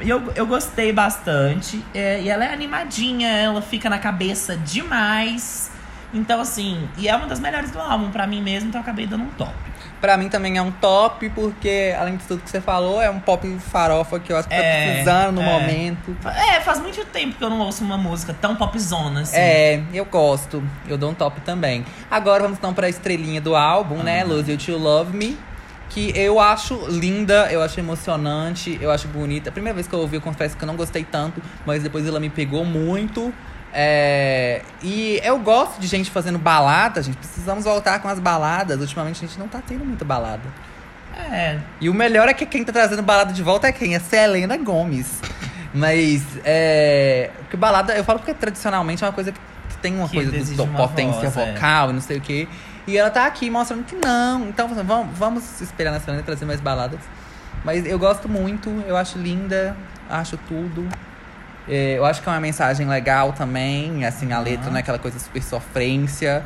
Eu, 0.00 0.32
eu 0.34 0.46
gostei 0.46 0.92
bastante. 0.92 1.82
é, 1.94 2.20
e 2.20 2.28
ela 2.28 2.44
é 2.44 2.52
animadinha, 2.52 3.28
ela 3.28 3.62
fica 3.62 3.88
na 3.90 3.98
cabeça 3.98 4.56
demais. 4.56 5.70
Então, 6.12 6.40
assim, 6.40 6.88
e 6.98 7.08
é 7.08 7.14
uma 7.14 7.26
das 7.26 7.38
melhores 7.38 7.70
do 7.70 7.78
álbum 7.80 8.10
pra 8.10 8.26
mim 8.26 8.42
mesmo, 8.42 8.68
então 8.68 8.80
eu 8.80 8.82
acabei 8.82 9.06
dando 9.06 9.22
um 9.24 9.30
top. 9.30 9.52
Pra 10.00 10.16
mim 10.16 10.28
também 10.30 10.56
é 10.56 10.62
um 10.62 10.72
top, 10.72 11.28
porque 11.30 11.94
além 11.96 12.16
de 12.16 12.24
tudo 12.24 12.42
que 12.42 12.48
você 12.50 12.60
falou, 12.60 13.00
é 13.02 13.10
um 13.10 13.20
pop 13.20 13.46
farofa 13.70 14.18
que 14.18 14.32
eu 14.32 14.36
acho 14.38 14.48
que 14.48 14.54
tá 14.56 14.60
É, 14.60 14.86
precisando 14.92 15.34
no 15.36 15.42
é. 15.42 15.44
momento. 15.52 16.16
É, 16.26 16.58
faz 16.62 16.80
muito 16.80 17.04
tempo 17.04 17.36
que 17.36 17.44
eu 17.44 17.50
não 17.50 17.60
ouço 17.60 17.84
uma 17.84 17.98
música 17.98 18.34
tão 18.40 18.56
popzona, 18.56 19.20
assim. 19.20 19.36
É, 19.36 19.82
eu 19.92 20.06
gosto. 20.06 20.62
Eu 20.88 20.96
dou 20.96 21.10
um 21.10 21.14
top 21.14 21.40
também. 21.42 21.84
Agora 22.10 22.42
vamos 22.42 22.56
então 22.58 22.72
pra 22.72 22.88
estrelinha 22.88 23.40
do 23.42 23.54
álbum, 23.54 24.02
né? 24.02 24.24
Lose 24.24 24.50
You 24.50 24.56
to 24.58 24.78
Love 24.78 25.14
Me. 25.16 25.38
Que 25.90 26.12
eu 26.16 26.40
acho 26.40 26.86
linda, 26.88 27.48
eu 27.50 27.60
acho 27.62 27.78
emocionante, 27.78 28.78
eu 28.80 28.90
acho 28.90 29.08
bonita. 29.08 29.50
A 29.50 29.52
primeira 29.52 29.74
vez 29.74 29.86
que 29.86 29.92
eu 29.94 29.98
ouvi, 29.98 30.16
eu 30.16 30.20
confesso 30.22 30.56
que 30.56 30.62
eu 30.64 30.66
não 30.66 30.76
gostei 30.76 31.04
tanto, 31.04 31.42
mas 31.66 31.82
depois 31.82 32.06
ela 32.06 32.18
me 32.18 32.30
pegou 32.30 32.64
muito. 32.64 33.34
É, 33.72 34.62
e 34.82 35.20
eu 35.22 35.38
gosto 35.38 35.80
de 35.80 35.86
gente 35.86 36.10
fazendo 36.10 36.38
balada, 36.38 37.02
gente. 37.02 37.16
Precisamos 37.18 37.64
voltar 37.64 38.00
com 38.00 38.08
as 38.08 38.18
baladas. 38.18 38.80
Ultimamente 38.80 39.24
a 39.24 39.28
gente 39.28 39.38
não 39.38 39.48
tá 39.48 39.60
tendo 39.66 39.84
muita 39.84 40.04
balada. 40.04 40.42
É, 41.30 41.58
E 41.80 41.88
o 41.88 41.94
melhor 41.94 42.28
é 42.28 42.34
que 42.34 42.46
quem 42.46 42.64
tá 42.64 42.72
trazendo 42.72 43.02
balada 43.02 43.32
de 43.32 43.42
volta 43.42 43.66
é 43.68 43.72
quem? 43.72 43.94
É 43.94 43.98
Selena 43.98 44.56
Gomes. 44.56 45.20
Mas, 45.74 46.22
é. 46.44 47.30
Porque 47.40 47.56
balada, 47.56 47.94
eu 47.94 48.04
falo 48.04 48.18
porque 48.18 48.34
tradicionalmente 48.34 49.04
é 49.04 49.06
uma 49.06 49.12
coisa 49.12 49.32
que 49.32 49.38
tem 49.82 49.94
uma 49.96 50.08
Que 50.08 50.16
coisa 50.16 50.30
de 50.30 50.54
potência 50.54 51.30
voz, 51.30 51.48
é. 51.48 51.52
vocal 51.54 51.90
e 51.90 51.92
não 51.92 52.00
sei 52.00 52.18
o 52.18 52.20
quê. 52.20 52.48
E 52.86 52.96
ela 52.96 53.10
tá 53.10 53.26
aqui 53.26 53.50
mostrando 53.50 53.84
que 53.84 53.94
não. 53.96 54.48
Então, 54.48 54.68
vamos, 54.68 55.16
vamos 55.16 55.60
esperar 55.60 55.92
na 55.92 56.00
Selena 56.00 56.22
trazer 56.22 56.44
mais 56.44 56.60
baladas. 56.60 57.00
Mas 57.64 57.84
eu 57.84 57.98
gosto 57.98 58.28
muito, 58.28 58.70
eu 58.86 58.96
acho 58.96 59.18
linda, 59.18 59.76
acho 60.08 60.36
tudo. 60.48 60.88
É, 61.68 61.98
eu 61.98 62.04
acho 62.04 62.22
que 62.22 62.28
é 62.28 62.32
uma 62.32 62.40
mensagem 62.40 62.86
legal 62.86 63.32
também. 63.32 64.04
Assim, 64.04 64.32
a 64.32 64.36
Aham. 64.36 64.44
letra 64.44 64.70
não 64.70 64.76
é 64.76 64.80
aquela 64.80 64.98
coisa 64.98 65.18
super 65.18 65.42
sofrência. 65.42 66.44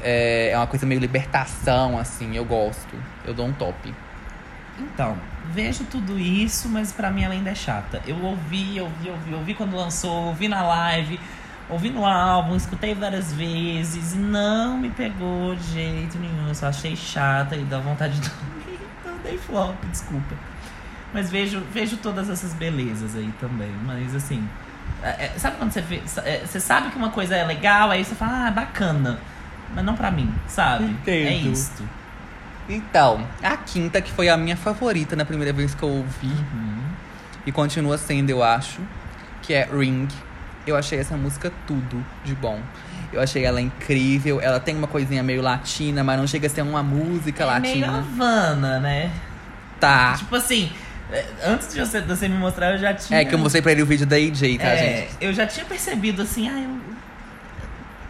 É, 0.00 0.50
é 0.50 0.56
uma 0.56 0.66
coisa 0.66 0.86
meio 0.86 1.00
libertação, 1.00 1.98
assim, 1.98 2.36
eu 2.36 2.44
gosto. 2.44 2.94
Eu 3.24 3.34
dou 3.34 3.46
um 3.46 3.52
top. 3.52 3.92
Então, 4.78 5.16
vejo 5.52 5.84
tudo 5.84 6.18
isso, 6.18 6.68
mas 6.68 6.92
pra 6.92 7.10
mim 7.10 7.24
ela 7.24 7.34
ainda 7.34 7.50
é 7.50 7.54
chata. 7.54 8.00
Eu 8.06 8.16
ouvi, 8.22 8.80
ouvi, 8.80 9.10
ouvi, 9.10 9.34
ouvi 9.34 9.54
quando 9.54 9.76
lançou, 9.76 10.26
ouvi 10.26 10.46
na 10.46 10.62
live, 10.62 11.18
ouvi 11.68 11.90
no 11.90 12.04
álbum, 12.06 12.56
escutei 12.56 12.94
várias 12.94 13.32
vezes, 13.32 14.14
não 14.14 14.78
me 14.78 14.90
pegou 14.90 15.54
de 15.54 15.72
jeito 15.72 16.18
nenhum. 16.18 16.48
Eu 16.48 16.54
só 16.54 16.66
achei 16.68 16.96
chata 16.96 17.56
e 17.56 17.64
dá 17.64 17.78
vontade 17.78 18.14
de 18.20 18.28
dormir. 18.28 18.78
Então 19.00 19.14
dei 19.22 19.38
flop, 19.38 19.74
desculpa. 19.90 20.34
Mas 21.12 21.30
vejo, 21.30 21.60
vejo 21.72 21.96
todas 21.98 22.28
essas 22.28 22.52
belezas 22.54 23.14
aí 23.16 23.32
também. 23.40 23.70
Mas 23.84 24.14
assim. 24.14 24.46
é, 25.02 25.26
é, 25.26 25.32
sabe 25.38 25.56
quando 25.56 25.72
você 25.72 25.80
vê. 25.80 26.02
é, 26.24 26.42
você 26.46 26.60
sabe 26.60 26.90
que 26.90 26.96
uma 26.96 27.10
coisa 27.10 27.34
é 27.34 27.44
legal, 27.44 27.90
aí 27.90 28.04
você 28.04 28.14
fala, 28.14 28.46
ah, 28.46 28.50
bacana. 28.50 29.18
Mas 29.74 29.84
não 29.84 29.94
pra 29.94 30.10
mim, 30.10 30.32
sabe? 30.46 30.84
É 31.06 31.32
Entendo. 31.34 31.52
isto. 31.52 31.82
Então, 32.68 33.26
a 33.42 33.56
quinta, 33.56 34.00
que 34.02 34.12
foi 34.12 34.28
a 34.28 34.36
minha 34.36 34.56
favorita 34.56 35.16
na 35.16 35.24
primeira 35.24 35.52
vez 35.54 35.74
que 35.74 35.82
eu 35.82 35.88
ouvi, 35.88 36.26
Uhum. 36.26 36.82
e 37.46 37.52
continua 37.52 37.96
sendo, 37.96 38.28
eu 38.30 38.42
acho, 38.42 38.80
que 39.42 39.54
é 39.54 39.64
Ring. 39.70 40.06
Eu 40.68 40.76
achei 40.76 40.98
essa 40.98 41.16
música 41.16 41.50
tudo 41.66 42.04
de 42.24 42.34
bom. 42.34 42.60
Eu 43.12 43.20
achei 43.22 43.44
ela 43.44 43.60
incrível. 43.60 44.40
Ela 44.40 44.60
tem 44.60 44.76
uma 44.76 44.86
coisinha 44.86 45.22
meio 45.22 45.40
latina, 45.40 46.04
mas 46.04 46.18
não 46.18 46.26
chega 46.26 46.46
a 46.46 46.50
ser 46.50 46.62
uma 46.62 46.82
música 46.82 47.44
É 47.44 47.60
meio 47.60 47.80
latina. 47.80 47.98
Havana, 47.98 48.78
né? 48.78 49.10
Tá. 49.80 50.14
Tipo 50.18 50.36
assim, 50.36 50.70
é, 51.10 51.24
antes 51.42 51.72
de 51.72 51.80
você, 51.80 52.00
de 52.02 52.06
você 52.06 52.28
me 52.28 52.36
mostrar, 52.36 52.72
eu 52.72 52.78
já 52.78 52.92
tinha. 52.92 53.20
É 53.20 53.24
que 53.24 53.34
eu 53.34 53.38
mostrei 53.38 53.62
pra 53.62 53.72
ele 53.72 53.82
o 53.82 53.86
vídeo 53.86 54.06
da 54.06 54.16
AJ, 54.16 54.58
tá, 54.58 54.64
É, 54.64 54.76
gente? 54.76 55.16
Eu 55.20 55.32
já 55.32 55.46
tinha 55.46 55.64
percebido 55.64 56.20
assim, 56.20 56.48
ah, 56.48 56.60
eu... 56.60 56.78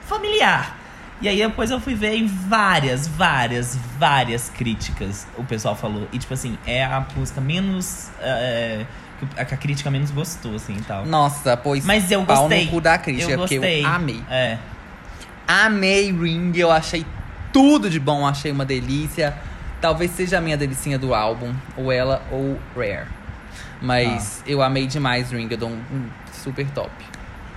familiar. 0.07 0.77
E 1.21 1.29
aí 1.29 1.39
depois 1.39 1.71
eu 1.71 1.81
fui 1.81 1.95
ver 1.95 2.15
em 2.15 2.27
várias, 2.27 3.07
várias, 3.07 3.77
várias 3.99 4.49
críticas 4.49 5.27
o 5.37 5.45
pessoal 5.45 5.77
falou. 5.77 6.09
E 6.13 6.19
tipo 6.19 6.35
assim, 6.35 6.59
é 6.67 6.85
a 6.85 7.05
música 7.17 7.41
menos. 7.41 8.09
é, 8.21 8.85
a 9.37 9.45
que 9.45 9.55
a 9.55 9.57
crítica 9.57 9.91
menos 9.91 10.11
gostou, 10.11 10.55
assim 10.55 10.77
e 10.77 10.83
tal. 10.83 11.07
Nossa, 11.07 11.57
pois 11.57 11.85
Mas 11.85 12.11
eu 12.11 12.25
pau 12.25 12.43
gostei. 12.43 12.65
no 12.65 12.71
cu 12.71 12.81
da 12.81 12.99
crítica, 12.99 13.33
eu 13.33 13.39
porque 13.39 13.59
gostei. 13.59 13.85
eu 13.85 13.89
amei. 13.89 14.23
É. 14.31 14.59
Amei 15.47 16.13
Ring, 16.13 16.53
eu 16.57 16.71
achei 16.71 17.07
tudo 17.53 17.89
de 17.89 17.99
bom, 17.99 18.27
achei 18.27 18.53
uma 18.53 18.65
delícia. 18.65 19.35
Talvez 19.81 20.11
seja 20.11 20.39
a 20.39 20.41
minha 20.41 20.57
delicinha 20.57 20.99
do 20.99 21.15
álbum, 21.15 21.55
ou 21.77 21.91
ela 21.91 22.23
ou 22.31 22.59
Rare. 22.77 23.07
Mas 23.81 24.43
eu 24.47 24.61
amei 24.61 24.87
demais 24.87 25.31
Ring, 25.31 25.49
eu 25.51 25.57
dou 25.57 25.71
um, 25.71 25.81
um 25.93 26.09
super 26.33 26.69
top. 26.71 26.91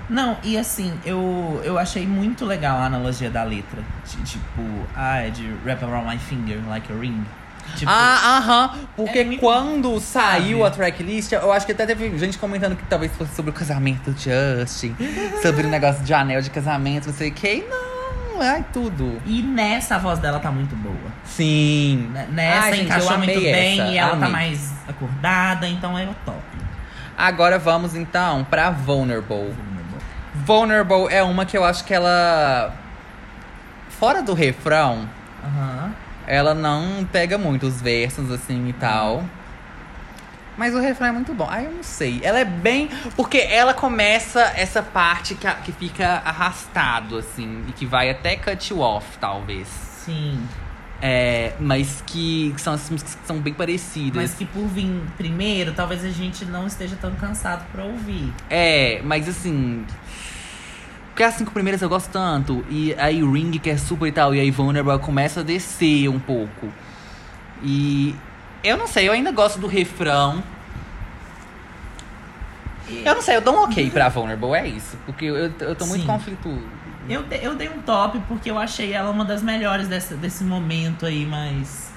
Não, 0.09 0.37
e 0.43 0.57
assim, 0.57 0.93
eu, 1.05 1.61
eu 1.63 1.77
achei 1.77 2.05
muito 2.05 2.45
legal 2.45 2.77
a 2.77 2.85
analogia 2.85 3.29
da 3.29 3.43
letra. 3.43 3.81
De, 4.05 4.17
tipo, 4.23 4.61
ah, 4.93 5.19
é 5.19 5.29
de 5.29 5.49
wrap 5.63 5.83
around 5.83 6.05
my 6.05 6.17
finger 6.17 6.59
like 6.67 6.91
a 6.91 6.95
ring. 6.95 7.23
Tipo, 7.75 7.91
ah, 7.91 8.37
aham. 8.37 8.79
Porque 8.95 9.19
é 9.19 9.37
quando 9.37 9.99
saiu 9.99 10.59
sabe? 10.59 10.63
a 10.67 10.71
tracklist, 10.71 11.31
eu 11.31 11.51
acho 11.51 11.65
que 11.65 11.71
até 11.71 11.85
teve 11.85 12.17
gente 12.17 12.37
comentando 12.37 12.75
que 12.75 12.83
talvez 12.85 13.11
fosse 13.15 13.33
sobre 13.35 13.51
o 13.51 13.53
casamento 13.53 14.11
do 14.11 14.17
Justin, 14.17 14.95
sobre 15.41 15.65
o 15.65 15.69
negócio 15.69 16.03
de 16.03 16.13
anel 16.13 16.41
de 16.41 16.49
casamento, 16.49 17.07
não 17.07 17.13
sei 17.13 17.29
o 17.29 17.33
que. 17.33 17.65
Não, 17.69 18.41
ai, 18.41 18.65
tudo. 18.73 19.21
E 19.25 19.41
nessa 19.41 19.95
a 19.95 19.97
voz 19.99 20.19
dela 20.19 20.39
tá 20.39 20.51
muito 20.51 20.75
boa. 20.75 20.95
Sim. 21.23 22.09
N- 22.13 22.27
Nessa 22.33 22.65
Ai, 22.65 22.73
gente, 22.73 22.85
encaixou 22.85 23.17
muito 23.17 23.39
bem 23.39 23.79
essa, 23.81 23.91
e 23.91 23.97
ela 23.97 24.09
tá 24.11 24.15
amei. 24.17 24.29
mais 24.31 24.71
acordada, 24.87 25.67
então 25.67 25.97
é 25.97 26.05
o 26.05 26.15
top. 26.25 26.39
Agora 27.17 27.57
vamos 27.59 27.95
então 27.95 28.43
pra 28.43 28.69
Vulnerable. 28.71 29.53
Vulnerable 30.45 31.07
é 31.09 31.21
uma 31.23 31.45
que 31.45 31.57
eu 31.57 31.63
acho 31.63 31.83
que 31.83 31.93
ela. 31.93 32.73
Fora 33.89 34.21
do 34.23 34.33
refrão, 34.33 35.07
Aham. 35.43 35.93
Ela 36.31 36.53
não 36.53 37.05
pega 37.11 37.37
muito 37.37 37.67
os 37.67 37.81
versos 37.81 38.31
assim 38.31 38.69
e 38.69 38.73
tal. 38.73 39.23
Mas 40.57 40.75
o 40.75 40.79
refrão 40.79 41.07
é 41.07 41.11
muito 41.11 41.33
bom. 41.33 41.47
Ah, 41.49 41.63
eu 41.63 41.71
não 41.71 41.81
sei. 41.83 42.19
Ela 42.23 42.39
é 42.39 42.45
bem. 42.45 42.89
Porque 43.15 43.37
ela 43.39 43.73
começa 43.73 44.41
essa 44.55 44.83
parte 44.83 45.33
que, 45.35 45.47
a- 45.47 45.55
que 45.55 45.71
fica 45.71 46.21
arrastado, 46.23 47.17
assim. 47.17 47.63
E 47.67 47.71
que 47.71 47.85
vai 47.85 48.09
até 48.09 48.35
cut 48.35 48.71
you 48.71 48.79
off, 48.79 49.17
talvez. 49.19 49.67
Sim. 50.05 50.39
É, 51.01 51.53
mas 51.59 52.03
que 52.05 52.53
são 52.57 52.73
as 52.73 52.87
músicas 52.89 53.15
que 53.15 53.25
são 53.25 53.39
bem 53.39 53.53
parecidas. 53.53 54.21
Mas 54.21 54.33
que 54.35 54.45
por 54.45 54.67
vir 54.67 55.01
primeiro, 55.17 55.73
talvez 55.73 56.05
a 56.05 56.09
gente 56.11 56.45
não 56.45 56.67
esteja 56.67 56.95
tão 57.01 57.11
cansado 57.15 57.65
pra 57.71 57.83
ouvir. 57.83 58.31
É, 58.49 59.01
mas 59.03 59.27
assim. 59.27 59.83
Porque 61.11 61.23
as 61.23 61.33
cinco 61.35 61.51
primeiras 61.51 61.81
eu 61.81 61.89
gosto 61.89 62.09
tanto. 62.09 62.65
E 62.69 62.95
aí 62.95 63.21
Ring, 63.21 63.51
que 63.51 63.69
é 63.69 63.77
super 63.77 64.07
e 64.07 64.11
tal, 64.11 64.33
e 64.33 64.39
aí 64.39 64.49
Vulnerable 64.49 64.97
começa 64.99 65.41
a 65.41 65.43
descer 65.43 66.07
um 66.07 66.19
pouco. 66.19 66.71
E. 67.61 68.15
Eu 68.63 68.77
não 68.77 68.87
sei, 68.87 69.07
eu 69.07 69.13
ainda 69.13 69.31
gosto 69.31 69.59
do 69.59 69.67
refrão. 69.67 70.43
Eu 72.87 73.15
não 73.15 73.21
sei, 73.21 73.37
eu 73.37 73.41
dou 73.41 73.55
um 73.55 73.63
ok 73.63 73.89
pra 73.89 74.09
Vulnerable, 74.09 74.53
é 74.53 74.67
isso. 74.67 74.97
Porque 75.05 75.25
eu, 75.25 75.51
eu 75.59 75.75
tô 75.75 75.85
muito 75.85 76.01
Sim. 76.01 76.07
conflito. 76.07 76.63
Eu, 77.09 77.25
eu 77.41 77.55
dei 77.55 77.67
um 77.69 77.81
top 77.81 78.21
porque 78.27 78.49
eu 78.49 78.57
achei 78.57 78.93
ela 78.93 79.09
uma 79.09 79.25
das 79.25 79.41
melhores 79.41 79.87
dessa, 79.87 80.15
desse 80.15 80.43
momento 80.43 81.05
aí, 81.05 81.25
mais. 81.25 81.91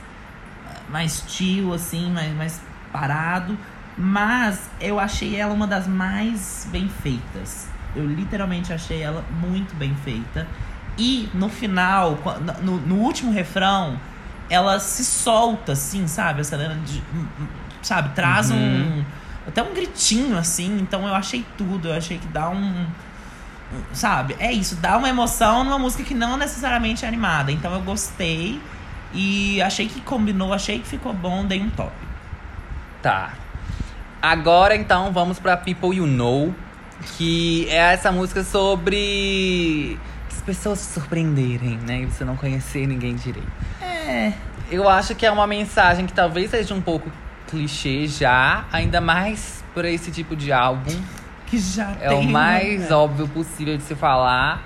mais 0.88 1.22
chill, 1.28 1.72
assim, 1.72 2.10
mais, 2.10 2.34
mais 2.34 2.60
parado. 2.92 3.56
Mas 3.96 4.68
eu 4.80 4.98
achei 4.98 5.36
ela 5.36 5.54
uma 5.54 5.68
das 5.68 5.86
mais 5.86 6.66
bem 6.72 6.88
feitas. 6.88 7.68
Eu 7.96 8.06
literalmente 8.06 8.72
achei 8.72 9.02
ela 9.02 9.24
muito 9.40 9.74
bem 9.76 9.94
feita. 10.04 10.46
E 10.98 11.28
no 11.34 11.48
final, 11.48 12.18
no, 12.62 12.76
no 12.78 12.94
último 12.96 13.32
refrão, 13.32 13.98
ela 14.48 14.78
se 14.78 15.04
solta, 15.04 15.72
assim, 15.72 16.06
sabe? 16.06 16.40
A 16.40 16.44
Selena, 16.44 16.76
de- 16.86 17.02
sabe, 17.82 18.10
traz 18.14 18.50
Uhum. 18.50 18.56
um. 19.00 19.04
Até 19.46 19.62
um 19.62 19.74
gritinho, 19.74 20.38
assim. 20.38 20.78
Então 20.80 21.06
eu 21.06 21.14
achei 21.14 21.44
tudo. 21.58 21.88
Eu 21.88 21.94
achei 21.94 22.18
que 22.18 22.26
dá 22.28 22.48
um. 22.48 22.86
Sabe? 23.92 24.36
É 24.38 24.52
isso, 24.52 24.76
dá 24.76 24.96
uma 24.96 25.08
emoção 25.08 25.64
numa 25.64 25.78
música 25.78 26.04
que 26.04 26.14
não 26.14 26.36
necessariamente 26.36 27.04
é 27.04 27.08
animada. 27.08 27.50
Então 27.50 27.72
eu 27.74 27.80
gostei 27.80 28.60
e 29.12 29.60
achei 29.62 29.88
que 29.88 30.00
combinou, 30.00 30.52
achei 30.52 30.78
que 30.78 30.86
ficou 30.86 31.12
bom, 31.12 31.44
dei 31.44 31.60
um 31.60 31.70
top. 31.70 31.92
Tá. 33.02 33.32
Agora 34.22 34.74
então 34.76 35.12
vamos 35.12 35.38
pra 35.38 35.56
People 35.56 35.96
You 35.96 36.06
Know. 36.06 36.54
Que 37.16 37.66
é 37.68 37.92
essa 37.92 38.10
música 38.10 38.42
sobre 38.44 39.98
as 40.30 40.40
pessoas 40.42 40.78
se 40.80 40.94
surpreenderem, 40.94 41.78
né? 41.86 42.00
E 42.02 42.06
você 42.06 42.24
não 42.24 42.36
conhecer 42.36 42.86
ninguém 42.86 43.14
direito. 43.14 43.50
É. 43.82 44.32
Eu 44.70 44.88
acho 44.88 45.14
que 45.14 45.26
é 45.26 45.30
uma 45.30 45.46
mensagem 45.46 46.06
que 46.06 46.12
talvez 46.12 46.50
seja 46.50 46.74
um 46.74 46.80
pouco 46.80 47.10
clichê 47.48 48.06
já, 48.06 48.64
ainda 48.72 49.00
mais 49.00 49.62
por 49.74 49.84
esse 49.84 50.10
tipo 50.10 50.34
de 50.34 50.52
álbum. 50.52 50.92
Que 51.46 51.58
já 51.58 51.90
É 52.00 52.08
tem. 52.08 52.18
o 52.18 52.22
mais 52.22 52.88
né? 52.88 52.96
óbvio 52.96 53.28
possível 53.28 53.76
de 53.76 53.82
se 53.82 53.94
falar. 53.94 54.62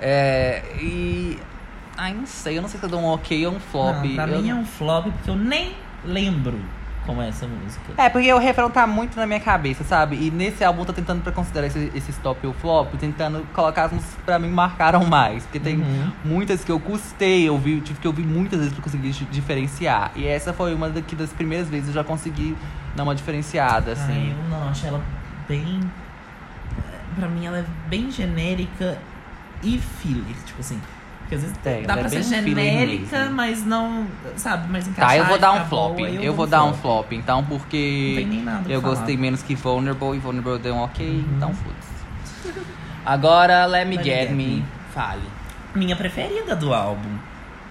É, 0.00 0.62
e. 0.80 1.38
Ai, 1.96 2.14
não 2.14 2.26
sei, 2.26 2.56
eu 2.58 2.62
não 2.62 2.68
sei 2.68 2.78
se 2.80 2.86
eu 2.86 2.90
dou 2.90 3.00
um 3.00 3.06
ok 3.06 3.46
ou 3.46 3.54
um 3.54 3.60
flop. 3.60 4.04
Não, 4.04 4.14
pra 4.14 4.28
Eu 4.28 4.40
mim 4.40 4.50
é 4.50 4.54
um 4.54 4.64
flop 4.64 5.04
porque 5.06 5.28
eu 5.30 5.36
nem 5.36 5.74
lembro 6.04 6.58
como 7.06 7.20
é 7.22 7.28
essa 7.28 7.46
música. 7.46 7.92
É, 7.96 8.08
porque 8.08 8.32
o 8.32 8.38
refrão 8.38 8.70
tá 8.70 8.86
muito 8.86 9.16
na 9.16 9.26
minha 9.26 9.40
cabeça, 9.40 9.82
sabe? 9.84 10.16
E 10.16 10.30
nesse 10.30 10.62
álbum 10.62 10.82
eu 10.82 10.86
tô 10.86 10.92
tentando 10.92 11.22
pra 11.22 11.32
considerar 11.32 11.66
esse, 11.66 11.90
esse 11.94 12.10
stop 12.12 12.46
ou 12.46 12.52
flop, 12.52 12.94
tentando 12.98 13.44
colocar 13.52 13.84
as 13.84 13.92
músicas 13.92 14.14
que 14.16 14.22
pra 14.22 14.38
mim 14.38 14.48
marcaram 14.50 15.04
mais. 15.04 15.42
Porque 15.44 15.58
tem 15.60 15.76
Uhum. 15.78 16.12
muitas 16.24 16.62
que 16.64 16.70
eu 16.70 16.78
custei 16.78 17.48
ouvir, 17.50 17.80
tive 17.80 17.98
que 17.98 18.06
ouvir 18.06 18.24
muitas 18.24 18.58
vezes 18.60 18.72
pra 18.74 18.82
conseguir 18.82 19.10
di- 19.10 19.24
diferenciar. 19.26 20.12
E 20.14 20.26
essa 20.26 20.52
foi 20.52 20.74
uma 20.74 20.88
daqui 20.88 21.16
das 21.16 21.32
primeiras 21.32 21.68
vezes 21.68 21.88
eu 21.88 21.94
já 21.94 22.04
consegui 22.04 22.56
dar 22.94 23.02
uma 23.02 23.14
diferenciada, 23.14 23.86
Ai, 23.88 23.92
assim. 23.92 24.30
eu 24.30 24.48
não, 24.48 24.68
acho 24.68 24.86
ela 24.86 25.00
bem. 25.48 25.80
Pra 27.16 27.28
mim 27.28 27.44
ela 27.46 27.58
é 27.58 27.64
bem 27.88 28.10
genérica 28.10 28.96
e 29.62 29.78
filler, 29.78 30.36
tipo 30.46 30.60
assim. 30.60 30.80
Porque 31.32 31.34
às 31.36 31.42
vezes 31.42 31.56
É, 31.64 31.82
dá 31.86 31.94
ela 31.94 32.02
pra 32.08 32.18
é 32.18 32.22
ser 32.22 32.22
genérica, 32.22 33.30
mas 33.30 33.64
não. 33.64 34.06
Sabe, 34.36 34.66
mas 34.70 34.84
Tá, 34.84 34.90
encaixar 34.90 35.16
eu 35.18 35.24
vou 35.26 35.38
dar 35.38 35.52
um 35.52 35.64
flop. 35.66 35.96
boa, 35.96 36.08
eu 36.08 36.22
dou 36.24 36.34
vou 36.34 36.46
dar 36.46 36.64
um 36.64 36.74
flop, 36.74 37.12
então, 37.12 37.44
porque 37.44 38.08
Não 38.10 38.16
tem 38.16 38.26
nem 38.26 38.42
nada 38.42 38.62
pra 38.64 38.72
eu 38.72 38.80
falar. 38.82 38.94
gostei 38.94 39.16
menos 39.16 39.42
que 39.42 39.54
Vulnerable 39.54 40.16
e 40.16 40.18
Vulnerable 40.18 40.58
deu 40.58 40.74
um 40.74 40.82
ok, 40.82 41.06
Uhum. 41.08 41.24
então 41.36 41.54
foda-se. 41.54 42.62
Agora, 43.04 43.64
Let 43.66 43.86
Me 43.88 43.96
Let 43.96 44.04
Get 44.04 44.30
Me. 44.30 44.36
Me. 44.56 44.64
Fale. 44.94 45.22
Minha 45.74 45.96
preferida 45.96 46.54
do 46.54 46.72
álbum. 46.74 47.08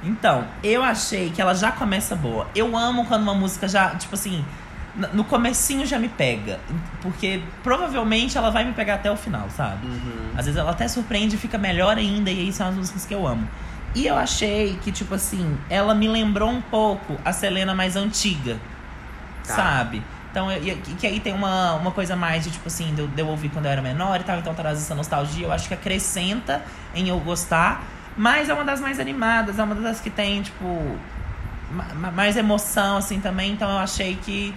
Então, 0.04 0.46
eu 0.64 0.82
achei 0.84 1.30
que 1.30 1.40
ela 1.40 1.54
já 1.54 1.72
começa 1.72 2.16
boa. 2.16 2.48
Eu 2.56 2.76
amo 2.76 3.06
quando 3.06 3.22
uma 3.22 3.36
música 3.36 3.68
já, 3.68 3.92
tipo 3.96 4.16
assim, 4.16 4.44
no 5.14 5.24
comecinho 5.24 5.86
já 5.86 5.98
me 5.98 6.10
pega. 6.10 6.60
Porque 7.02 7.42
provavelmente 7.64 8.38
ela 8.38 8.50
vai 8.50 8.64
me 8.66 8.74
pegar 8.74 8.96
até 8.96 9.12
o 9.12 9.16
final, 9.16 9.50
sabe? 9.50 9.86
Uhum. 9.88 10.32
Às 10.38 10.46
vezes 10.46 10.58
ela 10.60 10.72
até 10.72 10.88
surpreende 10.88 11.36
e 11.36 11.40
fica 11.40 11.58
melhor 11.58 11.98
ainda, 11.98 12.30
e 12.30 12.40
aí 12.40 12.54
são 12.54 12.68
as 12.70 12.76
músicas 12.76 13.06
que 13.06 13.14
eu 13.14 13.26
amo. 13.26 13.48
E 13.94 14.08
eu 14.08 14.18
achei 14.18 14.78
que, 14.82 14.92
tipo 14.92 15.14
assim, 15.16 15.58
ela 15.70 15.94
me 15.94 16.08
lembrou 16.08 16.50
um 16.50 16.62
pouco 16.62 17.18
a 17.26 17.34
Selena 17.34 17.74
mais 17.76 17.96
antiga. 17.96 18.58
Tá. 19.48 19.56
Sabe? 19.56 20.02
Então, 20.32 20.50
eu- 20.50 20.78
que, 20.78 21.06
aí 21.06 21.20
tem 21.20 21.34
uma, 21.34 21.74
uma 21.74 21.92
coisa 21.92 22.16
mais 22.16 22.44
de, 22.46 22.52
tipo 22.52 22.68
assim, 22.68 22.94
de 22.96 23.02
eu, 23.02 23.08
de 23.08 23.20
eu 23.22 23.28
ouvir 23.28 23.50
quando 23.50 23.66
eu 23.66 23.72
era 23.72 23.82
menor 23.82 24.22
e 24.22 24.24
tal, 24.24 24.38
então 24.40 24.54
traz 24.54 24.78
essa 24.78 24.96
nostalgia. 24.96 25.46
Eu 25.48 25.52
acho 25.52 25.68
que 25.68 25.74
acrescenta 25.74 26.62
em 26.96 27.10
eu 27.10 27.20
gostar. 27.20 27.84
Mas 28.16 28.48
é 28.48 28.54
uma 28.54 28.64
das 28.64 28.80
mais 28.80 28.98
animadas, 29.00 29.60
é 29.60 29.64
uma 29.64 29.76
das 29.76 30.00
que 30.00 30.10
tem, 30.10 30.42
tipo, 30.42 30.98
ma- 31.72 31.94
ma- 31.96 32.12
mais 32.12 32.38
emoção, 32.38 32.96
assim, 32.98 33.20
também. 33.20 33.52
Então 33.52 33.70
eu 33.70 33.78
achei 33.78 34.16
que, 34.16 34.54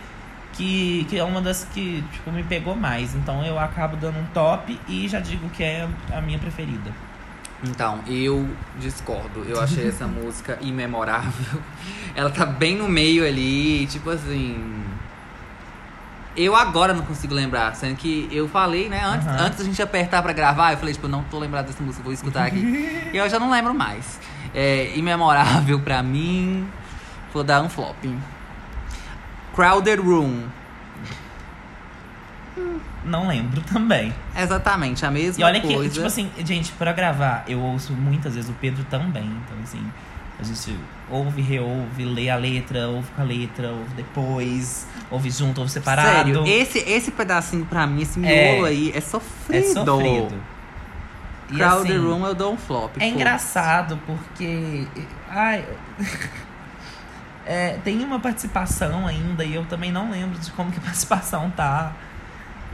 que, 0.57 1.07
que 1.09 1.19
é 1.19 1.25
uma 1.25 1.41
das 1.41 1.67
que, 1.73 2.03
tipo, 2.13 2.31
me 2.31 2.43
pegou 2.43 2.75
mais. 2.75 3.15
Então 3.15 3.45
eu 3.45 3.59
acabo 3.59 3.97
dando 3.97 4.19
um 4.19 4.27
top 4.33 4.79
e 4.89 5.09
já 5.09 5.21
digo 5.21 5.49
que 5.51 5.63
é 5.63 5.89
a 6.13 6.21
minha 6.21 6.39
preferida. 6.39 6.91
Então, 7.63 8.01
eu 8.07 8.49
discordo. 8.79 9.45
Eu 9.49 9.61
achei 9.61 9.89
essa 9.89 10.07
música 10.09 10.59
imemorável. 10.61 11.61
Ela 12.15 12.31
tá 12.31 12.45
bem 12.45 12.77
no 12.77 12.89
meio 12.89 13.27
ali, 13.27 13.87
tipo 13.87 14.11
assim. 14.11 14.83
Eu 16.37 16.57
agora 16.57 16.93
não 16.93 17.05
consigo 17.05 17.33
lembrar, 17.33 17.77
sendo 17.77 17.95
que 17.95 18.29
eu 18.33 18.49
falei, 18.49 18.89
né, 18.89 19.01
antes, 19.05 19.29
Aham. 19.29 19.37
antes 19.41 19.59
da 19.59 19.65
gente 19.65 19.81
apertar 19.81 20.21
pra 20.21 20.33
gravar, 20.33 20.73
eu 20.73 20.79
falei, 20.79 20.93
tipo, 20.93 21.07
não 21.07 21.23
tô 21.23 21.39
lembrado 21.39 21.67
dessa 21.67 21.81
música, 21.81 22.03
vou 22.03 22.13
escutar 22.13 22.47
aqui. 22.47 22.59
e 22.59 23.11
eu 23.17 23.29
já 23.29 23.39
não 23.39 23.49
lembro 23.53 23.73
mais. 23.73 24.19
É, 24.53 24.93
imemorável 24.97 25.79
pra 25.79 26.03
mim, 26.03 26.67
vou 27.33 27.45
dar 27.45 27.63
um 27.63 27.69
flop. 27.69 28.05
Crowded 29.55 30.01
Room. 30.01 30.43
Não 33.05 33.27
lembro 33.29 33.61
também. 33.61 34.15
Exatamente, 34.37 35.05
a 35.05 35.11
mesma 35.11 35.41
E 35.43 35.45
olha 35.45 35.61
coisa. 35.61 35.83
que, 35.83 35.91
tipo 35.91 36.07
assim, 36.07 36.31
gente, 36.45 36.73
pra 36.73 36.93
gravar, 36.93 37.45
eu 37.47 37.61
ouço 37.61 37.93
muitas 37.93 38.35
vezes 38.35 38.49
o 38.49 38.55
Pedro 38.55 38.83
também. 38.85 39.25
Então, 39.25 39.57
assim, 39.63 39.85
a 40.41 40.43
gente 40.43 40.79
ouve, 41.11 41.43
reouve, 41.43 42.05
lê 42.05 42.31
a 42.31 42.37
letra, 42.37 42.89
ouve 42.89 43.09
com 43.15 43.21
a 43.21 43.25
letra, 43.25 43.69
ouve 43.73 43.95
depois, 43.95 44.87
ouve 45.11 45.31
junto, 45.31 45.61
ouve 45.61 45.71
separado. 45.71 46.09
Sério, 46.09 46.47
esse, 46.47 46.79
esse 46.79 47.11
pedacinho 47.11 47.67
pra 47.67 47.87
mim, 47.87 48.01
esse 48.03 48.25
É. 48.25 48.53
miolo 48.53 48.67
aí, 48.67 48.91
é 48.95 49.01
sofrido. 49.03 49.59
é 49.59 49.63
sofrido. 49.85 50.35
E, 51.51 51.57
Crowded 51.57 51.93
assim, 51.93 52.07
Room 52.07 52.27
eu 52.27 52.35
dou 52.35 52.55
um 52.55 52.57
flop. 52.57 52.93
É 52.97 53.01
pô. 53.01 53.05
engraçado 53.17 53.99
porque. 54.07 54.87
Ai. 55.29 55.63
É, 57.47 57.79
tem 57.85 58.03
uma 58.03 58.19
participação 58.19 59.07
ainda 59.07 59.45
e 59.45 59.55
eu 59.55 59.65
também 59.67 59.93
não 59.93 60.11
lembro 60.11 60.39
de 60.39 60.51
como 60.53 60.73
que 60.73 60.79
a 60.79 60.83
participação 60.83 61.51
tá. 61.51 61.93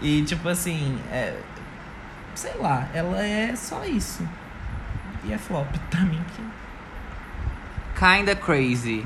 E 0.00 0.22
tipo 0.22 0.48
assim, 0.48 0.98
é, 1.10 1.36
sei 2.34 2.54
lá, 2.54 2.88
ela 2.94 3.22
é 3.24 3.54
só 3.56 3.84
isso. 3.84 4.26
E 5.24 5.32
é 5.32 5.38
flop 5.38 5.68
pra 5.90 6.00
mim 6.00 6.22
que. 6.34 6.42
Kinda 7.98 8.34
Crazy. 8.34 9.04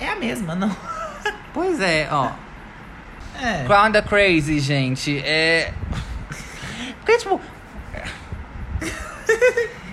É 0.00 0.08
a 0.08 0.16
mesma, 0.16 0.54
não. 0.54 0.74
Pois 1.54 1.80
é, 1.80 2.08
ó. 2.10 2.30
É. 3.40 3.64
Kinda 3.64 4.02
Crazy, 4.02 4.60
gente, 4.60 5.18
é. 5.24 5.72
Porque, 6.98 7.18
tipo. 7.18 7.40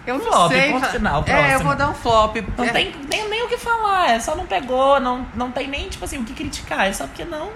Eu 0.08 0.20
não 0.20 0.26
Flop, 0.26 0.52
sei. 0.52 0.72
ponto 0.72 0.86
fa- 0.86 0.92
final, 0.92 1.24
é, 1.28 1.56
eu 1.56 1.60
vou 1.62 1.76
dar 1.76 1.90
um 1.90 1.94
flop. 1.96 2.36
Não 2.58 2.66
É, 2.66 2.70
tem 2.72 2.96
nem, 3.10 3.28
nem 3.28 3.44
o 3.44 3.48
que 3.48 3.58
falar, 3.58 4.12
é 4.12 4.20
só 4.20 4.36
não 4.36 4.46
pegou, 4.46 5.00
não, 5.00 5.26
não 5.36 5.50
tem 5.52 5.68
nem, 5.68 5.90
tipo 5.90 6.06
assim, 6.06 6.20
o 6.20 6.24
que 6.24 6.34
criticar, 6.34 6.86
é 6.88 6.94
só 6.94 7.08
porque 7.08 7.26
não. 7.26 7.50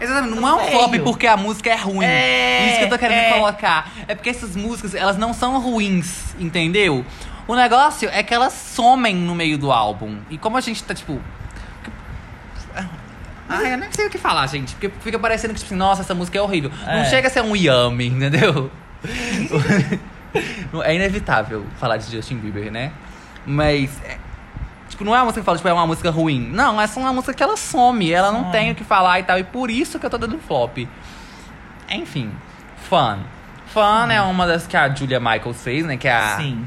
Exatamente, 0.00 0.40
não 0.40 0.48
é 0.48 0.54
um 0.54 0.58
Veio. 0.58 0.70
flop 0.70 0.94
porque 1.04 1.26
a 1.26 1.36
música 1.36 1.68
é 1.70 1.74
ruim. 1.76 2.04
É, 2.06 2.68
Isso 2.68 2.78
que 2.78 2.84
eu 2.84 2.88
tô 2.88 2.98
querendo 2.98 3.18
é. 3.18 3.32
colocar. 3.32 3.90
É 4.08 4.14
porque 4.14 4.30
essas 4.30 4.54
músicas, 4.56 4.94
elas 4.94 5.18
não 5.18 5.34
são 5.34 5.60
ruins, 5.60 6.34
entendeu? 6.38 7.04
O 7.48 7.54
negócio 7.56 8.08
é 8.12 8.22
que 8.22 8.32
elas 8.32 8.52
somem 8.52 9.14
no 9.16 9.34
meio 9.34 9.58
do 9.58 9.72
álbum. 9.72 10.18
E 10.30 10.38
como 10.38 10.56
a 10.56 10.60
gente 10.60 10.82
tá, 10.84 10.94
tipo. 10.94 11.20
Ah, 13.48 13.62
eu 13.64 13.76
nem 13.76 13.90
sei 13.90 14.06
o 14.06 14.10
que 14.10 14.16
falar, 14.18 14.46
gente. 14.46 14.74
Porque 14.76 14.88
fica 15.00 15.18
parecendo 15.18 15.52
que, 15.52 15.58
tipo 15.58 15.68
assim, 15.68 15.76
nossa, 15.76 16.02
essa 16.02 16.14
música 16.14 16.38
é 16.38 16.40
horrível. 16.40 16.70
Não 16.86 16.92
É. 16.92 17.04
chega 17.06 17.26
a 17.26 17.30
ser 17.30 17.42
um 17.42 17.56
yummy, 17.56 18.06
entendeu? 18.06 18.70
é 20.84 20.94
inevitável 20.94 21.64
falar 21.78 21.96
de 21.96 22.10
Justin 22.14 22.36
Bieber, 22.38 22.70
né? 22.70 22.92
Mas. 23.46 23.90
é, 24.04 24.16
Tipo, 24.88 25.04
não 25.04 25.14
é 25.14 25.18
uma 25.18 25.26
música 25.26 25.40
que 25.40 25.44
fala, 25.46 25.56
tipo, 25.56 25.68
é 25.68 25.72
uma 25.72 25.86
música 25.86 26.10
ruim. 26.10 26.50
Não, 26.52 26.80
é 26.80 26.86
só 26.88 26.98
uma 26.98 27.12
música 27.12 27.32
que 27.32 27.42
ela 27.42 27.56
some. 27.56 28.10
Ela 28.12 28.32
não 28.32 28.40
Some. 28.40 28.52
tem 28.52 28.70
o 28.72 28.74
que 28.74 28.82
falar 28.82 29.20
e 29.20 29.22
tal. 29.22 29.38
E 29.38 29.44
por 29.44 29.70
isso 29.70 30.00
que 30.00 30.04
eu 30.06 30.10
tô 30.10 30.18
dando 30.18 30.36
flop. 30.40 30.78
Enfim. 31.88 32.30
Fun. 32.88 33.18
Fun 33.66 34.10
é 34.10 34.20
uma 34.20 34.46
das 34.48 34.66
que 34.66 34.76
a 34.76 34.92
Julia 34.92 35.20
Michaels 35.20 35.62
fez, 35.62 35.86
né? 35.86 35.96
Que 35.96 36.08
é 36.08 36.12
a, 36.12 36.36
Sim. 36.38 36.66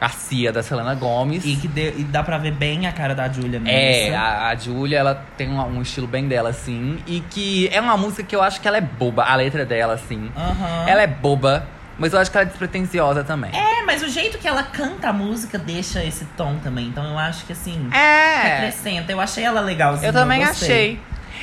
a 0.00 0.08
Cia 0.08 0.52
da 0.52 0.60
Selena 0.62 0.92
Gomez. 0.96 1.44
E 1.44 1.54
que 1.56 1.68
dê- 1.68 1.94
e 1.96 2.02
dá 2.04 2.22
pra 2.24 2.36
ver 2.36 2.50
bem 2.52 2.86
a 2.88 2.92
cara 2.92 3.14
da 3.14 3.28
Julia 3.28 3.60
mesmo. 3.60 3.68
É, 3.68 4.14
a, 4.14 4.48
a 4.48 4.56
Julia, 4.56 4.98
ela 4.98 5.24
tem 5.36 5.48
um, 5.48 5.60
um 5.60 5.82
estilo 5.82 6.08
bem 6.08 6.26
dela, 6.26 6.48
assim. 6.50 6.98
E 7.06 7.20
que 7.30 7.68
é 7.72 7.80
uma 7.80 7.96
música 7.96 8.24
que 8.24 8.34
eu 8.34 8.42
acho 8.42 8.60
que 8.60 8.66
ela 8.66 8.76
é 8.78 8.80
boba. 8.80 9.22
A 9.22 9.36
letra 9.36 9.64
dela, 9.64 9.94
assim. 9.94 10.30
Aham. 10.36 10.84
Ela 10.88 11.02
é 11.02 11.06
boba, 11.06 11.64
mas 12.02 12.12
eu 12.12 12.18
acho 12.18 12.30
que 12.30 12.36
ela 12.36 12.44
é 12.44 12.48
despretensiosa 12.48 13.22
também. 13.24 13.50
É, 13.54 13.82
mas 13.84 14.02
o 14.02 14.08
jeito 14.08 14.36
que 14.38 14.48
ela 14.48 14.62
canta 14.64 15.08
a 15.08 15.12
música 15.12 15.56
deixa 15.58 16.04
esse 16.04 16.24
tom 16.36 16.56
também. 16.62 16.86
Então 16.88 17.04
eu 17.04 17.16
acho 17.18 17.46
que 17.46 17.52
assim, 17.52 17.88
É. 17.92 18.56
acrescenta. 18.56 19.12
Eu 19.12 19.20
achei 19.20 19.44
ela 19.44 19.60
legalzinha. 19.60 20.08
Eu 20.08 20.12
também 20.12 20.44
gostei. 20.44 20.68
achei. 20.68 21.00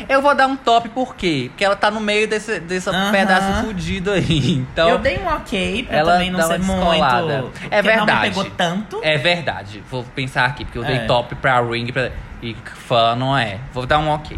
Eu 0.08 0.22
vou 0.22 0.34
dar 0.36 0.48
um 0.48 0.56
top 0.56 0.88
por 0.90 1.16
quê? 1.16 1.48
Porque 1.50 1.66
ela 1.66 1.76
tá 1.76 1.90
no 1.90 2.00
meio 2.00 2.28
desse, 2.28 2.60
desse 2.60 2.90
pedaço 3.12 3.66
fudido 3.66 4.12
aí. 4.12 4.58
Então, 4.72 4.90
eu 4.90 4.98
dei 5.00 5.18
um 5.18 5.28
ok 5.28 5.84
pra 5.84 5.98
ela 5.98 6.12
também 6.14 6.32
não 6.32 6.42
ser 6.42 6.60
uma 6.62 6.76
descolada. 6.86 7.42
muito. 7.42 7.58
É 7.72 7.82
porque 7.82 7.98
Não 7.98 8.06
verdade. 8.06 8.22
me 8.22 8.28
pegou 8.30 8.46
tanto. 8.52 9.00
é 9.04 9.18
verdade. 9.18 9.84
Vou 9.90 10.04
pensar 10.04 10.46
aqui, 10.46 10.64
porque 10.66 10.78
eu 10.78 10.84
dei 10.84 10.98
É. 10.98 11.06
top 11.06 11.36
pra 11.36 11.60
Ring 11.62 11.88
pra... 11.92 12.12
e 12.42 12.56
fã 12.88 13.16
não 13.16 13.38
é. 13.38 13.58
Vou 13.74 13.86
dar 13.86 14.00
um 14.00 14.10
ok. 14.10 14.38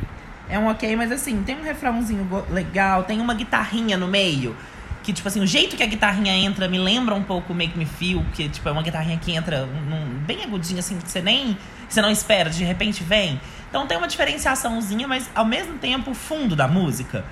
É 0.49 0.57
um 0.59 0.67
ok, 0.67 0.95
mas 0.95 1.11
assim, 1.11 1.41
tem 1.43 1.55
um 1.57 1.63
refrãozinho 1.63 2.27
legal, 2.49 3.03
tem 3.03 3.21
uma 3.21 3.33
guitarrinha 3.33 3.97
no 3.97 4.07
meio. 4.07 4.55
Que, 5.03 5.11
tipo 5.13 5.27
assim, 5.27 5.41
o 5.41 5.47
jeito 5.47 5.75
que 5.75 5.81
a 5.81 5.85
guitarrinha 5.87 6.31
entra 6.33 6.67
me 6.67 6.77
lembra 6.77 7.15
um 7.15 7.23
pouco 7.23 7.53
Make 7.55 7.75
Me 7.77 7.85
Feel, 7.85 8.23
que, 8.33 8.47
tipo, 8.47 8.69
é 8.69 8.71
uma 8.71 8.83
guitarrinha 8.83 9.17
que 9.17 9.31
entra 9.31 9.65
num- 9.65 10.19
bem 10.27 10.43
agudinha, 10.43 10.79
assim, 10.79 10.97
que 10.99 11.09
você 11.09 11.21
nem. 11.21 11.57
Você 11.89 12.01
não 12.01 12.09
espera, 12.11 12.49
de 12.51 12.63
repente 12.63 13.03
vem. 13.03 13.41
Então 13.69 13.87
tem 13.87 13.97
uma 13.97 14.07
diferenciaçãozinha, 14.07 15.07
mas 15.07 15.29
ao 15.33 15.43
mesmo 15.45 15.77
tempo 15.79 16.11
o 16.11 16.13
fundo 16.13 16.55
da 16.55 16.67
música 16.67 17.25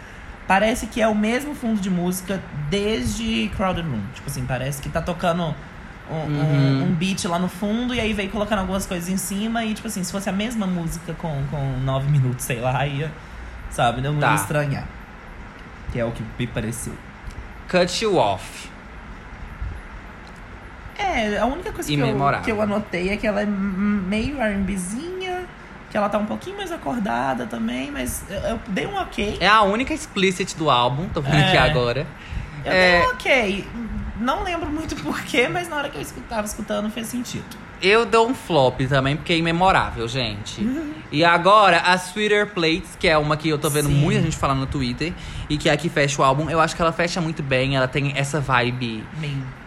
parece 0.47 0.88
que 0.88 0.99
é 0.99 1.07
o 1.07 1.13
mesmo 1.13 1.53
fundo 1.53 1.80
de 1.80 1.89
música 1.91 2.41
desde 2.70 3.49
Crowded 3.55 3.88
Room. 3.88 4.01
Tipo 4.15 4.30
assim, 4.30 4.45
parece 4.45 4.82
que 4.82 4.89
tá 4.89 5.01
tocando 5.01 5.43
um, 6.09 6.15
um- 6.15 6.26
Uhum. 6.26 6.84
um 6.86 6.93
beat 6.95 7.24
lá 7.26 7.38
no 7.38 7.47
fundo 7.47 7.93
e 7.93 7.99
aí 7.99 8.13
veio 8.13 8.30
colocando 8.32 8.59
algumas 8.59 8.86
coisas 8.88 9.07
em 9.09 9.17
cima. 9.17 9.63
E, 9.63 9.76
tipo 9.76 9.88
assim, 9.88 10.03
se 10.03 10.11
fosse 10.11 10.28
a 10.28 10.34
mesma 10.34 10.65
música 10.65 11.13
com, 11.13 11.43
com 11.51 11.78
nove 11.84 12.09
minutos, 12.09 12.45
sei 12.45 12.59
lá, 12.59 12.86
ia. 12.88 13.11
Sabe? 13.70 14.01
Não 14.01 14.17
Tá. 14.17 14.30
ia 14.32 14.36
estranhar. 14.36 14.88
Que 15.91 15.99
é 15.99 16.05
o 16.05 16.11
que 16.11 16.24
me 16.39 16.47
pareceu. 16.47 16.93
Cut 17.70 18.03
You 18.03 18.17
Off. 18.17 18.70
É, 20.97 21.38
a 21.38 21.45
única 21.45 21.72
coisa 21.72 21.88
que 21.89 21.97
eu, 21.97 22.41
que 22.43 22.51
eu 22.51 22.61
anotei 22.61 23.09
é 23.09 23.17
que 23.17 23.26
ela 23.26 23.41
é 23.41 23.45
meio 23.45 24.41
R&Bzinha, 24.41 25.45
que 25.89 25.95
ela 25.95 26.09
tá 26.09 26.17
um 26.17 26.26
pouquinho 26.26 26.57
mais 26.57 26.72
acordada 26.72 27.45
também, 27.45 27.89
mas 27.89 28.24
eu, 28.30 28.39
eu 28.41 28.59
dei 28.67 28.86
um 28.86 28.95
ok. 28.95 29.38
É 29.39 29.47
a 29.47 29.61
única 29.61 29.93
explicit 29.93 30.57
do 30.57 30.70
álbum, 30.70 31.07
tô 31.09 31.22
vendo 31.22 31.36
É. 31.36 31.47
aqui 31.47 31.57
agora. 31.57 32.05
Eu 32.65 32.72
É. 32.72 32.99
dei 32.99 33.07
um 33.07 33.11
ok. 33.11 33.67
Não 34.20 34.43
lembro 34.43 34.70
muito 34.70 34.95
porquê, 35.01 35.47
mas 35.47 35.70
na 35.70 35.78
hora 35.78 35.89
que 35.89 35.97
eu 35.97 36.05
tava 36.28 36.45
escutando 36.45 36.89
fez 36.91 37.07
sentido. 37.07 37.45
Eu 37.82 38.05
dou 38.05 38.27
um 38.27 38.36
flop 38.36 38.82
também, 38.89 39.15
porque 39.15 39.32
é 39.34 39.38
imemorável, 39.38 40.07
gente. 40.07 40.61
E 41.11 41.23
agora, 41.23 41.80
a 41.86 41.95
Sweeter 41.97 42.47
Plates, 42.47 42.95
que 42.99 43.07
é 43.07 43.17
uma 43.17 43.38
que 43.38 43.47
eu 43.49 43.57
tô 43.57 43.69
vendo 43.69 43.88
Sim. 43.88 43.95
muita 43.95 44.21
gente 44.21 44.36
falando 44.36 44.59
no 44.59 44.65
Twitter, 44.67 45.13
e 45.49 45.57
que 45.57 45.69
é 45.69 45.71
a 45.73 45.77
que 45.77 45.88
fecha 45.89 46.21
o 46.21 46.25
álbum, 46.25 46.49
eu 46.49 46.59
acho 46.59 46.75
que 46.75 46.82
ela 46.82 46.91
fecha 46.91 47.21
muito 47.21 47.41
bem, 47.41 47.75
ela 47.75 47.88
tem 47.88 48.11
essa 48.15 48.39
vibe. 48.41 49.03
Meio. 49.19 49.59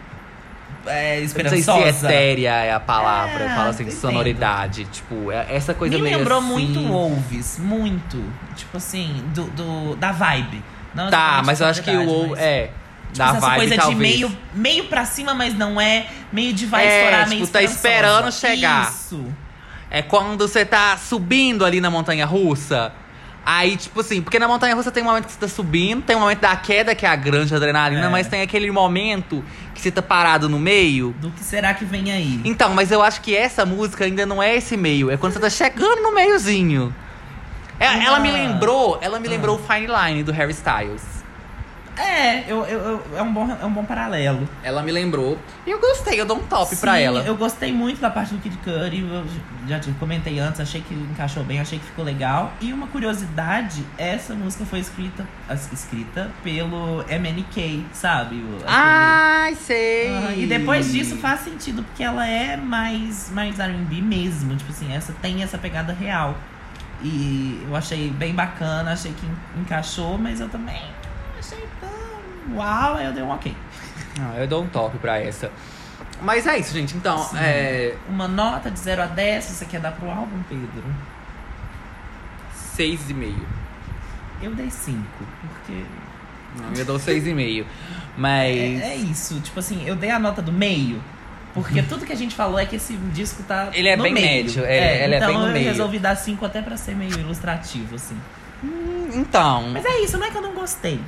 É, 0.85 1.11
Eu 1.17 1.21
não 1.21 1.27
sei 1.29 1.43
esperançosa. 1.59 1.93
se 1.93 2.05
etérea 2.05 2.49
é 2.65 2.73
a 2.73 2.79
palavra, 2.79 3.45
É, 3.45 3.49
fala 3.55 3.69
assim, 3.69 3.83
entendo. 3.83 3.95
sonoridade. 3.99 4.83
Tipo, 4.91 5.31
é 5.31 5.45
essa 5.49 5.73
coisa 5.73 5.95
Me 5.95 6.01
meio 6.01 6.17
lembrou 6.17 6.39
assim. 6.39 6.47
muito 6.49 6.79
Wolves, 6.87 7.57
muito. 7.59 8.21
Tipo 8.55 8.77
assim, 8.77 9.23
do, 9.33 9.43
do, 9.45 9.95
da 9.95 10.11
vibe. 10.11 10.61
Não 10.93 11.09
Tá, 11.09 11.41
mas 11.45 11.61
eu 11.61 11.67
acho 11.67 11.81
que 11.81 11.89
o 11.89 12.29
mas- 12.31 12.39
é. 12.39 12.69
Tipo, 13.13 13.29
essa 13.29 13.39
vibe, 13.39 13.55
coisa 13.57 13.75
talvez. 13.75 13.97
de 13.97 14.17
meio, 14.25 14.37
meio 14.53 14.83
pra 14.85 15.05
cima, 15.05 15.33
mas 15.33 15.53
não 15.57 15.79
é. 15.79 16.07
Meio 16.31 16.51
de 16.53 16.65
vai 16.65 16.85
É, 16.87 16.97
estourar, 16.97 17.19
tipo, 17.25 17.35
meio 17.35 17.47
tá 17.47 17.61
esperando 17.61 18.31
chegar. 18.31 18.89
Isso. 18.91 19.23
É 19.89 20.01
quando 20.01 20.47
você 20.47 20.65
tá 20.65 20.97
subindo 20.97 21.63
ali 21.63 21.79
na 21.79 21.89
montanha 21.91 22.25
russa. 22.25 22.91
Aí, 23.45 23.75
tipo 23.75 23.99
assim, 23.99 24.21
porque 24.21 24.39
na 24.39 24.47
montanha 24.47 24.73
russa 24.73 24.89
tem 24.89 25.03
um 25.03 25.05
momento 25.05 25.25
que 25.25 25.33
você 25.33 25.39
tá 25.39 25.47
subindo, 25.49 26.01
tem 26.01 26.15
um 26.15 26.19
momento 26.21 26.39
da 26.39 26.55
queda, 26.55 26.95
que 26.95 27.05
é 27.05 27.09
a 27.09 27.15
grande 27.15 27.53
adrenalina, 27.53 28.05
É. 28.05 28.09
mas 28.09 28.25
tem 28.27 28.41
aquele 28.41 28.71
momento 28.71 29.43
que 29.75 29.81
você 29.81 29.91
tá 29.91 30.01
parado 30.01 30.47
no 30.47 30.57
meio. 30.57 31.13
Do 31.19 31.29
que 31.29 31.43
será 31.43 31.73
que 31.73 31.83
vem 31.83 32.09
aí? 32.09 32.39
Então, 32.45 32.73
mas 32.73 32.89
eu 32.89 33.03
acho 33.03 33.19
que 33.21 33.35
essa 33.35 33.65
música 33.65 34.05
ainda 34.05 34.25
não 34.25 34.41
é 34.41 34.55
esse 34.55 34.77
meio, 34.77 35.11
é 35.11 35.17
quando 35.17 35.33
você 35.33 35.39
tá 35.41 35.49
chegando 35.49 36.01
no 36.01 36.15
meiozinho. 36.15 36.95
É- 37.79 37.85
Ela 38.05 38.19
me 38.19 38.29
Ah. 38.29 38.33
lembrou, 38.33 38.97
ela 39.01 39.19
me 39.19 39.27
lembrou 39.27 39.57
o 39.57 39.59
Fine 39.61 39.87
Line 39.87 40.23
do 40.23 40.31
Harry 40.31 40.53
Styles. 40.53 41.03
É, 41.97 42.51
eu, 42.51 42.65
eu, 42.65 42.79
eu- 42.79 43.03
é, 43.17 43.21
um 43.21 43.31
bom, 43.31 43.47
é 43.61 43.65
um 43.65 43.71
bom 43.71 43.85
paralelo. 43.85 44.47
Ela 44.63 44.81
me 44.81 44.91
lembrou. 44.91 45.37
E 45.65 45.69
eu 45.69 45.79
gostei, 45.79 46.19
eu 46.19 46.25
dou 46.25 46.37
um 46.37 46.43
top 46.43 46.75
pra 46.77 46.93
Sim, 46.95 47.01
ela. 47.01 47.21
Eu 47.23 47.35
gostei 47.37 47.71
muito 47.71 48.01
da 48.01 48.09
parte 48.09 48.33
do 48.33 48.39
Kid 48.41 48.57
Cudi, 48.57 49.01
eu 49.01 49.23
já 49.67 49.79
te 49.79 49.91
comentei 49.99 50.39
antes, 50.39 50.59
achei 50.59 50.81
que 50.81 50.93
encaixou 50.93 51.43
bem, 51.43 51.59
achei 51.59 51.77
que 51.77 51.85
ficou 51.85 52.03
legal. 52.03 52.51
E 52.59 52.73
uma 52.73 52.87
curiosidade, 52.87 53.85
essa 53.97 54.33
música 54.33 54.65
foi 54.65 54.79
escrita, 54.79 55.27
escrita 55.71 56.31
pelo 56.43 57.03
MNK, 57.07 57.85
sabe? 57.93 58.37
Aquele- 58.37 58.63
Ai, 58.67 59.55
sei. 59.55 60.09
Ah, 60.15 60.33
e 60.35 60.45
depois 60.47 60.91
disso 60.91 61.17
faz 61.17 61.41
sentido, 61.41 61.83
porque 61.83 62.03
ela 62.03 62.27
é 62.27 62.57
mais, 62.57 63.29
mais 63.31 63.59
R&B 63.59 64.01
mesmo, 64.01 64.55
tipo 64.55 64.71
assim, 64.71 64.91
essa 64.93 65.13
tem 65.21 65.43
essa 65.43 65.57
pegada 65.57 65.93
real. 65.93 66.35
E 67.03 67.61
eu 67.67 67.75
achei 67.75 68.09
bem 68.09 68.33
bacana, 68.33 68.93
achei 68.93 69.11
que 69.11 69.25
en- 69.25 69.61
encaixou, 69.61 70.17
mas 70.17 70.39
eu 70.39 70.47
também 70.49 70.81
uau, 72.51 72.99
eu 72.99 73.13
dei 73.13 73.23
um 73.23 73.29
ok. 73.31 73.55
Ah, 74.19 74.35
eu 74.37 74.47
dou 74.47 74.63
um 74.63 74.67
top 74.67 74.97
pra 74.99 75.17
essa. 75.19 75.51
Mas 76.21 76.45
é 76.47 76.57
isso, 76.57 76.73
gente. 76.73 76.95
Então, 76.95 77.17
Sim. 77.17 77.37
é. 77.39 77.95
Uma 78.07 78.27
nota 78.27 78.69
de 78.71 78.79
0 78.79 79.01
a 79.03 79.05
10, 79.07 79.43
se 79.43 79.53
você 79.55 79.65
quer 79.65 79.79
dar 79.81 79.91
pro 79.91 80.09
álbum, 80.09 80.41
Pedro? 80.47 80.83
6,5. 82.77 83.33
Eu 84.41 84.53
dei 84.55 84.69
5, 84.69 84.97
porque 85.41 85.83
Não, 86.61 86.73
eu 86.73 86.85
dou 86.85 86.97
6,5. 86.97 87.65
Mas. 88.17 88.81
é, 88.81 88.93
é 88.93 88.95
isso, 88.95 89.39
tipo 89.41 89.59
assim, 89.59 89.83
eu 89.87 89.95
dei 89.95 90.09
a 90.11 90.19
nota 90.19 90.41
do 90.41 90.51
meio. 90.51 91.01
Porque 91.53 91.81
tudo 91.83 92.05
que 92.05 92.13
a 92.13 92.17
gente 92.17 92.35
falou 92.35 92.59
é 92.59 92.65
que 92.65 92.75
esse 92.75 92.93
disco 93.13 93.43
tá 93.43 93.69
Ele 93.73 93.87
é 93.87 93.95
bem 93.97 94.13
meio. 94.13 94.25
médio, 94.25 94.63
é, 94.65 95.03
ele 95.03 95.13
é 95.15 95.17
então 95.17 95.27
bem 95.29 95.37
no 95.37 95.47
eu 95.47 95.53
meio. 95.53 95.65
resolvi 95.65 95.99
dar 95.99 96.15
5 96.15 96.45
até 96.45 96.61
pra 96.61 96.77
ser 96.77 96.95
meio 96.95 97.13
ilustrativo, 97.19 97.95
assim. 97.95 98.17
Então. 99.13 99.69
Mas 99.71 99.85
é 99.85 99.99
isso, 100.01 100.17
não 100.17 100.25
é 100.27 100.31
que 100.31 100.37
eu 100.37 100.41
não 100.41 100.53
gostei. 100.53 100.99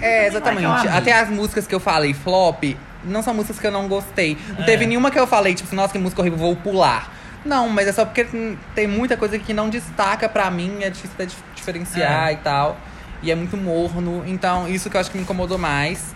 É, 0.00 0.24
é 0.24 0.26
exatamente. 0.26 0.88
Até 0.88 1.12
as 1.12 1.28
músicas 1.28 1.66
que 1.66 1.74
eu 1.74 1.80
falei, 1.80 2.14
flop, 2.14 2.62
não 3.04 3.22
são 3.22 3.34
músicas 3.34 3.58
que 3.58 3.66
eu 3.66 3.70
não 3.72 3.88
gostei. 3.88 4.36
Não 4.56 4.62
É. 4.62 4.66
teve 4.66 4.86
nenhuma 4.86 5.10
que 5.10 5.18
eu 5.18 5.26
falei, 5.26 5.54
tipo, 5.54 5.74
nossa, 5.74 5.92
que 5.92 5.98
música 5.98 6.20
horrível, 6.20 6.38
vou 6.38 6.56
pular. 6.56 7.12
Não, 7.44 7.68
mas 7.68 7.88
é 7.88 7.92
só 7.92 8.04
porque 8.04 8.26
tem 8.74 8.86
muita 8.86 9.16
coisa 9.16 9.38
que 9.38 9.54
não 9.54 9.70
destaca 9.70 10.28
pra 10.28 10.50
mim, 10.50 10.78
é 10.82 10.90
difícil 10.90 11.16
dif- 11.26 11.42
diferenciar 11.54 12.28
É. 12.28 12.32
e 12.32 12.36
tal. 12.36 12.76
E 13.22 13.30
é 13.30 13.34
muito 13.34 13.56
morno. 13.56 14.22
Então, 14.26 14.68
isso 14.68 14.90
que 14.90 14.96
eu 14.96 15.00
acho 15.00 15.10
que 15.10 15.16
me 15.16 15.22
incomodou 15.24 15.56
mais. 15.58 16.14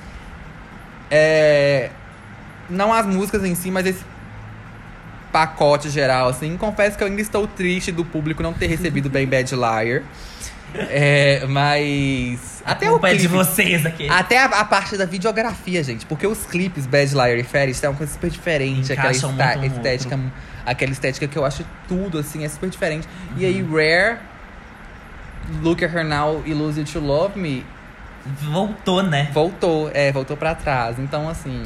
É. 1.11 1.91
Não 2.69 2.93
as 2.93 3.07
músicas 3.07 3.45
em 3.45 3.55
si, 3.55 3.71
mas 3.71 3.87
esse 3.87 4.03
pacote 5.33 5.91
geral, 5.91 6.29
assim. 6.29 6.57
Confesso 6.57 6.97
que 6.97 7.03
eu 7.03 7.09
ainda 7.09 7.21
estou 7.21 7.47
triste 7.47 7.91
do 7.93 8.05
público 8.05 8.43
não 8.43 8.53
ter 8.53 8.67
recebido 8.67 9.09
bem 9.11 9.27
Bad 9.27 9.55
Liar. 9.55 10.03
É, 10.75 11.47
mas. 11.47 12.63
Até 12.65 12.91
o 12.91 12.97
é 12.97 13.13
de 13.13 13.19
clipe. 13.21 13.29
vocês 13.29 13.87
aqui. 13.87 14.09
Até 14.09 14.39
a, 14.39 14.47
a 14.47 14.65
parte 14.65 14.97
da 14.97 15.05
videografia, 15.05 15.83
gente. 15.83 16.05
Porque 16.07 16.27
os 16.27 16.45
clipes 16.45 16.87
Bad 16.87 17.13
Liar 17.13 17.39
e 17.39 17.45
Fetish 17.45 17.83
é 17.85 17.89
uma 17.89 17.97
coisa 17.97 18.13
super 18.13 18.31
diferente. 18.31 18.93
Aquela 18.93 19.15
Encaixam 19.15 19.31
um 19.31 19.65
estética. 19.65 20.19
Aquela 20.67 20.93
estética 20.93 21.29
que 21.29 21.37
eu 21.37 21.45
acho 21.45 21.65
tudo, 21.87 22.19
assim, 22.19 22.45
é 22.45 22.49
super 22.49 22.71
diferente. 22.71 23.07
E 23.37 23.45
aí, 23.45 23.63
Rare, 23.63 24.19
Look 25.63 25.85
at 25.85 25.95
Her 25.95 26.05
Now 26.05 26.43
e 26.47 26.55
Lose 26.55 26.81
You 26.81 26.87
to 26.87 27.01
Love 27.01 27.39
Me 27.39 27.65
Voltou, 28.41 29.03
né? 29.03 29.29
voltou, 29.33 29.91
é, 29.93 30.11
voltou 30.11 30.37
pra 30.37 30.55
trás. 30.55 30.99
Então, 30.99 31.29
assim, 31.29 31.63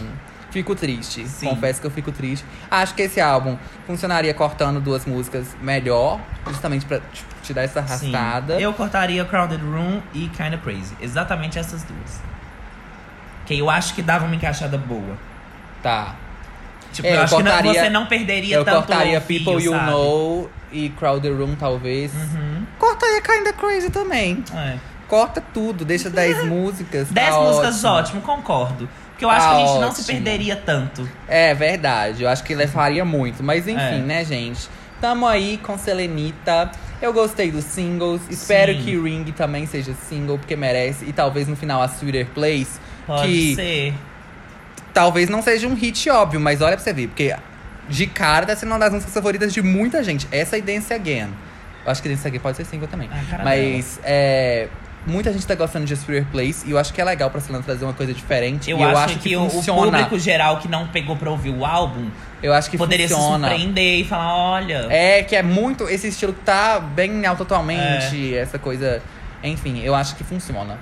fico 0.51 0.75
triste. 0.75 1.27
Sim. 1.29 1.49
Confesso 1.49 1.81
que 1.81 1.87
eu 1.87 1.91
fico 1.91 2.11
triste. 2.13 2.45
Acho 2.71 2.95
que 2.95 3.03
esse 3.03 3.21
álbum 3.21 3.57
funcionaria 3.87 4.33
cortando 4.35 4.81
duas 4.81 5.05
músicas 5.07 5.47
melhor, 5.61 6.21
justamente 6.47 6.87
pra 6.87 6.99
te, 7.01 7.25
te 7.43 7.53
dar 7.55 7.63
essa 7.63 7.83
Sim. 7.87 8.15
arrastada. 8.15 8.61
Eu 8.61 8.73
cortaria 8.73 9.25
Crowded 9.25 9.63
Room 9.63 10.01
e 10.15 10.29
Kinda 10.29 10.59
Crazy. 10.59 10.95
Exatamente 11.01 11.59
essas 11.59 11.83
duas. 11.85 12.21
Que 13.47 13.59
eu 13.59 13.71
acho 13.71 13.95
que 13.95 14.03
dava 14.03 14.25
uma 14.27 14.35
encaixada 14.35 14.77
boa. 14.77 15.17
Tá. 15.83 16.15
Tipo, 16.93 17.07
É, 17.09 17.13
eu 17.13 17.17
eu 17.17 17.23
acho 17.23 17.37
que 17.37 17.43
não- 17.43 17.53
cortaria- 17.53 17.81
você 17.83 17.91
não 17.91 18.07
perderia 18.07 18.57
Eu 18.57 18.65
tanto 18.65 18.77
cortaria 18.87 19.19
o 19.19 19.21
fio, 19.23 19.45
People 19.45 19.63
You 19.63 19.73
sabe? 19.73 19.91
Know 19.91 20.51
e 20.73 20.89
Crowded 20.91 21.35
Room, 21.35 21.55
talvez. 21.55 22.13
Uhum. 22.15 22.65
Cortaria 22.79 23.21
Kinda 23.21 23.53
Crazy 23.53 23.91
também. 23.91 24.43
É. 24.55 24.77
Corta 25.07 25.43
tudo, 25.55 25.85
deixa 25.85 26.11
10 26.11 26.45
músicas. 26.49 27.09
10 27.11 27.35
tá 27.35 27.41
músicas, 27.41 27.85
ótimo. 27.85 27.93
ótimo, 27.93 28.23
concordo. 28.23 28.89
Porque 29.19 29.25
eu 29.25 29.31
acho 29.31 29.47
Tá 29.49 29.57
que 29.57 29.63
a 29.63 29.67
gente 29.67 29.81
não 29.81 29.91
se 29.93 30.01
ótimo. 30.03 30.07
perderia 30.23 30.55
tanto. 30.55 31.09
É 31.27 31.53
verdade, 31.53 32.23
eu 32.23 32.29
acho 32.29 32.45
que 32.45 32.55
levaria 32.55 33.05
muito. 33.05 33.43
Mas 33.43 33.67
enfim, 33.67 33.81
É. 33.81 33.99
né, 33.99 34.25
gente? 34.25 34.69
Tamo 35.01 35.27
aí 35.27 35.59
com 35.59 35.77
Selenita. 35.77 36.71
Eu 37.03 37.13
gostei 37.13 37.51
dos 37.51 37.65
singles. 37.65 38.21
Espero 38.31 38.73
Sim. 38.75 38.83
que 38.85 38.97
Ring 38.97 39.25
também 39.33 39.67
seja 39.67 39.93
single, 40.09 40.39
porque 40.39 40.55
merece. 40.55 41.05
E 41.05 41.13
talvez 41.13 41.49
no 41.49 41.57
final 41.57 41.83
a 41.83 41.89
Sweeter 41.89 42.27
Place. 42.27 42.79
Pode 43.09 43.27
que 43.27 43.55
ser. 43.57 43.95
talvez 44.95 45.29
não 45.29 45.43
seja 45.43 45.67
um 45.67 45.75
hit 45.75 46.09
óbvio, 46.11 46.39
mas 46.39 46.61
olha 46.61 46.77
pra 46.77 46.85
você 46.85 46.93
ver. 46.93 47.09
Porque 47.09 47.35
de 47.89 48.07
cara 48.07 48.47
tá 48.47 48.55
sendo 48.55 48.71
uma 48.71 48.79
das 48.79 48.93
músicas 48.93 49.13
favoritas 49.15 49.53
de 49.53 49.61
muita 49.63 50.03
gente. 50.05 50.29
Essa 50.31 50.57
e 50.57 50.63
Dance 50.63 50.95
Again. 50.95 51.29
Eu 51.85 51.91
acho 51.91 52.01
que 52.03 52.09
Dance 52.09 52.27
Again 52.27 52.39
pode 52.41 52.57
ser 52.57 52.65
single 52.67 52.87
também. 52.89 53.11
Ah, 53.13 53.41
mas 53.43 53.99
é. 54.05 54.69
Muita 55.09 55.33
gente 55.33 55.47
tá 55.47 55.55
gostando 55.55 55.87
de 55.87 55.95
Sweeter 55.97 56.27
Place. 56.31 56.67
E 56.67 56.71
eu 56.71 56.79
acho 56.79 56.93
que 56.93 57.01
é 57.01 57.05
legal 57.05 57.31
pra 57.31 57.41
Selena 57.41 57.65
trazer 57.65 57.85
uma 57.85 57.95
coisa 57.95 58.13
diferente. 58.15 58.71
Eu, 58.71 58.79
e 58.79 58.83
eu 58.83 58.97
acho, 58.97 59.19
que, 59.19 59.35
o- 59.37 59.47
o 59.47 59.51
funciona. 59.51 59.83
público 59.91 60.19
geral 60.19 60.59
que 60.59 60.69
não 60.69 60.87
pegou 60.89 61.17
pra 61.17 61.31
ouvir 61.31 61.51
o 61.51 61.65
álbum 61.65 62.09
eu 62.43 62.53
acho 62.53 62.71
que 62.71 62.79
poderia 62.79 63.09
funciona. 63.09 63.49
se 63.49 63.55
surpreender 63.55 64.01
e 64.01 64.05
falar: 64.05 64.37
olha. 64.37 64.87
É, 64.91 65.23
que 65.25 65.35
é 65.35 65.43
muito 65.43 65.89
esse 65.89 66.07
estilo 66.09 66.33
que 66.33 66.41
tá 66.43 66.79
bem 66.79 67.27
alto 67.27 67.43
atualmente, 67.43 68.35
essa 68.37 68.59
coisa. 68.59 69.03
Enfim, 69.43 69.81
eu 69.83 69.95
acho 69.95 70.15
que 70.15 70.23
funciona. 70.25 70.79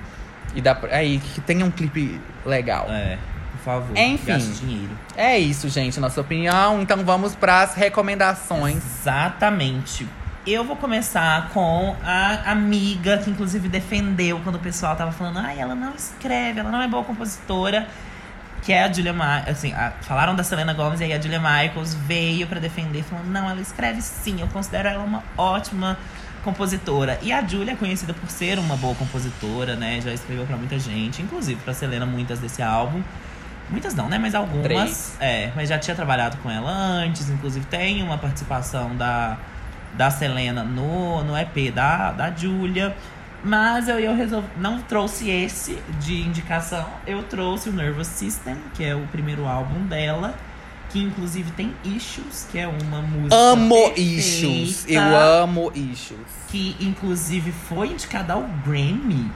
E 0.55 0.61
dá 0.61 0.75
pra, 0.75 0.95
aí 0.97 1.19
que 1.19 1.41
tenha 1.41 1.65
um 1.65 1.71
clipe 1.71 2.21
legal. 2.45 2.87
É, 2.91 3.19
por 3.53 3.59
favor. 3.65 3.97
Enfim. 3.97 4.89
É 5.17 5.39
isso, 5.39 5.69
gente, 5.69 5.99
nossa 6.01 6.21
opinião. 6.21 6.81
Então 6.83 7.05
vamos 7.05 7.35
pras 7.35 7.75
recomendações. 7.75 8.83
Exatamente. 9.01 10.07
Eu 10.47 10.63
vou 10.63 10.77
começar 10.77 11.49
com 11.51 11.97
a 12.05 12.51
amiga 12.53 13.19
que 13.19 13.29
inclusive 13.31 13.69
defendeu 13.69 14.41
quando 14.45 14.57
o 14.57 14.61
pessoal 14.61 14.95
tava 14.95 15.11
falando, 15.11 15.39
ai, 15.39 15.59
ela 15.59 15.75
não 15.75 15.93
escreve, 15.95 16.61
ela 16.61 16.71
não 16.71 16.81
é 16.81 16.87
boa 16.87 17.03
compositora. 17.03 17.87
Que 18.63 18.73
é 18.73 18.85
a 18.85 18.93
Julia 18.93 19.13
Ma 19.13 19.39
assim, 19.41 19.73
a- 19.73 19.93
falaram 20.03 20.35
da 20.35 20.43
Selena 20.43 20.73
Gomez 20.73 21.01
e 21.01 21.05
aí 21.05 21.13
a 21.13 21.21
Julia 21.21 21.39
Michaels 21.39 21.95
veio 21.95 22.47
pra 22.47 22.59
defender, 22.59 23.03
falando, 23.05 23.27
não, 23.29 23.49
ela 23.49 23.61
escreve 23.61 24.01
sim, 24.03 24.41
eu 24.41 24.49
considero 24.49 24.89
ela 24.89 25.05
uma 25.05 25.23
ótima 25.37 25.97
compositora. 26.43 27.19
E 27.23 27.33
a 27.33 27.45
Julia 27.47 27.73
é 27.75 27.77
conhecida 27.77 28.15
por 28.15 28.29
ser 28.31 28.59
uma 28.59 28.77
boa 28.77 28.95
compositora, 28.95 29.75
né? 29.77 30.01
Já 30.01 30.13
escreveu 30.13 30.47
pra 30.47 30.57
muita 30.57 30.79
gente, 30.79 31.23
inclusive 31.23 31.61
pra 31.63 31.75
Selena 31.75 32.07
muitas 32.07 32.39
desse 32.39 32.63
álbum. 32.63 33.03
Muitas 33.69 33.95
não, 33.95 34.09
né? 34.09 34.17
Mas 34.19 34.35
algumas. 34.35 34.63
Três. 34.65 35.17
É, 35.21 35.51
mas 35.57 35.69
já 35.69 35.77
tinha 35.79 35.95
trabalhado 35.95 36.37
com 36.39 36.49
ela 36.51 36.71
antes, 36.71 37.29
inclusive 37.29 37.67
tem 37.67 38.01
uma 38.03 38.17
participação 38.17 38.97
da, 38.97 39.37
da 39.97 40.11
Selena 40.11 40.63
no, 40.63 41.25
no 41.25 41.37
EP 41.37 41.73
da, 41.75 42.13
da 42.13 42.31
Julia. 42.31 42.97
Mas 43.43 43.89
eu, 43.89 43.99
eu 43.99 44.15
resolvi. 44.17 44.49
Não 44.59 44.81
trouxe 44.83 45.31
esse 45.31 45.79
de 46.01 46.21
indicação. 46.21 46.87
Eu 47.07 47.23
trouxe 47.23 47.69
o 47.69 47.73
Nervous 47.73 48.09
System, 48.09 48.57
que 48.75 48.85
é 48.85 48.95
o 48.95 49.07
primeiro 49.09 49.47
álbum 49.47 49.87
dela. 49.87 50.35
Que 50.91 51.01
inclusive 51.01 51.51
tem 51.53 51.75
Issues, 51.85 52.47
que 52.51 52.59
é 52.59 52.67
uma 52.67 53.03
música. 53.03 53.35
Amo 53.35 53.75
perfeita, 53.75 54.01
issues. 54.01 54.85
Eu 54.89 55.03
amo 55.03 55.73
issues. 55.75 56.19
Que 56.49 56.77
inclusive 56.81 57.53
foi 57.53 57.89
indicada 57.89 58.35
ao 58.35 58.43
Grammy. 58.65 59.31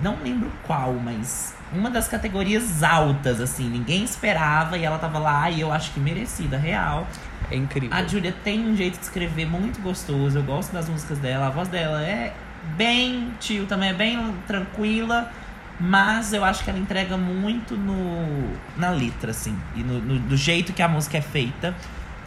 Não 0.00 0.16
lembro 0.22 0.50
qual, 0.66 0.92
mas 0.92 1.54
uma 1.72 1.90
das 1.90 2.06
categorias 2.06 2.82
altas, 2.82 3.40
assim. 3.40 3.68
Ninguém 3.68 4.04
esperava 4.04 4.78
e 4.78 4.84
ela 4.84 4.98
tava 4.98 5.18
lá 5.18 5.50
e 5.50 5.60
eu 5.60 5.72
acho 5.72 5.92
que 5.92 6.00
merecida, 6.00 6.56
real. 6.56 7.06
É 7.50 7.56
incrível. 7.56 7.90
A 7.96 8.02
Julia 8.04 8.34
tem 8.42 8.60
um 8.66 8.74
jeito 8.76 8.98
de 8.98 9.04
escrever 9.04 9.46
muito 9.46 9.80
gostoso. 9.80 10.38
Eu 10.38 10.42
gosto 10.42 10.72
das 10.72 10.88
músicas 10.88 11.18
dela. 11.18 11.46
A 11.46 11.50
voz 11.50 11.68
dela 11.68 12.02
é 12.02 12.32
bem 12.76 13.32
tio 13.40 13.66
também, 13.66 13.90
é 13.90 13.94
bem 13.94 14.34
tranquila. 14.46 15.30
Mas 15.78 16.32
eu 16.32 16.44
acho 16.44 16.62
que 16.62 16.70
ela 16.70 16.78
entrega 16.78 17.16
muito 17.16 17.76
no, 17.76 18.48
na 18.76 18.90
letra, 18.90 19.32
assim. 19.32 19.58
E 19.74 19.80
no, 19.82 19.98
no- 20.00 20.18
do 20.20 20.36
jeito 20.36 20.72
que 20.72 20.80
a 20.82 20.88
música 20.88 21.18
é 21.18 21.20
feita. 21.20 21.74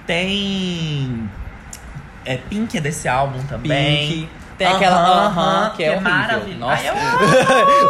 Tem. 0.05 1.29
É, 2.25 2.37
Pink 2.37 2.77
é 2.77 2.81
desse 2.81 3.07
álbum 3.07 3.41
também. 3.43 4.09
Pink. 4.09 4.29
Tem 4.57 4.67
aquela 4.67 4.97
Aham, 5.27 5.27
aham, 5.67 5.69
que 5.75 5.83
é 5.83 5.91
horrível. 5.91 6.11
maravilhoso. 6.11 6.59
Nossa. 6.59 6.81
Ai, 6.81 6.89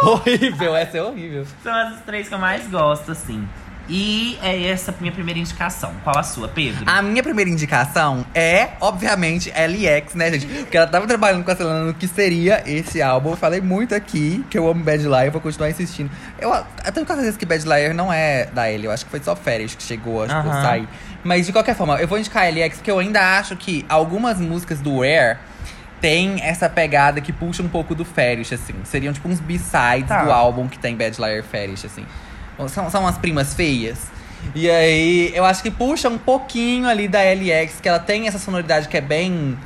eu 0.02 0.08
horrível, 0.12 0.76
essa 0.76 0.98
é 0.98 1.02
horrível. 1.02 1.46
São 1.62 1.74
as 1.74 2.00
três 2.02 2.28
que 2.28 2.34
eu 2.34 2.38
mais 2.38 2.66
gosto, 2.68 3.10
assim. 3.10 3.48
E 3.88 4.38
é 4.42 4.66
essa 4.68 4.90
a 4.90 4.94
minha 5.00 5.12
primeira 5.12 5.40
indicação. 5.40 5.92
Qual 6.04 6.16
a 6.18 6.22
sua, 6.22 6.46
Pedro? 6.48 6.84
A 6.86 7.00
minha 7.00 7.22
primeira 7.22 7.50
indicação 7.50 8.24
é, 8.34 8.70
obviamente, 8.80 9.50
LX, 9.50 10.14
né, 10.14 10.30
gente? 10.32 10.46
Porque 10.46 10.76
ela 10.76 10.86
tava 10.86 11.06
trabalhando 11.06 11.42
com 11.42 11.50
a 11.50 11.56
Selena 11.56 11.84
no 11.84 11.94
que 11.94 12.06
seria 12.06 12.62
esse 12.66 13.00
álbum. 13.00 13.30
Eu 13.30 13.36
falei 13.36 13.60
muito 13.60 13.94
aqui 13.94 14.44
que 14.50 14.58
eu 14.58 14.68
amo 14.68 14.84
Bad 14.84 15.02
Liar, 15.06 15.30
vou 15.30 15.40
continuar 15.40 15.70
insistindo. 15.70 16.10
Eu, 16.38 16.50
tenho 16.92 17.06
quase 17.06 17.22
certeza 17.22 17.38
que 17.38 17.46
Bad 17.46 17.64
Liar 17.64 17.94
não 17.94 18.12
é 18.12 18.46
da 18.46 18.70
Ellie, 18.70 18.84
eu 18.86 18.92
acho 18.92 19.04
que 19.06 19.10
foi 19.10 19.20
só 19.20 19.34
férias 19.34 19.74
que 19.74 19.82
chegou, 19.82 20.22
acho 20.24 20.34
que 20.42 20.48
sair. 20.50 20.88
Mas 21.24 21.46
de 21.46 21.52
qualquer 21.52 21.74
forma, 21.74 21.96
eu 22.00 22.06
vou 22.06 22.18
indicar 22.18 22.46
LX 22.52 22.76
porque 22.76 22.90
eu 22.90 22.98
ainda 22.98 23.38
acho 23.38 23.56
que 23.56 23.84
algumas 23.88 24.38
músicas 24.38 24.80
do 24.80 25.00
Rare 25.00 25.38
tem 26.00 26.40
essa 26.42 26.68
pegada 26.68 27.20
que 27.20 27.32
puxa 27.32 27.62
um 27.62 27.68
pouco 27.68 27.94
do 27.94 28.04
Fetish, 28.04 28.52
assim. 28.52 28.74
Seriam 28.84 29.12
tipo 29.12 29.28
uns 29.28 29.40
B-sides 29.40 30.06
Tá. 30.08 30.24
do 30.24 30.30
álbum 30.30 30.68
que 30.68 30.78
tem 30.78 30.94
Bad 30.96 31.16
Liar 31.20 31.42
Fetish, 31.42 31.86
assim. 31.86 32.04
São, 32.66 32.90
são 32.90 33.02
umas 33.02 33.18
primas 33.18 33.54
feias. 33.54 33.98
E 34.54 34.70
aí, 34.70 35.32
eu 35.34 35.44
acho 35.44 35.62
que 35.62 35.70
puxa 35.70 36.08
um 36.08 36.18
pouquinho 36.18 36.88
ali 36.88 37.06
da 37.06 37.18
LX, 37.20 37.80
que 37.80 37.88
ela 37.88 37.98
tem 37.98 38.26
essa 38.26 38.38
sonoridade 38.38 38.88
que 38.88 38.96
é 38.96 39.00
bem 39.00 39.56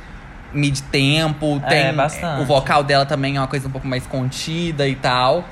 mid-tempo. 0.53 1.61
É, 1.65 1.69
Tem 1.69 1.93
bastante. 1.93 2.41
O 2.41 2.45
vocal 2.45 2.83
dela 2.83 3.05
também 3.05 3.37
é 3.37 3.39
uma 3.39 3.47
coisa 3.47 3.67
um 3.67 3.71
pouco 3.71 3.87
mais 3.87 4.05
contida 4.05 4.87
e 4.87 4.95
tal. 4.95 5.43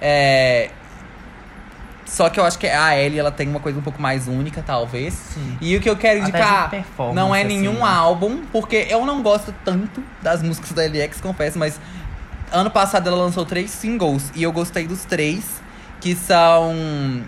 É... 0.00 0.70
Só 2.04 2.28
que 2.28 2.38
eu 2.38 2.44
acho 2.44 2.58
que 2.58 2.66
a 2.66 2.98
Ellie, 2.98 3.18
ela 3.18 3.30
tem 3.30 3.48
uma 3.48 3.60
coisa 3.60 3.78
um 3.78 3.82
pouco 3.82 4.00
mais 4.00 4.28
única, 4.28 4.62
talvez. 4.66 5.14
Sim. 5.14 5.56
E 5.62 5.74
o 5.76 5.80
que 5.80 5.88
eu 5.88 5.96
quero 5.96 6.18
indicar 6.20 6.70
não 7.14 7.34
é 7.34 7.40
assim, 7.40 7.56
nenhum 7.56 7.78
né? 7.78 7.84
álbum, 7.84 8.42
porque 8.52 8.86
eu 8.90 9.06
não 9.06 9.22
gosto 9.22 9.54
tanto 9.64 10.02
das 10.20 10.42
músicas 10.42 10.72
da 10.72 10.82
LX, 10.82 11.22
confesso, 11.22 11.58
mas 11.58 11.80
ano 12.52 12.70
passado 12.70 13.08
ela 13.08 13.16
lançou 13.16 13.46
três 13.46 13.70
singles 13.70 14.30
e 14.34 14.42
eu 14.42 14.52
gostei 14.52 14.86
dos 14.86 15.06
três, 15.06 15.62
que 16.02 16.14
são. 16.14 17.22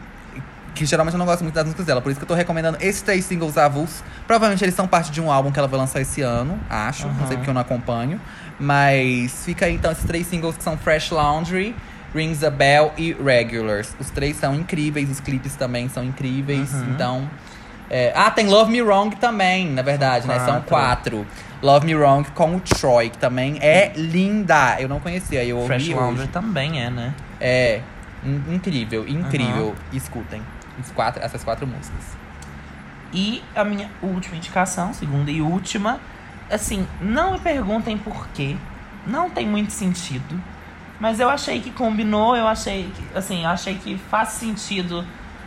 Que 0.74 0.84
geralmente 0.84 1.14
eu 1.14 1.18
não 1.18 1.26
gosto 1.26 1.42
muito 1.42 1.54
das 1.54 1.64
músicas 1.64 1.86
dela, 1.86 2.02
por 2.02 2.10
isso 2.10 2.18
que 2.18 2.24
eu 2.24 2.28
tô 2.28 2.34
recomendando 2.34 2.76
esses 2.80 3.00
três 3.00 3.24
singles 3.24 3.56
avulsos. 3.56 4.02
Provavelmente 4.26 4.64
eles 4.64 4.74
são 4.74 4.88
parte 4.88 5.12
de 5.12 5.20
um 5.20 5.30
álbum 5.30 5.52
que 5.52 5.58
ela 5.58 5.68
vai 5.68 5.78
lançar 5.78 6.00
esse 6.00 6.20
ano, 6.20 6.58
acho. 6.68 7.06
Não 7.06 7.28
sei 7.28 7.36
porque 7.36 7.48
eu 7.48 7.54
não 7.54 7.60
acompanho. 7.60 8.20
Mas 8.58 9.44
fica 9.44 9.66
aí 9.66 9.74
então 9.74 9.92
esses 9.92 10.04
três 10.04 10.26
singles 10.26 10.56
que 10.56 10.64
são 10.64 10.76
Fresh 10.76 11.10
Laundry, 11.12 11.76
Rings 12.12 12.42
a 12.42 12.50
Bell 12.50 12.92
e 12.98 13.12
Regulars. 13.12 13.94
Os 14.00 14.10
três 14.10 14.36
são 14.36 14.52
incríveis, 14.52 15.08
os 15.08 15.20
clipes 15.20 15.54
também 15.54 15.88
são 15.88 16.02
incríveis. 16.02 16.72
Uhum. 16.74 16.86
Então. 16.90 17.30
é, 17.88 18.12
Ah, 18.16 18.32
tem 18.32 18.48
Love 18.48 18.72
Me 18.72 18.82
Wrong 18.82 19.14
também, 19.14 19.68
na 19.70 19.82
verdade, 19.82 20.26
né? 20.26 20.40
São 20.40 20.60
quatro. 20.62 21.24
Love 21.62 21.86
Me 21.86 21.94
Wrong 21.94 22.28
com 22.32 22.56
o 22.56 22.60
Troy, 22.60 23.10
que 23.10 23.18
também 23.18 23.58
é 23.60 23.92
linda. 23.94 24.76
Eu 24.80 24.88
não 24.88 24.98
conhecia, 24.98 25.44
eu 25.44 25.56
ouvi 25.56 25.68
Fresh 25.68 25.82
hoje. 25.84 25.94
Laundry 25.94 26.26
também 26.26 26.82
é, 26.82 26.90
né? 26.90 27.14
É, 27.40 27.80
in- 28.24 28.54
incrível, 28.54 29.06
incrível. 29.08 29.74
Escutem 29.92 30.42
os 30.80 30.90
quatro, 30.90 31.22
essas 31.22 31.44
quatro 31.44 31.66
músicas. 31.66 32.16
E 33.12 33.42
a 33.54 33.64
minha 33.64 33.88
última 34.02 34.36
indicação, 34.36 34.92
segunda 34.92 35.30
e 35.30 35.40
última, 35.40 36.00
assim, 36.50 36.86
não 37.00 37.32
me 37.32 37.38
perguntem 37.38 37.96
por 37.96 38.26
quê. 38.34 38.56
Não 39.06 39.30
tem 39.30 39.46
muito 39.46 39.70
sentido. 39.72 40.40
Mas 40.98 41.20
eu 41.20 41.28
achei 41.28 41.60
que 41.60 41.70
combinou, 41.70 42.36
eu 42.36 42.46
achei 42.46 42.90
que, 42.94 43.18
assim, 43.18 43.44
eu 43.44 43.50
achei 43.50 43.74
que 43.76 43.98
faz 44.10 44.30
sentido. 44.30 45.04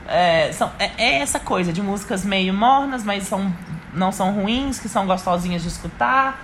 É, 0.08 0.52
são, 0.54 0.72
é, 0.80 0.91
é 0.98 1.20
essa 1.20 1.40
coisa 1.40 1.74
de 1.74 1.82
músicas 1.82 2.24
meio 2.24 2.54
mornas, 2.54 3.04
mas 3.04 3.24
são, 3.24 3.54
não 3.94 4.12
são 4.12 4.32
ruins, 4.32 4.80
que 4.80 4.88
são 4.88 5.06
gostosinhas 5.06 5.62
de 5.62 5.68
escutar, 5.68 6.40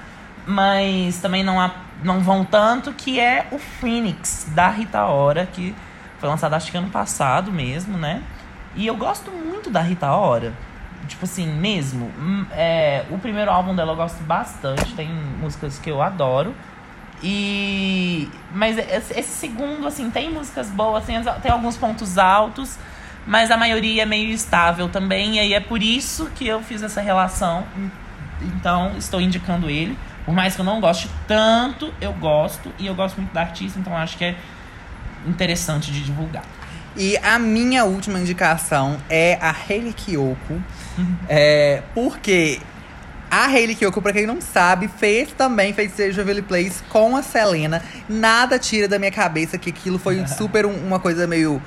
mas 0.46 1.20
também 1.20 1.44
não, 1.44 1.62
há, 1.62 1.72
não 2.04 2.20
vão 2.20 2.44
tanto, 2.44 2.92
que 2.92 3.20
é 3.20 3.48
o 3.52 3.58
Phoenix, 3.60 4.48
da 4.54 4.70
Rita 4.70 5.06
Ora, 5.06 5.46
que 5.46 5.74
foi 6.24 6.30
lançado 6.30 6.54
acho 6.54 6.72
que 6.72 6.78
ano 6.78 6.90
passado 6.90 7.52
mesmo, 7.52 7.98
né? 7.98 8.24
E 8.78 8.88
eu 8.88 8.96
gosto 8.96 9.30
muito 9.30 9.70
da 9.70 9.82
Rita 9.82 10.10
Ora. 10.10 10.54
Tipo 11.06 11.26
assim, 11.26 11.46
mesmo. 11.46 12.06
Hum, 12.18 12.46
É, 12.50 13.04
o 13.12 13.18
primeiro 13.18 13.52
álbum 13.52 13.76
dela 13.76 13.92
eu 13.92 13.98
gosto 13.98 14.24
bastante. 14.24 14.94
Tem 14.96 15.10
músicas 15.10 15.78
que 15.80 15.92
eu 15.92 16.02
adoro. 16.02 16.56
E. 17.22 18.30
Mas 18.56 18.78
esse, 18.78 19.20
esse 19.20 19.32
segundo, 19.32 19.86
assim, 19.86 20.10
tem 20.10 20.32
músicas 20.32 20.70
boas, 20.70 21.04
tem, 21.04 21.22
tem 21.42 21.52
alguns 21.52 21.76
pontos 21.76 22.18
altos. 22.18 22.80
Mas 23.28 23.52
a 23.52 23.58
maioria 23.58 24.04
é 24.04 24.06
meio 24.06 24.30
estável 24.30 24.88
também. 24.88 25.36
E 25.36 25.40
aí 25.42 25.54
é 25.54 25.60
por 25.60 25.84
isso 25.84 26.32
que 26.36 26.48
eu 26.48 26.62
fiz 26.62 26.82
essa 26.82 27.02
relação. 27.02 27.66
Então, 28.42 28.94
estou 28.96 29.20
indicando 29.20 29.70
ele. 29.70 29.98
Por 30.24 30.34
mais 30.34 30.56
que 30.56 30.62
eu 30.62 30.66
não 30.66 30.80
goste 30.80 31.10
tanto, 31.28 31.94
eu 32.00 32.14
gosto. 32.14 32.72
E 32.80 32.88
eu 32.88 32.96
gosto 32.96 33.18
muito 33.18 33.34
da 33.34 33.42
artista, 33.42 33.78
então 33.78 33.94
acho 33.98 34.18
que 34.18 34.24
é 34.24 34.38
interessante 35.28 35.92
de 35.92 36.02
divulgar. 36.04 36.44
E 36.96 37.18
a 37.18 37.40
minha 37.40 37.86
última 37.86 38.20
indicação 38.20 38.98
é 39.10 39.38
a 39.42 39.50
Hayley 39.52 39.94
Kiyoko. 39.94 40.62
é, 41.28 41.82
porque 41.96 42.60
a 43.32 43.46
Hayley 43.48 43.76
Kiyoko, 43.76 44.00
pra 44.02 44.14
quem 44.14 44.28
não 44.28 44.40
sabe, 44.40 44.88
fez 44.88 45.32
também 45.32 45.74
Feiticeiro 45.74 46.14
Jubilee 46.14 46.44
Place 46.44 46.84
com 46.90 47.16
a 47.18 47.24
Selena. 47.24 47.82
Nada 48.08 48.60
tira 48.60 48.88
da 48.88 49.00
minha 49.00 49.12
cabeça 49.12 49.58
que 49.58 49.72
aquilo 49.72 49.98
foi 49.98 50.24
super 50.38 50.66
um- 50.68 50.86
uma 50.86 51.00
coisa 51.00 51.26
meio 51.26 51.60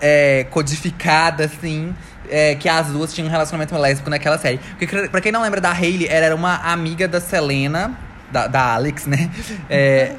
é, 0.00 0.46
codificada, 0.50 1.44
assim. 1.44 1.94
é, 2.30 2.54
que 2.54 2.68
as 2.68 2.86
duas 2.88 3.12
tinham 3.12 3.26
um 3.28 3.30
relacionamento 3.30 3.74
lésbico 3.76 4.08
naquela 4.10 4.38
série. 4.38 4.58
Porque, 4.78 4.86
pra 5.08 5.20
quem 5.20 5.32
não 5.32 5.42
lembra 5.42 5.60
da 5.60 5.72
Hayley, 5.72 6.06
ela 6.08 6.26
era 6.26 6.34
uma 6.36 6.56
amiga 6.56 7.06
da 7.08 7.20
Selena, 7.20 7.98
da, 8.30 8.46
da 8.46 8.74
Alex, 8.74 9.06
né? 9.06 9.30
É, 9.68 10.12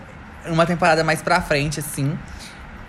uma 0.47 0.65
temporada 0.65 1.03
mais 1.03 1.21
pra 1.21 1.39
frente, 1.41 1.79
assim. 1.79 2.17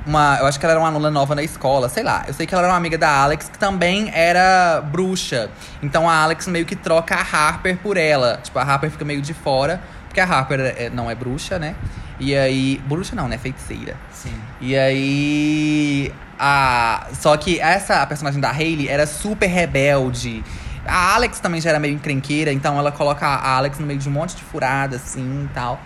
Uma, 0.07 0.39
eu 0.41 0.47
acho 0.47 0.59
que 0.59 0.65
ela 0.65 0.73
era 0.73 0.81
uma 0.81 0.89
aluna 0.89 1.11
nova 1.11 1.35
na 1.35 1.43
escola, 1.43 1.89
sei 1.89 2.03
lá. 2.03 2.25
Eu 2.27 2.33
sei 2.35 2.47
que 2.47 2.55
ela 2.55 2.65
era 2.65 2.73
uma 2.73 2.77
amiga 2.79 2.97
da 2.97 3.23
Alex, 3.23 3.49
que 3.49 3.59
também 3.59 4.11
era 4.15 4.81
bruxa. 4.91 5.51
Então 5.83 6.09
a 6.09 6.23
Alex 6.23 6.47
meio 6.47 6.65
que 6.65 6.75
troca 6.75 7.15
a 7.15 7.21
Harper 7.21 7.77
por 7.79 7.97
ela. 7.97 8.41
Tipo, 8.43 8.59
a 8.59 8.63
Harper 8.63 8.91
fica 8.91 9.05
meio 9.05 9.21
de 9.21 9.35
fora, 9.35 9.81
porque 10.09 10.21
a 10.21 10.25
Harper 10.25 10.75
é- 10.77 10.91
não 10.91 11.11
é 11.11 11.15
bruxa, 11.15 11.59
né? 11.59 11.75
E 12.19 12.37
aí. 12.37 12.81
Bruxa 12.87 13.15
não, 13.15 13.29
né? 13.29 13.39
Feiticeira. 13.39 13.95
Sim. 14.13 14.35
E 14.61 14.77
aí. 14.77 16.13
A, 16.39 17.07
só 17.21 17.37
que 17.37 17.61
essa 17.61 18.01
a 18.03 18.07
personagem 18.07 18.41
da 18.41 18.51
Hayley 18.51 18.89
era 18.89 19.07
super 19.07 19.47
rebelde. 19.47 20.43
A 20.87 21.15
Alex 21.15 21.39
também 21.41 21.61
já 21.61 21.69
era 21.71 21.79
meio 21.79 21.95
encrenqueira, 21.95 22.51
então 22.51 22.79
ela 22.79 22.91
coloca 22.91 23.27
a 23.27 23.57
Alex 23.57 23.79
no 23.79 23.87
meio 23.87 23.99
de 23.99 24.09
um 24.09 24.13
monte 24.13 24.35
de 24.35 24.43
furada, 24.43 24.97
assim 24.97 25.45
e 25.45 25.49
tal. 25.55 25.79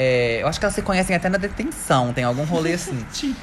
É, 0.00 0.38
eu 0.42 0.46
acho 0.46 0.60
que 0.60 0.64
elas 0.64 0.74
se 0.76 0.82
conhecem 0.82 1.16
até 1.16 1.28
na 1.28 1.38
detenção, 1.38 2.12
tem 2.12 2.22
algum 2.22 2.44
rolê 2.44 2.74
assim. 2.74 3.04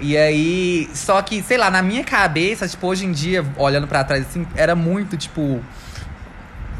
E 0.00 0.16
aí, 0.18 0.90
só 0.94 1.22
que, 1.22 1.40
sei 1.44 1.56
lá, 1.56 1.70
na 1.70 1.80
minha 1.80 2.02
cabeça, 2.02 2.66
tipo, 2.66 2.84
hoje 2.88 3.06
em 3.06 3.12
dia, 3.12 3.44
olhando 3.56 3.86
pra 3.86 4.02
trás, 4.02 4.26
assim, 4.26 4.44
era 4.56 4.74
muito, 4.74 5.16
tipo, 5.16 5.62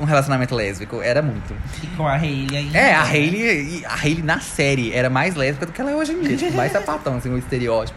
um 0.00 0.04
relacionamento 0.04 0.56
lésbico. 0.56 1.00
Era 1.00 1.22
muito. 1.22 1.54
E 1.84 1.86
com 1.88 2.04
a 2.08 2.14
Hayley 2.16 2.56
aí. 2.56 2.70
É, 2.74 2.94
a 2.94 3.02
Hayley, 3.02 3.84
a 3.86 3.94
Hayley 3.94 4.22
na 4.24 4.40
série 4.40 4.92
era 4.92 5.08
mais 5.08 5.36
lésbica 5.36 5.66
do 5.66 5.72
que 5.72 5.80
ela 5.80 5.92
é 5.92 5.94
hoje 5.94 6.10
em 6.12 6.20
dia. 6.20 6.36
Tipo, 6.36 6.56
mais 6.56 6.72
sapatão, 6.72 7.16
assim, 7.18 7.28
o 7.32 7.38
estereótipo. 7.38 7.96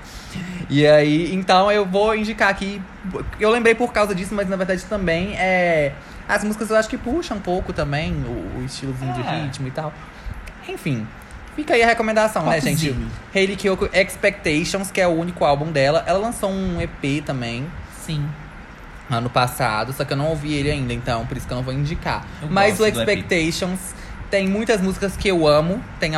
E 0.70 0.86
aí, 0.86 1.34
então 1.34 1.72
eu 1.72 1.88
vou 1.88 2.16
indicar 2.16 2.50
aqui. 2.50 2.80
Eu 3.40 3.50
lembrei 3.50 3.74
por 3.74 3.92
causa 3.92 4.14
disso, 4.14 4.36
mas 4.36 4.48
na 4.48 4.56
verdade 4.58 4.84
também 4.86 5.36
é. 5.38 5.94
As 6.28 6.44
músicas 6.44 6.70
eu 6.70 6.76
acho 6.78 6.90
que 6.90 6.98
puxam 7.00 7.38
um 7.38 7.42
pouco 7.42 7.74
também 7.74 8.12
o, 8.14 8.60
o 8.60 8.64
estilozinho 8.66 9.14
de 9.14 9.22
É. 9.22 9.42
ritmo 9.42 9.68
e 9.68 9.72
tal. 9.72 9.92
Enfim. 10.68 11.08
Fica 11.56 11.74
aí 11.74 11.84
a 11.84 11.88
recomendação, 11.88 12.46
né, 12.46 12.60
gente? 12.60 12.94
Hayley 13.34 13.56
Kiyoko 13.56 13.90
Expectations, 13.94 14.92
que 14.92 15.00
é 15.00 15.08
o 15.08 15.12
único 15.12 15.46
álbum 15.46 15.72
dela. 15.72 16.04
Ela 16.06 16.20
lançou 16.20 16.50
um 16.50 16.82
EP 16.82 17.24
também 17.26 17.66
Sim. 18.06 18.28
ano 19.10 19.30
passado, 19.30 19.94
só 19.94 20.04
que 20.04 20.12
eu 20.12 20.18
não 20.18 20.28
ouvi 20.28 20.54
ele 20.54 20.70
ainda, 20.70 20.94
então 20.94 21.26
por 21.26 21.38
isso 21.38 21.48
que 21.48 21.54
eu 21.54 21.56
não 21.56 21.64
vou 21.64 21.74
indicar. 21.74 22.26
Eu 22.42 22.50
Mas 22.50 22.78
o. 22.80 22.86
Expectations 22.86 23.80
tem 24.30 24.50
muitas 24.50 24.82
músicas 24.82 25.16
que 25.16 25.30
eu 25.30 25.48
amo, 25.48 25.82
tem 25.98 26.12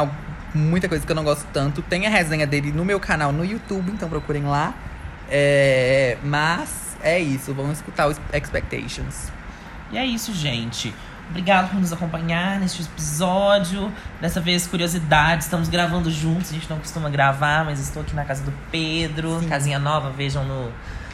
muita 0.55 0.89
coisa 0.89 1.05
que 1.05 1.11
eu 1.11 1.15
não 1.15 1.23
gosto 1.23 1.45
tanto. 1.53 1.83
Tem 1.83 2.07
a 2.07 2.09
resenha 2.09 2.47
dele 2.47 2.71
no 2.71 2.83
meu 2.83 2.99
canal 2.99 3.31
no 3.31 3.45
YouTube, 3.45 3.91
então 3.91 4.09
procurem 4.09 4.43
lá. 4.43 4.73
É, 5.29 6.17
mas 6.23 6.97
é 7.03 7.19
isso, 7.19 7.53
vamos 7.53 7.77
escutar 7.77 8.07
o 8.07 8.11
Expectations. 8.33 9.31
E 9.91 9.97
é 9.99 10.05
isso, 10.05 10.33
gente. 10.33 10.93
Obrigado 11.29 11.69
por 11.71 11.79
nos 11.79 11.91
acompanhar 11.91 12.59
neste 12.59 12.81
episódio. 12.81 13.91
Dessa 14.21 14.39
vez, 14.39 14.65
curiosidade, 14.65 15.43
estamos 15.43 15.67
gravando 15.67 16.09
juntos. 16.09 16.51
A 16.51 16.53
gente 16.53 16.69
não 16.69 16.79
costuma 16.79 17.09
gravar, 17.09 17.65
mas 17.65 17.79
estou 17.79 18.01
aqui 18.01 18.15
na 18.15 18.23
casa 18.23 18.43
do 18.43 18.53
Pedro. 18.71 19.39
Sim. 19.39 19.49
Casinha 19.49 19.77
nova, 19.77 20.09
vejam 20.09 20.45
no, 20.45 20.71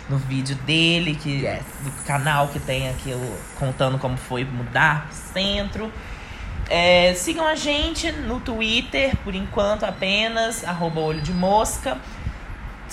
no 0.10 0.18
vídeo 0.18 0.56
dele, 0.58 1.16
que, 1.16 1.42
Yes. 1.42 1.64
do 1.84 1.92
canal 2.06 2.48
que 2.50 2.60
tem 2.60 2.90
aqui, 2.90 3.10
eu 3.10 3.40
contando 3.58 3.98
como 3.98 4.16
foi 4.16 4.46
mudar 4.46 5.08
pro 5.08 5.16
centro. 5.34 5.92
É, 6.70 7.14
sigam 7.16 7.46
a 7.46 7.56
gente 7.56 8.12
no 8.12 8.40
Twitter, 8.40 9.16
por 9.24 9.36
enquanto 9.36 9.84
apenas, 9.84 10.64
arroba 10.64 11.00
olho 11.02 11.22
de 11.22 11.34
mosca. 11.34 11.98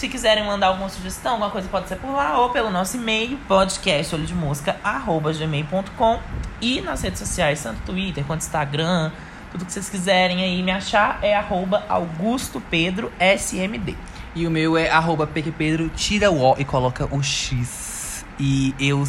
Se 0.01 0.09
quiserem 0.09 0.45
mandar 0.47 0.69
alguma 0.69 0.89
sugestão, 0.89 1.33
alguma 1.33 1.51
coisa 1.51 1.69
pode 1.69 1.87
ser 1.87 1.97
por 1.97 2.11
lá 2.11 2.39
ou 2.39 2.49
pelo 2.49 2.71
nosso 2.71 2.97
e-mail, 2.97 3.37
podcastolhodemosca.gmail.com 3.47 6.21
e 6.59 6.81
nas 6.81 7.03
redes 7.03 7.19
sociais, 7.19 7.63
tanto 7.63 7.83
Twitter 7.83 8.25
quanto 8.25 8.41
Instagram, 8.41 9.13
tudo 9.53 9.67
que 9.67 9.73
vocês 9.75 9.91
quiserem 9.91 10.43
aí 10.43 10.63
me 10.63 10.71
achar 10.71 11.19
é 11.21 11.37
arroba 11.37 11.85
Augusto 11.87 12.63
Pedro 12.71 13.13
SMD. 13.21 13.95
E 14.35 14.47
o 14.47 14.51
meu 14.51 14.79
é 14.79 14.89
arroba 14.89 15.27
PQPedro, 15.27 15.91
tira 15.91 16.31
o 16.31 16.41
O 16.41 16.57
e 16.59 16.65
coloca 16.65 17.07
o 17.15 17.23
X. 17.23 18.25
E 18.39 18.75
eu 18.81 19.05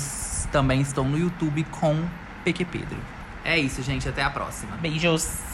também 0.52 0.82
estou 0.82 1.06
no 1.06 1.18
YouTube 1.18 1.64
com 1.72 2.04
PQ 2.44 2.66
Pedro. 2.66 2.98
É 3.46 3.58
isso, 3.58 3.82
gente. 3.82 4.10
Até 4.10 4.24
a 4.24 4.30
próxima. 4.30 4.76
Beijos. 4.76 5.51